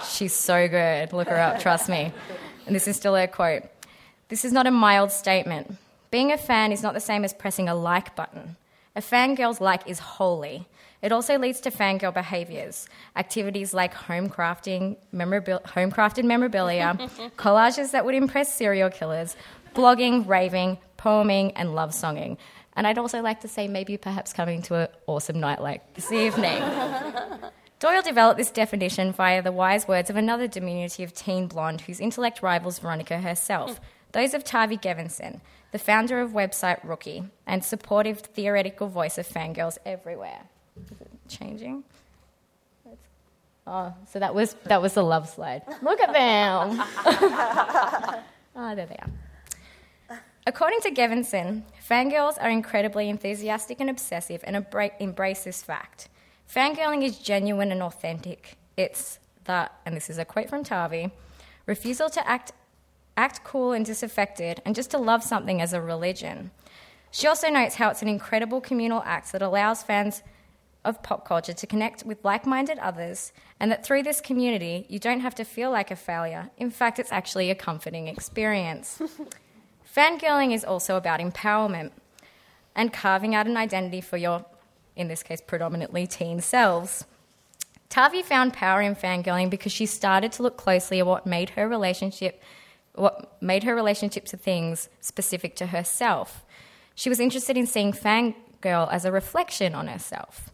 She's 0.03 0.33
so 0.33 0.67
good. 0.67 1.13
Look 1.13 1.29
her 1.29 1.39
up, 1.39 1.59
trust 1.59 1.89
me. 1.89 2.11
And 2.65 2.75
this 2.75 2.87
is 2.87 2.95
still 2.95 3.15
her 3.15 3.27
quote. 3.27 3.63
This 4.29 4.43
is 4.43 4.51
not 4.51 4.67
a 4.67 4.71
mild 4.71 5.11
statement. 5.11 5.77
Being 6.11 6.31
a 6.31 6.37
fan 6.37 6.71
is 6.71 6.83
not 6.83 6.93
the 6.93 6.99
same 6.99 7.23
as 7.23 7.33
pressing 7.33 7.69
a 7.69 7.75
like 7.75 8.15
button. 8.15 8.57
A 8.95 9.01
fangirl's 9.01 9.61
like 9.61 9.87
is 9.87 9.99
holy. 9.99 10.67
It 11.03 11.11
also 11.11 11.37
leads 11.37 11.59
to 11.59 11.69
fangirl 11.69 12.13
behaviours, 12.13 12.87
activities 13.17 13.73
like 13.73 13.93
home 13.93 14.29
crafting, 14.29 14.95
memorabil- 15.13 15.65
home 15.65 15.91
crafted 15.91 16.23
memorabilia, 16.23 16.95
collages 17.37 17.91
that 17.91 18.05
would 18.05 18.15
impress 18.15 18.55
serial 18.55 18.89
killers, 18.89 19.35
blogging, 19.75 20.25
raving, 20.25 20.77
poeming, 20.95 21.51
and 21.57 21.75
love 21.75 21.91
songing. 21.91 22.37
And 22.77 22.87
I'd 22.87 22.97
also 22.97 23.21
like 23.21 23.41
to 23.41 23.49
say 23.49 23.67
maybe 23.67 23.97
perhaps 23.97 24.31
coming 24.31 24.61
to 24.63 24.75
an 24.75 24.87
awesome 25.05 25.41
night 25.41 25.61
like 25.61 25.93
this 25.93 26.09
evening. 26.09 26.63
Doyle 27.79 28.01
developed 28.01 28.37
this 28.37 28.49
definition 28.49 29.11
via 29.11 29.41
the 29.41 29.51
wise 29.51 29.85
words 29.89 30.09
of 30.09 30.15
another 30.15 30.47
diminutive 30.47 31.13
teen 31.13 31.47
blonde 31.47 31.81
whose 31.81 31.99
intellect 31.99 32.41
rivals 32.41 32.79
Veronica 32.79 33.19
herself, 33.19 33.77
hmm. 33.77 33.83
those 34.13 34.33
of 34.33 34.45
Tavi 34.45 34.77
Gevinson, 34.77 35.41
the 35.73 35.79
founder 35.79 36.21
of 36.21 36.31
website 36.31 36.79
Rookie 36.81 37.25
and 37.45 37.61
supportive 37.61 38.19
theoretical 38.19 38.87
voice 38.87 39.17
of 39.17 39.27
fangirls 39.27 39.77
everywhere. 39.85 40.43
Changing? 41.37 41.83
Oh, 43.65 43.93
so 44.11 44.19
that 44.19 44.35
was 44.35 44.55
that 44.65 44.81
was 44.81 44.93
the 44.93 45.03
love 45.03 45.29
slide. 45.29 45.63
Look 45.81 46.01
at 46.01 46.11
them. 46.11 46.83
oh, 48.55 48.75
there 48.75 48.85
they 48.85 48.97
are. 48.97 49.09
According 50.45 50.81
to 50.81 50.91
Gevinson, 50.91 51.63
fangirls 51.89 52.35
are 52.41 52.49
incredibly 52.49 53.07
enthusiastic 53.07 53.79
and 53.79 53.89
obsessive 53.89 54.43
and 54.43 54.65
embrace 54.99 55.43
this 55.45 55.63
fact. 55.63 56.09
Fangirling 56.53 57.03
is 57.03 57.17
genuine 57.17 57.71
and 57.71 57.81
authentic. 57.81 58.57
It's 58.75 59.19
the, 59.45 59.69
and 59.85 59.95
this 59.95 60.09
is 60.09 60.17
a 60.17 60.25
quote 60.25 60.49
from 60.49 60.65
Tavi, 60.65 61.11
refusal 61.65 62.09
to 62.09 62.29
act, 62.29 62.51
act 63.15 63.45
cool 63.45 63.71
and 63.71 63.85
disaffected 63.85 64.61
and 64.65 64.75
just 64.75 64.91
to 64.91 64.97
love 64.97 65.23
something 65.23 65.61
as 65.61 65.71
a 65.71 65.81
religion. 65.81 66.51
She 67.11 67.27
also 67.27 67.47
notes 67.47 67.75
how 67.75 67.89
it's 67.89 68.01
an 68.01 68.09
incredible 68.09 68.59
communal 68.59 69.01
act 69.05 69.31
that 69.31 69.41
allows 69.41 69.81
fans 69.81 70.23
of 70.85 71.01
pop 71.03 71.25
culture 71.25 71.53
to 71.53 71.67
connect 71.67 72.05
with 72.05 72.23
like 72.23 72.45
minded 72.45 72.77
others, 72.79 73.31
and 73.59 73.71
that 73.71 73.85
through 73.85 74.03
this 74.03 74.21
community, 74.21 74.85
you 74.89 74.99
don't 74.99 75.21
have 75.21 75.35
to 75.35 75.43
feel 75.43 75.71
like 75.71 75.91
a 75.91 75.95
failure. 75.95 76.49
In 76.57 76.71
fact, 76.71 76.99
it's 76.99 77.11
actually 77.11 77.49
a 77.49 77.55
comforting 77.55 78.07
experience. 78.07 79.01
Fangirling 79.95 80.53
is 80.53 80.63
also 80.63 80.97
about 80.97 81.19
empowerment 81.19 81.91
and 82.75 82.91
carving 82.91 83.35
out 83.35 83.47
an 83.47 83.55
identity 83.55 84.01
for 84.01 84.17
your, 84.17 84.45
in 84.95 85.07
this 85.07 85.23
case, 85.23 85.41
predominantly 85.41 86.07
teen 86.07 86.41
selves. 86.41 87.05
Tavi 87.89 88.23
found 88.23 88.53
power 88.53 88.81
in 88.81 88.95
fangirling 88.95 89.51
because 89.51 89.71
she 89.71 89.85
started 89.85 90.31
to 90.31 90.43
look 90.43 90.57
closely 90.57 90.99
at 90.99 91.05
what 91.05 91.27
made 91.27 91.51
her 91.51 91.67
relationship 91.69 92.41
what 92.95 93.41
made 93.41 93.63
her 93.63 93.75
relationship 93.75 94.25
to 94.25 94.37
things 94.37 94.89
specific 95.01 95.55
to 95.55 95.67
herself. 95.67 96.45
She 96.95 97.09
was 97.09 97.19
interested 97.19 97.57
in 97.57 97.65
seeing 97.65 97.91
fangirl 97.91 98.91
as 98.91 99.05
a 99.05 99.11
reflection 99.11 99.73
on 99.73 99.87
herself. 99.87 100.51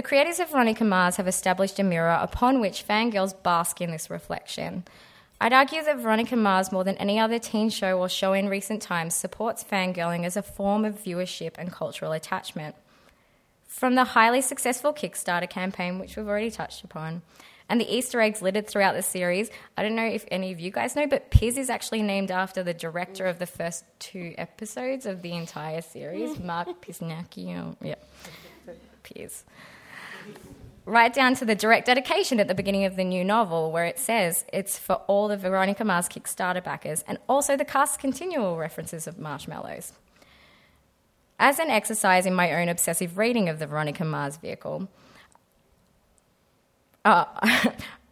The 0.00 0.08
creators 0.08 0.40
of 0.40 0.48
Veronica 0.48 0.82
Mars 0.82 1.16
have 1.16 1.28
established 1.28 1.78
a 1.78 1.82
mirror 1.82 2.16
upon 2.22 2.58
which 2.58 2.88
fangirls 2.88 3.34
bask 3.42 3.82
in 3.82 3.90
this 3.90 4.08
reflection. 4.08 4.84
I'd 5.38 5.52
argue 5.52 5.84
that 5.84 5.98
Veronica 5.98 6.36
Mars, 6.36 6.72
more 6.72 6.84
than 6.84 6.96
any 6.96 7.18
other 7.18 7.38
teen 7.38 7.68
show 7.68 7.98
or 7.98 8.08
show 8.08 8.32
in 8.32 8.48
recent 8.48 8.80
times, 8.80 9.14
supports 9.14 9.62
fangirling 9.62 10.24
as 10.24 10.38
a 10.38 10.42
form 10.42 10.86
of 10.86 11.04
viewership 11.04 11.56
and 11.58 11.70
cultural 11.70 12.12
attachment. 12.12 12.76
From 13.66 13.94
the 13.94 14.04
highly 14.04 14.40
successful 14.40 14.94
Kickstarter 14.94 15.50
campaign, 15.50 15.98
which 15.98 16.16
we've 16.16 16.26
already 16.26 16.50
touched 16.50 16.82
upon, 16.82 17.20
and 17.68 17.78
the 17.78 17.94
Easter 17.94 18.22
eggs 18.22 18.40
littered 18.40 18.66
throughout 18.66 18.94
the 18.94 19.02
series, 19.02 19.50
I 19.76 19.82
don't 19.82 19.96
know 19.96 20.06
if 20.06 20.24
any 20.30 20.50
of 20.50 20.60
you 20.60 20.70
guys 20.70 20.96
know, 20.96 21.08
but 21.08 21.30
Piz 21.30 21.58
is 21.58 21.68
actually 21.68 22.00
named 22.00 22.30
after 22.30 22.62
the 22.62 22.72
director 22.72 23.26
of 23.26 23.38
the 23.38 23.44
first 23.44 23.84
two 23.98 24.34
episodes 24.38 25.04
of 25.04 25.20
the 25.20 25.34
entire 25.34 25.82
series, 25.82 26.38
Mark 26.42 26.68
Piznarski. 26.80 27.54
Um, 27.54 27.76
yeah, 27.82 27.96
Piz 29.02 29.44
right 30.90 31.12
down 31.12 31.34
to 31.36 31.44
the 31.44 31.54
direct 31.54 31.86
dedication 31.86 32.40
at 32.40 32.48
the 32.48 32.54
beginning 32.54 32.84
of 32.84 32.96
the 32.96 33.04
new 33.04 33.24
novel, 33.24 33.70
where 33.70 33.84
it 33.84 33.98
says 33.98 34.44
it's 34.52 34.78
for 34.78 34.96
all 35.06 35.28
the 35.28 35.36
Veronica 35.36 35.84
Mars 35.84 36.08
Kickstarter 36.08 36.62
backers 36.62 37.04
and 37.06 37.18
also 37.28 37.56
the 37.56 37.64
cast's 37.64 37.96
continual 37.96 38.56
references 38.56 39.06
of 39.06 39.18
marshmallows. 39.18 39.92
As 41.38 41.58
an 41.58 41.70
exercise 41.70 42.26
in 42.26 42.34
my 42.34 42.52
own 42.60 42.68
obsessive 42.68 43.16
reading 43.16 43.48
of 43.48 43.58
the 43.58 43.66
Veronica 43.66 44.04
Mars 44.04 44.36
vehicle, 44.36 44.88
uh, 47.04 47.24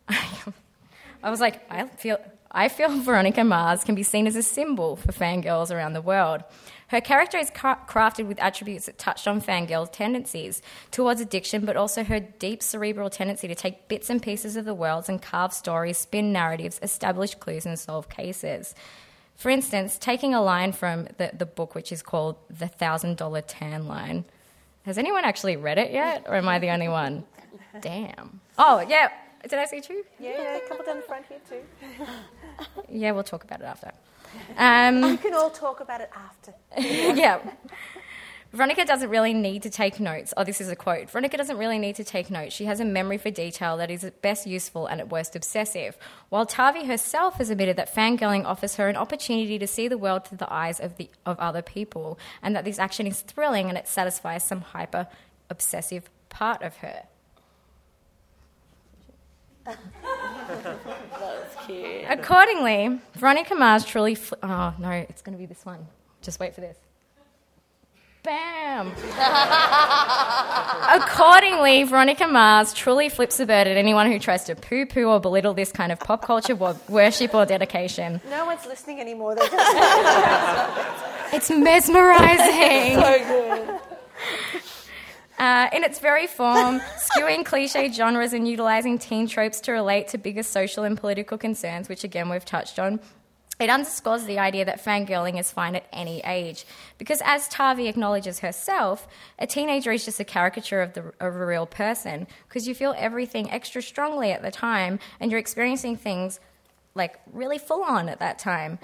I 0.09 1.31
was 1.31 1.41
like, 1.41 1.61
I 1.71 1.87
feel, 1.89 2.19
I 2.51 2.69
feel 2.69 2.89
Veronica 3.01 3.45
Mars 3.45 3.85
can 3.85 3.95
be 3.95 4.03
seen 4.03 4.27
as 4.27 4.37
a 4.37 4.43
symbol 4.43 4.97
for 4.97 5.13
fangirls 5.13 5.75
around 5.75 5.93
the 5.93 6.01
world. 6.01 6.43
Her 6.89 7.03
character 7.03 7.37
is 7.37 7.51
crafted 7.51 8.27
with 8.27 8.41
attributes 8.41 8.87
that 8.87 8.99
touched 8.99 9.29
on 9.29 9.43
fangirl 9.43 9.91
tendencies 9.93 10.63
towards 10.91 11.21
addiction, 11.21 11.67
but 11.67 11.77
also 11.77 12.03
her 12.03 12.19
deep 12.19 12.63
cerebral 12.63 13.11
tendency 13.11 13.47
to 13.47 13.55
take 13.55 13.89
bits 13.89 14.09
and 14.09 14.23
pieces 14.23 14.57
of 14.57 14.65
the 14.65 14.75
world 14.75 15.05
and 15.09 15.21
carve 15.21 15.53
stories, 15.53 15.99
spin 15.99 16.33
narratives, 16.33 16.81
establish 16.83 17.35
clues, 17.35 17.67
and 17.67 17.79
solve 17.79 18.09
cases. 18.09 18.75
For 19.37 19.51
instance, 19.51 19.99
taking 19.99 20.35
a 20.35 20.43
line 20.43 20.73
from 20.73 21.09
the, 21.19 21.31
the 21.37 21.47
book, 21.47 21.75
which 21.75 21.93
is 21.93 22.03
called 22.03 22.37
The 22.49 22.69
Thousand 22.69 23.19
Dollar 23.19 23.43
Tan 23.43 23.87
Line. 23.87 24.25
Has 24.85 24.97
anyone 24.97 25.27
actually 25.27 25.57
read 25.57 25.77
it 25.77 25.93
yet, 25.93 26.25
or 26.27 26.37
am 26.37 26.49
I 26.49 26.59
the 26.59 26.71
only 26.71 26.89
one? 26.89 27.25
Damn. 27.83 28.41
Oh, 28.57 28.81
yeah. 28.89 29.11
Did 29.43 29.59
I 29.59 29.67
see 29.67 29.83
two? 29.83 30.05
Yeah, 30.19 30.31
yeah, 30.31 30.57
a 30.57 30.69
couple 30.69 30.87
down 30.87 30.97
the 30.97 31.03
front 31.03 31.27
here 31.29 31.39
too. 31.49 32.05
yeah, 32.89 33.13
we'll 33.13 33.23
talk 33.23 33.45
about 33.45 33.61
it 33.61 33.67
after. 33.67 33.93
Um, 34.57 35.03
we 35.03 35.17
can 35.17 35.35
all 35.35 35.51
talk 35.51 35.81
about 35.81 36.01
it 36.01 36.11
after. 36.15 36.55
yeah. 36.79 37.41
Veronica 38.53 38.87
doesn't 38.87 39.11
really 39.11 39.35
need 39.35 39.63
to 39.65 39.71
take 39.71 40.01
notes. 40.01 40.33
Oh, 40.35 40.43
this 40.43 40.61
is 40.63 40.71
a 40.71 40.77
quote. 40.77 41.11
Veronica 41.11 41.37
doesn't 41.37 41.59
really 41.59 41.79
need 41.79 41.97
to 41.97 42.05
take 42.05 42.31
notes. 42.31 42.55
She 42.55 42.65
has 42.65 42.81
a 42.81 42.85
memory 42.85 43.19
for 43.19 43.31
detail 43.31 43.77
that 43.77 43.91
is 43.91 44.05
at 44.05 44.23
best 44.23 44.47
useful 44.47 44.87
and 44.87 45.03
at 45.03 45.11
worst 45.11 45.37
obsessive. 45.37 45.99
While 46.31 46.47
Tavi 46.47 46.87
herself 46.87 47.35
has 47.35 47.51
admitted 47.51 47.77
that 47.77 47.95
fangirling 47.95 48.47
offers 48.47 48.77
her 48.77 48.89
an 48.89 48.97
opportunity 48.97 49.59
to 49.59 49.67
see 49.67 49.87
the 49.87 49.99
world 49.99 50.27
through 50.27 50.39
the 50.39 50.51
eyes 50.51 50.81
of, 50.81 50.97
the, 50.97 51.11
of 51.27 51.39
other 51.39 51.61
people, 51.61 52.19
and 52.43 52.57
that 52.57 52.65
this 52.65 52.79
action 52.79 53.07
is 53.07 53.21
thrilling 53.21 53.69
and 53.69 53.77
it 53.77 53.87
satisfies 53.87 54.45
some 54.45 54.63
hyper 54.63 55.09
obsessive 55.51 56.09
part 56.31 56.63
of 56.63 56.79
her. 56.79 57.03
cute. 61.67 62.05
Accordingly, 62.09 62.99
Veronica 63.15 63.55
Mars 63.55 63.85
truly. 63.85 64.15
Fl- 64.15 64.35
oh 64.43 64.75
no, 64.79 64.91
it's 64.91 65.23
going 65.23 65.37
to 65.37 65.39
be 65.39 65.47
this 65.47 65.65
one. 65.65 65.87
Just 66.23 66.41
wait 66.41 66.55
for 66.55 66.61
this. 66.61 66.77
Bam! 68.25 68.89
Accordingly, 71.03 71.85
Veronica 71.85 72.27
Mars 72.27 72.73
truly 72.75 73.09
flips 73.09 73.37
the 73.37 73.47
bird 73.47 73.67
at 73.69 73.77
anyone 73.77 74.11
who 74.11 74.19
tries 74.19 74.45
to 74.45 74.55
poo 74.57 74.87
poo 74.87 75.05
or 75.05 75.21
belittle 75.21 75.55
this 75.55 75.71
kind 75.73 75.93
of 75.93 76.01
pop 76.01 76.25
culture 76.25 76.55
worship 76.55 77.35
or 77.35 77.47
dedication. 77.47 78.21
No 78.29 78.45
one's 78.45 78.67
listening 78.67 79.01
anymore. 79.01 79.37
Just- 79.37 79.53
it's 81.33 81.51
mesmerizing. 81.51 82.95
so 83.01 83.19
good. 83.25 83.78
Uh, 85.39 85.69
in 85.73 85.85
its 85.85 86.01
very 86.01 86.27
form, 86.27 86.81
skewing 86.97 87.45
cliche 87.45 87.91
genres 87.93 88.33
and 88.33 88.49
utilizing 88.49 88.99
teen 88.99 89.29
tropes 89.29 89.61
to 89.61 89.73
relate 89.73 90.09
to 90.09 90.19
bigger 90.19 90.43
social 90.43 90.83
and 90.85 90.99
political 90.99 91.39
concerns, 91.39 91.89
which 91.89 92.03
again 92.03 92.29
we've 92.29 92.45
touched 92.45 92.79
on. 92.79 92.99
It 93.61 93.71
underscores 93.71 94.25
the 94.25 94.39
idea 94.39 94.65
that 94.65 94.85
fangirling 94.85 95.39
is 95.39 95.51
fine 95.51 95.75
at 95.75 95.87
any 95.93 96.21
age. 96.21 96.65
Because 96.97 97.21
as 97.25 97.49
Tavi 97.49 97.89
acknowledges 97.89 98.39
herself, 98.41 99.09
a 99.39 99.47
teenager 99.49 99.91
is 99.91 100.05
just 100.05 100.21
a 100.21 100.25
caricature 100.25 100.81
of, 100.81 100.93
the, 100.93 101.13
of 101.19 101.35
a 101.35 101.47
real 101.47 101.67
person, 101.67 102.29
because 102.49 102.69
you 102.69 102.75
feel 102.75 102.95
everything 102.97 103.51
extra 103.51 103.83
strongly 103.83 104.31
at 104.31 104.43
the 104.43 104.53
time 104.53 105.01
and 105.19 105.31
you're 105.31 105.41
experiencing 105.41 105.97
things 105.97 106.39
like 106.95 107.19
really 107.33 107.59
full 107.59 107.83
on 107.83 108.09
at 108.09 108.21
that 108.21 108.39
time. 108.39 108.79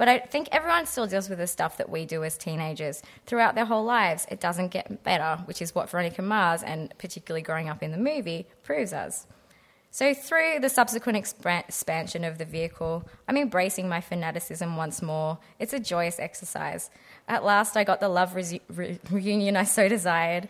But 0.00 0.08
I 0.08 0.18
think 0.18 0.48
everyone 0.50 0.86
still 0.86 1.06
deals 1.06 1.28
with 1.28 1.40
the 1.40 1.46
stuff 1.46 1.76
that 1.76 1.90
we 1.90 2.06
do 2.06 2.24
as 2.24 2.38
teenagers 2.38 3.02
throughout 3.26 3.54
their 3.54 3.66
whole 3.66 3.84
lives. 3.84 4.26
It 4.30 4.40
doesn't 4.40 4.68
get 4.68 5.04
better, 5.04 5.42
which 5.44 5.60
is 5.60 5.74
what 5.74 5.90
Veronica 5.90 6.22
Mars, 6.22 6.62
and 6.62 6.94
particularly 6.96 7.42
growing 7.42 7.68
up 7.68 7.82
in 7.82 7.90
the 7.90 7.98
movie, 7.98 8.46
proves 8.62 8.94
us. 8.94 9.26
So, 9.90 10.14
through 10.14 10.60
the 10.60 10.70
subsequent 10.70 11.18
expansion 11.18 12.24
of 12.24 12.38
the 12.38 12.46
vehicle, 12.46 13.06
I'm 13.28 13.36
embracing 13.36 13.90
my 13.90 14.00
fanaticism 14.00 14.78
once 14.78 15.02
more. 15.02 15.36
It's 15.58 15.74
a 15.74 15.78
joyous 15.78 16.18
exercise. 16.18 16.88
At 17.28 17.44
last, 17.44 17.76
I 17.76 17.84
got 17.84 18.00
the 18.00 18.08
love 18.08 18.34
re- 18.34 18.62
re- 18.74 18.98
reunion 19.10 19.54
I 19.54 19.64
so 19.64 19.86
desired. 19.86 20.48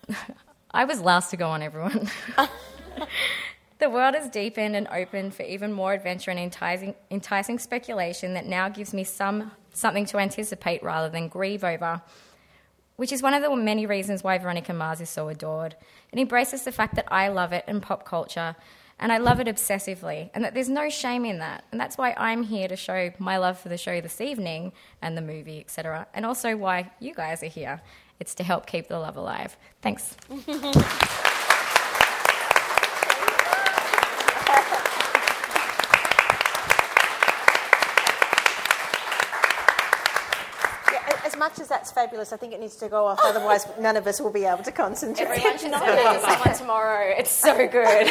I 0.72 0.84
was 0.84 1.00
last 1.00 1.30
to 1.30 1.38
go 1.38 1.48
on, 1.48 1.62
everyone. 1.62 2.10
The 3.78 3.88
world 3.88 4.16
has 4.16 4.28
deepened 4.28 4.74
and 4.74 4.88
opened 4.88 5.34
for 5.34 5.44
even 5.44 5.72
more 5.72 5.92
adventure 5.92 6.32
and 6.32 6.40
enticing, 6.40 6.94
enticing 7.10 7.60
speculation 7.60 8.34
that 8.34 8.46
now 8.46 8.68
gives 8.68 8.92
me 8.92 9.04
some 9.04 9.52
something 9.72 10.06
to 10.06 10.18
anticipate 10.18 10.82
rather 10.82 11.08
than 11.08 11.28
grieve 11.28 11.62
over, 11.62 12.02
which 12.96 13.12
is 13.12 13.22
one 13.22 13.34
of 13.34 13.42
the 13.42 13.54
many 13.54 13.86
reasons 13.86 14.24
why 14.24 14.36
Veronica 14.36 14.72
Mars 14.72 15.00
is 15.00 15.08
so 15.08 15.28
adored. 15.28 15.76
It 16.12 16.18
embraces 16.18 16.64
the 16.64 16.72
fact 16.72 16.96
that 16.96 17.06
I 17.08 17.28
love 17.28 17.52
it 17.52 17.64
and 17.68 17.80
pop 17.80 18.04
culture, 18.04 18.56
and 18.98 19.12
I 19.12 19.18
love 19.18 19.38
it 19.38 19.46
obsessively, 19.46 20.30
and 20.34 20.42
that 20.42 20.54
there's 20.54 20.68
no 20.68 20.88
shame 20.88 21.24
in 21.24 21.38
that. 21.38 21.62
And 21.70 21.80
that's 21.80 21.96
why 21.96 22.14
I'm 22.16 22.42
here 22.42 22.66
to 22.66 22.74
show 22.74 23.12
my 23.20 23.36
love 23.36 23.60
for 23.60 23.68
the 23.68 23.78
show 23.78 24.00
this 24.00 24.20
evening 24.20 24.72
and 25.00 25.16
the 25.16 25.22
movie, 25.22 25.60
etc., 25.60 26.08
and 26.12 26.26
also 26.26 26.56
why 26.56 26.90
you 26.98 27.14
guys 27.14 27.44
are 27.44 27.46
here. 27.46 27.80
It's 28.18 28.34
to 28.34 28.42
help 28.42 28.66
keep 28.66 28.88
the 28.88 28.98
love 28.98 29.16
alive. 29.16 29.56
Thanks. 29.80 30.16
much 41.38 41.58
as 41.60 41.68
that's 41.68 41.90
fabulous, 41.90 42.32
I 42.32 42.36
think 42.36 42.52
it 42.52 42.60
needs 42.60 42.76
to 42.76 42.88
go 42.88 43.06
off. 43.06 43.18
Otherwise, 43.22 43.66
none 43.80 43.96
of 43.96 44.06
us 44.06 44.20
will 44.20 44.32
be 44.32 44.44
able 44.44 44.64
to 44.64 44.72
concentrate. 44.72 45.26
Everyone 45.26 45.58
should 45.58 45.70
someone 46.20 46.58
tomorrow. 46.58 47.14
It's 47.16 47.30
so 47.30 47.68
good. 47.68 48.10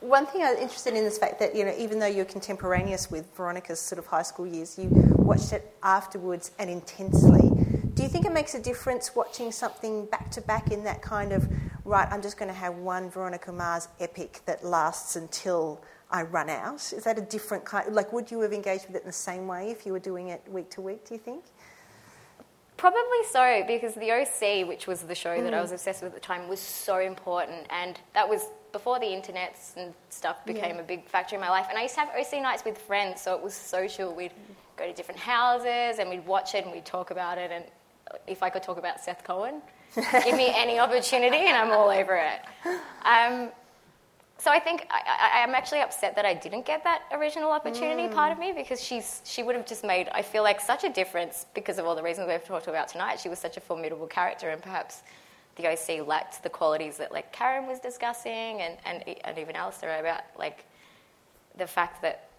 One 0.00 0.24
thing 0.24 0.42
I'm 0.42 0.56
interested 0.56 0.94
in 0.94 1.04
is 1.04 1.14
the 1.18 1.20
fact 1.20 1.38
that 1.40 1.54
you 1.54 1.64
know, 1.64 1.74
even 1.76 1.98
though 1.98 2.06
you're 2.06 2.24
contemporaneous 2.24 3.10
with 3.10 3.26
Veronica's 3.36 3.80
sort 3.80 3.98
of 3.98 4.06
high 4.06 4.22
school 4.22 4.46
years, 4.46 4.78
you 4.78 4.88
watched 4.90 5.52
it 5.52 5.74
afterwards 5.82 6.52
and 6.58 6.70
intensely. 6.70 7.50
Do 7.92 8.02
you 8.02 8.08
think 8.08 8.24
it 8.24 8.32
makes 8.32 8.54
a 8.54 8.62
difference 8.62 9.14
watching 9.14 9.52
something 9.52 10.06
back 10.06 10.30
to 10.30 10.40
back 10.40 10.70
in 10.70 10.84
that 10.84 11.02
kind 11.02 11.32
of 11.32 11.46
right, 11.84 12.08
I'm 12.10 12.22
just 12.22 12.38
going 12.38 12.48
to 12.48 12.54
have 12.54 12.76
one 12.76 13.10
Veronica 13.10 13.52
Mars 13.52 13.88
epic 13.98 14.40
that 14.46 14.64
lasts 14.64 15.16
until 15.16 15.82
I 16.10 16.22
run 16.22 16.50
out? 16.50 16.92
Is 16.92 17.04
that 17.04 17.18
a 17.18 17.22
different 17.22 17.64
kind? 17.64 17.94
Like, 17.94 18.12
would 18.12 18.30
you 18.30 18.40
have 18.40 18.52
engaged 18.52 18.86
with 18.86 18.96
it 18.96 19.02
in 19.02 19.06
the 19.06 19.12
same 19.12 19.46
way 19.46 19.70
if 19.70 19.86
you 19.86 19.92
were 19.92 19.98
doing 20.00 20.28
it 20.28 20.42
week 20.48 20.70
to 20.70 20.80
week? 20.80 21.06
Do 21.06 21.14
you 21.14 21.20
think? 21.20 21.44
Probably 22.76 23.24
so, 23.30 23.62
because 23.66 23.94
the 23.94 24.10
OC, 24.10 24.66
which 24.66 24.86
was 24.86 25.02
the 25.02 25.14
show 25.14 25.42
that 25.42 25.52
I 25.52 25.60
was 25.60 25.70
obsessed 25.70 26.02
with 26.02 26.12
at 26.14 26.20
the 26.20 26.26
time, 26.26 26.48
was 26.48 26.60
so 26.60 26.98
important, 26.98 27.66
and 27.68 28.00
that 28.14 28.26
was 28.26 28.46
before 28.72 28.98
the 28.98 29.06
internet 29.12 29.58
and 29.76 29.92
stuff 30.08 30.42
became 30.46 30.76
Yeah. 30.76 30.80
a 30.80 30.84
big 30.84 31.04
factor 31.06 31.34
in 31.34 31.40
my 31.42 31.50
life. 31.50 31.66
And 31.68 31.76
I 31.76 31.82
used 31.82 31.94
to 31.96 32.00
have 32.00 32.08
OC 32.16 32.40
nights 32.40 32.64
with 32.64 32.78
friends, 32.78 33.20
so 33.20 33.34
it 33.34 33.42
was 33.42 33.52
social. 33.52 34.14
We'd 34.14 34.32
go 34.78 34.86
to 34.86 34.92
different 34.94 35.20
houses 35.20 35.98
and 35.98 36.08
we'd 36.08 36.24
watch 36.24 36.54
it 36.54 36.64
and 36.64 36.72
we'd 36.72 36.86
talk 36.86 37.10
about 37.10 37.36
it. 37.36 37.50
And 37.50 37.64
if 38.26 38.42
I 38.42 38.48
could 38.48 38.62
talk 38.62 38.78
about 38.78 38.98
Seth 39.00 39.24
Cohen, 39.24 39.60
give 39.94 40.36
me 40.36 40.50
any 40.56 40.78
opportunity, 40.78 41.36
and 41.36 41.56
I'm 41.56 41.72
all 41.72 41.90
over 41.90 42.16
it. 42.16 42.40
Um, 43.04 43.50
so 44.40 44.50
I 44.50 44.58
think 44.58 44.86
I, 44.90 45.00
I, 45.06 45.42
I'm 45.42 45.54
actually 45.54 45.80
upset 45.80 46.16
that 46.16 46.24
I 46.24 46.34
didn't 46.34 46.64
get 46.64 46.82
that 46.84 47.02
original 47.12 47.50
opportunity 47.50 48.08
part 48.08 48.32
of 48.32 48.38
me 48.38 48.52
because 48.52 48.82
she's 48.82 49.20
she 49.24 49.42
would 49.42 49.54
have 49.54 49.66
just 49.66 49.84
made 49.84 50.08
I 50.12 50.22
feel 50.22 50.42
like 50.42 50.60
such 50.60 50.84
a 50.84 50.88
difference 50.88 51.46
because 51.54 51.78
of 51.78 51.84
all 51.86 51.94
the 51.94 52.02
reasons 52.02 52.28
we've 52.28 52.44
talked 52.44 52.66
about 52.66 52.88
tonight. 52.88 53.20
She 53.20 53.28
was 53.28 53.38
such 53.38 53.56
a 53.56 53.60
formidable 53.60 54.06
character, 54.06 54.48
and 54.48 54.62
perhaps 54.62 55.02
the 55.56 55.68
OC 55.68 56.06
lacked 56.06 56.42
the 56.42 56.48
qualities 56.48 56.96
that 56.96 57.12
like 57.12 57.32
Karen 57.32 57.66
was 57.66 57.80
discussing, 57.80 58.62
and 58.62 58.78
and, 58.86 59.04
and 59.24 59.38
even 59.38 59.56
Alastair 59.56 60.00
about 60.00 60.22
like 60.38 60.64
the 61.58 61.66
fact 61.66 62.00
that 62.02 62.30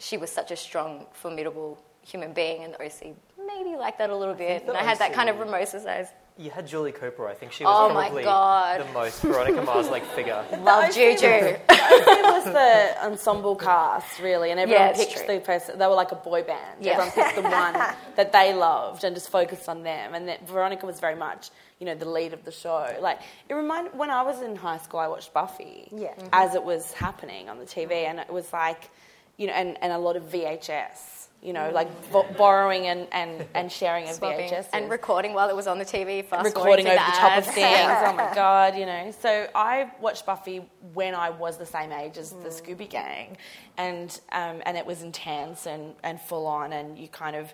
she 0.00 0.16
was 0.16 0.30
such 0.30 0.50
a 0.50 0.56
strong, 0.56 1.06
formidable 1.12 1.78
human 2.02 2.32
being, 2.32 2.64
and 2.64 2.74
the 2.74 2.84
OC 2.84 3.14
maybe 3.46 3.76
like 3.76 3.98
that 3.98 4.10
a 4.10 4.16
little 4.16 4.34
bit. 4.34 4.64
And 4.66 4.76
I 4.76 4.82
had 4.82 4.98
that 4.98 5.12
kind 5.12 5.28
of 5.28 5.36
romanticized. 5.36 6.10
You 6.38 6.50
had 6.50 6.66
Julie 6.66 6.92
Cooper. 6.92 7.28
I 7.28 7.34
think 7.34 7.52
she 7.52 7.62
was 7.62 7.74
Oh 7.90 7.92
probably 7.92 8.22
the 8.24 8.92
most 8.94 9.20
Veronica 9.20 9.62
Mars-like 9.62 10.04
figure. 10.14 10.42
Love 10.62 10.92
Juju. 10.94 11.26
it 11.26 11.60
was 11.68 12.44
the 12.44 13.04
ensemble 13.04 13.54
cast, 13.54 14.18
really, 14.18 14.50
and 14.50 14.58
everyone 14.58 14.86
Yeah, 14.88 14.92
picked 14.94 15.12
true. 15.24 15.26
the 15.34 15.40
person. 15.40 15.78
They 15.78 15.86
were 15.86 15.94
like 15.94 16.10
a 16.10 16.16
boy 16.16 16.42
band. 16.42 16.78
Yeah. 16.80 16.92
Everyone 16.92 17.12
picked 17.12 17.36
the 17.36 17.42
one 17.42 17.74
that 18.16 18.32
they 18.32 18.54
loved 18.54 19.04
and 19.04 19.14
just 19.14 19.28
focused 19.28 19.68
on 19.68 19.82
them. 19.82 20.14
And 20.14 20.26
that 20.28 20.48
Veronica 20.48 20.86
was 20.86 21.00
very 21.00 21.16
much, 21.16 21.50
you 21.78 21.84
know, 21.86 21.94
the 21.94 22.08
lead 22.08 22.32
of 22.32 22.44
the 22.44 22.52
show. 22.52 22.96
Like 23.00 23.20
it 23.50 23.54
reminded 23.54 23.96
when 23.96 24.10
I 24.10 24.22
was 24.22 24.40
in 24.40 24.56
high 24.56 24.78
school, 24.78 25.00
I 25.00 25.08
watched 25.08 25.34
Buffy 25.34 25.88
Yeah. 25.94 26.14
as 26.32 26.54
it 26.54 26.64
was 26.64 26.92
happening 26.94 27.50
on 27.50 27.58
the 27.58 27.66
TV, 27.66 28.06
and 28.06 28.18
it 28.18 28.30
was 28.32 28.50
like, 28.54 28.90
you 29.36 29.48
know, 29.48 29.52
and, 29.52 29.76
and 29.82 29.92
a 29.92 29.98
lot 29.98 30.16
of 30.16 30.24
VHS. 30.24 31.21
You 31.42 31.52
know, 31.52 31.70
like 31.74 31.88
bo- 32.12 32.32
borrowing 32.38 32.86
and, 32.86 33.08
and, 33.10 33.44
and 33.52 33.72
sharing 33.72 34.08
of 34.08 34.20
VHS 34.20 34.68
and 34.72 34.88
recording 34.88 35.34
while 35.34 35.48
it 35.48 35.56
was 35.56 35.66
on 35.66 35.78
the 35.80 35.84
TV, 35.84 36.24
fast 36.24 36.44
recording 36.44 36.86
over 36.86 36.96
to 36.96 37.04
the 37.04 37.10
top 37.18 37.38
of 37.38 37.46
things. 37.46 37.66
oh 38.06 38.12
my 38.12 38.32
god, 38.34 38.76
you 38.76 38.86
know. 38.86 39.12
So 39.20 39.48
I 39.52 39.90
watched 40.00 40.24
Buffy 40.24 40.62
when 40.94 41.16
I 41.16 41.30
was 41.30 41.58
the 41.58 41.66
same 41.66 41.90
age 41.90 42.16
as 42.16 42.30
the 42.30 42.48
Mm. 42.48 42.62
Scooby 42.62 42.88
Gang, 42.88 43.36
and 43.76 44.08
um, 44.30 44.62
and 44.64 44.76
it 44.76 44.86
was 44.86 45.02
intense 45.02 45.66
and, 45.66 45.94
and 46.04 46.20
full 46.20 46.46
on, 46.46 46.72
and 46.72 46.96
you 46.96 47.08
kind 47.08 47.34
of 47.34 47.52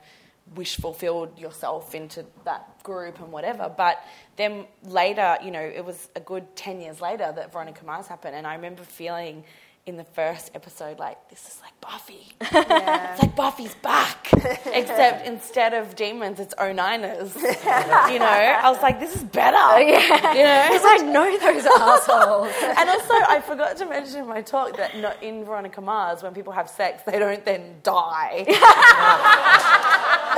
wish 0.55 0.77
fulfilled 0.77 1.39
yourself 1.39 1.95
into 1.95 2.27
that 2.45 2.83
group 2.83 3.19
and 3.21 3.33
whatever. 3.33 3.73
But 3.75 4.03
then 4.37 4.67
later, 4.83 5.39
you 5.43 5.51
know, 5.51 5.63
it 5.63 5.83
was 5.85 6.11
a 6.15 6.21
good 6.21 6.55
ten 6.57 6.83
years 6.83 7.01
later 7.01 7.33
that 7.35 7.53
Veronica 7.55 7.87
Mars 7.87 8.07
happened, 8.07 8.35
and 8.37 8.47
I 8.47 8.55
remember 8.55 8.83
feeling. 8.83 9.45
In 9.89 9.97
the 9.97 10.05
first 10.05 10.51
episode, 10.55 10.99
like 10.99 11.31
this 11.31 11.49
is 11.49 11.63
like 11.63 11.73
Buffy. 11.81 12.27
It's 12.43 13.23
like 13.23 13.35
Buffy's 13.35 13.75
back, 13.77 14.29
except 14.67 15.27
instead 15.27 15.73
of 15.73 15.97
demons, 15.97 16.39
it's 16.41 16.55
09ers. 16.57 17.35
You 18.13 18.19
know, 18.19 18.27
I 18.27 18.69
was 18.71 18.83
like, 18.83 19.01
this 19.01 19.17
is 19.17 19.25
better. 19.25 19.57
Oh, 19.59 19.79
yeah. 19.79 20.35
You 20.35 20.43
know, 20.45 20.65
Because 20.69 20.85
I 20.85 20.97
know 21.07 21.39
those 21.39 21.65
assholes. 21.65 22.53
and 22.79 22.91
also 22.91 23.15
I 23.15 23.41
forgot 23.41 23.79
to 23.79 23.87
mention 23.87 24.21
in 24.21 24.29
my 24.29 24.43
talk 24.43 24.77
that 24.77 24.95
not 24.99 25.23
in 25.23 25.47
Veronica 25.47 25.81
Mars, 25.81 26.23
when 26.23 26.35
people 26.35 26.53
have 26.53 26.69
sex, 26.69 27.03
they 27.07 27.19
don't 27.19 27.43
then 27.47 27.77
die 27.83 28.45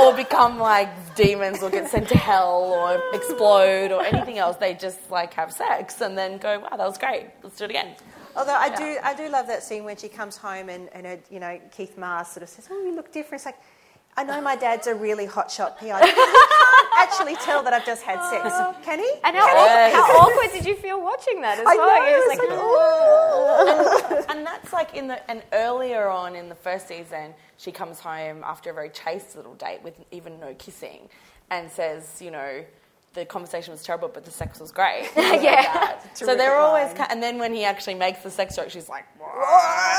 or 0.00 0.14
become 0.14 0.60
like 0.60 0.90
demons 1.16 1.60
or 1.60 1.70
get 1.70 1.90
sent 1.90 2.08
to 2.10 2.16
hell 2.16 2.72
or 2.78 3.02
explode 3.12 3.90
or 3.90 4.04
anything 4.04 4.38
else. 4.38 4.58
They 4.58 4.74
just 4.74 5.10
like 5.10 5.34
have 5.34 5.52
sex 5.52 6.00
and 6.00 6.16
then 6.16 6.38
go, 6.38 6.60
wow, 6.60 6.76
that 6.76 6.86
was 6.86 6.98
great. 6.98 7.26
Let's 7.42 7.56
do 7.58 7.64
it 7.64 7.70
again. 7.70 7.96
Although 8.36 8.54
I 8.54 8.74
do, 8.74 8.98
I 9.02 9.14
do 9.14 9.28
love 9.28 9.46
that 9.48 9.62
scene 9.62 9.84
when 9.84 9.96
she 9.96 10.08
comes 10.08 10.36
home 10.36 10.68
and, 10.68 10.88
and 10.92 11.06
her, 11.06 11.18
you 11.30 11.40
know, 11.40 11.60
Keith 11.72 11.98
Mars 11.98 12.28
sort 12.28 12.42
of 12.42 12.48
says, 12.48 12.68
"Oh, 12.70 12.82
you 12.84 12.94
look 12.94 13.12
different." 13.12 13.40
It's 13.40 13.46
like, 13.46 13.58
I 14.16 14.24
know 14.24 14.40
my 14.40 14.56
dad's 14.56 14.86
a 14.86 14.94
really 14.94 15.26
hotshot 15.26 15.78
PI. 15.78 15.84
He 16.06 16.12
can't 16.12 16.88
actually 16.96 17.36
tell 17.36 17.62
that 17.62 17.72
I've 17.72 17.86
just 17.86 18.02
had 18.02 18.18
sex, 18.30 18.42
oh. 18.54 18.74
can 18.84 18.98
he? 18.98 19.10
And 19.24 19.36
how, 19.36 19.46
Yes. 19.46 19.94
awkward, 19.94 20.02
how 20.02 20.18
awkward 20.20 20.52
did 20.52 20.64
you 20.66 20.76
feel 20.76 21.00
watching 21.02 21.40
that 21.42 21.58
as 21.58 21.66
I 21.66 21.76
well? 21.76 21.88
know, 21.88 22.06
It 22.06 22.12
was 22.16 22.38
it's 22.38 24.10
like, 24.10 24.18
like, 24.18 24.26
"Ooh." 24.28 24.34
and 24.36 24.46
that's 24.46 24.72
like 24.72 24.94
in 24.94 25.08
the 25.08 25.30
and 25.30 25.42
earlier 25.52 26.08
on 26.08 26.34
in 26.36 26.48
the 26.48 26.54
first 26.54 26.88
season, 26.88 27.34
she 27.56 27.72
comes 27.72 28.00
home 28.00 28.42
after 28.44 28.70
a 28.70 28.74
very 28.74 28.90
chaste 28.90 29.36
little 29.36 29.54
date 29.54 29.80
with 29.82 29.94
even 30.10 30.38
no 30.40 30.54
kissing, 30.54 31.08
and 31.50 31.70
says, 31.70 32.20
you 32.20 32.30
know, 32.30 32.64
the 33.12 33.24
conversation 33.24 33.72
was 33.72 33.82
terrible, 33.82 34.08
but 34.08 34.24
the 34.24 34.30
sex 34.30 34.60
was 34.60 34.70
great. 34.72 35.10
Yeah. 35.16 35.98
so 36.14 36.26
they're 36.26 36.36
Terrific 36.36 36.52
always, 36.58 36.86
line. 36.88 36.96
ki- 36.96 37.06
and 37.10 37.22
then 37.22 37.38
when 37.38 37.52
he 37.54 37.64
actually 37.64 37.94
makes 37.94 38.22
the 38.22 38.30
sex 38.30 38.54
joke, 38.56 38.70
she's 38.70 38.88
like, 38.88 39.04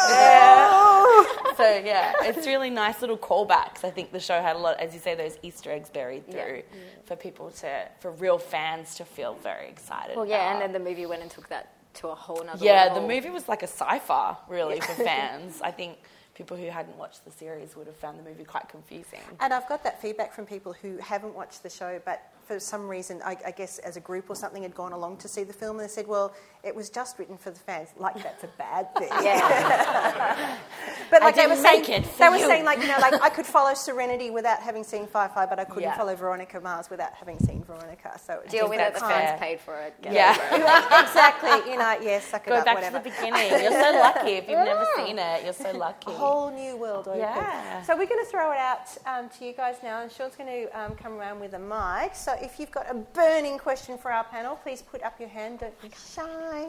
yeah. 0.09 1.23
so 1.57 1.81
yeah, 1.83 2.13
it's 2.21 2.47
really 2.47 2.69
nice 2.69 3.01
little 3.01 3.17
callbacks. 3.17 3.83
I 3.83 3.89
think 3.91 4.11
the 4.11 4.19
show 4.19 4.41
had 4.41 4.55
a 4.55 4.59
lot, 4.59 4.79
as 4.79 4.93
you 4.93 4.99
say, 4.99 5.15
those 5.15 5.37
Easter 5.41 5.71
eggs 5.71 5.89
buried 5.89 6.29
through 6.29 6.63
for 7.05 7.15
people 7.15 7.51
to, 7.51 7.87
for 7.99 8.11
real 8.11 8.37
fans 8.37 8.95
to 8.95 9.05
feel 9.05 9.35
very 9.35 9.67
excited. 9.67 10.15
well, 10.15 10.25
yeah, 10.25 10.51
and 10.53 10.61
then 10.61 10.71
the 10.73 10.79
movie 10.89 11.05
went 11.05 11.21
and 11.21 11.31
took 11.31 11.49
that 11.49 11.73
to 11.95 12.07
a 12.07 12.15
whole 12.15 12.43
nother 12.43 12.63
Yeah, 12.63 12.85
level. 12.85 13.01
the 13.01 13.07
movie 13.13 13.29
was 13.29 13.49
like 13.49 13.63
a 13.63 13.67
sci-fi, 13.67 14.35
really, 14.47 14.79
for 14.79 14.93
fans. 15.03 15.61
I 15.61 15.71
think 15.71 15.97
people 16.35 16.55
who 16.55 16.67
hadn't 16.67 16.97
watched 16.97 17.25
the 17.25 17.31
series 17.31 17.75
would 17.75 17.87
have 17.87 17.95
found 17.97 18.17
the 18.17 18.23
movie 18.23 18.45
quite 18.45 18.69
confusing. 18.69 19.19
And 19.41 19.53
I've 19.53 19.67
got 19.67 19.83
that 19.83 20.01
feedback 20.01 20.33
from 20.33 20.45
people 20.45 20.71
who 20.73 20.97
haven't 20.97 21.35
watched 21.35 21.61
the 21.63 21.69
show, 21.69 21.99
but 22.05 22.21
for 22.51 22.59
some 22.59 22.87
reason, 22.89 23.21
I, 23.23 23.37
I 23.45 23.51
guess 23.51 23.79
as 23.79 23.95
a 23.95 24.01
group 24.01 24.29
or 24.29 24.35
something, 24.35 24.63
had 24.63 24.75
gone 24.75 24.91
along 24.91 25.17
to 25.17 25.27
see 25.29 25.43
the 25.43 25.53
film, 25.53 25.79
and 25.79 25.87
they 25.87 25.91
said, 25.91 26.05
"Well, 26.05 26.33
it 26.63 26.75
was 26.75 26.89
just 26.89 27.17
written 27.17 27.37
for 27.37 27.49
the 27.51 27.59
fans." 27.59 27.89
Like 27.97 28.21
that's 28.21 28.43
a 28.43 28.49
bad 28.57 28.93
thing. 28.95 29.09
Yeah. 29.23 30.57
But 31.11 31.21
like 31.23 31.35
they 31.35 31.45
were 31.45 31.57
saying, 31.57 31.81
make 31.81 31.89
it 31.89 32.05
for 32.05 32.19
they 32.19 32.29
were 32.29 32.37
saying 32.39 32.63
like 32.63 32.79
you 32.79 32.87
know, 32.87 32.97
like 32.99 33.21
I 33.27 33.29
could 33.29 33.45
follow 33.45 33.73
Serenity 33.73 34.29
without 34.31 34.59
having 34.61 34.83
seen 34.83 35.07
Firefly, 35.07 35.45
but 35.45 35.59
I 35.59 35.65
couldn't 35.65 35.83
Yeah. 35.83 35.97
follow 35.97 36.15
Veronica 36.15 36.59
Mars 36.61 36.89
without 36.89 37.13
having 37.13 37.37
seen 37.39 37.63
Veronica. 37.65 38.17
So 38.25 38.39
it 38.39 38.49
Deal 38.49 38.69
with 38.69 38.77
that 38.79 38.91
it, 38.91 38.93
the 38.93 38.99
fans 39.01 39.37
paid 39.39 39.59
for 39.59 39.75
it. 39.77 39.93
Yeah. 40.01 40.37
it. 40.39 41.03
exactly. 41.09 41.69
You 41.69 41.77
know, 41.77 41.97
yes, 42.01 42.25
suck 42.27 42.47
it 42.47 42.51
Go 42.51 42.55
up, 42.55 42.65
back 42.65 42.75
whatever. 42.75 42.99
to 42.99 43.03
the 43.03 43.09
beginning. 43.09 43.49
You're 43.61 43.81
so 43.81 43.91
lucky 43.99 44.31
if 44.39 44.47
you've 44.47 44.59
never 44.59 44.87
seen 44.95 45.19
it. 45.19 45.43
You're 45.43 45.53
so 45.53 45.71
lucky. 45.77 46.11
A 46.11 46.15
whole 46.15 46.49
new 46.49 46.77
world 46.77 47.09
open. 47.09 47.19
Yeah. 47.19 47.81
So 47.83 47.97
we're 47.97 48.05
going 48.07 48.23
to 48.23 48.31
throw 48.31 48.51
it 48.53 48.57
out 48.57 48.87
um, 49.05 49.27
to 49.37 49.45
you 49.45 49.51
guys 49.51 49.75
now, 49.83 50.01
and 50.01 50.09
Sean's 50.11 50.35
going 50.37 50.49
to 50.49 50.79
um, 50.79 50.95
come 50.95 51.13
around 51.19 51.41
with 51.41 51.53
a 51.55 51.59
mic. 51.59 52.15
So 52.15 52.33
if 52.41 52.59
you've 52.59 52.71
got 52.71 52.89
a 52.89 52.93
burning 52.93 53.57
question 53.57 53.97
for 53.97 54.11
our 54.11 54.23
panel, 54.23 54.55
please 54.57 54.81
put 54.81 55.01
up 55.03 55.19
your 55.19 55.29
hand. 55.29 55.59
Don't 55.59 55.81
be 55.81 55.89
shy. 56.13 56.67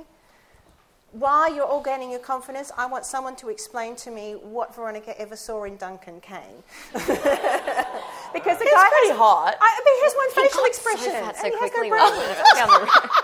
While 1.12 1.54
you're 1.54 1.66
all 1.66 1.82
gaining 1.82 2.10
your 2.10 2.20
confidence, 2.20 2.72
I 2.76 2.86
want 2.86 3.04
someone 3.04 3.36
to 3.36 3.50
explain 3.50 3.96
to 3.96 4.10
me 4.10 4.32
what 4.32 4.74
Veronica 4.74 5.18
ever 5.20 5.36
saw 5.36 5.64
in 5.64 5.76
Duncan 5.76 6.22
Kane. 6.22 6.62
because 6.94 7.12
the 7.12 8.64
He's 8.64 8.72
guy 8.72 8.88
pretty 8.88 9.08
has, 9.12 9.18
hot. 9.18 9.54
I, 9.60 9.68
I 9.76 9.80
mean, 9.84 9.96
he 9.98 10.02
has 10.08 10.14
one 10.16 10.30
facial 10.30 10.60
So 10.60 10.66
expression. 10.66 11.12
fat 11.12 11.36
so 11.36 11.44
and 11.44 11.52
he 11.52 11.60
has 11.60 11.70
no 11.74 11.80
brain. 11.90 11.90
down 12.56 12.68
the 12.68 12.80
road. 12.80 13.10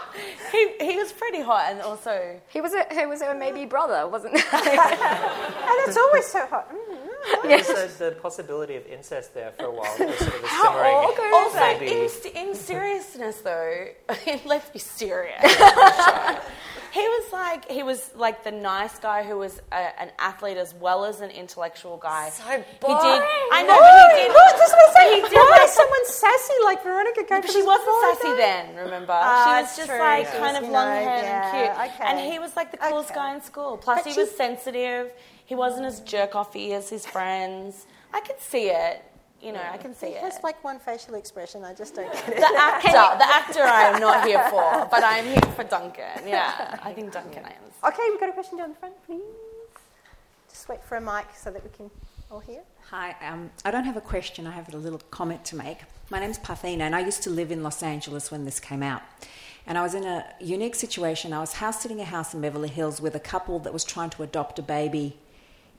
He, 0.52 0.72
he 0.92 0.96
was 0.96 1.12
pretty 1.12 1.40
hot, 1.42 1.66
and 1.70 1.80
also 1.80 2.40
He 2.48 2.60
was 2.60 2.72
a 2.74 2.84
he 2.92 3.06
was 3.06 3.20
a 3.22 3.34
maybe 3.34 3.64
brother, 3.66 4.08
wasn't 4.08 4.36
he? 4.36 4.42
And 4.42 5.76
it's 5.86 5.96
always 5.96 6.26
so 6.26 6.44
hot. 6.46 6.68
Mm, 6.74 7.07
There's 7.42 7.96
the, 7.96 8.16
possibility 8.22 8.76
of 8.76 8.86
incest 8.86 9.34
there 9.34 9.52
for 9.52 9.66
a 9.66 9.70
while. 9.70 9.96
Sort 9.96 10.10
of 10.10 10.44
a 10.44 10.46
How 10.46 10.68
awkward 10.72 11.26
is 11.26 11.34
Also, 11.34 11.54
that? 11.58 11.80
Maybe. 11.80 12.40
in, 12.40 12.48
in 12.48 12.54
seriousness, 12.54 13.40
though, 13.42 13.86
let's 14.46 14.70
be 14.70 14.78
serious. 14.78 15.40
he 16.92 17.00
was 17.06 17.32
like 17.32 17.70
he 17.70 17.82
was 17.82 18.10
like 18.16 18.44
the 18.44 18.50
nice 18.50 18.98
guy 18.98 19.22
who 19.22 19.36
was 19.38 19.60
a, 19.72 20.00
an 20.02 20.10
athlete 20.18 20.56
as 20.56 20.74
well 20.74 21.04
as 21.04 21.20
an 21.20 21.30
intellectual 21.30 21.96
guy. 21.98 22.30
So 22.30 22.42
He 22.44 22.56
did. 22.56 22.80
boring. 22.80 23.22
I 23.52 23.62
know, 23.68 23.76
he 23.76 24.22
did. 24.22 24.30
Is 24.30 24.72
what 24.72 24.96
I'm. 24.98 25.14
He 25.14 25.20
did 25.22 25.32
Why 25.32 25.58
like 25.60 25.68
someone 25.70 26.06
sassy 26.06 26.54
like 26.64 26.82
Veronica 26.82 27.24
But 27.28 27.50
she 27.50 27.62
wasn't 27.62 27.96
sassy 28.18 28.36
then, 28.36 28.76
remember? 28.76 29.12
Ah, 29.14 29.44
she 29.44 29.62
was 29.62 29.76
just 29.76 29.88
true. 29.88 29.98
like 29.98 30.24
Yeah. 30.24 30.38
kind 30.38 30.56
of 30.56 30.62
long 30.70 30.88
haired 30.88 31.22
yeah, 31.24 31.42
and 31.44 31.90
cute. 31.92 31.94
okay. 31.94 32.04
And 32.18 32.32
he 32.32 32.38
was 32.38 32.56
like 32.56 32.70
the 32.72 32.78
coolest 32.78 33.10
Okay. 33.10 33.20
guy 33.20 33.34
in 33.34 33.42
school. 33.42 33.76
Plus, 33.76 34.02
But 34.04 34.12
he 34.12 34.18
was 34.20 34.30
sensitive. 34.36 35.12
He 35.48 35.54
wasn't 35.54 35.86
as 35.86 36.00
jerk 36.00 36.32
offy 36.32 36.72
as 36.72 36.90
his 36.90 37.06
friends. 37.06 37.86
I 38.12 38.20
could 38.20 38.38
see 38.38 38.68
it. 38.68 39.02
You 39.40 39.52
know, 39.52 39.62
I 39.72 39.78
can 39.78 39.94
see 39.94 40.08
He 40.08 40.12
it. 40.12 40.20
has 40.20 40.38
like 40.42 40.62
one 40.62 40.78
facial 40.78 41.14
expression. 41.14 41.64
I 41.64 41.72
just 41.72 41.94
don't 41.94 42.12
get 42.12 42.28
it. 42.28 42.36
The 42.36 42.54
actor, 42.58 42.90
the 43.22 43.28
actor 43.40 43.62
I 43.62 43.84
am 43.94 43.98
not 43.98 44.26
here 44.26 44.42
for, 44.50 44.86
but 44.90 45.02
I 45.02 45.16
am 45.18 45.24
here 45.24 45.52
for 45.56 45.64
Duncan. 45.64 46.26
Yeah, 46.26 46.78
I 46.82 46.92
think 46.92 47.14
Duncan 47.14 47.46
I 47.46 47.52
am. 47.52 47.92
Okay, 47.92 48.02
we've 48.10 48.20
got 48.20 48.28
a 48.28 48.32
question 48.32 48.58
down 48.58 48.70
the 48.70 48.74
front, 48.76 48.94
please. 49.06 49.22
Just 50.50 50.68
wait 50.68 50.84
for 50.84 50.96
a 50.96 51.00
mic 51.00 51.26
so 51.34 51.50
that 51.50 51.64
we 51.64 51.70
can 51.70 51.90
all 52.30 52.40
hear. 52.40 52.60
Hi, 52.90 53.16
um, 53.26 53.50
I 53.64 53.70
don't 53.70 53.84
have 53.84 53.96
a 53.96 54.02
question, 54.02 54.46
I 54.46 54.50
have 54.50 54.68
a 54.74 54.76
little 54.76 55.00
comment 55.10 55.46
to 55.46 55.56
make. 55.56 55.78
My 56.10 56.18
name's 56.20 56.38
Parthena, 56.38 56.80
and 56.82 56.94
I 56.94 57.00
used 57.00 57.22
to 57.22 57.30
live 57.30 57.50
in 57.50 57.62
Los 57.62 57.82
Angeles 57.82 58.30
when 58.30 58.44
this 58.44 58.60
came 58.60 58.82
out. 58.82 59.00
And 59.66 59.78
I 59.78 59.82
was 59.82 59.94
in 59.94 60.04
a 60.04 60.26
unique 60.40 60.74
situation. 60.74 61.32
I 61.32 61.40
was 61.40 61.54
house 61.54 61.80
sitting 61.80 62.00
a 62.02 62.04
house 62.04 62.34
in 62.34 62.42
Beverly 62.42 62.68
Hills 62.68 63.00
with 63.00 63.14
a 63.14 63.20
couple 63.20 63.58
that 63.60 63.72
was 63.72 63.84
trying 63.84 64.10
to 64.10 64.22
adopt 64.22 64.58
a 64.58 64.62
baby 64.62 65.16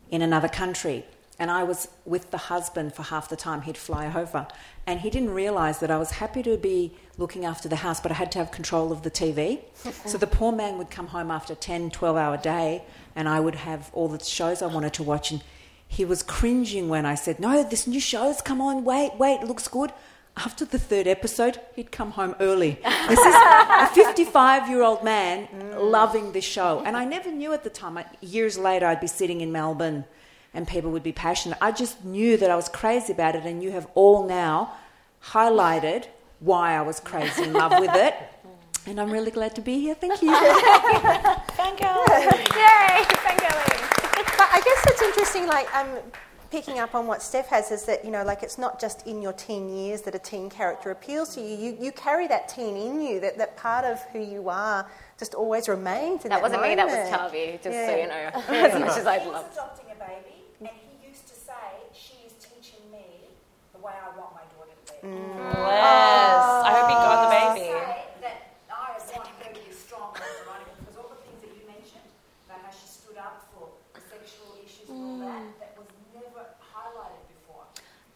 in 0.09 0.21
another 0.21 0.47
country. 0.47 1.05
And 1.37 1.49
I 1.49 1.63
was 1.63 1.87
with 2.05 2.31
the 2.31 2.37
husband 2.37 2.93
for 2.93 3.03
half 3.03 3.29
the 3.29 3.37
time 3.37 3.61
he'd 3.61 3.77
fly 3.77 4.11
over. 4.13 4.45
And 4.85 4.99
he 4.99 5.09
didn't 5.09 5.33
realize 5.33 5.79
that 5.79 5.89
I 5.89 5.97
was 5.97 6.11
happy 6.11 6.43
to 6.43 6.57
be 6.57 6.93
looking 7.17 7.45
after 7.45 7.69
the 7.69 7.77
house, 7.77 8.01
but 8.01 8.11
I 8.11 8.15
had 8.15 8.31
to 8.33 8.39
have 8.39 8.51
control 8.51 8.91
of 8.91 9.03
the 9.03 9.11
TV. 9.11 9.61
so 10.05 10.17
the 10.17 10.27
poor 10.27 10.51
man 10.51 10.77
would 10.77 10.89
come 10.89 11.07
home 11.07 11.31
after 11.31 11.53
a 11.53 11.55
10, 11.55 11.91
12 11.91 12.17
hour 12.17 12.35
day, 12.35 12.83
and 13.15 13.29
I 13.29 13.39
would 13.39 13.55
have 13.55 13.89
all 13.93 14.09
the 14.09 14.21
shows 14.23 14.61
I 14.61 14.65
wanted 14.65 14.93
to 14.95 15.03
watch. 15.03 15.31
And 15.31 15.41
he 15.87 16.03
was 16.03 16.23
cringing 16.23 16.89
when 16.89 17.05
I 17.05 17.15
said, 17.15 17.39
No, 17.39 17.63
this 17.63 17.87
new 17.87 18.01
show's 18.01 18.41
come 18.41 18.59
on, 18.59 18.83
wait, 18.83 19.15
wait, 19.17 19.41
looks 19.43 19.67
good 19.69 19.93
after 20.39 20.63
the 20.63 20.79
third 20.79 21.05
episode, 21.05 21.59
he'd 21.75 21.91
come 21.91 22.11
home 22.11 22.33
early. 22.39 22.79
This 23.09 23.19
is 23.19 23.35
a 23.35 23.87
55 23.93 24.69
year 24.69 24.81
old 24.81 25.03
man 25.03 25.47
loving 25.77 26.31
this 26.31 26.45
show. 26.45 26.81
And 26.85 26.95
I 26.95 27.03
never 27.03 27.29
knew 27.29 27.51
at 27.53 27.63
the 27.63 27.69
time. 27.69 27.99
Years 28.21 28.57
later, 28.57 28.85
I'd 28.85 29.01
be 29.01 29.07
sitting 29.07 29.41
in 29.41 29.51
Melbourne 29.51 30.05
and 30.53 30.67
people 30.67 30.91
would 30.91 31.03
be 31.03 31.11
passionate. 31.11 31.57
I 31.61 31.71
just 31.71 32.03
knew 32.05 32.37
that 32.37 32.49
I 32.49 32.55
was 32.55 32.69
crazy 32.69 33.13
about 33.13 33.35
it, 33.35 33.45
and 33.45 33.61
you 33.61 33.71
have 33.71 33.87
all 33.93 34.27
now 34.27 34.73
highlighted 35.23 36.05
why 36.39 36.75
I 36.75 36.81
was 36.81 36.99
crazy 36.99 37.43
in 37.43 37.53
love 37.53 37.73
with 37.79 37.93
it. 37.93 38.15
And 38.87 38.99
I'm 38.99 39.11
really 39.11 39.29
glad 39.29 39.53
to 39.55 39.61
be 39.61 39.79
here. 39.79 39.93
Thank 39.93 40.21
you. 40.23 40.29
Thank 41.61 41.81
you. 41.81 41.93
Yay! 42.57 43.05
Thank 43.27 43.41
you. 43.41 43.55
But 44.39 44.49
I 44.51 44.61
guess 44.65 44.85
it's 44.87 45.01
interesting, 45.01 45.45
like, 45.45 45.71
um, 45.75 45.89
picking 46.51 46.79
up 46.79 46.95
on 46.95 47.05
what 47.07 47.21
Steph 47.21 47.47
has 47.47 47.71
is 47.71 47.85
that, 47.85 48.03
you 48.03 48.11
know, 48.11 48.23
like 48.23 48.43
it's 48.43 48.57
not 48.57 48.79
just 48.79 49.05
in 49.07 49.21
your 49.21 49.33
teen 49.33 49.69
years 49.69 50.01
that 50.03 50.15
a 50.15 50.19
teen 50.19 50.49
character 50.49 50.91
appeals 50.91 51.35
to 51.35 51.41
you. 51.41 51.55
You, 51.55 51.77
you 51.79 51.91
carry 51.91 52.27
that 52.27 52.49
teen 52.49 52.75
in 52.75 53.01
you, 53.01 53.19
that, 53.19 53.37
that 53.37 53.55
part 53.57 53.85
of 53.85 54.01
who 54.13 54.19
you 54.19 54.49
are 54.49 54.89
just 55.17 55.33
always 55.35 55.67
remains 55.69 56.23
in 56.25 56.29
that 56.29 56.37
That 56.37 56.41
wasn't 56.41 56.61
moment. 56.61 56.79
me, 56.79 56.89
that 56.93 57.03
was 57.03 57.09
Tavi, 57.09 57.59
just 57.63 57.77
so 57.77 57.95
you 57.95 58.07
know. 58.07 58.31
As 58.67 58.79
much 58.79 58.97
as 58.97 59.05
I'd 59.07 59.21
He 59.21 59.27
was 59.27 59.35
love. 59.35 59.51
adopting 59.51 59.85
a 59.91 59.95
baby, 59.99 60.35
and 60.59 60.69
he 60.69 61.07
used 61.07 61.27
to 61.27 61.35
say, 61.35 61.53
"She 61.93 62.15
is 62.25 62.33
teaching 62.39 62.79
me 62.91 63.03
the 63.73 63.79
way 63.79 63.93
I 63.93 64.17
want 64.17 64.33
my 64.33 64.45
daughter 64.55 64.71
to 64.73 64.93
be." 64.93 65.07
Mm. 65.07 65.37
Yes. 65.37 66.43
I 66.65 66.71
hope 66.73 66.87
he 66.89 66.95
got 66.95 67.17
the 67.27 67.31
baby. 67.35 67.67
Say 67.67 68.05
that 68.23 68.37
I 68.71 68.95
want 69.15 69.27
her 69.27 69.53
to 69.53 69.59
be 69.59 69.71
strong 69.75 70.13
like 70.15 70.23
Veronica 70.47 70.71
because 70.79 70.95
all 70.97 71.09
the 71.11 71.19
things 71.27 71.39
that 71.43 71.51
you 71.51 71.63
mentioned, 71.67 72.07
about 72.47 72.63
how 72.63 72.71
she 72.71 72.87
stood 72.87 73.17
up 73.19 73.43
for 73.51 73.67
the 73.93 74.01
sexual 74.07 74.55
issues 74.63 74.87
and 74.87 74.97
all 75.03 75.19
that, 75.27 75.43
that 75.59 75.71
was 75.75 75.87
never 76.15 76.47
highlighted 76.63 77.23
before. 77.27 77.67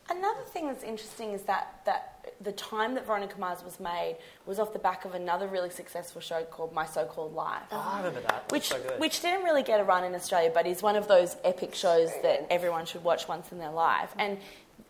Another 0.07 0.47
thing 0.63 0.73
that's 0.73 0.83
interesting 0.83 1.31
is 1.31 1.43
that, 1.43 1.81
that 1.85 2.25
the 2.41 2.51
time 2.53 2.93
that 2.95 3.05
Veronica 3.05 3.39
Mars 3.39 3.63
was 3.63 3.79
made 3.79 4.17
was 4.45 4.59
off 4.59 4.73
the 4.73 4.79
back 4.79 5.05
of 5.05 5.13
another 5.13 5.47
really 5.47 5.69
successful 5.69 6.21
show 6.21 6.43
called 6.43 6.73
My 6.73 6.85
So 6.85 7.05
Called 7.05 7.33
Life. 7.33 7.63
Oh, 7.71 7.91
I 7.93 7.97
remember 7.97 8.21
that. 8.21 8.29
That 8.29 8.51
Which, 8.51 8.69
so 8.69 8.79
good. 8.79 8.99
which 8.99 9.21
didn't 9.21 9.43
really 9.43 9.63
get 9.63 9.79
a 9.79 9.83
run 9.83 10.03
in 10.03 10.15
Australia, 10.15 10.51
but 10.53 10.65
is 10.65 10.81
one 10.81 10.95
of 10.95 11.07
those 11.07 11.35
epic 11.43 11.75
shows 11.75 12.09
that 12.21 12.47
everyone 12.49 12.85
should 12.85 13.03
watch 13.03 13.27
once 13.27 13.51
in 13.51 13.59
their 13.59 13.71
life. 13.71 14.11
And 14.17 14.37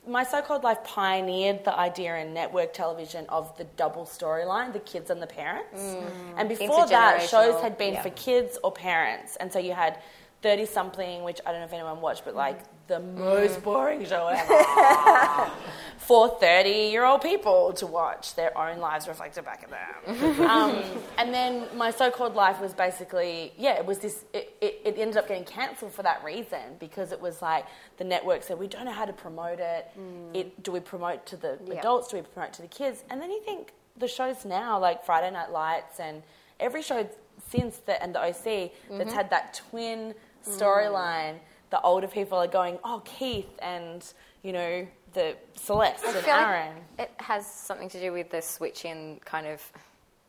My 0.08 0.24
So 0.24 0.42
Called 0.42 0.64
Life 0.64 0.84
pioneered 0.84 1.66
the 1.66 1.78
idea 1.78 2.18
in 2.18 2.34
network 2.34 2.74
television 2.74 3.26
of 3.30 3.56
the 3.58 3.64
double 3.64 4.06
storyline, 4.06 4.74
the 4.74 4.80
kids 4.80 5.10
and 5.10 5.22
the 5.22 5.28
parents. 5.28 5.82
Mm. 5.82 6.10
And 6.38 6.50
before 6.50 6.88
that, 6.88 7.28
shows 7.28 7.62
had 7.62 7.78
been 7.78 7.96
yeah. 7.96 8.04
for 8.04 8.10
kids 8.12 8.60
or 8.64 8.72
parents. 8.72 9.38
And 9.38 9.52
so 9.52 9.60
you 9.60 9.74
had 9.74 10.00
30 10.44 10.66
something, 10.66 11.24
which 11.24 11.40
I 11.46 11.52
don't 11.52 11.62
know 11.62 11.66
if 11.66 11.74
anyone 11.74 12.02
watched, 12.02 12.26
but 12.26 12.36
like 12.36 12.60
the 12.88 13.00
most 13.00 13.60
mm. 13.60 13.64
boring 13.64 14.06
show 14.06 14.28
ever. 14.32 15.52
for 15.98 16.38
30 16.40 16.70
year 16.70 17.06
old 17.06 17.22
people 17.22 17.72
to 17.74 17.88
watch 17.88 18.36
their 18.36 18.56
own 18.58 18.80
lives 18.80 19.08
reflected 19.08 19.46
back 19.46 19.64
at 19.64 19.70
them. 19.70 20.42
um, 20.50 20.84
and 21.18 21.34
then 21.34 21.66
my 21.76 21.92
so 21.92 22.12
called 22.12 22.36
life 22.36 22.60
was 22.60 22.74
basically, 22.74 23.54
yeah, 23.58 23.76
it 23.76 23.86
was 23.86 24.00
this, 24.00 24.26
it, 24.34 24.54
it, 24.60 24.82
it 24.84 24.96
ended 24.98 25.18
up 25.18 25.28
getting 25.28 25.46
cancelled 25.46 25.94
for 25.94 26.04
that 26.04 26.24
reason 26.24 26.60
because 26.80 27.12
it 27.12 27.22
was 27.22 27.42
like 27.42 27.66
the 27.98 28.04
network 28.04 28.44
said, 28.44 28.60
we 28.60 28.68
don't 28.68 28.86
know 28.86 28.92
how 28.92 29.06
to 29.06 29.14
promote 29.14 29.60
it. 29.60 29.92
Mm. 29.98 30.36
it 30.36 30.64
do 30.64 30.72
we 30.72 30.80
promote 30.82 31.26
to 31.28 31.38
the 31.38 31.58
Yeah. 31.66 31.76
adults? 31.76 32.10
Do 32.10 32.18
we 32.18 32.24
promote 32.24 32.54
to 32.54 32.62
the 32.62 32.68
kids? 32.68 33.04
And 33.10 33.22
then 33.22 33.32
you 33.32 33.42
think 33.42 33.72
the 33.98 34.08
shows 34.08 34.44
now, 34.44 34.78
like 34.80 35.06
Friday 35.06 35.32
Night 35.32 35.52
Lights 35.52 36.00
and 36.00 36.22
every 36.60 36.82
show 36.82 37.08
since 37.50 37.78
the, 37.78 38.02
and 38.02 38.14
the 38.14 38.20
OC 38.20 38.34
that's 38.34 38.72
mm-hmm. 38.90 39.10
had 39.10 39.30
that 39.30 39.62
twin 39.70 40.14
mm. 40.46 40.58
storyline, 40.58 41.36
the 41.74 41.82
older 41.82 42.06
people 42.06 42.38
are 42.38 42.46
going, 42.46 42.78
oh, 42.84 43.02
Keith 43.04 43.50
and, 43.60 44.06
you 44.44 44.54
know, 44.54 44.88
the 45.14 45.36
Celeste 45.56 46.04
I 46.06 46.08
and 46.12 46.18
feel 46.18 46.34
like 46.36 46.46
Aaron. 46.46 46.76
it 47.00 47.12
has 47.18 47.52
something 47.52 47.90
to 47.90 48.00
do 48.00 48.12
with 48.12 48.30
the 48.30 48.44
switch 48.44 48.86
in 48.86 49.20
kind 49.26 49.48
of 49.48 49.60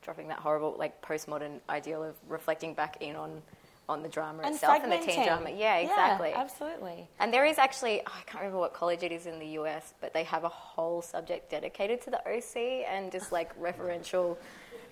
dropping 0.01 0.29
that 0.29 0.39
horrible 0.39 0.75
like 0.79 1.03
postmodern 1.03 1.61
ideal 1.69 2.03
of 2.03 2.15
reflecting 2.31 2.73
back 2.73 2.97
in 3.01 3.15
on 3.15 3.43
on 3.91 4.03
the 4.03 4.09
drama 4.09 4.43
and 4.43 4.55
itself 4.55 4.83
and 4.83 4.91
the 4.91 4.97
teen 4.97 5.27
drama. 5.27 5.51
Yeah, 5.51 5.77
exactly. 5.77 6.33
absolutely. 6.33 7.07
And 7.21 7.31
there 7.31 7.45
is 7.45 7.59
actually, 7.59 8.01
oh, 8.01 8.13
I 8.19 8.23
can't 8.23 8.41
remember 8.41 8.59
what 8.59 8.73
college 8.73 9.03
it 9.03 9.13
is 9.13 9.27
in 9.27 9.39
the 9.39 9.49
US, 9.59 9.93
but 10.01 10.15
they 10.15 10.25
have 10.25 10.45
a 10.45 10.49
whole 10.49 11.03
subject 11.03 11.51
dedicated 11.51 12.01
to 12.03 12.11
the 12.11 12.21
OC 12.27 12.87
and 12.89 13.13
just 13.13 13.33
like 13.33 13.55
referential. 13.61 14.39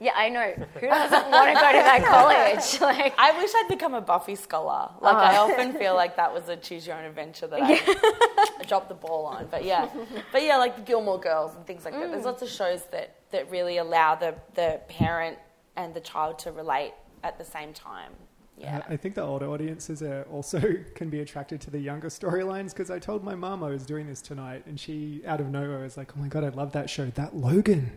Yeah, 0.03 0.15
I 0.17 0.31
know. 0.31 0.53
Who 0.81 0.89
doesn't 0.89 1.31
want 1.31 1.49
to 1.49 1.55
go 1.55 1.73
to 1.73 1.79
that 1.79 2.05
college? 2.09 2.81
Like, 2.83 3.15
I 3.17 3.39
wish 3.39 3.51
I'd 3.55 3.69
become 3.69 3.95
a 3.95 4.01
Buffy 4.01 4.35
scholar. 4.35 4.91
Like 5.01 5.15
I 5.15 5.37
uh-huh. 5.37 5.53
often 5.53 5.73
feel 5.75 5.95
like 5.95 6.17
that 6.17 6.35
was 6.35 6.49
a 6.49 6.57
choose 6.57 6.87
your 6.87 6.97
own 6.97 7.05
adventure 7.05 7.47
that 7.47 7.61
I 7.63 8.65
dropped 8.67 8.89
the 8.89 8.95
ball 8.95 9.27
on. 9.27 9.47
But 9.51 9.65
yeah, 9.65 9.89
but 10.33 10.43
yeah, 10.43 10.57
like 10.57 10.75
the 10.75 10.83
Gilmore 10.83 11.21
Girls 11.21 11.55
and 11.55 11.65
things 11.65 11.85
like 11.85 11.95
that. 11.95 12.11
There's 12.11 12.23
mm. 12.23 12.27
lots 12.27 12.43
of 12.43 12.49
shows 12.49 12.85
that 12.91 13.15
that 13.31 13.51
really 13.51 13.79
allow 13.79 14.17
the 14.17 14.35
the 14.55 14.81
parent 14.89 15.39
and 15.77 15.95
the 15.95 16.01
child 16.01 16.41
to 16.41 16.53
relate 16.53 16.93
at 17.23 17.39
the 17.39 17.45
same 17.45 17.73
time. 17.73 18.13
Yeah. 18.59 18.83
I 18.89 18.97
think 18.97 19.15
the 19.15 19.23
older 19.23 19.49
audiences 19.49 20.03
are 20.03 20.23
also 20.31 20.61
can 20.95 21.09
be 21.09 21.21
attracted 21.21 21.61
to 21.63 21.71
the 21.71 21.79
younger 21.79 22.09
storylines 22.09 22.71
because 22.71 22.91
I 22.91 22.99
told 22.99 23.25
my 23.25 23.35
mom 23.35 23.63
I 23.63 23.71
was 23.71 23.87
doing 23.87 24.07
this 24.07 24.21
tonight, 24.21 24.65
and 24.67 24.79
she 24.79 25.23
out 25.27 25.41
of 25.41 25.49
nowhere 25.49 25.81
was 25.81 25.97
like, 25.97 26.13
"Oh 26.17 26.21
my 26.21 26.29
god, 26.29 26.45
I 26.45 26.49
love 26.49 26.73
that 26.73 26.91
show, 26.91 27.07
that 27.07 27.37
Logan." 27.37 27.93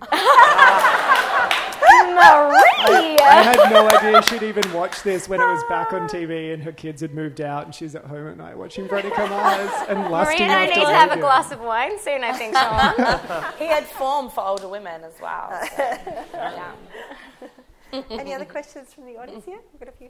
Marie! 2.16 3.20
I 3.22 3.43
had 3.43 3.72
no 3.72 3.88
idea 3.88 4.22
she'd 4.24 4.43
even 4.43 4.72
watch 4.74 5.03
this 5.03 5.28
when 5.28 5.41
it 5.41 5.45
was 5.45 5.63
back 5.70 5.93
on 5.93 6.07
TV, 6.07 6.53
and 6.53 6.63
her 6.63 6.72
kids 6.72 7.01
had 7.01 7.13
moved 7.13 7.41
out, 7.41 7.66
and 7.66 7.76
she's 7.76 7.95
at 7.95 8.05
home 8.05 8.28
at 8.28 8.38
night 8.38 8.57
watching 8.57 8.88
Veronica 8.88 9.28
Mars 9.28 9.70
and 9.89 9.99
Marie 9.99 10.09
lusting 10.09 10.41
and 10.41 10.51
I 10.51 10.66
after 10.66 10.80
need 10.80 10.86
to 10.86 10.93
have 10.93 11.11
a 11.11 11.20
glass 11.20 11.51
of 11.51 11.59
wine 11.59 11.99
soon, 11.99 12.24
I 12.24 12.34
think, 12.34 12.55
Sean. 12.55 13.53
He 13.59 13.66
had 13.66 13.86
form 13.86 14.30
for 14.30 14.43
older 14.43 14.68
women 14.68 15.03
as 15.03 15.13
well. 15.22 15.49
so, 15.76 15.84
yeah. 16.34 16.72
Any 18.09 18.34
other 18.34 18.45
questions 18.45 18.93
from 18.93 19.05
the 19.05 19.18
audience 19.18 19.45
here? 19.45 19.59
We've 19.72 19.80
got 19.80 19.89
a 19.89 19.97
few. 19.97 20.09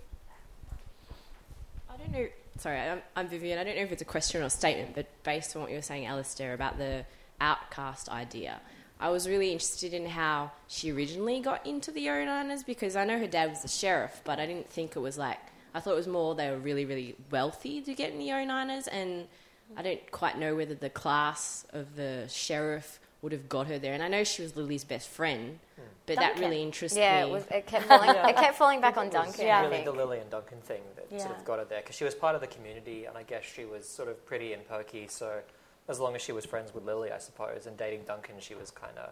I 1.90 1.98
don't 1.98 2.12
know. 2.12 2.28
Sorry, 2.58 2.80
I'm, 2.80 3.02
I'm 3.16 3.28
Vivian. 3.28 3.60
I 3.60 3.64
don't 3.64 3.76
know 3.76 3.84
if 3.84 3.92
it's 3.92 4.02
a 4.02 4.06
question 4.06 4.42
or 4.42 4.46
a 4.46 4.50
statement, 4.50 4.96
but 4.96 5.08
based 5.24 5.56
on 5.56 5.62
what 5.62 5.72
you 5.72 5.78
were 5.78 5.82
saying, 5.82 6.06
Alastair, 6.06 6.54
about 6.54 6.78
the 6.78 7.06
outcast 7.42 8.10
idea, 8.10 8.62
I 9.00 9.10
was 9.10 9.28
really 9.28 9.52
interested 9.52 9.94
in 9.94 10.06
how 10.06 10.52
she 10.68 10.92
originally 10.92 11.42
got 11.42 11.66
into 11.66 11.92
the 11.92 12.06
09ers 12.06 12.66
because 12.66 12.96
I 12.96 13.04
know 13.06 13.20
her 13.20 13.28
dad 13.28 13.50
was 13.50 13.62
the 13.62 13.68
sheriff, 13.68 14.22
but 14.24 14.40
I 14.40 14.46
didn't 14.46 14.70
think 14.70 14.96
it 14.96 15.00
was 15.00 15.18
like. 15.18 15.40
I 15.74 15.82
thought 15.82 15.94
it 15.94 15.98
was 15.98 16.08
more 16.08 16.36
they 16.36 16.50
were 16.50 16.58
really, 16.58 16.86
really 16.86 17.16
wealthy 17.30 17.82
to 17.82 17.94
get 17.94 18.14
in 18.14 18.20
the 18.20 18.30
09ers, 18.30 18.88
and 18.90 19.28
I 19.76 19.82
don't 19.82 20.12
quite 20.12 20.40
know 20.40 20.56
whether 20.56 20.74
the 20.74 20.90
class 20.90 21.66
of 21.74 21.98
the 21.98 22.28
sheriff 22.30 23.00
would 23.22 23.34
have 23.34 23.50
got 23.50 23.68
her 23.68 23.78
there. 23.78 23.94
And 23.94 24.02
I 24.02 24.08
know 24.08 24.24
she 24.24 24.42
was 24.42 24.56
Lily's 24.56 24.86
best 24.86 25.10
friend, 25.10 25.60
but 26.06 26.16
that 26.16 26.40
really 26.40 26.62
interested 26.62 27.00
yeah, 27.00 27.26
me. 27.26 27.34
it, 27.34 27.48
it, 27.52 27.68
kept 27.68 27.86
falling, 27.86 28.10
it 28.16 28.36
kept 28.38 28.56
falling 28.56 28.80
back 28.80 28.96
on 28.96 29.08
It 29.08 29.14
was 29.14 29.26
Duncan, 29.26 29.46
Yeah. 29.48 29.58
I 29.58 29.62
really 29.64 29.76
think. 29.78 29.86
the 29.86 29.92
Lily 29.92 30.20
and 30.20 30.30
Duncan 30.30 30.60
thing 30.62 30.82
that 30.96 31.20
sort 31.20 31.36
of 31.36 31.44
got 31.44 31.60
her 31.60 31.66
there 31.66 31.82
because 31.82 31.96
she 31.96 32.06
was 32.06 32.16
part 32.16 32.36
of 32.36 32.42
the 32.42 32.48
community, 32.48 33.06
and 33.06 33.18
I 33.18 33.24
guess 33.24 33.44
she 33.44 33.66
was 33.66 33.88
sort 33.88 34.08
of 34.08 34.26
pretty 34.26 34.54
and 34.54 34.66
perky. 34.68 35.08
So 35.08 35.42
as 35.88 36.00
long 36.00 36.16
as 36.16 36.22
she 36.22 36.32
was 36.32 36.46
friends 36.46 36.74
with 36.74 36.84
Lily, 36.86 37.12
I 37.12 37.18
suppose, 37.20 37.66
and 37.68 37.78
dating 37.78 38.04
Duncan, 38.06 38.36
she 38.40 38.56
was 38.56 38.72
kind 38.72 38.98
of, 38.98 39.12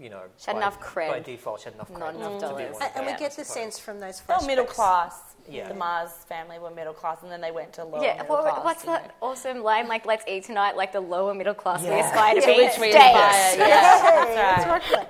you 0.00 0.08
know, 0.10 0.22
She 0.38 0.46
had 0.46 0.54
by, 0.54 0.58
enough 0.58 0.80
cred. 0.80 1.08
by 1.10 1.20
default. 1.20 1.60
She 1.60 1.64
had 1.66 1.74
enough 1.74 1.90
cred 1.92 1.98
Not 2.00 2.14
enough 2.16 2.32
to 2.32 2.36
be 2.38 2.40
dollars. 2.64 2.72
one 2.74 2.82
And, 2.82 2.92
and 2.96 3.06
we 3.06 3.12
get 3.18 3.36
the 3.36 3.44
sense 3.44 3.78
from 3.78 4.00
those 4.00 4.20
They 4.20 4.34
were 4.40 4.46
middle 4.46 4.64
class. 4.64 5.14
Yeah. 5.48 5.68
The 5.68 5.74
Mars 5.74 6.10
family 6.28 6.58
were 6.58 6.70
middle 6.70 6.92
class, 6.94 7.18
and 7.22 7.30
then 7.30 7.40
they 7.40 7.50
went 7.50 7.72
to 7.74 7.84
lower 7.84 8.02
Yeah, 8.02 8.22
middle 8.22 8.36
what, 8.36 8.42
class. 8.54 8.64
what's 8.64 8.84
you 8.84 8.90
know. 8.90 8.96
that 8.98 9.14
awesome 9.20 9.62
line? 9.62 9.88
Like, 9.88 10.06
let's 10.06 10.24
eat 10.26 10.44
tonight, 10.44 10.76
like 10.76 10.92
the 10.92 11.00
lower 11.00 11.34
middle 11.34 11.54
class 11.54 11.82
we 11.82 11.88
Yeah. 11.88 12.06
aspire 12.08 12.34
to 12.36 12.40
To 12.40 12.46
be. 12.46 12.52
which 12.54 12.78
we 12.78 12.90
States. 12.92 13.04
aspire, 13.04 13.58
yeah, 13.58 14.34
that's 14.74 14.90
right. 14.92 15.08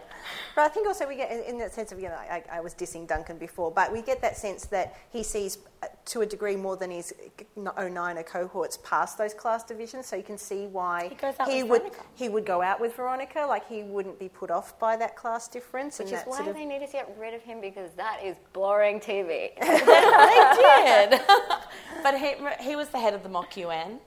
Right. 0.57 0.57
But 0.57 0.63
I 0.63 0.69
think 0.69 0.87
also 0.87 1.07
we 1.07 1.17
get, 1.17 1.31
in- 1.31 1.43
in 1.55 1.59
that 1.59 1.73
sense 1.73 1.93
of, 1.93 1.99
you 2.01 2.09
know, 2.09 2.15
I, 2.15 2.43
I 2.51 2.61
was 2.61 2.75
dissing 2.75 3.07
Duncan 3.07 3.39
before, 3.39 3.71
but 3.71 3.93
we 3.93 4.03
get 4.03 4.21
that 4.23 4.37
sense 4.37 4.67
that 4.67 4.95
he 5.11 5.23
sees, 5.23 5.59
uh, 5.83 5.87
to 6.07 6.21
a 6.21 6.27
degree, 6.27 6.57
more 6.57 6.77
than 6.77 6.91
his 6.91 7.15
09er 7.57 8.27
cohorts 8.27 8.79
past 8.79 9.19
those 9.19 9.35
class 9.35 9.65
divisions, 9.65 10.07
so 10.07 10.17
you 10.17 10.23
can 10.23 10.39
see 10.39 10.67
why 10.67 11.09
He 11.09 11.15
goes 11.15 11.35
out 11.39 11.49
with 11.49 11.69
would 11.69 11.83
Veronica. 11.83 12.05
he 12.15 12.29
would 12.29 12.45
go 12.47 12.63
out 12.63 12.81
with 12.81 12.97
Veronica, 12.97 13.47
like 13.49 13.67
he 13.69 13.83
wouldn't 13.83 14.19
be 14.19 14.29
put 14.29 14.51
off 14.51 14.79
by 14.79 14.97
that 14.97 15.17
class 15.17 15.49
difference. 15.49 15.99
Which 15.99 16.09
and 16.09 16.19
is 16.19 16.23
why 16.27 16.37
sort 16.37 16.49
of, 16.49 16.55
they 16.57 16.65
need 16.65 16.85
to 16.85 16.93
get 16.93 17.15
rid 17.19 17.35
of 17.35 17.43
him 17.43 17.61
because 17.61 17.91
that 17.97 18.21
is 18.23 18.37
boring 18.53 19.01
TV. 19.01 19.51
they 19.61 21.09
did. 21.11 21.21
but 22.03 22.19
he, 22.19 22.35
he 22.61 22.77
was 22.77 22.89
the 22.89 22.99
head 22.99 23.15
of 23.15 23.23
the 23.23 23.29
Mock 23.29 23.57
UN, 23.57 23.99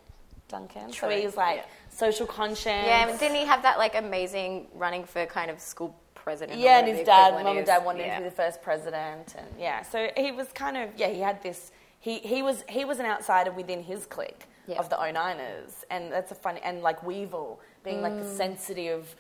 Duncan. 0.48 0.92
So 0.94 1.10
he 1.10 1.26
was 1.26 1.36
like 1.38 1.66
social 1.90 2.28
conscience. 2.28 2.86
yeah, 2.86 3.06
didn't 3.18 3.36
he 3.36 3.46
have 3.46 3.62
that 3.64 3.78
like 3.78 3.96
amazing 3.96 4.68
running 4.76 5.06
for 5.06 5.26
kind 5.26 5.50
of 5.50 5.60
school 5.60 5.96
president. 6.26 6.60
yeah, 6.60 6.80
and 6.80 6.88
his 6.88 7.06
dad, 7.06 7.42
mum 7.42 7.56
and 7.58 7.66
dad 7.66 7.86
wanted 7.86 8.04
him 8.06 8.16
to 8.18 8.24
be 8.24 8.30
the 8.30 8.36
first 8.36 8.62
president, 8.62 9.36
and 9.38 9.48
yeah, 9.58 9.82
so 9.84 10.10
he 10.18 10.32
was 10.34 10.48
kind 10.64 10.76
of 10.76 10.90
yeah, 10.98 11.08
he 11.10 11.22
had 11.22 11.42
this. 11.42 11.72
He, 12.00 12.18
he 12.20 12.42
was 12.44 12.64
he 12.68 12.84
was 12.84 13.00
an 13.00 13.06
outsider 13.06 13.52
within 13.52 13.82
his 13.84 14.06
clique 14.06 14.44
Yeah. 14.68 14.80
of 14.82 14.90
the 14.90 14.96
09ers, 14.98 15.74
and 15.90 16.12
that's 16.12 16.32
a 16.32 16.36
funny 16.36 16.60
and 16.64 16.82
like 16.82 17.02
Weevil 17.04 17.60
being 17.84 18.02
like 18.02 18.16
the 18.22 18.30
sensitive 18.44 19.16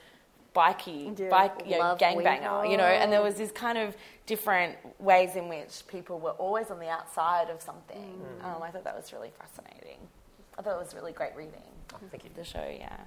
bikey 0.53 1.11
Yeah. 1.17 1.29
bike 1.29 1.55
you 1.65 1.77
know, 1.79 1.95
gangbanger, 1.99 2.69
you 2.71 2.77
know, 2.77 2.85
and 3.01 3.11
there 3.13 3.21
was 3.21 3.35
this 3.35 3.51
kind 3.51 3.77
of 3.77 3.95
different 4.25 4.75
ways 4.99 5.35
in 5.35 5.47
which 5.49 5.83
people 5.87 6.19
were 6.19 6.31
always 6.45 6.71
on 6.71 6.79
the 6.79 6.89
outside 6.89 7.49
of 7.49 7.61
something. 7.61 8.21
Um, 8.43 8.61
I 8.63 8.69
thought 8.71 8.83
that 8.83 8.95
was 8.95 9.11
really 9.13 9.31
fascinating. 9.41 9.99
I 10.57 10.61
thought 10.61 10.75
it 10.79 10.83
was 10.85 10.95
really 10.95 11.11
great 11.11 11.35
reading. 11.35 11.61
thank 12.11 12.23
you. 12.23 12.29
The 12.35 12.43
show, 12.45 12.67
yeah. 12.85 12.97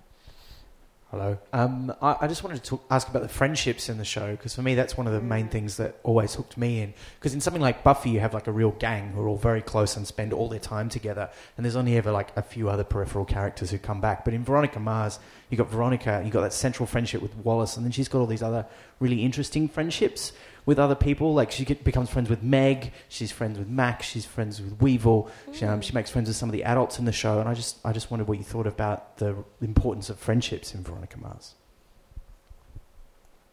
Hello. 1.10 1.38
Um, 1.54 1.94
I, 2.02 2.16
I 2.20 2.26
just 2.26 2.44
wanted 2.44 2.62
to 2.62 2.68
talk, 2.68 2.84
ask 2.90 3.08
about 3.08 3.22
the 3.22 3.30
friendships 3.30 3.88
in 3.88 3.96
the 3.96 4.04
show 4.04 4.32
because 4.32 4.54
for 4.54 4.60
me 4.60 4.74
that's 4.74 4.94
one 4.94 5.06
of 5.06 5.14
the 5.14 5.22
main 5.22 5.48
things 5.48 5.78
that 5.78 5.98
always 6.02 6.34
hooked 6.34 6.58
me 6.58 6.82
in. 6.82 6.92
Because 7.18 7.32
in 7.32 7.40
something 7.40 7.62
like 7.62 7.82
Buffy, 7.82 8.10
you 8.10 8.20
have 8.20 8.34
like 8.34 8.46
a 8.46 8.52
real 8.52 8.72
gang 8.72 9.12
who 9.12 9.22
are 9.22 9.28
all 9.28 9.38
very 9.38 9.62
close 9.62 9.96
and 9.96 10.06
spend 10.06 10.34
all 10.34 10.50
their 10.50 10.58
time 10.58 10.90
together, 10.90 11.30
and 11.56 11.64
there's 11.64 11.76
only 11.76 11.96
ever 11.96 12.12
like 12.12 12.36
a 12.36 12.42
few 12.42 12.68
other 12.68 12.84
peripheral 12.84 13.24
characters 13.24 13.70
who 13.70 13.78
come 13.78 14.02
back. 14.02 14.22
But 14.22 14.34
in 14.34 14.44
Veronica 14.44 14.80
Mars, 14.80 15.18
you've 15.48 15.56
got 15.56 15.70
Veronica, 15.70 16.20
you've 16.22 16.34
got 16.34 16.42
that 16.42 16.52
central 16.52 16.86
friendship 16.86 17.22
with 17.22 17.34
Wallace, 17.36 17.78
and 17.78 17.86
then 17.86 17.92
she's 17.92 18.08
got 18.08 18.18
all 18.18 18.26
these 18.26 18.42
other 18.42 18.66
really 19.00 19.24
interesting 19.24 19.66
friendships 19.66 20.32
with 20.68 20.78
other 20.78 20.94
people. 20.94 21.32
Like 21.32 21.50
she 21.50 21.64
get, 21.64 21.82
becomes 21.82 22.10
friends 22.10 22.28
with 22.28 22.42
Meg, 22.42 22.92
she's 23.08 23.32
friends 23.32 23.58
with 23.58 23.68
Mac, 23.68 24.02
she's 24.02 24.26
friends 24.26 24.60
with 24.60 24.82
Weevil. 24.82 25.30
She, 25.54 25.64
um, 25.64 25.80
she 25.80 25.94
makes 25.94 26.10
friends 26.10 26.28
with 26.28 26.36
some 26.36 26.50
of 26.50 26.52
the 26.52 26.62
adults 26.62 26.98
in 26.98 27.06
the 27.06 27.12
show, 27.12 27.40
and 27.40 27.48
I 27.48 27.54
just 27.54 27.78
I 27.86 27.92
just 27.92 28.10
wondered 28.10 28.28
what 28.28 28.36
you 28.36 28.44
thought 28.44 28.66
about 28.66 29.16
the 29.16 29.34
importance 29.62 30.10
of 30.10 30.18
friendships 30.18 30.74
in 30.74 30.82
Veronica 30.82 31.18
Mars. 31.18 31.54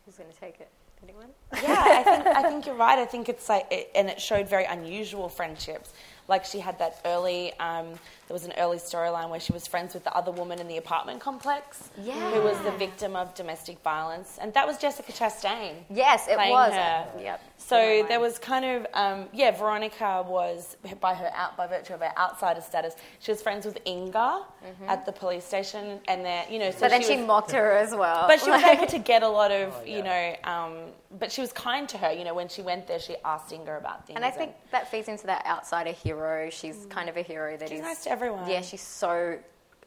Who's 0.06 0.18
going 0.18 0.30
to 0.30 0.38
take 0.38 0.60
it? 0.60 0.70
Anyone? 1.04 1.30
yeah, 1.54 1.86
I 1.88 2.04
think 2.04 2.28
I 2.28 2.44
think 2.50 2.66
you're 2.66 2.76
right. 2.76 3.00
I 3.00 3.06
think 3.06 3.30
it's 3.30 3.48
like, 3.48 3.66
it, 3.72 3.92
and 3.96 4.10
it 4.10 4.20
showed 4.20 4.50
very 4.50 4.66
unusual 4.66 5.30
friendships. 5.30 5.94
Like 6.28 6.44
she 6.44 6.60
had 6.60 6.78
that 6.80 7.00
early, 7.06 7.54
um, 7.60 7.94
there 8.28 8.34
was 8.34 8.44
an 8.46 8.54
early 8.58 8.78
storyline 8.78 9.30
where 9.30 9.40
she 9.40 9.54
was 9.54 9.68
friends 9.68 9.94
with 9.94 10.04
the 10.04 10.14
other 10.16 10.32
woman 10.32 10.60
in 10.60 10.68
the 10.68 10.78
apartment 10.78 11.20
complex, 11.20 11.90
who 11.96 12.42
was 12.42 12.58
the 12.62 12.72
victim 12.72 13.16
of 13.16 13.34
domestic 13.36 13.80
violence, 13.84 14.40
and 14.42 14.54
that 14.56 14.66
was 14.66 14.78
Jessica 14.80 15.12
Chastain. 15.12 15.74
Yes, 15.90 16.28
it 16.28 16.36
playing 16.36 16.52
was. 16.52 16.74
her. 16.74 17.08
Yep. 17.22 17.42
So 17.58 18.06
there 18.10 18.20
was 18.20 18.38
kind 18.40 18.66
of, 18.66 18.88
um, 18.94 19.26
yeah, 19.32 19.52
Veronica 19.52 20.24
was 20.28 20.76
by 21.00 21.14
her 21.14 21.32
out 21.36 21.56
by 21.56 21.68
virtue 21.68 21.94
of 21.94 22.00
her 22.02 22.12
outsider 22.18 22.62
status. 22.62 22.96
She 23.20 23.32
was 23.32 23.42
friends 23.42 23.66
with 23.66 23.78
Inga 23.86 24.44
at 24.88 25.06
the 25.06 25.12
police 25.12 25.46
station, 25.46 26.00
and 26.08 26.26
then 26.26 26.52
you 26.52 26.60
know, 26.60 26.72
so 26.72 26.80
But 26.82 26.90
then 26.90 27.02
she 27.02 27.08
she 27.14 27.18
was, 27.18 27.28
mocked 27.28 27.52
her 27.52 27.72
as 27.78 27.92
well. 27.94 28.28
but 28.28 28.40
she 28.42 28.50
was 28.50 28.64
able 28.64 28.88
to 28.88 29.00
get 29.00 29.22
a 29.24 29.28
lot 29.30 29.52
of, 29.52 29.88
you 29.88 30.02
know, 30.04 30.36
um, 30.44 30.74
but 31.20 31.32
she 31.32 31.42
was 31.42 31.54
kind 31.54 31.88
to 31.90 31.98
her. 32.00 32.12
You 32.12 32.24
know, 32.26 32.34
when 32.34 32.48
she 32.50 32.62
went 32.62 32.88
there, 32.88 33.00
she 33.00 33.16
asked 33.24 33.52
Inga 33.54 33.78
about 33.78 34.06
things. 34.08 34.16
And 34.18 34.26
I 34.26 34.32
think 34.32 34.54
that 34.72 34.90
feeds 34.92 35.08
into 35.08 35.28
that 35.28 35.46
outsider 35.46 35.92
hero. 35.92 36.50
She's 36.50 36.86
kind 36.90 37.08
of 37.10 37.18
a 37.18 37.22
hero 37.22 37.56
that 37.58 37.70
She's 37.70 37.80
is- 37.80 37.86
nice 37.86 38.04
to 38.04 38.15
everyone. 38.16 38.50
Yeah, 38.50 38.62
she's 38.62 38.82
so 38.82 39.38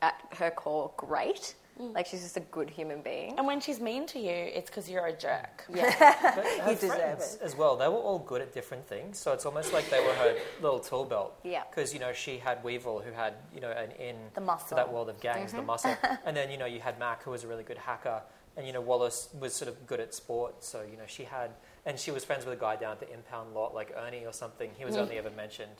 at 0.03 0.21
her 0.39 0.51
core 0.51 0.93
great. 0.97 1.55
Mm. 1.81 1.95
Like 1.95 2.07
she's 2.07 2.23
just 2.23 2.37
a 2.37 2.41
good 2.41 2.69
human 2.69 3.03
being. 3.03 3.39
and 3.39 3.47
when 3.47 3.61
she's 3.61 3.81
mean 3.81 4.05
to 4.07 4.19
you, 4.19 4.33
it's 4.33 4.69
because 4.69 4.91
you're 4.91 5.07
a 5.07 5.13
jerk. 5.13 5.65
Yeah, 5.73 5.91
her 6.63 6.75
deserve 6.75 6.97
friends 6.97 7.39
as 7.41 7.57
well, 7.57 7.77
they 7.77 7.87
were 7.87 7.95
all 7.95 8.19
good 8.19 8.41
at 8.41 8.53
different 8.53 8.87
things. 8.87 9.19
So 9.19 9.33
it's 9.33 9.47
almost 9.47 9.73
like 9.73 9.89
they 9.89 10.01
were 10.01 10.13
her 10.15 10.37
little 10.61 10.81
tool 10.81 11.05
belt. 11.05 11.39
Yeah. 11.45 11.63
Because, 11.71 11.95
you 11.95 12.01
know, 12.01 12.13
she 12.13 12.39
had 12.39 12.63
Weevil, 12.65 13.01
who 13.01 13.13
had, 13.13 13.35
you 13.55 13.61
know, 13.61 13.71
an 13.71 13.93
in 13.93 14.17
The 14.35 14.41
muscle. 14.41 14.69
to 14.71 14.75
that 14.75 14.93
world 14.93 15.09
of 15.09 15.21
gangs, 15.21 15.53
the 15.53 15.59
mm-hmm. 15.59 15.67
muscle. 15.67 15.97
And 16.27 16.37
then, 16.37 16.51
you 16.51 16.59
know, 16.59 16.67
you 16.67 16.81
had 16.81 16.99
Mac, 16.99 17.23
who 17.23 17.31
was 17.31 17.45
a 17.45 17.49
really 17.49 17.65
good 17.65 17.79
hacker. 17.79 18.23
And, 18.57 18.67
you 18.67 18.73
know, 18.73 18.81
Wallace 18.81 19.29
was 19.39 19.55
sort 19.55 19.69
of 19.69 19.87
good 19.87 20.01
at 20.01 20.13
sport. 20.15 20.65
So, 20.65 20.83
you 20.83 20.97
know, 20.97 21.07
she 21.07 21.25
had, 21.25 21.51
and 21.87 21.99
she 21.99 22.11
was 22.11 22.25
friends 22.25 22.45
with 22.45 22.55
a 22.57 22.61
guy 22.61 22.77
down 22.77 22.93
at 22.93 23.01
the 23.01 23.13
impound 23.13 23.55
lot, 23.55 23.75
like 23.75 23.95
Ernie 23.97 24.25
or 24.27 24.33
something. 24.33 24.71
He 24.79 24.85
was 24.85 24.97
only 24.97 25.19
ever 25.19 25.31
mentioned. 25.31 25.73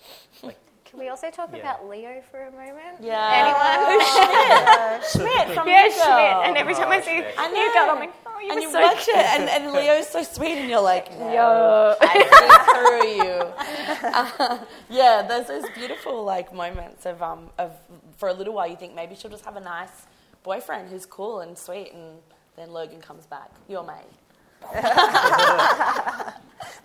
Like, 0.43 0.57
Can 0.85 0.99
we 1.01 1.09
also 1.11 1.31
talk 1.31 1.51
Yeah. 1.53 1.59
about 1.59 1.87
Leo 1.87 2.23
for 2.31 2.45
a 2.47 2.51
moment? 2.51 2.97
Yeah. 3.03 3.53
Anyone? 3.93 5.03
Schmidt 5.13 5.49
from 5.55 5.69
yeah, 5.69 5.83
New 5.83 5.91
Schmidt. 5.93 6.47
And 6.49 6.57
every 6.57 6.75
time 6.75 6.89
I 6.89 6.97
Oh, 6.99 7.01
see 7.03 7.17
Schmidt. 7.19 7.35
I 7.37 7.49
New 7.51 7.73
Girl. 7.75 7.91
I'm 7.91 7.99
like, 7.99 8.15
oh, 8.27 8.41
you 8.41 8.53
and 8.53 8.63
you 8.63 8.73
so 8.73 8.81
watch 8.81 9.05
cute. 9.05 9.17
it, 9.17 9.27
and, 9.27 9.51
and 9.51 9.73
Leo's 9.75 10.09
so 10.09 10.23
sweet, 10.23 10.57
and 10.57 10.71
you're 10.71 10.81
like, 10.81 11.11
no, 11.19 11.31
Yo. 11.31 11.95
I 12.01 12.15
see 12.39 13.19
through 13.21 13.27
you. 13.27 14.09
Uh, 14.09 14.65
yeah, 14.89 15.23
there's 15.29 15.49
those 15.49 15.65
beautiful 15.75 16.25
like 16.25 16.55
moments 16.55 17.05
of 17.05 17.21
um 17.23 17.51
of 17.59 17.73
for 18.17 18.31
a 18.31 18.33
little 18.33 18.55
while 18.55 18.67
you 18.67 18.77
think 18.77 18.95
maybe 18.95 19.15
she'll 19.15 19.31
just 19.31 19.45
have 19.45 19.57
a 19.57 19.61
nice 19.61 20.07
boyfriend 20.43 20.89
who's 20.89 21.05
cool 21.05 21.41
and 21.41 21.59
sweet, 21.59 21.93
and 21.93 22.19
then 22.57 22.71
Logan 22.73 23.01
comes 23.03 23.27
back. 23.27 23.51
You're 23.69 23.85
mate. 23.85 24.07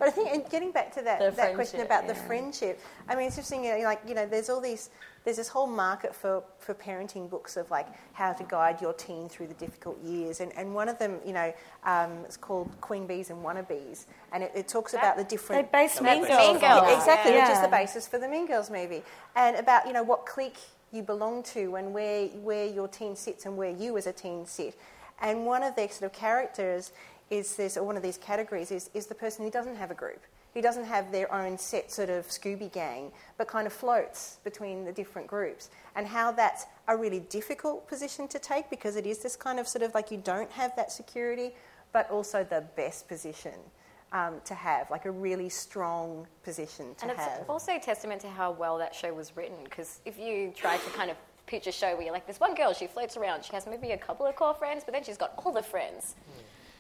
But 0.04 0.08
I 0.08 0.12
think, 0.12 0.30
and 0.34 0.50
getting 0.50 0.72
back 0.72 0.94
to 0.96 1.02
that, 1.04 1.36
that 1.38 1.56
question 1.56 1.80
friendship, 1.80 1.86
about 1.86 2.08
the 2.08 2.16
friendship, 2.16 2.80
I 3.08 3.16
mean, 3.16 3.28
it's 3.28 3.38
interesting, 3.38 3.64
you 3.64 3.78
know, 3.78 3.84
like, 3.86 4.02
you 4.08 4.14
know, 4.14 4.26
there's 4.26 4.50
all 4.50 4.60
these, 4.60 4.90
there's 5.24 5.38
this 5.38 5.48
whole 5.48 5.66
market 5.66 6.14
for, 6.14 6.44
for 6.60 6.74
parenting 6.74 7.30
books 7.30 7.56
of 7.56 7.72
like 7.72 7.88
how 8.12 8.34
to 8.34 8.44
guide 8.44 8.82
your 8.82 8.92
teen 8.94 9.30
through 9.30 9.48
the 9.48 9.54
difficult 9.54 9.98
years. 10.04 10.42
And, 10.42 10.52
and 10.58 10.74
one 10.74 10.90
of 10.90 11.00
them, 11.00 11.20
you 11.26 11.32
know, 11.32 11.54
um, 11.86 12.12
it's 12.26 12.38
called 12.38 12.70
Queen 12.82 13.08
Bees 13.08 13.30
and 13.30 13.44
Wannabes. 13.46 14.06
And 14.34 14.44
it, 14.44 14.52
it 14.56 14.68
talks 14.68 14.94
about 14.94 15.16
the 15.16 15.24
different. 15.24 15.72
They 15.72 15.84
based 15.84 16.02
That's 16.02 16.04
Mean 16.04 16.24
Mean 16.24 16.30
Girls. 16.30 16.60
Girls. 16.60 16.82
on 16.82 16.88
Yeah, 16.90 16.98
exactly, 16.98 17.32
which 17.32 17.50
is 17.50 17.62
the 17.62 17.68
basis 17.70 18.06
for 18.06 18.20
the 18.20 18.28
Mean 18.28 18.46
Girls 18.46 18.70
movie. 18.70 19.04
And 19.36 19.56
about, 19.56 19.88
you 19.88 19.94
know, 19.94 20.04
what 20.04 20.26
clique 20.26 20.60
you 20.92 21.02
belong 21.02 21.44
to 21.44 21.76
and 21.76 21.94
where, 21.94 22.28
where 22.28 22.66
your 22.66 22.88
teen 22.88 23.16
sits 23.16 23.46
and 23.46 23.56
where 23.56 23.72
you 23.72 23.98
as 23.98 24.06
a 24.06 24.12
teen 24.12 24.46
sit. 24.46 24.78
And 25.22 25.46
one 25.46 25.64
of 25.64 25.76
their 25.76 25.90
sort 25.90 26.12
of 26.12 26.14
characters 26.18 26.92
is 27.34 27.56
this, 27.56 27.78
or 27.78 27.84
one 27.84 27.98
of 27.98 28.04
these 28.04 28.18
categories 28.18 28.72
is, 28.72 28.92
is 28.94 29.08
the 29.08 29.16
person 29.16 29.44
who 29.44 29.50
doesn't 29.50 29.76
have 29.76 29.90
a 29.90 29.96
group, 29.96 30.22
who 30.54 30.62
doesn't 30.62 30.84
have 30.86 31.12
their 31.12 31.34
own 31.34 31.58
set 31.58 31.92
sort 31.92 32.10
of 32.10 32.28
Scooby 32.28 32.72
gang, 32.72 33.12
but 33.40 33.48
kind 33.48 33.66
of 33.66 33.74
floats 33.74 34.38
between 34.44 34.86
the 34.86 34.92
different 34.92 35.28
groups. 35.28 35.72
And 35.96 36.06
how 36.06 36.32
that's 36.32 36.68
a 36.88 36.96
really 36.96 37.22
difficult 37.22 37.88
position 37.88 38.28
to 38.28 38.38
take 38.38 38.70
because 38.70 38.96
it 38.96 39.08
is 39.08 39.18
this 39.20 39.36
kind 39.36 39.60
of 39.60 39.68
sort 39.68 39.82
of 39.82 39.96
like 39.96 40.12
you 40.12 40.20
don't 40.24 40.52
have 40.52 40.76
that 40.76 40.92
security, 40.92 41.54
but 41.92 42.10
also 42.12 42.44
the 42.44 42.64
best 42.76 43.08
position 43.08 43.54
um, 44.12 44.36
to 44.46 44.54
have, 44.54 44.92
like 44.92 45.06
a 45.06 45.12
really 45.12 45.50
strong 45.50 46.28
position 46.44 46.94
to 47.00 47.08
have. 47.08 47.18
And 47.18 47.20
it's 47.20 47.38
have. 47.40 47.50
also 47.50 47.76
a 47.76 47.80
testament 47.80 48.22
to 48.22 48.30
how 48.30 48.52
well 48.52 48.78
that 48.78 48.94
show 48.94 49.12
was 49.12 49.36
written. 49.36 49.58
Because 49.64 50.02
if 50.06 50.20
you 50.20 50.54
try 50.56 50.78
to 50.78 50.90
kind 50.92 51.10
of 51.10 51.18
picture 51.48 51.72
a 51.72 51.74
show 51.74 51.96
where 51.96 52.04
you're 52.04 52.14
like, 52.14 52.28
this 52.28 52.40
one 52.40 52.54
girl, 52.54 52.74
she 52.74 52.86
floats 52.86 53.18
around, 53.18 53.44
she 53.44 53.54
has 53.54 53.66
maybe 53.66 53.92
a 53.92 53.98
couple 53.98 54.28
of 54.28 54.36
core 54.36 54.54
friends, 54.54 54.84
but 54.86 54.94
then 54.94 55.04
she's 55.04 55.18
got 55.18 55.34
all 55.44 55.52
the 55.52 55.64
friends. 55.64 56.14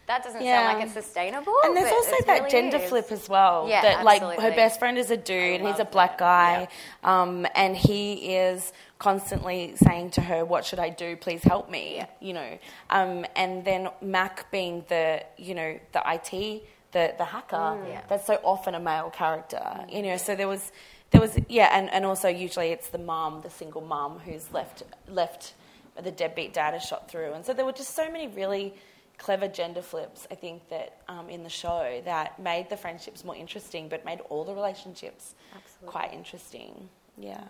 That 0.07 0.23
doesn't 0.23 0.41
Yeah. 0.41 0.67
sound 0.67 0.77
like 0.80 0.85
it's 0.85 0.93
sustainable. 0.93 1.55
And 1.63 1.77
there's 1.77 1.91
also 1.91 2.15
that 2.25 2.39
really 2.39 2.49
gender 2.49 2.77
is. 2.77 2.89
flip 2.89 3.11
as 3.11 3.30
well. 3.30 3.67
Yeah, 3.69 3.81
that 3.81 4.03
like 4.03 4.21
her 4.21 4.51
best 4.51 4.80
friend 4.80 4.97
is 4.97 5.09
a 5.11 5.17
dude, 5.17 5.61
he's 5.61 5.80
a 5.80 5.85
black 5.85 6.17
that. 6.17 6.19
guy, 6.19 6.67
um, 7.03 7.47
and 7.55 7.75
he 7.77 8.35
is 8.35 8.73
constantly 8.99 9.75
saying 9.77 10.11
to 10.11 10.21
her, 10.21 10.43
"What 10.43 10.65
should 10.65 10.80
I 10.80 10.89
do? 10.89 11.15
Please 11.15 11.43
help 11.43 11.69
me." 11.69 12.03
You 12.19 12.34
know, 12.34 12.57
um, 12.89 13.25
and 13.35 13.63
then 13.63 13.89
Mac 14.01 14.51
being 14.51 14.84
the 14.89 15.23
you 15.38 15.55
know 15.55 15.80
the 15.93 16.01
IT, 16.05 16.63
the 16.91 17.13
the 17.17 17.25
hacker. 17.25 17.55
Mm. 17.55 17.88
Yeah. 17.88 18.01
That's 18.09 18.25
so 18.27 18.39
often 18.43 18.75
a 18.75 18.80
male 18.81 19.09
character. 19.09 19.85
You 19.89 20.01
know, 20.01 20.17
so 20.17 20.35
there 20.35 20.47
was. 20.47 20.71
There 21.11 21.21
was 21.21 21.38
yeah, 21.47 21.69
and, 21.77 21.91
and 21.91 22.07
also 22.07 22.27
usually 22.27 22.69
it's 22.69 22.89
the 22.89 22.97
mom, 22.97 23.41
the 23.41 23.51
single 23.51 23.81
mom 23.81 24.17
who's 24.17 24.51
left 24.51 24.81
left 25.07 25.53
the 26.01 26.09
deadbeat 26.09 26.53
dad 26.55 26.73
is 26.73 26.81
shot 26.84 27.07
through, 27.07 27.34
and 27.34 27.45
so 27.45 27.53
there 27.53 27.65
were 27.65 27.71
just 27.71 27.93
so 27.95 28.09
many 28.11 28.27
really 28.30 28.73
clever 29.18 29.48
gender 29.48 29.81
flips, 29.81 30.27
I 30.31 30.35
think, 30.35 30.68
that 30.69 31.02
um, 31.07 31.30
in 31.30 31.44
the 31.44 31.49
show 31.49 32.02
that 32.06 32.40
made 32.40 32.69
the 32.69 32.77
friendships 32.77 33.23
more 33.23 33.35
interesting, 33.35 33.88
but 33.88 34.03
made 34.06 34.19
all 34.30 34.44
the 34.44 34.53
relationships 34.53 35.35
Absolutely. 35.56 35.91
quite 35.91 36.14
interesting. 36.14 36.90
Yeah. 37.18 37.44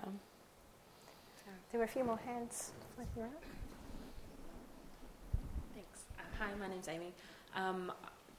There 1.72 1.80
were 1.80 1.86
a 1.86 1.88
few 1.88 2.04
more 2.04 2.20
hands. 2.24 2.72
flicking 2.96 3.24
around. 3.24 3.34
Thanks. 5.74 6.02
Uh, 6.20 6.22
hi, 6.38 6.50
my 6.60 6.68
name's 6.68 6.88
Amy. 6.88 7.12
Um, 7.56 7.92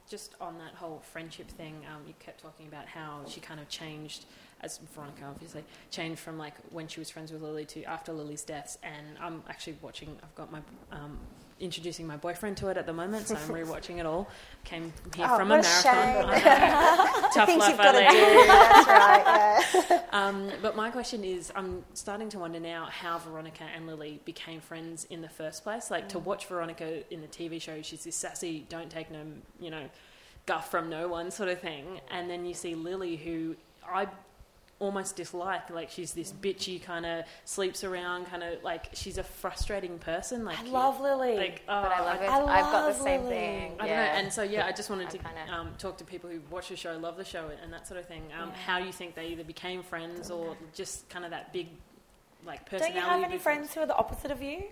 just 0.09 0.37
on 0.41 0.57
that 0.59 0.75
whole 0.75 1.03
friendship 1.13 1.49
thing, 1.49 1.75
um, 1.93 2.03
you 2.07 2.15
kept 2.21 2.43
talking 2.43 2.69
about 2.69 2.87
how 2.87 3.23
she 3.27 3.41
kind 3.41 3.59
of 3.59 3.69
changed, 3.69 4.27
as 4.61 4.79
Veronica 4.95 5.25
obviously, 5.29 5.65
changed 5.91 6.21
from 6.21 6.39
like 6.39 6.55
when 6.71 6.87
she 6.87 7.01
was 7.01 7.11
friends 7.11 7.33
with 7.33 7.43
Lily 7.43 7.65
to 7.65 7.83
after 7.85 8.13
Lily's 8.13 8.45
deaths. 8.45 8.79
And 8.85 9.19
I'm 9.21 9.43
actually 9.49 9.79
watching, 9.83 10.17
I've 10.23 10.35
got 10.37 10.53
my, 10.53 10.61
um, 10.93 11.19
introducing 11.61 12.07
my 12.07 12.17
boyfriend 12.17 12.57
to 12.59 12.69
it 12.69 12.77
at 12.77 12.87
the 12.87 12.93
moment, 12.93 13.29
so 13.29 13.37
I'm 13.37 13.49
rewatching 13.49 13.99
it 13.99 14.07
all. 14.07 14.29
Came 14.65 14.93
here 15.15 15.27
Oh, 15.31 15.37
from 15.37 15.51
a 15.53 15.57
a 15.57 15.63
marathon. 15.63 16.27
Know. 16.29 17.29
Tough 17.35 17.47
Things 17.47 17.61
life 17.61 17.71
you've 17.71 17.81
I 17.81 17.85
got 17.85 17.93
to 17.93 17.99
do. 17.99 18.47
That's 18.47 18.89
right. 18.89 19.87
Yeah. 19.91 20.01
Um, 20.13 20.51
but 20.63 20.77
my 20.77 20.91
question 20.91 21.25
is, 21.25 21.53
I'm 21.55 21.85
starting 21.95 22.29
to 22.31 22.39
wonder 22.39 22.61
now 22.61 22.87
how 22.87 23.19
Veronica 23.19 23.65
and 23.75 23.87
Lily 23.87 24.21
became 24.25 24.61
friends 24.61 25.07
in 25.11 25.23
the 25.23 25.29
first 25.29 25.63
place. 25.63 25.91
Like 25.91 26.09
to 26.11 26.19
watch 26.19 26.47
Veronica 26.47 27.03
in 27.13 27.21
the 27.21 27.27
TV 27.29 27.61
show, 27.61 27.83
she's 27.83 28.05
this 28.05 28.17
sassy, 28.17 28.67
don't 28.69 28.91
take 28.91 29.11
no, 29.11 29.21
you 29.61 29.71
know, 29.71 29.85
guff 30.47 30.71
from 30.71 30.89
no 30.91 31.09
one 31.09 31.31
sort 31.31 31.49
of 31.49 31.61
thing, 31.61 32.01
and 32.11 32.29
then 32.31 32.45
you 32.45 32.55
see 32.55 32.75
Lily, 32.75 33.17
who 33.17 33.57
I 33.89 34.07
almost 34.79 35.17
dislike. 35.17 35.71
Like 35.71 35.91
she's 35.91 36.13
this 36.13 36.33
bitchy 36.33 36.83
kind 36.83 37.07
of 37.07 37.25
sleeps 37.45 37.85
around, 37.85 38.27
kind 38.27 38.43
of 38.43 38.63
like 38.63 38.87
she's 38.93 39.19
a 39.19 39.23
frustrating 39.23 39.99
person. 39.99 40.45
Like 40.45 40.59
I 40.59 40.65
love 40.65 41.01
Lily. 41.01 41.37
Like, 41.37 41.63
But 41.67 41.73
I 41.73 42.01
oh, 42.01 42.05
love 42.05 42.23
it. 42.23 42.29
I 42.29 42.59
I've 42.59 42.73
got 42.73 42.87
the 42.87 43.03
same 43.03 43.23
Lily. 43.23 43.35
thing. 43.35 43.73
I 43.75 43.77
don't 43.79 43.89
yeah. 43.89 44.13
know, 44.13 44.19
and 44.21 44.33
so 44.33 44.43
yeah, 44.43 44.67
I 44.67 44.73
just 44.73 44.91
wanted 44.91 45.11
to 45.11 45.19
kinda- 45.19 45.53
um, 45.53 45.71
talk 45.79 45.99
to 45.99 46.05
people 46.05 46.31
who 46.31 46.41
watch 46.51 46.69
the 46.69 46.77
show, 46.77 46.97
love 46.99 47.17
the 47.17 47.25
show, 47.25 47.51
and 47.63 47.73
that 47.73 47.87
sort 47.87 48.01
of 48.01 48.07
thing. 48.07 48.23
Um, 48.41 48.53
How 48.53 48.79
you 48.79 48.93
think 48.93 49.15
they 49.15 49.29
either 49.29 49.45
became 49.45 49.83
friends 49.83 50.31
or 50.31 50.57
just 50.75 51.09
kind 51.09 51.25
of 51.25 51.31
that 51.31 51.53
big, 51.53 51.69
like 52.47 52.65
personality. 52.67 52.95
Don't 52.95 53.05
you 53.05 53.09
have 53.09 53.13
any 53.21 53.35
difference. 53.37 53.43
friends 53.43 53.75
who 53.75 53.81
are 53.81 53.87
the 53.87 53.97
opposite 53.97 54.31
of 54.31 54.43
you? 54.43 54.65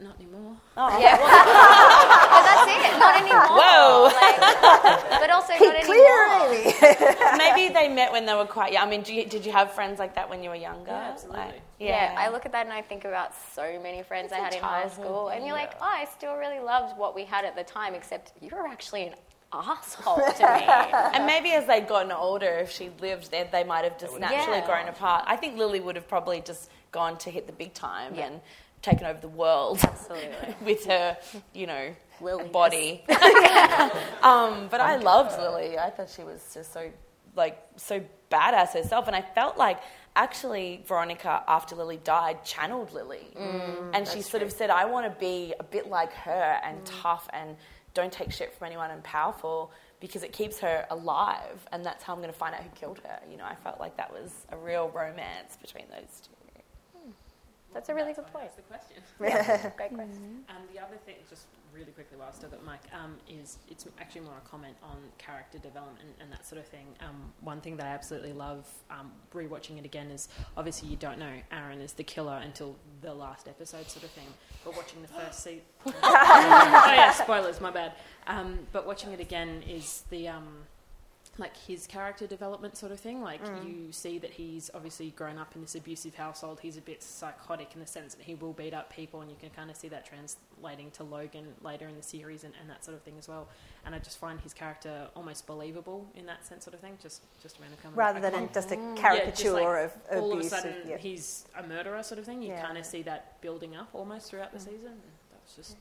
Not 0.00 0.14
anymore. 0.20 0.56
Oh. 0.76 0.96
Yeah, 1.00 1.18
well, 1.18 1.26
but 1.26 2.30
oh, 2.30 2.42
that's 2.46 2.70
it. 2.70 2.98
Not 3.00 3.20
anymore. 3.20 3.48
Whoa. 3.58 4.04
Like, 4.14 5.20
but 5.20 5.30
also 5.30 5.54
not 5.54 5.74
anymore. 5.74 7.36
Maybe 7.36 7.74
they 7.74 7.88
met 7.88 8.12
when 8.12 8.24
they 8.24 8.34
were 8.34 8.44
quite 8.46 8.72
young. 8.72 8.86
I 8.86 8.90
mean, 8.90 9.02
do 9.02 9.12
you, 9.12 9.24
did 9.24 9.44
you 9.44 9.50
have 9.50 9.72
friends 9.72 9.98
like 9.98 10.14
that 10.14 10.30
when 10.30 10.44
you 10.44 10.50
were 10.50 10.54
younger? 10.56 10.92
Yeah, 10.92 11.10
absolutely. 11.10 11.40
Like, 11.40 11.62
Yeah. 11.80 12.14
I 12.16 12.28
look 12.28 12.46
at 12.46 12.52
that 12.52 12.64
and 12.66 12.72
I 12.72 12.80
think 12.82 13.04
about 13.06 13.32
so 13.56 13.80
many 13.82 14.04
friends 14.04 14.30
I 14.32 14.36
had 14.38 14.54
in 14.54 14.60
high 14.62 14.88
school, 14.88 15.30
and 15.30 15.44
you're 15.44 15.56
like, 15.56 15.72
oh, 15.80 15.84
I 15.84 16.04
still 16.16 16.36
really 16.36 16.60
loved 16.60 16.96
what 16.96 17.16
we 17.16 17.24
had 17.24 17.44
at 17.44 17.56
the 17.56 17.64
time, 17.64 17.94
except 17.94 18.32
you 18.40 18.50
were 18.52 18.68
actually 18.68 19.02
an 19.08 19.14
asshole 19.52 20.16
to 20.18 20.22
me. 20.54 20.64
and 21.16 21.26
maybe 21.26 21.50
as 21.52 21.66
they'd 21.66 21.88
gotten 21.88 22.12
older, 22.12 22.46
if 22.58 22.70
she 22.70 22.90
lived 23.00 23.32
there, 23.32 23.48
they 23.50 23.64
might 23.64 23.82
have 23.82 23.98
just 23.98 24.16
naturally 24.20 24.58
Yeah. 24.58 24.66
grown 24.66 24.86
apart. 24.88 25.24
I 25.26 25.34
think 25.34 25.56
Lily 25.58 25.80
would 25.80 25.96
have 25.96 26.06
probably 26.06 26.40
just 26.40 26.70
gone 26.92 27.18
to 27.18 27.30
hit 27.30 27.46
the 27.48 27.52
big 27.52 27.74
time 27.74 28.14
Yeah. 28.14 28.26
and 28.26 28.40
taken 28.82 29.06
over 29.06 29.20
the 29.20 29.28
world 29.28 29.80
Absolutely. 29.82 30.54
with 30.64 30.84
her, 30.86 31.16
you 31.52 31.66
know, 31.66 31.94
body. 32.52 33.04
um, 34.22 34.68
but 34.70 34.80
I 34.80 34.96
loved 34.96 35.38
Lily. 35.38 35.78
I 35.78 35.90
thought 35.90 36.10
she 36.10 36.22
was 36.22 36.50
just 36.54 36.72
so, 36.72 36.90
like, 37.36 37.62
so 37.76 38.02
badass 38.30 38.72
herself. 38.72 39.06
And 39.06 39.16
I 39.16 39.22
felt 39.22 39.56
like 39.56 39.80
actually 40.16 40.84
Veronica, 40.86 41.42
after 41.46 41.76
Lily 41.76 41.98
died, 42.02 42.44
channeled 42.44 42.92
Lily. 42.92 43.28
and 43.94 44.06
she 44.06 44.22
sort 44.22 44.42
of 44.42 44.52
said, 44.52 44.70
I 44.70 44.84
want 44.86 45.12
to 45.12 45.20
be 45.20 45.54
a 45.58 45.64
bit 45.64 45.88
like 45.88 46.12
her 46.12 46.60
and 46.64 46.84
tough 46.84 47.28
and 47.32 47.56
don't 47.94 48.12
take 48.12 48.32
shit 48.32 48.54
from 48.54 48.66
anyone 48.66 48.90
and 48.90 49.02
powerful 49.02 49.72
because 50.00 50.22
it 50.22 50.32
keeps 50.32 50.60
her 50.60 50.86
alive. 50.90 51.66
And 51.72 51.84
that's 51.84 52.04
how 52.04 52.12
I'm 52.12 52.20
going 52.20 52.32
to 52.32 52.38
find 52.38 52.54
out 52.54 52.62
who 52.62 52.70
killed 52.70 53.00
her. 53.04 53.18
You 53.30 53.36
know, 53.36 53.44
I 53.44 53.54
felt 53.56 53.80
like 53.80 53.96
that 53.96 54.12
was 54.12 54.32
a 54.50 54.56
real 54.56 54.90
romance 54.94 55.56
between 55.60 55.86
those 55.90 56.20
two. 56.20 56.37
That's 57.74 57.88
a 57.90 57.94
really 57.94 58.12
good 58.14 58.26
point. 58.28 58.46
That's 58.46 58.56
the 58.56 58.62
question. 58.62 59.02
Great 59.76 59.94
question. 59.94 60.44
Um, 60.48 60.62
the 60.72 60.80
other 60.80 60.96
thing, 61.04 61.16
just 61.28 61.46
really 61.72 61.92
quickly 61.92 62.16
while 62.16 62.28
I 62.28 62.34
still 62.34 62.48
got 62.48 62.64
mic, 62.64 62.80
um, 62.94 63.16
is 63.28 63.58
it's 63.68 63.86
actually 64.00 64.22
more 64.22 64.34
a 64.44 64.48
comment 64.48 64.76
on 64.82 64.96
character 65.18 65.58
development 65.58 65.98
and, 66.00 66.14
and 66.20 66.32
that 66.32 66.46
sort 66.46 66.60
of 66.60 66.66
thing. 66.66 66.86
Um, 67.00 67.32
one 67.40 67.60
thing 67.60 67.76
that 67.76 67.86
I 67.86 67.90
absolutely 67.90 68.32
love 68.32 68.66
um, 68.90 69.12
rewatching 69.34 69.78
it 69.78 69.84
again 69.84 70.10
is 70.10 70.28
obviously 70.56 70.88
you 70.88 70.96
don't 70.96 71.18
know 71.18 71.32
Aaron 71.52 71.80
is 71.80 71.92
the 71.92 72.04
killer 72.04 72.40
until 72.42 72.76
the 73.02 73.12
last 73.12 73.48
episode, 73.48 73.88
sort 73.90 74.04
of 74.04 74.10
thing. 74.10 74.28
But 74.64 74.74
watching 74.76 75.02
the 75.02 75.08
first 75.08 75.44
season, 75.44 75.62
oh 75.86 75.92
yeah, 76.02 77.12
spoilers, 77.12 77.60
my 77.60 77.70
bad. 77.70 77.92
Um, 78.26 78.60
but 78.72 78.86
watching 78.86 79.12
it 79.12 79.20
again 79.20 79.62
is 79.68 80.04
the 80.10 80.28
um, 80.28 80.48
like 81.38 81.56
his 81.56 81.86
character 81.86 82.26
development 82.26 82.76
sort 82.76 82.92
of 82.92 83.00
thing. 83.00 83.22
Like 83.22 83.44
mm. 83.44 83.66
you 83.66 83.92
see 83.92 84.18
that 84.18 84.30
he's 84.30 84.70
obviously 84.74 85.10
grown 85.10 85.38
up 85.38 85.54
in 85.54 85.62
this 85.62 85.74
abusive 85.74 86.14
household. 86.14 86.60
He's 86.60 86.76
a 86.76 86.80
bit 86.80 87.02
psychotic 87.02 87.70
in 87.74 87.80
the 87.80 87.86
sense 87.86 88.14
that 88.14 88.24
he 88.24 88.34
will 88.34 88.52
beat 88.52 88.74
up 88.74 88.92
people, 88.94 89.20
and 89.20 89.30
you 89.30 89.36
can 89.38 89.50
kind 89.50 89.70
of 89.70 89.76
see 89.76 89.88
that 89.88 90.06
translating 90.06 90.90
to 90.92 91.04
Logan 91.04 91.46
later 91.62 91.88
in 91.88 91.96
the 91.96 92.02
series 92.02 92.44
and, 92.44 92.54
and 92.60 92.68
that 92.68 92.84
sort 92.84 92.96
of 92.96 93.02
thing 93.02 93.14
as 93.18 93.28
well. 93.28 93.48
And 93.84 93.94
I 93.94 93.98
just 93.98 94.18
find 94.18 94.40
his 94.40 94.52
character 94.52 95.08
almost 95.14 95.46
believable 95.46 96.06
in 96.14 96.26
that 96.26 96.46
sense, 96.46 96.64
sort 96.64 96.74
of 96.74 96.80
thing. 96.80 96.98
Just 97.00 97.22
just 97.42 97.58
a 97.58 97.62
random 97.62 97.78
comment. 97.82 97.98
Rather 97.98 98.20
than 98.20 98.32
can't- 98.32 98.54
just 98.54 98.72
a 98.72 98.76
oh. 98.76 98.94
Yeah, 98.94 99.00
caricature 99.00 99.42
just 99.42 99.54
like 99.54 99.84
of 99.84 99.92
all 100.12 100.32
abuse. 100.32 100.52
of 100.52 100.58
a 100.58 100.62
sudden 100.62 100.74
yeah. 100.86 100.96
he's 100.96 101.46
a 101.56 101.62
murderer, 101.62 102.02
sort 102.02 102.18
of 102.18 102.24
thing. 102.24 102.42
You 102.42 102.48
Yeah. 102.48 102.62
kind 102.64 102.78
of 102.78 102.84
see 102.84 103.02
that 103.02 103.40
building 103.40 103.76
up 103.76 103.88
almost 103.92 104.30
throughout 104.30 104.52
the 104.52 104.58
mm. 104.58 104.64
season. 104.64 105.00
That's 105.32 105.56
just 105.56 105.76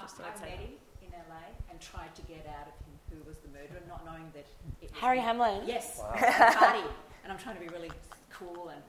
just 0.00 0.20
I, 0.20 0.24
I'd 0.24 0.30
I 0.30 0.36
say. 0.36 0.50
met 0.50 0.58
him 0.60 0.70
in 1.02 1.10
LA 1.28 1.46
and 1.70 1.80
tried 1.80 2.14
to 2.14 2.22
get 2.22 2.46
out 2.48 2.68
of 2.68 2.74
him 2.85 2.85
who 3.10 3.16
was 3.28 3.36
the 3.38 3.48
murderer, 3.48 3.80
not 3.88 4.04
knowing 4.04 4.30
that 4.34 4.46
it 4.82 4.90
was 4.90 5.00
Harry. 5.00 5.18
Hamlin? 5.20 5.62
Yes, 5.66 6.00
at 6.14 6.54
a 6.54 6.58
party, 6.58 6.80
and 7.24 7.32
I'm 7.32 7.38
trying 7.38 7.56
to 7.56 7.60
be 7.62 7.68
really 7.68 7.90
cool 8.30 8.68
and 8.68 8.82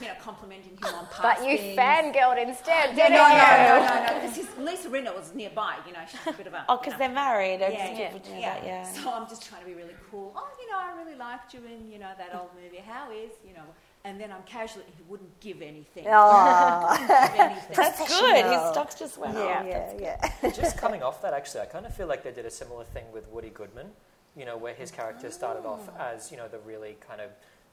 you 0.00 0.06
know 0.06 0.14
complimenting 0.22 0.70
him 0.76 0.94
on 0.94 1.06
past 1.06 1.20
But 1.22 1.38
you 1.50 1.56
things. 1.58 1.76
fangirled 1.76 2.38
instead, 2.46 2.96
Yeah, 2.96 3.08
didn't 3.08 3.18
no, 3.18 3.26
you? 3.26 3.38
no, 3.42 3.86
no, 3.88 3.88
no, 3.88 4.06
no, 4.06 4.14
because 4.20 4.36
his, 4.36 4.48
Lisa 4.58 4.88
Rinna 4.88 5.12
was 5.16 5.34
nearby. 5.34 5.74
You 5.86 5.92
know, 5.94 6.00
she's 6.08 6.20
a 6.26 6.32
bit 6.36 6.46
of 6.46 6.54
a 6.54 6.64
Oh, 6.68 6.74
you 6.74 6.78
because 6.78 6.92
know, 6.92 6.98
they're 7.00 7.08
married. 7.14 7.58
Yeah, 7.60 7.70
yeah, 7.70 7.98
yeah. 7.98 8.10
that, 8.54 8.64
yeah. 8.64 8.82
So 8.92 9.12
I'm 9.12 9.28
just 9.28 9.42
trying 9.48 9.62
to 9.62 9.66
be 9.66 9.74
really 9.74 9.96
cool. 10.10 10.32
Oh, 10.36 10.48
you 10.60 10.70
know, 10.70 10.78
I 10.78 10.92
really 10.96 11.16
liked 11.18 11.52
you 11.52 11.60
in, 11.64 11.90
you 11.90 11.98
know, 11.98 12.10
that 12.18 12.34
old 12.38 12.50
movie. 12.54 12.76
How 12.78 13.10
is, 13.10 13.32
you 13.44 13.54
know, 13.54 13.66
and 14.04 14.20
then 14.20 14.32
I'm 14.32 14.42
casually, 14.44 14.84
he 14.96 15.02
wouldn't 15.08 15.38
give 15.40 15.60
anything. 15.60 16.06
Oh. 16.08 16.12
Aw. 16.12 16.96
give 16.98 17.40
anything. 17.40 17.76
That's 17.76 17.98
good. 17.98 18.44
His 18.44 18.70
stocks 18.70 18.94
just 18.94 19.18
went 19.18 19.34
yeah, 19.34 19.40
up. 19.40 19.66
yeah, 20.00 20.30
yeah. 20.42 20.50
Just 20.50 20.78
coming 20.78 21.02
off 21.02 21.20
that, 21.22 21.34
actually, 21.34 21.60
I 21.60 21.66
kind 21.66 21.84
of 21.86 21.94
feel 21.94 22.06
like 22.06 22.22
they 22.22 22.32
did 22.32 22.46
a 22.46 22.50
similar 22.50 22.84
thing 22.84 23.04
with 23.12 23.28
Woody 23.28 23.50
Goodman, 23.50 23.88
you 24.36 24.46
know, 24.46 24.56
where 24.56 24.74
his 24.74 24.90
character 24.90 25.30
started 25.30 25.66
off 25.66 25.88
oh. 25.88 26.02
as, 26.02 26.30
you 26.30 26.38
know, 26.38 26.48
the 26.48 26.58
really 26.60 26.96
kind 27.06 27.20
of 27.20 27.30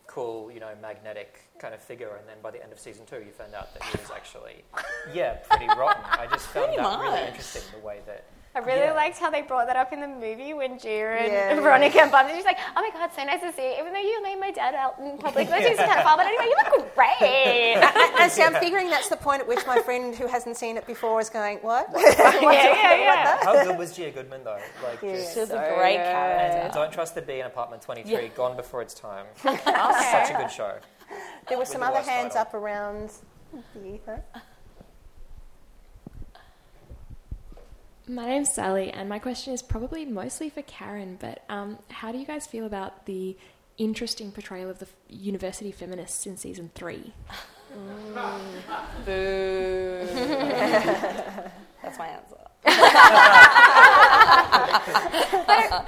cool, 0.08 0.52
you 0.52 0.60
know, 0.60 0.70
magnetic 0.82 1.42
kind 1.60 1.74
of 1.74 1.82
figure, 1.82 2.16
and 2.18 2.28
then 2.28 2.38
by 2.42 2.52
the 2.52 2.62
end 2.64 2.72
of 2.72 2.80
season 2.80 3.06
two, 3.06 3.18
you 3.18 3.32
found 3.38 3.54
out 3.54 3.74
that 3.74 3.84
he 3.84 3.98
was 3.98 4.10
actually, 4.12 4.64
yeah, 5.14 5.36
pretty 5.50 5.68
rotten. 5.68 6.04
I 6.06 6.28
just 6.28 6.48
found 6.48 6.68
Pretty 6.68 6.82
that 6.82 7.00
really 7.00 7.28
interesting, 7.28 7.62
the 7.78 7.86
way 7.86 8.00
that. 8.06 8.26
I 8.56 8.60
really 8.60 8.80
Yeah. 8.80 8.94
liked 8.94 9.20
how 9.20 9.30
they 9.30 9.44
brought 9.44 9.68
that 9.68 9.76
up 9.76 9.94
in 9.94 10.02
the 10.02 10.08
movie 10.08 10.54
when 10.54 10.80
Gia 10.80 10.90
and 11.20 11.32
Yeah, 11.32 11.54
yeah. 11.54 11.60
Veronica 11.62 12.08
bumped. 12.12 12.34
She's 12.34 12.44
like, 12.46 12.58
"Oh 12.76 12.82
my 12.82 12.90
god, 12.90 13.12
so 13.16 13.24
nice 13.24 13.42
to 13.42 13.52
see 13.54 13.62
you. 13.74 13.80
Even 13.80 13.94
though 13.94 14.00
you 14.00 14.22
made 14.24 14.40
my 14.40 14.50
dad 14.50 14.74
out 14.74 14.98
in 14.98 15.16
public, 15.20 15.48
that's 15.48 15.64
just 15.64 15.78
kind 15.78 15.92
of 16.00 16.04
fun. 16.04 16.18
But 16.18 16.26
anyway, 16.26 16.46
you 16.46 16.56
look 16.78 16.96
great." 16.96 17.22
and 18.20 18.32
see, 18.32 18.42
I'm 18.42 18.56
figuring 18.56 18.90
that's 18.90 19.10
the 19.10 19.16
point 19.18 19.42
at 19.42 19.48
which 19.48 19.66
my 19.68 19.80
friend 19.84 20.16
who 20.16 20.26
hasn't 20.26 20.58
seen 20.58 20.76
it 20.76 20.88
before 20.88 21.22
is 21.22 21.30
going, 21.30 21.60
"What?" 21.60 21.88
yeah, 21.96 22.40
yeah, 22.42 22.96
yeah. 22.96 23.38
How 23.44 23.64
good 23.64 23.78
was 23.78 23.96
Gia 23.96 24.10
Goodman, 24.10 24.44
though? 24.44 24.60
Like, 24.84 25.02
just, 25.02 25.36
She's 25.36 25.50
a 25.52 25.74
great 25.78 25.98
character. 25.98 26.58
and 26.58 26.74
don't 26.74 26.92
trust 26.92 27.14
the 27.14 27.22
be 27.22 27.40
in 27.42 27.46
apartment 27.46 27.84
23, 27.84 28.30
gone 28.30 28.56
before 28.56 28.82
its 28.82 28.94
time. 28.96 29.26
Such 29.44 29.60
a 30.32 30.36
good 30.36 30.50
show. 30.52 30.74
There 31.48 31.58
were 31.58 31.62
With 31.62 31.68
some 31.70 31.82
the 31.82 31.88
other 31.88 32.02
hands 32.02 32.34
title. 32.34 32.42
up 32.42 32.54
around 32.56 33.12
the 33.76 33.86
ether. 33.86 34.24
My 38.10 38.26
name's 38.26 38.54
Sally, 38.54 38.90
and 38.92 39.10
my 39.10 39.20
question 39.20 39.54
is 39.54 39.62
probably 39.62 40.06
mostly 40.06 40.50
for 40.50 40.62
Karen. 40.62 41.18
But 41.20 41.44
um, 41.50 41.78
how 41.90 42.14
do 42.14 42.18
you 42.18 42.26
guys 42.26 42.48
feel 42.48 42.66
about 42.66 43.06
the 43.06 43.36
interesting 43.78 44.32
portrayal 44.32 44.70
of 44.70 44.80
the 44.80 44.86
f- 44.86 44.96
university 45.10 45.74
feminists 45.74 46.26
in 46.26 46.38
season 46.38 46.72
three? 46.74 47.14
Boo. 49.06 50.08
That's 51.84 52.00
my 52.00 52.08
answer. 52.08 52.38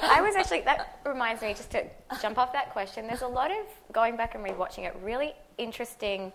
I 0.02 0.20
was 0.22 0.36
actually, 0.36 0.62
that 0.62 1.00
reminds 1.06 1.42
me, 1.42 1.54
just 1.54 1.72
to 1.72 1.86
jump 2.22 2.38
off 2.38 2.52
that 2.54 2.72
question, 2.72 3.08
there's 3.08 3.22
a 3.22 3.28
lot 3.28 3.50
of, 3.50 3.66
going 3.94 4.18
back 4.18 4.36
and 4.36 4.46
rewatching 4.46 4.86
it, 4.86 4.96
really 5.02 5.34
interesting 5.58 6.34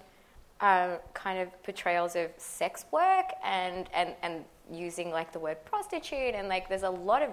um, 0.61 0.99
kind 1.13 1.39
of 1.41 1.63
portrayals 1.63 2.17
of 2.17 2.31
sex 2.39 2.87
work 2.91 3.27
and, 3.45 3.89
and, 3.93 4.15
and 4.23 4.45
using 4.73 5.11
like 5.11 5.33
the 5.33 5.39
word 5.39 5.65
prostitute 5.65 6.35
and 6.35 6.49
like 6.49 6.69
there's 6.69 6.83
a 6.83 6.91
lot 6.91 7.23
of, 7.23 7.31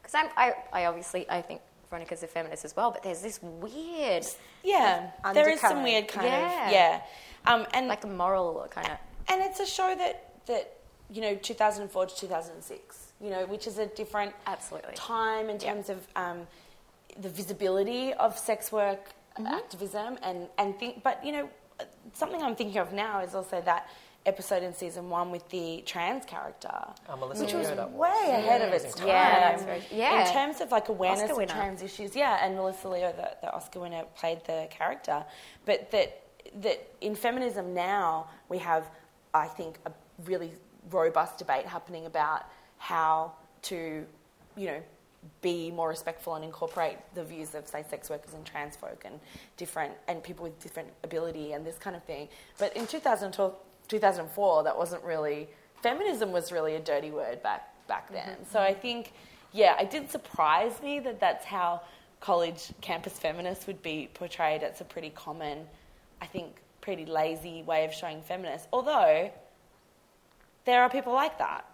because 0.00 0.14
I'm, 0.14 0.28
I, 0.36 0.54
I 0.72 0.84
obviously, 0.86 1.28
I 1.28 1.42
think 1.42 1.60
Veronica's 1.90 2.22
a 2.22 2.26
feminist 2.26 2.64
as 2.64 2.76
well, 2.76 2.90
but 2.90 3.02
there's 3.02 3.22
this 3.22 3.40
weird, 3.42 4.26
Yeah, 4.62 5.10
there 5.32 5.48
is 5.48 5.60
some 5.60 5.82
weird 5.82 6.08
kind 6.08 6.26
Yeah. 6.26 6.66
of 6.66 6.72
yeah, 6.72 7.00
um, 7.46 7.66
and 7.72 7.88
like 7.88 8.04
a 8.04 8.08
moral 8.08 8.66
kind 8.70 8.86
of, 8.88 8.98
and 9.28 9.42
it's 9.42 9.60
a 9.60 9.66
show 9.66 9.94
that 9.96 10.32
that 10.46 10.74
you 11.10 11.20
know 11.22 11.34
2004 11.34 12.06
to 12.06 12.16
2006, 12.16 13.12
you 13.20 13.30
know, 13.30 13.46
which 13.46 13.66
is 13.66 13.78
a 13.78 13.86
different 13.86 14.34
absolutely. 14.46 14.94
time 14.94 15.48
in 15.48 15.58
terms 15.58 15.88
of 15.88 16.06
um, 16.16 16.46
the 17.20 17.28
visibility 17.28 18.12
of 18.14 18.38
sex 18.38 18.70
work 18.70 19.10
activism 19.46 20.18
and 20.22 20.48
and 20.58 20.78
think, 20.78 21.02
but 21.02 21.24
you 21.24 21.32
know, 21.32 21.48
something 22.12 22.42
I'm 22.42 22.54
thinking 22.56 22.78
of 22.78 22.92
now 22.92 23.20
is 23.20 23.34
also 23.34 23.60
that 23.62 23.88
episode 24.28 24.62
in 24.62 24.72
season 24.74 25.10
one 25.10 25.30
with 25.30 25.48
the 25.48 25.82
trans 25.86 26.24
character. 26.24 26.70
Uh, 27.08 27.16
Melissa 27.16 27.44
which 27.44 27.54
was 27.54 27.66
Leo, 27.66 27.76
that 27.76 27.92
way 27.92 28.08
ahead 28.28 28.62
of 28.62 28.72
its 28.72 28.94
time. 28.94 29.08
Yeah, 29.08 29.40
that's 29.50 29.64
very- 29.64 29.82
yeah. 29.90 30.26
In 30.28 30.32
terms 30.32 30.60
of 30.60 30.70
like 30.70 30.88
awareness 30.88 31.30
of 31.30 31.48
trans 31.48 31.82
issues, 31.82 32.14
yeah, 32.14 32.44
and 32.44 32.54
Melissa 32.54 32.88
Leo, 32.88 33.12
the, 33.12 33.36
the 33.42 33.52
Oscar 33.52 33.80
winner, 33.80 34.04
played 34.16 34.44
the 34.44 34.68
character. 34.70 35.24
But 35.64 35.90
that 35.90 36.22
that 36.62 36.86
in 37.00 37.14
feminism 37.14 37.74
now 37.74 38.28
we 38.48 38.58
have, 38.58 38.88
I 39.34 39.46
think, 39.48 39.78
a 39.86 39.92
really 40.24 40.52
robust 40.90 41.36
debate 41.38 41.66
happening 41.66 42.06
about 42.06 42.44
how 42.78 43.32
to, 43.62 44.06
you 44.56 44.66
know, 44.66 44.82
be 45.42 45.70
more 45.70 45.88
respectful 45.88 46.36
and 46.36 46.44
incorporate 46.44 46.96
the 47.14 47.22
views 47.24 47.54
of 47.54 47.66
say 47.66 47.84
sex 47.90 48.08
workers 48.08 48.32
and 48.34 48.46
trans 48.46 48.76
folk 48.76 49.02
and 49.04 49.18
different 49.56 49.92
and 50.06 50.22
people 50.22 50.44
with 50.44 50.58
different 50.62 50.88
ability 51.04 51.52
and 51.52 51.66
this 51.66 51.76
kind 51.76 51.94
of 51.96 52.02
thing. 52.04 52.28
But 52.58 52.74
in 52.76 52.86
2012, 52.86 53.54
2004, 53.88 54.64
that 54.64 54.76
wasn't 54.76 55.02
really 55.02 55.48
feminism 55.82 56.32
was 56.32 56.50
really 56.52 56.74
a 56.74 56.80
dirty 56.80 57.10
word 57.10 57.42
back 57.42 57.72
back 57.86 58.12
then. 58.12 58.36
So 58.50 58.60
I 58.60 58.74
think, 58.74 59.12
yeah, 59.52 59.80
it 59.80 59.90
did 59.90 60.10
surprise 60.10 60.82
me 60.82 61.00
that 61.00 61.18
that's 61.20 61.44
how 61.44 61.80
college 62.20 62.70
campus 62.80 63.14
feminists 63.14 63.66
would 63.66 63.82
be 63.82 64.10
portrayed 64.14 64.62
as 64.62 64.80
a 64.80 64.84
pretty 64.84 65.10
common, 65.10 65.66
I 66.20 66.26
think, 66.26 66.56
pretty 66.80 67.06
lazy 67.06 67.62
way 67.62 67.84
of 67.84 67.92
showing 67.92 68.20
feminists. 68.22 68.68
Although 68.72 69.30
there 70.64 70.82
are 70.82 70.90
people 70.90 71.12
like 71.12 71.38
that. 71.38 71.64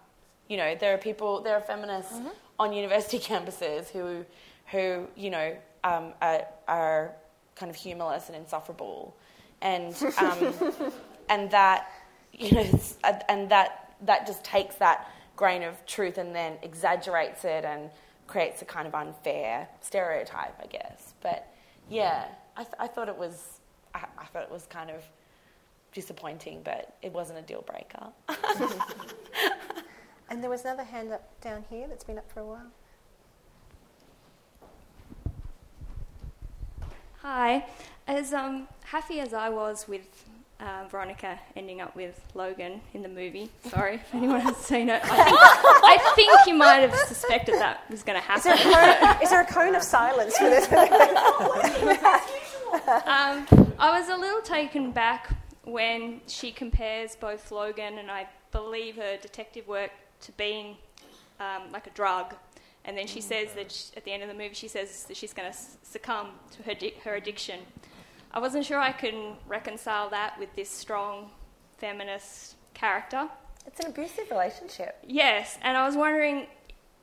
You 0.47 0.57
know, 0.57 0.75
there 0.75 0.93
are 0.93 0.97
people, 0.97 1.41
there 1.41 1.55
are 1.55 1.61
feminists 1.61 2.13
on 2.59 2.71
university 2.71 3.19
campuses 3.31 3.89
who, 3.89 4.25
who 4.71 5.07
you 5.15 5.29
know, 5.29 5.55
um, 5.83 6.13
are, 6.21 6.45
are 6.67 7.11
kind 7.55 7.69
of 7.69 7.75
humorless 7.75 8.27
and 8.27 8.35
insufferable, 8.35 9.15
and 9.61 9.95
um, 10.17 10.53
and 11.29 11.49
that 11.51 11.89
you 12.37 12.51
know, 12.51 12.79
and 13.29 13.49
that 13.49 13.95
that 14.01 14.27
just 14.27 14.43
takes 14.43 14.75
that 14.75 15.09
grain 15.35 15.63
of 15.63 15.85
truth 15.85 16.17
and 16.17 16.35
then 16.35 16.57
exaggerates 16.61 17.45
it 17.45 17.65
and 17.65 17.89
creates 18.27 18.61
a 18.61 18.65
kind 18.65 18.87
of 18.87 18.95
unfair 18.95 19.67
stereotype, 19.81 20.55
I 20.61 20.67
guess. 20.67 21.13
But 21.21 21.47
yeah, 21.89 22.25
I, 22.57 22.63
th- 22.63 22.75
I 22.79 22.87
thought 22.87 23.09
it 23.09 23.17
was, 23.17 23.59
I, 23.93 24.05
I 24.17 24.25
thought 24.25 24.43
it 24.43 24.51
was 24.51 24.65
kind 24.65 24.89
of 24.89 25.03
disappointing, 25.93 26.61
but 26.63 26.95
it 27.01 27.11
wasn't 27.13 27.39
a 27.39 27.41
deal 27.41 27.63
breaker. 27.63 28.07
And 30.29 30.41
there 30.41 30.49
was 30.49 30.61
another 30.61 30.83
hand 30.83 31.11
up 31.11 31.39
down 31.41 31.65
here 31.69 31.87
that's 31.87 32.03
been 32.03 32.17
up 32.17 32.31
for 32.31 32.39
a 32.39 32.45
while. 32.45 32.71
Hi. 37.21 37.65
As 38.07 38.33
um, 38.33 38.67
happy 38.83 39.19
as 39.19 39.33
I 39.33 39.49
was 39.49 39.87
with 39.87 40.25
uh, 40.59 40.85
Veronica 40.89 41.37
ending 41.55 41.81
up 41.81 41.95
with 41.95 42.19
Logan 42.33 42.79
in 42.93 43.01
the 43.01 43.09
movie, 43.09 43.49
sorry 43.69 43.95
if 43.95 44.13
anyone 44.15 44.39
has 44.41 44.55
seen 44.57 44.89
it, 44.89 45.01
I 45.03 45.07
think, 45.07 45.39
I 45.83 46.13
think 46.15 46.31
you 46.47 46.53
might 46.53 46.77
have 46.79 46.95
suspected 47.07 47.55
that 47.55 47.89
was 47.89 48.03
going 48.03 48.21
to 48.21 48.33
Is 48.33 48.43
there, 48.43 48.55
happen. 48.55 49.07
cone, 49.11 49.21
is 49.23 49.29
there 49.31 49.41
a 49.41 49.45
cone 49.45 49.75
of 49.75 49.83
silence 49.83 50.37
for 50.37 50.49
this? 50.49 50.65
um, 53.05 53.45
I 53.79 53.99
was 53.99 54.09
a 54.09 54.15
little 54.15 54.41
taken 54.41 54.91
back 54.91 55.29
when 55.63 56.21
she 56.27 56.51
compares 56.51 57.15
both 57.15 57.51
Logan 57.51 57.97
and 57.97 58.09
I 58.11 58.27
believe 58.51 58.95
her 58.95 59.17
detective 59.21 59.67
work 59.67 59.91
to 60.21 60.31
being 60.33 60.77
um, 61.39 61.71
like 61.71 61.87
a 61.87 61.91
drug. 61.91 62.33
And 62.85 62.95
then 62.97 63.07
she 63.07 63.19
says 63.19 63.49
that 63.55 63.71
sh 63.71 63.85
at 63.97 64.05
the 64.05 64.11
end 64.11 64.21
of 64.23 64.29
the 64.29 64.35
movie, 64.35 64.53
she 64.53 64.67
says 64.67 65.05
that 65.05 65.17
she's 65.17 65.33
going 65.33 65.51
to 65.51 65.57
succumb 65.83 66.27
to 66.51 66.63
her, 66.63 66.75
di- 66.75 66.93
her 67.03 67.15
addiction. 67.15 67.59
I 68.35 68.39
wasn't 68.39 68.65
sure 68.65 68.77
I 68.77 68.91
can 68.91 69.37
reconcile 69.47 70.09
that 70.09 70.37
with 70.37 70.53
this 70.55 70.69
strong 70.69 71.31
feminist 71.77 72.55
character. 72.73 73.29
It's 73.65 73.79
an 73.79 73.87
abusive 73.87 74.29
relationship. 74.29 74.97
Yes, 75.07 75.57
and 75.61 75.77
I 75.77 75.87
was 75.87 75.95
wondering, 75.95 76.47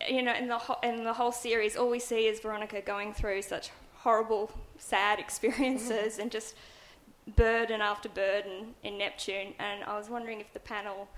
you 0.06 0.22
know, 0.22 0.34
in 0.34 0.46
the 0.48 0.58
ho- 0.58 0.78
in 0.82 1.04
the 1.04 1.14
whole 1.14 1.32
series, 1.32 1.74
all 1.74 1.88
we 1.88 1.98
see 1.98 2.26
is 2.26 2.40
Veronica 2.40 2.82
going 2.82 3.14
through 3.14 3.40
such 3.42 3.70
horrible, 3.94 4.50
sad 4.76 5.18
experiences 5.26 6.18
and 6.18 6.30
just 6.30 6.54
burden 7.36 7.80
after 7.80 8.10
burden 8.10 8.74
in 8.82 8.98
Neptune. 8.98 9.54
And 9.58 9.84
I 9.84 9.96
was 9.96 10.10
wondering 10.10 10.40
if 10.40 10.52
the 10.52 10.60
panel 10.60 11.08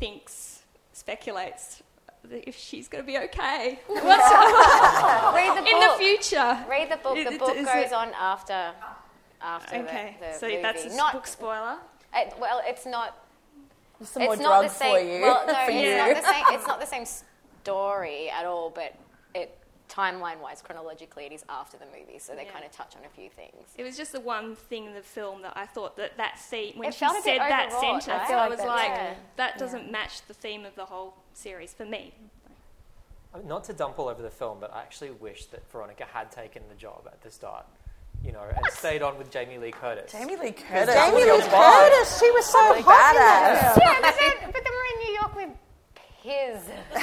thinks, 0.00 0.62
speculates. 0.92 1.82
If 2.30 2.56
she's 2.56 2.86
going 2.86 3.02
to 3.04 3.06
be 3.06 3.18
okay, 3.18 3.80
What's 3.86 4.04
Read 4.06 5.56
the 5.56 5.70
in 5.72 5.80
the 5.80 5.94
future. 5.98 6.64
Read 6.70 6.90
the 6.90 6.96
book. 6.96 7.16
The 7.16 7.36
book 7.36 7.56
goes 7.56 7.92
on 7.92 8.12
after 8.18 8.72
after 9.42 9.76
Okay, 9.76 10.16
the, 10.20 10.26
the 10.26 10.32
so 10.38 10.48
movie. 10.48 10.62
that's 10.62 10.84
a 10.86 10.96
not 10.96 11.12
book 11.14 11.26
spoiler. 11.26 11.76
It, 12.14 12.34
well, 12.40 12.60
it's 12.64 12.86
not. 12.86 13.16
Some 14.02 14.22
it's 14.22 14.28
more 14.28 14.36
not 14.36 14.62
the 14.62 14.66
drugs 14.68 14.76
same. 14.76 14.94
for 14.96 15.12
you. 15.12 15.20
Well, 15.22 15.46
no, 15.46 15.52
For 15.66 15.70
it's 15.70 15.82
you. 15.82 15.96
not 15.96 16.14
the 16.16 16.22
same. 16.32 16.44
It's 16.54 16.66
not 16.66 16.80
the 16.80 16.86
same 16.86 17.04
story 17.62 18.30
at 18.30 18.44
all. 18.44 18.70
But 18.70 18.94
it 19.34 19.56
timeline-wise, 19.88 20.62
chronologically, 20.62 21.26
it 21.26 21.32
is 21.32 21.44
after 21.50 21.76
the 21.76 21.84
movie, 21.86 22.18
so 22.18 22.34
they 22.34 22.44
Yeah. 22.44 22.50
kind 22.50 22.64
of 22.64 22.72
touch 22.72 22.96
on 22.96 23.04
a 23.04 23.08
few 23.10 23.28
things. 23.28 23.68
It 23.76 23.82
was 23.84 23.94
just 23.96 24.12
the 24.12 24.20
one 24.20 24.56
thing 24.56 24.86
in 24.86 24.94
the 24.94 25.02
film 25.02 25.42
that 25.42 25.52
I 25.54 25.66
thought 25.66 25.96
that 25.98 26.16
that 26.16 26.38
scene 26.38 26.72
when 26.76 26.88
It 26.88 26.94
she 26.94 27.00
felt 27.00 27.12
a 27.12 27.16
bit 27.16 27.24
said 27.24 27.38
that 27.40 27.66
overwrought, 27.66 28.02
sentence, 28.02 28.08
right? 28.08 28.30
I, 28.30 28.32
I 28.34 28.48
like 28.48 28.50
was 28.58 28.66
like, 28.66 28.88
yeah. 28.88 29.14
that 29.36 29.58
doesn't 29.58 29.90
match 29.92 30.22
the 30.26 30.34
theme 30.34 30.64
of 30.64 30.74
the 30.76 30.86
whole 30.86 31.14
series 31.34 31.74
for 31.74 31.84
me. 31.84 32.14
Uh, 33.34 33.38
Not 33.46 33.64
to 33.64 33.72
dump 33.74 33.98
all 33.98 34.08
over 34.08 34.22
the 34.22 34.30
film, 34.30 34.58
but 34.60 34.72
I 34.74 34.80
actually 34.80 35.10
wish 35.10 35.44
that 35.46 35.70
Veronica 35.70 36.06
had 36.06 36.30
taken 36.32 36.62
the 36.70 36.74
job 36.74 37.02
at 37.06 37.20
the 37.22 37.30
start, 37.30 37.66
you 38.24 38.32
know, 38.32 38.42
and 38.54 38.64
stayed 38.72 39.02
on 39.02 39.18
with 39.18 39.30
Jamie 39.30 39.58
Lee 39.58 39.72
Curtis. 39.72 40.12
Jamie 40.12 40.36
Lee 40.36 40.52
Curtis. 40.52 40.94
that 40.94 41.12
was 41.12 41.22
Jamie 41.22 41.26
your 41.26 41.36
Lee. 41.38 41.48
Curtis, 41.50 42.18
she 42.20 42.30
was 42.30 42.46
so 42.46 42.60
Really 42.70 42.82
hot 42.82 43.14
in 43.14 43.20
badass. 43.20 43.74
that. 43.74 43.78
Yeah, 43.80 43.98
but 44.00 44.14
then, 44.18 44.52
but 44.52 44.64
then 44.64 44.72
we're 44.72 44.90
in 44.94 44.98
New 45.06 45.14
York 45.20 45.34
with 45.36 45.50
Piz. 46.22 46.68
No, 46.68 47.00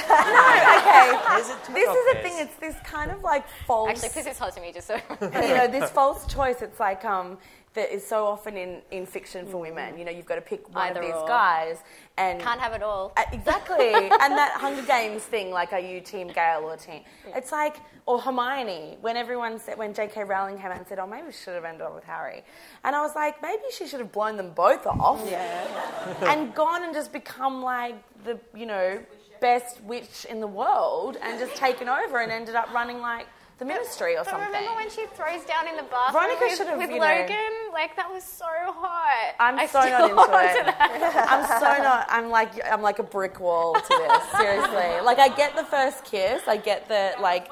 okay. 0.80 1.40
Is 1.40 1.46
This 1.74 1.88
is 1.88 2.14
the 2.14 2.18
thing. 2.22 2.32
It's 2.38 2.56
this 2.56 2.76
kind 2.84 3.10
of 3.10 3.22
like 3.22 3.44
false. 3.66 3.90
Actually, 3.90 4.08
Piz 4.10 4.26
is 4.26 4.38
hot 4.38 4.54
to 4.54 4.60
me, 4.62 4.72
just 4.72 4.86
so. 4.86 4.94
you 5.20 5.28
know, 5.54 5.68
this 5.68 5.90
false 5.90 6.26
choice. 6.26 6.62
It's 6.62 6.80
like 6.80 7.04
um, 7.04 7.36
that 7.74 7.94
is 7.94 8.04
so 8.04 8.26
often 8.26 8.56
in, 8.56 8.82
in 8.90 9.06
fiction 9.06 9.46
for 9.46 9.58
women. 9.58 9.96
You 9.96 10.04
know, 10.04 10.10
you've 10.10 10.26
got 10.26 10.34
to 10.34 10.40
pick 10.40 10.68
one 10.74 10.88
Either 10.88 11.00
of 11.00 11.06
these 11.06 11.14
or. 11.14 11.28
guys, 11.28 11.78
and 12.16 12.40
Can't 12.40 12.60
have 12.60 12.72
it 12.72 12.82
all. 12.82 13.12
Uh, 13.16 13.22
exactly. 13.32 13.94
and 13.94 14.10
that 14.10 14.56
Hunger 14.56 14.82
Games 14.82 15.22
thing, 15.22 15.52
like, 15.52 15.72
are 15.72 15.78
you 15.78 16.00
Team 16.00 16.28
Gale 16.28 16.62
or 16.64 16.76
Team? 16.76 17.02
It's 17.34 17.52
like, 17.52 17.76
or 18.06 18.20
Hermione, 18.20 18.98
when 19.00 19.16
everyone 19.16 19.60
said, 19.60 19.78
when 19.78 19.94
J.K. 19.94 20.24
Rowling 20.24 20.56
came 20.56 20.66
out 20.66 20.78
and 20.78 20.86
said, 20.86 20.98
oh, 20.98 21.06
maybe 21.06 21.30
she 21.30 21.38
should 21.44 21.54
have 21.54 21.64
ended 21.64 21.82
up 21.82 21.94
with 21.94 22.04
Harry. 22.04 22.42
And 22.82 22.96
I 22.96 23.02
was 23.02 23.14
like, 23.14 23.40
maybe 23.40 23.62
she 23.70 23.86
should 23.86 24.00
have 24.00 24.10
blown 24.10 24.36
them 24.36 24.50
both 24.50 24.84
off. 24.86 25.24
Yeah. 25.30 26.16
and 26.22 26.52
gone 26.52 26.82
and 26.82 26.92
just 26.92 27.12
become 27.12 27.62
like 27.62 28.02
the, 28.24 28.38
you 28.52 28.66
know, 28.66 29.00
best 29.40 29.80
witch 29.84 30.26
in 30.28 30.40
the 30.40 30.46
world 30.46 31.16
and 31.22 31.38
just 31.38 31.56
taken 31.56 31.88
over 31.88 32.18
and 32.18 32.30
ended 32.30 32.54
up 32.54 32.72
running 32.74 33.00
like 33.00 33.26
the 33.60 33.64
ministry 33.66 34.14
or 34.16 34.24
But 34.24 34.30
something. 34.30 34.46
remember 34.48 34.74
when 34.74 34.90
she 34.90 35.06
throws 35.14 35.44
down 35.44 35.68
in 35.68 35.76
the 35.76 35.82
bathroom 35.84 36.22
Veronica 36.24 36.44
with, 36.46 36.56
should 36.56 36.66
have, 36.66 36.78
with 36.78 36.90
you 36.90 36.98
know- 36.98 37.04
Logan? 37.06 37.52
Like 37.72 37.94
that 37.94 38.10
was 38.12 38.24
so 38.24 38.46
hot. 38.48 39.34
I'm 39.38 39.58
I 39.58 39.66
so 39.66 39.80
still 39.82 39.90
not 39.90 40.10
into 40.10 40.60
it. 40.60 40.64
that. 40.66 41.26
I'm 41.30 41.60
so 41.60 41.82
not. 41.82 42.06
I'm 42.10 42.30
like 42.30 42.52
I'm 42.66 42.82
like 42.82 42.98
a 42.98 43.02
brick 43.04 43.38
wall 43.38 43.74
to 43.74 43.80
this. 43.88 44.30
Seriously, 44.40 45.00
like 45.04 45.18
I 45.20 45.28
get 45.28 45.54
the 45.54 45.64
first 45.64 46.04
kiss. 46.04 46.42
I 46.48 46.56
get 46.56 46.88
the 46.88 47.12
like. 47.20 47.48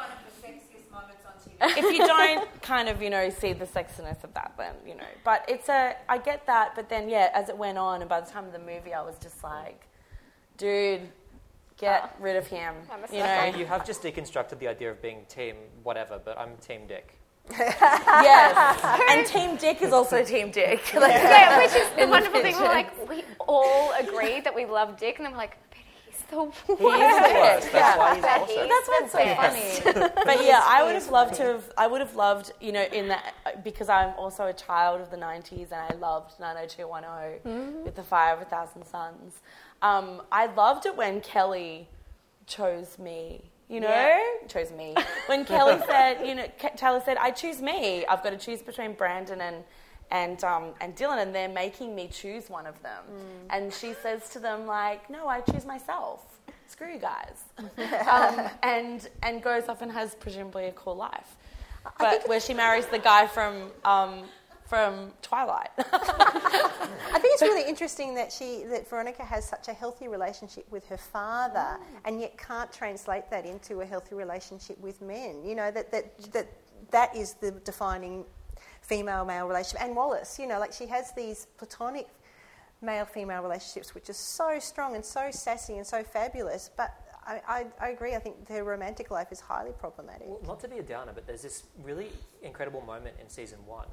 If 1.60 1.92
you 1.92 2.06
don't 2.06 2.62
kind 2.62 2.88
of 2.88 3.02
you 3.02 3.10
know 3.10 3.30
see 3.30 3.52
the 3.52 3.64
sexiness 3.66 4.22
of 4.24 4.32
that, 4.34 4.52
then 4.56 4.74
you 4.86 4.94
know. 4.94 5.02
But 5.24 5.44
it's 5.48 5.68
a 5.68 5.96
I 6.08 6.18
get 6.18 6.46
that. 6.46 6.74
But 6.76 6.88
then 6.88 7.08
yeah, 7.08 7.30
as 7.34 7.48
it 7.48 7.56
went 7.58 7.78
on, 7.78 8.00
and 8.00 8.08
by 8.08 8.20
the 8.20 8.30
time 8.30 8.44
of 8.46 8.52
the 8.52 8.58
movie, 8.60 8.94
I 8.94 9.02
was 9.02 9.16
just 9.18 9.42
like, 9.42 9.86
dude, 10.56 11.02
get 11.78 12.02
oh. 12.04 12.22
rid 12.22 12.36
of 12.36 12.46
him. 12.46 12.74
I'm 12.92 13.04
a 13.04 13.14
You 13.14 13.52
know. 13.52 13.58
you 13.58 13.66
have 13.66 13.86
just 13.86 14.02
deconstructed 14.02 14.58
the 14.58 14.68
idea 14.68 14.90
of 14.90 15.00
being 15.00 15.24
team 15.28 15.56
whatever, 15.82 16.20
but 16.22 16.38
I'm 16.38 16.56
team 16.56 16.86
Dick. 16.86 17.14
yes. 17.50 19.00
And 19.10 19.26
Team 19.26 19.56
Dick 19.56 19.80
is 19.80 19.92
also 19.92 20.22
Team 20.22 20.50
Dick. 20.50 20.82
Like, 20.94 21.12
yeah, 21.12 21.58
which 21.58 21.74
is 21.74 21.88
the 21.90 22.02
in 22.02 22.10
wonderful 22.10 22.42
thing. 22.42 22.54
We're 22.56 22.64
like, 22.64 23.08
we 23.08 23.24
all 23.40 23.92
agree 23.98 24.40
that 24.40 24.54
we 24.54 24.66
love 24.66 24.98
Dick, 24.98 25.16
and 25.16 25.24
then 25.24 25.32
we're 25.32 25.38
like, 25.38 25.56
but 25.70 25.78
he's 25.78 26.22
the 26.30 26.36
worst. 26.36 26.66
He 26.66 26.74
is 26.74 26.78
the 26.78 27.34
worst. 27.40 27.72
That's 27.72 27.98
why 27.98 28.14
he's 28.14 28.22
But 28.22 28.40
awesome. 28.42 28.56
he's 28.56 28.68
That's 28.68 28.88
what's 28.88 29.12
so 29.12 29.18
best. 29.18 29.82
funny. 29.82 30.10
But 30.26 30.44
yeah, 30.44 30.60
I 30.62 30.82
would 30.84 30.94
have 30.94 31.08
loved 31.10 31.34
to 31.36 31.42
have. 31.44 31.72
I 31.78 31.86
would 31.86 32.00
have 32.00 32.14
loved, 32.14 32.52
you 32.60 32.72
know, 32.72 32.84
in 32.92 33.08
that 33.08 33.64
because 33.64 33.88
I'm 33.88 34.12
also 34.18 34.46
a 34.46 34.52
child 34.52 35.00
of 35.00 35.10
the 35.10 35.16
'90s, 35.16 35.72
and 35.72 35.80
I 35.80 35.94
loved 35.94 36.38
90210 36.38 37.50
mm-hmm. 37.50 37.84
with 37.84 37.94
the 37.94 38.02
Fire 38.02 38.34
of 38.34 38.42
a 38.42 38.44
Thousand 38.44 38.84
Suns. 38.84 39.40
Um, 39.82 40.22
I 40.32 40.46
loved 40.46 40.86
it 40.86 40.96
when 40.96 41.20
Kelly 41.20 41.88
chose 42.46 42.98
me. 42.98 43.42
You 43.68 43.80
know, 43.80 43.88
Yeah. 43.88 44.46
chose 44.48 44.70
me. 44.72 44.94
When 45.26 45.44
Kelly 45.44 45.78
said, 45.88 46.26
you 46.26 46.34
know, 46.34 46.46
Taylor 46.76 47.02
said, 47.04 47.18
"I 47.18 47.30
choose 47.30 47.60
me. 47.60 48.06
I've 48.06 48.22
got 48.22 48.30
to 48.30 48.38
choose 48.38 48.62
between 48.62 48.94
Brandon 48.94 49.40
and." 49.40 49.64
And 50.10 50.42
um, 50.42 50.72
and 50.80 50.96
Dylan, 50.96 51.20
and 51.20 51.34
they're 51.34 51.50
making 51.50 51.94
me 51.94 52.08
choose 52.10 52.48
one 52.48 52.64
of 52.66 52.82
them. 52.82 53.04
And 53.50 53.70
she 53.70 53.92
says 53.92 54.30
to 54.30 54.38
them 54.38 54.66
like, 54.66 55.10
"No, 55.10 55.28
I 55.28 55.42
choose 55.42 55.66
myself. 55.66 56.38
Screw 56.66 56.90
you 56.94 56.98
guys." 56.98 57.44
um, 58.08 58.48
and 58.62 59.06
and 59.22 59.42
goes 59.42 59.68
off 59.68 59.82
and 59.82 59.92
has 59.92 60.14
presumably 60.14 60.64
a 60.64 60.72
cool 60.72 60.96
life, 60.96 61.36
but 61.98 62.26
where 62.26 62.40
she 62.40 62.54
marries 62.54 62.86
the 62.86 62.98
guy 62.98 63.26
from 63.26 63.70
um, 63.84 64.22
from 64.68 65.12
Twilight. 65.22 65.70
I 65.78 67.18
think 67.20 67.32
it's 67.34 67.42
really 67.42 67.66
interesting 67.66 68.14
that 68.16 68.30
she 68.30 68.64
that 68.64 68.88
Veronica 68.88 69.24
has 69.24 69.48
such 69.48 69.68
a 69.68 69.72
healthy 69.72 70.08
relationship 70.08 70.70
with 70.70 70.86
her 70.88 70.98
father, 70.98 71.78
mm. 71.78 71.80
and 72.04 72.20
yet 72.20 72.36
can't 72.36 72.70
translate 72.70 73.30
that 73.30 73.46
into 73.46 73.80
a 73.80 73.86
healthy 73.86 74.14
relationship 74.14 74.78
with 74.78 75.00
men. 75.00 75.42
You 75.44 75.54
know 75.54 75.70
that 75.70 75.90
that 75.90 76.32
that 76.32 76.48
that 76.90 77.16
is 77.16 77.34
the 77.34 77.52
defining 77.52 78.24
female 78.82 79.24
male 79.24 79.48
relationship. 79.48 79.80
And 79.80 79.96
Wallace, 79.96 80.38
you 80.38 80.46
know, 80.46 80.60
like 80.60 80.74
she 80.74 80.86
has 80.86 81.12
these 81.12 81.46
platonic 81.56 82.06
male 82.82 83.06
female 83.06 83.42
relationships 83.42 83.94
which 83.94 84.08
are 84.10 84.12
so 84.14 84.58
strong 84.58 84.94
and 84.94 85.04
so 85.04 85.30
sassy 85.30 85.76
and 85.78 85.86
so 85.86 86.02
fabulous, 86.02 86.70
but. 86.76 86.94
I, 87.26 87.42
I, 87.46 87.66
I 87.78 87.88
agree. 87.90 88.14
I 88.14 88.20
think 88.20 88.46
their 88.46 88.64
romantic 88.64 89.10
life 89.10 89.30
is 89.30 89.38
highly 89.38 89.72
problematic. 89.72 90.28
Well, 90.28 90.40
not 90.46 90.60
to 90.60 90.68
be 90.68 90.78
a 90.78 90.82
downer, 90.82 91.12
but 91.14 91.26
there's 91.26 91.42
this 91.42 91.64
really 91.82 92.08
incredible 92.40 92.80
moment 92.80 93.16
in 93.20 93.28
season 93.28 93.58
one 93.66 93.86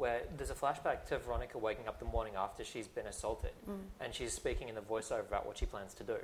where 0.00 0.22
there's 0.36 0.50
a 0.50 0.54
flashback 0.54 1.04
to 1.06 1.18
Veronica 1.18 1.58
waking 1.58 1.86
up 1.86 1.98
the 1.98 2.06
morning 2.06 2.32
after 2.36 2.64
she's 2.64 2.88
been 2.88 3.06
assaulted, 3.06 3.52
Mm. 3.68 3.78
and 4.00 4.14
she's 4.14 4.32
speaking 4.32 4.68
in 4.70 4.74
the 4.74 4.80
voiceover 4.80 5.20
about 5.20 5.46
what 5.46 5.58
she 5.58 5.66
plans 5.66 5.94
to 5.94 6.04
do. 6.04 6.18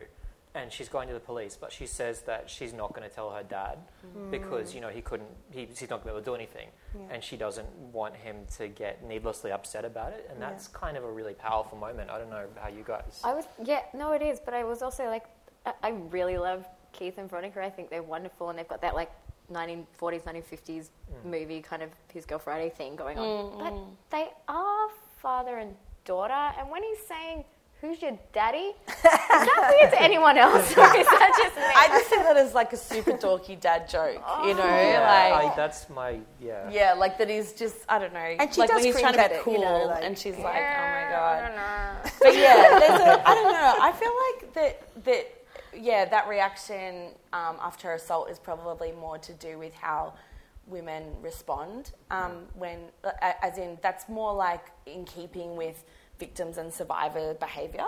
and 0.55 0.73
she's 0.73 0.89
going 0.89 1.07
to 1.07 1.13
the 1.13 1.21
police, 1.21 1.55
but 1.55 1.71
she 1.71 1.87
says 1.87 2.23
that 2.23 2.49
she's 2.49 2.73
not 2.73 2.95
going 2.95 3.07
to 3.07 3.15
tell 3.15 3.29
her 3.31 3.43
dad 3.43 3.77
Mm. 4.07 4.31
because 4.31 4.75
you 4.75 4.81
know 4.81 4.89
he 4.89 5.03
couldn't, 5.03 5.29
he, 5.51 5.67
he's 5.67 5.83
not 5.83 5.89
going 5.91 6.01
to 6.01 6.05
be 6.07 6.11
able 6.13 6.21
to 6.21 6.25
do 6.25 6.35
anything, 6.35 6.69
Yeah. 6.95 7.01
and 7.11 7.23
she 7.23 7.37
doesn't 7.37 7.69
want 7.93 8.17
him 8.17 8.47
to 8.57 8.67
get 8.69 9.05
needlessly 9.05 9.53
upset 9.53 9.85
about 9.85 10.15
it, 10.15 10.27
and 10.31 10.41
Yeah. 10.41 10.49
that's 10.49 10.67
kind 10.69 10.97
of 10.97 11.05
a 11.05 11.13
really 11.13 11.35
powerful 11.35 11.77
moment. 11.77 12.09
I 12.11 12.17
don't 12.17 12.31
know 12.31 12.47
how 12.59 12.69
you 12.71 12.83
guys. 12.85 13.21
I 13.23 13.35
was, 13.35 13.45
yeah, 13.63 13.83
no, 13.93 14.13
it 14.13 14.23
is, 14.23 14.41
but 14.41 14.55
I 14.55 14.65
was 14.65 14.81
also 14.81 15.05
like, 15.09 15.25
I, 15.67 15.75
I 15.83 15.89
really 15.91 16.39
love 16.39 16.65
Keith 16.93 17.19
and 17.19 17.29
Veronica. 17.29 17.63
I 17.63 17.69
think 17.69 17.91
they're 17.91 18.03
wonderful, 18.03 18.49
and 18.49 18.59
they've 18.59 18.67
got 18.75 18.81
that 18.81 18.95
like 18.95 19.11
1940s, 19.53 20.23
1950s 20.25 20.91
Mm. 21.13 21.25
movie 21.31 21.61
kind 21.61 21.83
of 21.83 21.91
His 22.13 22.27
Girl 22.27 22.39
Friday 22.39 22.69
thing 22.71 22.97
going 22.97 23.19
on. 23.19 23.27
Mm, 23.27 23.59
But 23.59 23.73
mm. 23.73 23.87
they 24.11 24.29
are 24.49 24.89
father 25.19 25.59
and 25.59 25.75
daughter, 26.05 26.33
and 26.59 26.69
when 26.71 26.83
he's 26.83 26.99
saying, 27.07 27.45
Who's 27.83 28.01
your 28.01 28.19
daddy? 28.33 28.73
Is 28.89 29.03
that 29.03 29.77
weird 29.79 29.93
to 29.93 30.01
anyone 30.03 30.39
else? 30.39 30.55
or 30.79 30.97
is 30.97 31.07
that 31.07 31.33
just 31.37 31.57
me? 31.57 31.63
I 31.63 31.89
just 31.89 32.09
see 32.09 32.17
that 32.17 32.35
as 32.39 32.55
like 32.55 32.73
a 32.73 32.77
super 32.77 33.13
dorky 33.13 33.61
dad 33.61 33.87
joke, 33.87 34.15
you 34.47 34.55
know, 34.55 34.65
yeah, 34.65 35.35
like 35.37 35.53
I, 35.53 35.55
that's 35.55 35.91
my 35.91 36.19
yeah. 36.41 36.71
yeah, 36.71 36.95
like 36.95 37.19
that 37.19 37.29
he's 37.29 37.53
just 37.53 37.77
I 37.87 37.99
don't 37.99 38.15
know, 38.15 38.19
And 38.41 38.53
she 38.53 38.61
like 38.63 38.71
does 38.71 38.77
when 38.77 38.85
he's 38.87 38.99
trying 38.99 39.13
to 39.13 39.29
be 39.29 39.35
it, 39.35 39.43
cool, 39.43 39.53
you 39.53 39.61
know, 39.61 39.85
like- 39.89 40.05
and 40.05 40.17
she's 40.17 40.39
like, 40.39 40.57
oh 40.57 40.87
my 40.97 41.07
god. 41.11 41.53
god. 41.55 42.13
But 42.23 42.35
yeah, 42.35 42.79
there's 42.81 43.01
a 43.03 43.29
I 43.29 43.35
don't 43.35 43.53
know. 43.53 43.75
I 43.79 43.93
feel 43.93 44.13
like 44.25 44.55
that 44.55 45.05
that 45.05 45.36
yeah, 45.81 46.05
that 46.05 46.29
reaction 46.29 47.13
um, 47.33 47.57
after 47.61 47.93
assault 47.93 48.31
is 48.31 48.39
probably 48.39 48.93
more 48.93 49.19
to 49.19 49.33
do 49.35 49.59
with 49.59 49.75
how 49.75 50.15
women 50.67 51.05
respond 51.23 51.93
um, 52.11 52.47
when, 52.55 52.81
as 53.43 53.59
in, 53.59 53.79
that's 53.83 54.09
more 54.09 54.35
like 54.35 54.67
in 54.87 55.05
keeping 55.05 55.57
with 55.57 55.85
victims 56.19 56.57
and 56.59 56.73
survivor 56.73 57.35
behaviour 57.35 57.85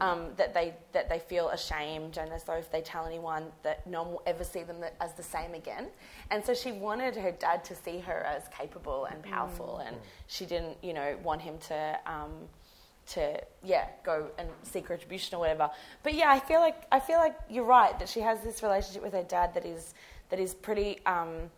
um, 0.00 0.30
that 0.36 0.52
they 0.52 0.74
that 0.92 1.08
they 1.08 1.20
feel 1.20 1.48
ashamed 1.50 2.18
and 2.18 2.32
as 2.32 2.42
though 2.44 2.54
if 2.54 2.70
they 2.72 2.80
tell 2.80 3.06
anyone 3.06 3.44
that 3.62 3.86
no 3.86 4.02
one 4.02 4.12
will 4.12 4.22
ever 4.26 4.42
see 4.42 4.62
them 4.62 4.78
as 5.00 5.14
the 5.14 5.22
same 5.22 5.54
again. 5.54 5.86
And 6.30 6.44
so 6.44 6.54
she 6.54 6.72
wanted 6.72 7.14
her 7.16 7.30
dad 7.30 7.64
to 7.64 7.74
see 7.74 8.00
her 8.00 8.24
as 8.24 8.48
capable 8.48 9.04
and 9.04 9.22
powerful 9.22 9.78
and 9.86 9.96
she 10.26 10.44
didn't 10.44 10.76
you 10.82 10.92
know 10.92 11.16
want 11.22 11.40
him 11.40 11.56
to 11.68 12.00
um, 12.06 12.32
to 13.08 13.40
yeah 13.64 13.88
go 14.04 14.28
and 14.38 14.48
seek 14.62 14.88
retribution 14.88 15.36
or 15.36 15.40
whatever. 15.40 15.70
But 16.02 16.14
yeah, 16.14 16.30
I 16.30 16.38
feel 16.38 16.60
like 16.60 16.82
I 16.92 17.00
feel 17.00 17.18
like 17.18 17.36
you're 17.48 17.64
right 17.64 17.98
that 17.98 18.08
she 18.08 18.20
has 18.20 18.40
this 18.40 18.62
relationship 18.62 19.02
with 19.02 19.12
her 19.12 19.22
dad 19.22 19.54
that 19.54 19.64
is 19.64 19.94
that 20.30 20.38
is 20.38 20.54
pretty 20.54 21.00
um, 21.06 21.50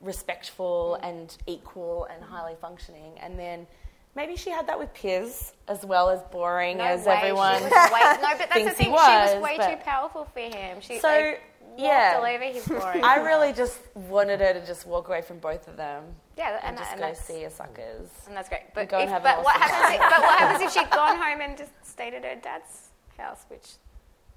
respectful 0.00 0.98
and 1.02 1.36
equal 1.46 2.06
and 2.12 2.22
highly 2.22 2.54
functioning. 2.60 3.12
And 3.20 3.38
then 3.38 3.66
maybe 4.14 4.36
she 4.36 4.50
had 4.50 4.66
that 4.68 4.78
with 4.78 4.92
Piz 4.94 5.52
as 5.68 5.84
well 5.84 6.08
as 6.08 6.22
boring 6.22 6.78
No 6.78 6.84
as 6.84 7.04
way, 7.04 7.14
everyone 7.14 7.62
way, 7.62 7.70
no, 7.70 8.34
but 8.38 8.48
that's 8.52 8.64
the 8.64 8.70
thing. 8.70 8.90
was. 8.90 9.30
she 9.30 9.36
was 9.36 9.42
way 9.42 9.56
too 9.56 9.76
powerful 9.84 10.24
for 10.32 10.40
him. 10.40 10.78
She 10.80 10.98
So, 10.98 11.08
like, 11.08 11.42
yeah. 11.78 12.14
all 12.18 12.24
over 12.24 12.44
his 12.44 12.66
glory. 12.66 13.00
I 13.02 13.16
really 13.16 13.52
just 13.52 13.78
wanted 13.94 14.40
her 14.40 14.52
to 14.52 14.64
just 14.66 14.86
walk 14.86 15.08
away 15.08 15.22
from 15.22 15.38
both 15.38 15.68
of 15.68 15.76
them. 15.76 16.04
Yeah, 16.36 16.56
and, 16.56 16.64
and 16.64 16.76
that- 16.76 16.80
just 16.80 16.92
and 16.92 17.00
go 17.00 17.12
see 17.14 17.42
her 17.44 17.50
suckers. 17.50 18.08
and 18.26 18.36
that's 18.36 18.48
great. 18.48 18.62
But 18.74 18.84
if, 18.84 18.90
but 18.90 19.44
what 19.44 19.56
happens? 19.56 19.94
If, 19.94 20.00
but 20.00 20.20
what 20.20 20.38
happens 20.38 20.62
if 20.66 20.72
she'd 20.72 20.90
gone 20.90 21.16
home 21.16 21.40
and 21.40 21.56
just 21.56 21.72
stayed 21.82 22.14
at 22.14 22.24
her 22.24 22.36
dad's 22.40 22.88
house, 23.16 23.44
which 23.48 23.72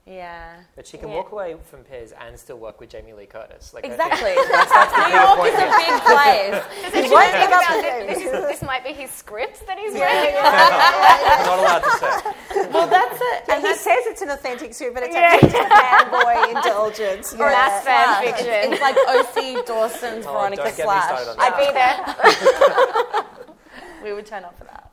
Yeah. 0.09 0.55
But 0.75 0.87
she 0.87 0.97
can 0.97 1.09
Yeah. 1.09 1.15
walk 1.17 1.31
away 1.31 1.55
from 1.69 1.83
Piz 1.83 2.13
and 2.19 2.37
still 2.39 2.57
work 2.57 2.79
with 2.79 2.89
Jamie 2.89 3.13
Lee 3.13 3.27
Curtis. 3.27 3.75
Like 3.75 3.85
Exactly. 3.85 4.33
that's, 4.33 4.71
that's 4.71 4.91
New 4.97 5.13
York 5.13 5.37
is 5.45 5.53
a 5.53 5.69
big 5.77 6.01
place. 6.09 6.91
Does 6.91 7.05
He 7.05 7.11
won't 7.13 7.31
give 7.31 7.51
up 7.53 7.61
about 7.61 7.81
this, 7.83 8.17
this, 8.17 8.25
is, 8.25 8.31
this 8.47 8.61
might 8.63 8.83
be 8.83 8.91
his 8.91 9.11
script 9.11 9.67
that 9.67 9.77
he's 9.77 9.93
Yeah, 9.93 10.09
reading. 10.09 10.35
I'm 10.41 11.45
not 11.45 11.59
allowed 11.59 11.83
to 11.85 11.91
say. 12.01 12.69
Well, 12.73 12.87
that's 12.87 13.19
it. 13.21 13.43
And 13.53 13.63
he 13.63 13.75
says 13.75 13.99
it's 14.07 14.23
an 14.23 14.29
authentic 14.31 14.73
script, 14.73 14.95
but 14.95 15.03
it's 15.03 15.15
actually 15.15 15.51
just 15.51 15.61
a 15.61 15.75
fanboy 15.75 16.49
indulgence. 16.57 17.33
Or 17.35 17.45
mass 17.45 17.83
fan 17.85 18.23
It's- 18.23 18.39
fiction. 18.41 18.73
It's, 18.73 18.81
like 18.81 18.95
O.C. 19.09 19.61
Dawson's 19.67 20.25
Oh, 20.25 20.31
Veronica 20.33 20.63
don't 20.63 20.75
get 20.77 20.85
Slash. 20.85 21.05
started 21.05 21.29
on 21.29 21.37
I'd 21.39 21.57
be 21.61 21.69
there. 23.21 23.25
We 24.03 24.13
would 24.13 24.25
turn 24.25 24.43
up 24.43 24.57
for 24.57 24.63
that. 24.63 24.87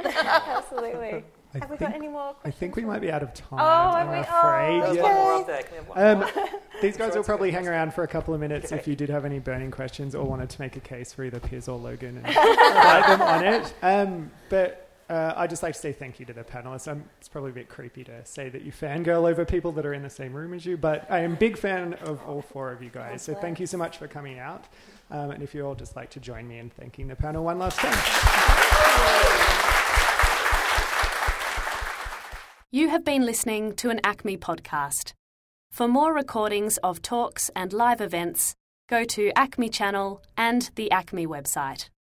Absolutely. 0.47 1.24
I 1.56 1.64
Have 1.64 1.70
we 1.70 1.76
think, 1.76 1.90
got 1.90 1.96
any 1.96 2.08
more 2.08 2.36
I 2.44 2.50
think 2.50 2.76
we 2.76 2.84
might 2.84 3.00
be 3.00 3.10
out 3.10 3.22
of 3.22 3.32
time. 3.34 3.58
Oh, 3.60 3.64
I'm 3.96 4.06
have 4.08 4.14
we? 4.14 4.20
afraid. 4.20 4.78
Oh, 4.78 4.82
There's 4.84 4.96
Yeah. 4.96 5.02
one 5.02 5.14
more 5.14 5.32
up 5.34 5.46
there. 5.46 5.62
Can 5.62 5.70
we 5.72 5.76
have 5.78 5.88
one 5.88 6.46
Um, 6.48 6.58
these 6.82 6.96
guys 6.96 7.14
will 7.16 7.24
probably 7.24 7.50
hang 7.50 7.66
around 7.68 7.94
for 7.94 8.02
a 8.04 8.08
couple 8.08 8.34
of 8.34 8.40
minutes 8.40 8.66
Okay. 8.66 8.76
if 8.76 8.86
you 8.88 8.94
did 8.96 9.08
have 9.10 9.24
any 9.24 9.38
burning 9.38 9.70
questions 9.70 10.14
or 10.14 10.24
wanted 10.24 10.50
to 10.50 10.60
make 10.60 10.76
a 10.76 10.80
case 10.80 11.12
for 11.12 11.24
either 11.24 11.40
Piz 11.40 11.68
or 11.68 11.78
Logan 11.78 12.20
and 12.24 12.36
write 12.36 13.04
them 13.06 13.22
on 13.22 13.44
it. 13.44 13.74
Um, 13.82 14.30
but 14.48 14.82
uh, 15.08 15.34
I'd 15.36 15.50
just 15.50 15.62
like 15.62 15.74
to 15.74 15.78
say 15.80 15.92
thank 15.92 16.18
you 16.18 16.26
to 16.26 16.32
the 16.32 16.42
panelists. 16.42 16.90
Um, 16.90 17.04
it's 17.18 17.28
probably 17.28 17.50
a 17.50 17.54
bit 17.54 17.68
creepy 17.68 18.02
to 18.04 18.24
say 18.26 18.48
that 18.48 18.62
you 18.62 18.72
fangirl 18.72 19.28
over 19.30 19.44
people 19.44 19.70
that 19.72 19.86
are 19.86 19.94
in 19.94 20.02
the 20.02 20.10
same 20.10 20.32
room 20.32 20.52
as 20.52 20.66
you, 20.66 20.76
but 20.76 21.06
I 21.08 21.20
am 21.20 21.34
a 21.34 21.36
big 21.36 21.56
fan 21.56 21.94
of 21.94 22.20
all 22.26 22.42
four 22.42 22.72
of 22.72 22.82
you 22.82 22.90
guys. 22.90 23.22
So 23.22 23.32
thank 23.34 23.60
you 23.60 23.66
so 23.68 23.78
much 23.78 23.98
for 23.98 24.08
coming 24.08 24.40
out. 24.40 24.64
Um, 25.12 25.30
and 25.30 25.44
if 25.44 25.54
you 25.54 25.64
all 25.64 25.76
just 25.76 25.94
like 25.94 26.10
to 26.10 26.20
join 26.20 26.48
me 26.48 26.58
in 26.58 26.70
thanking 26.70 27.06
the 27.06 27.14
panel 27.14 27.44
one 27.44 27.60
last 27.60 27.78
time. 27.78 29.52
You 32.77 32.90
have 32.90 33.07
been 33.07 33.24
listening 33.24 33.73
to 33.77 33.89
an 33.89 34.01
ACMI 34.05 34.39
podcast. 34.39 35.15
For 35.70 35.89
more 35.89 36.12
recordings 36.12 36.77
of 36.82 37.01
talks 37.01 37.51
and 37.57 37.73
live 37.73 38.03
events, 38.03 38.55
go 38.86 39.03
to 39.03 39.32
ACMI 39.35 39.73
Channel 39.73 40.20
and 40.36 40.70
the 40.74 40.90
ACMI 40.93 41.27
website. 41.27 41.89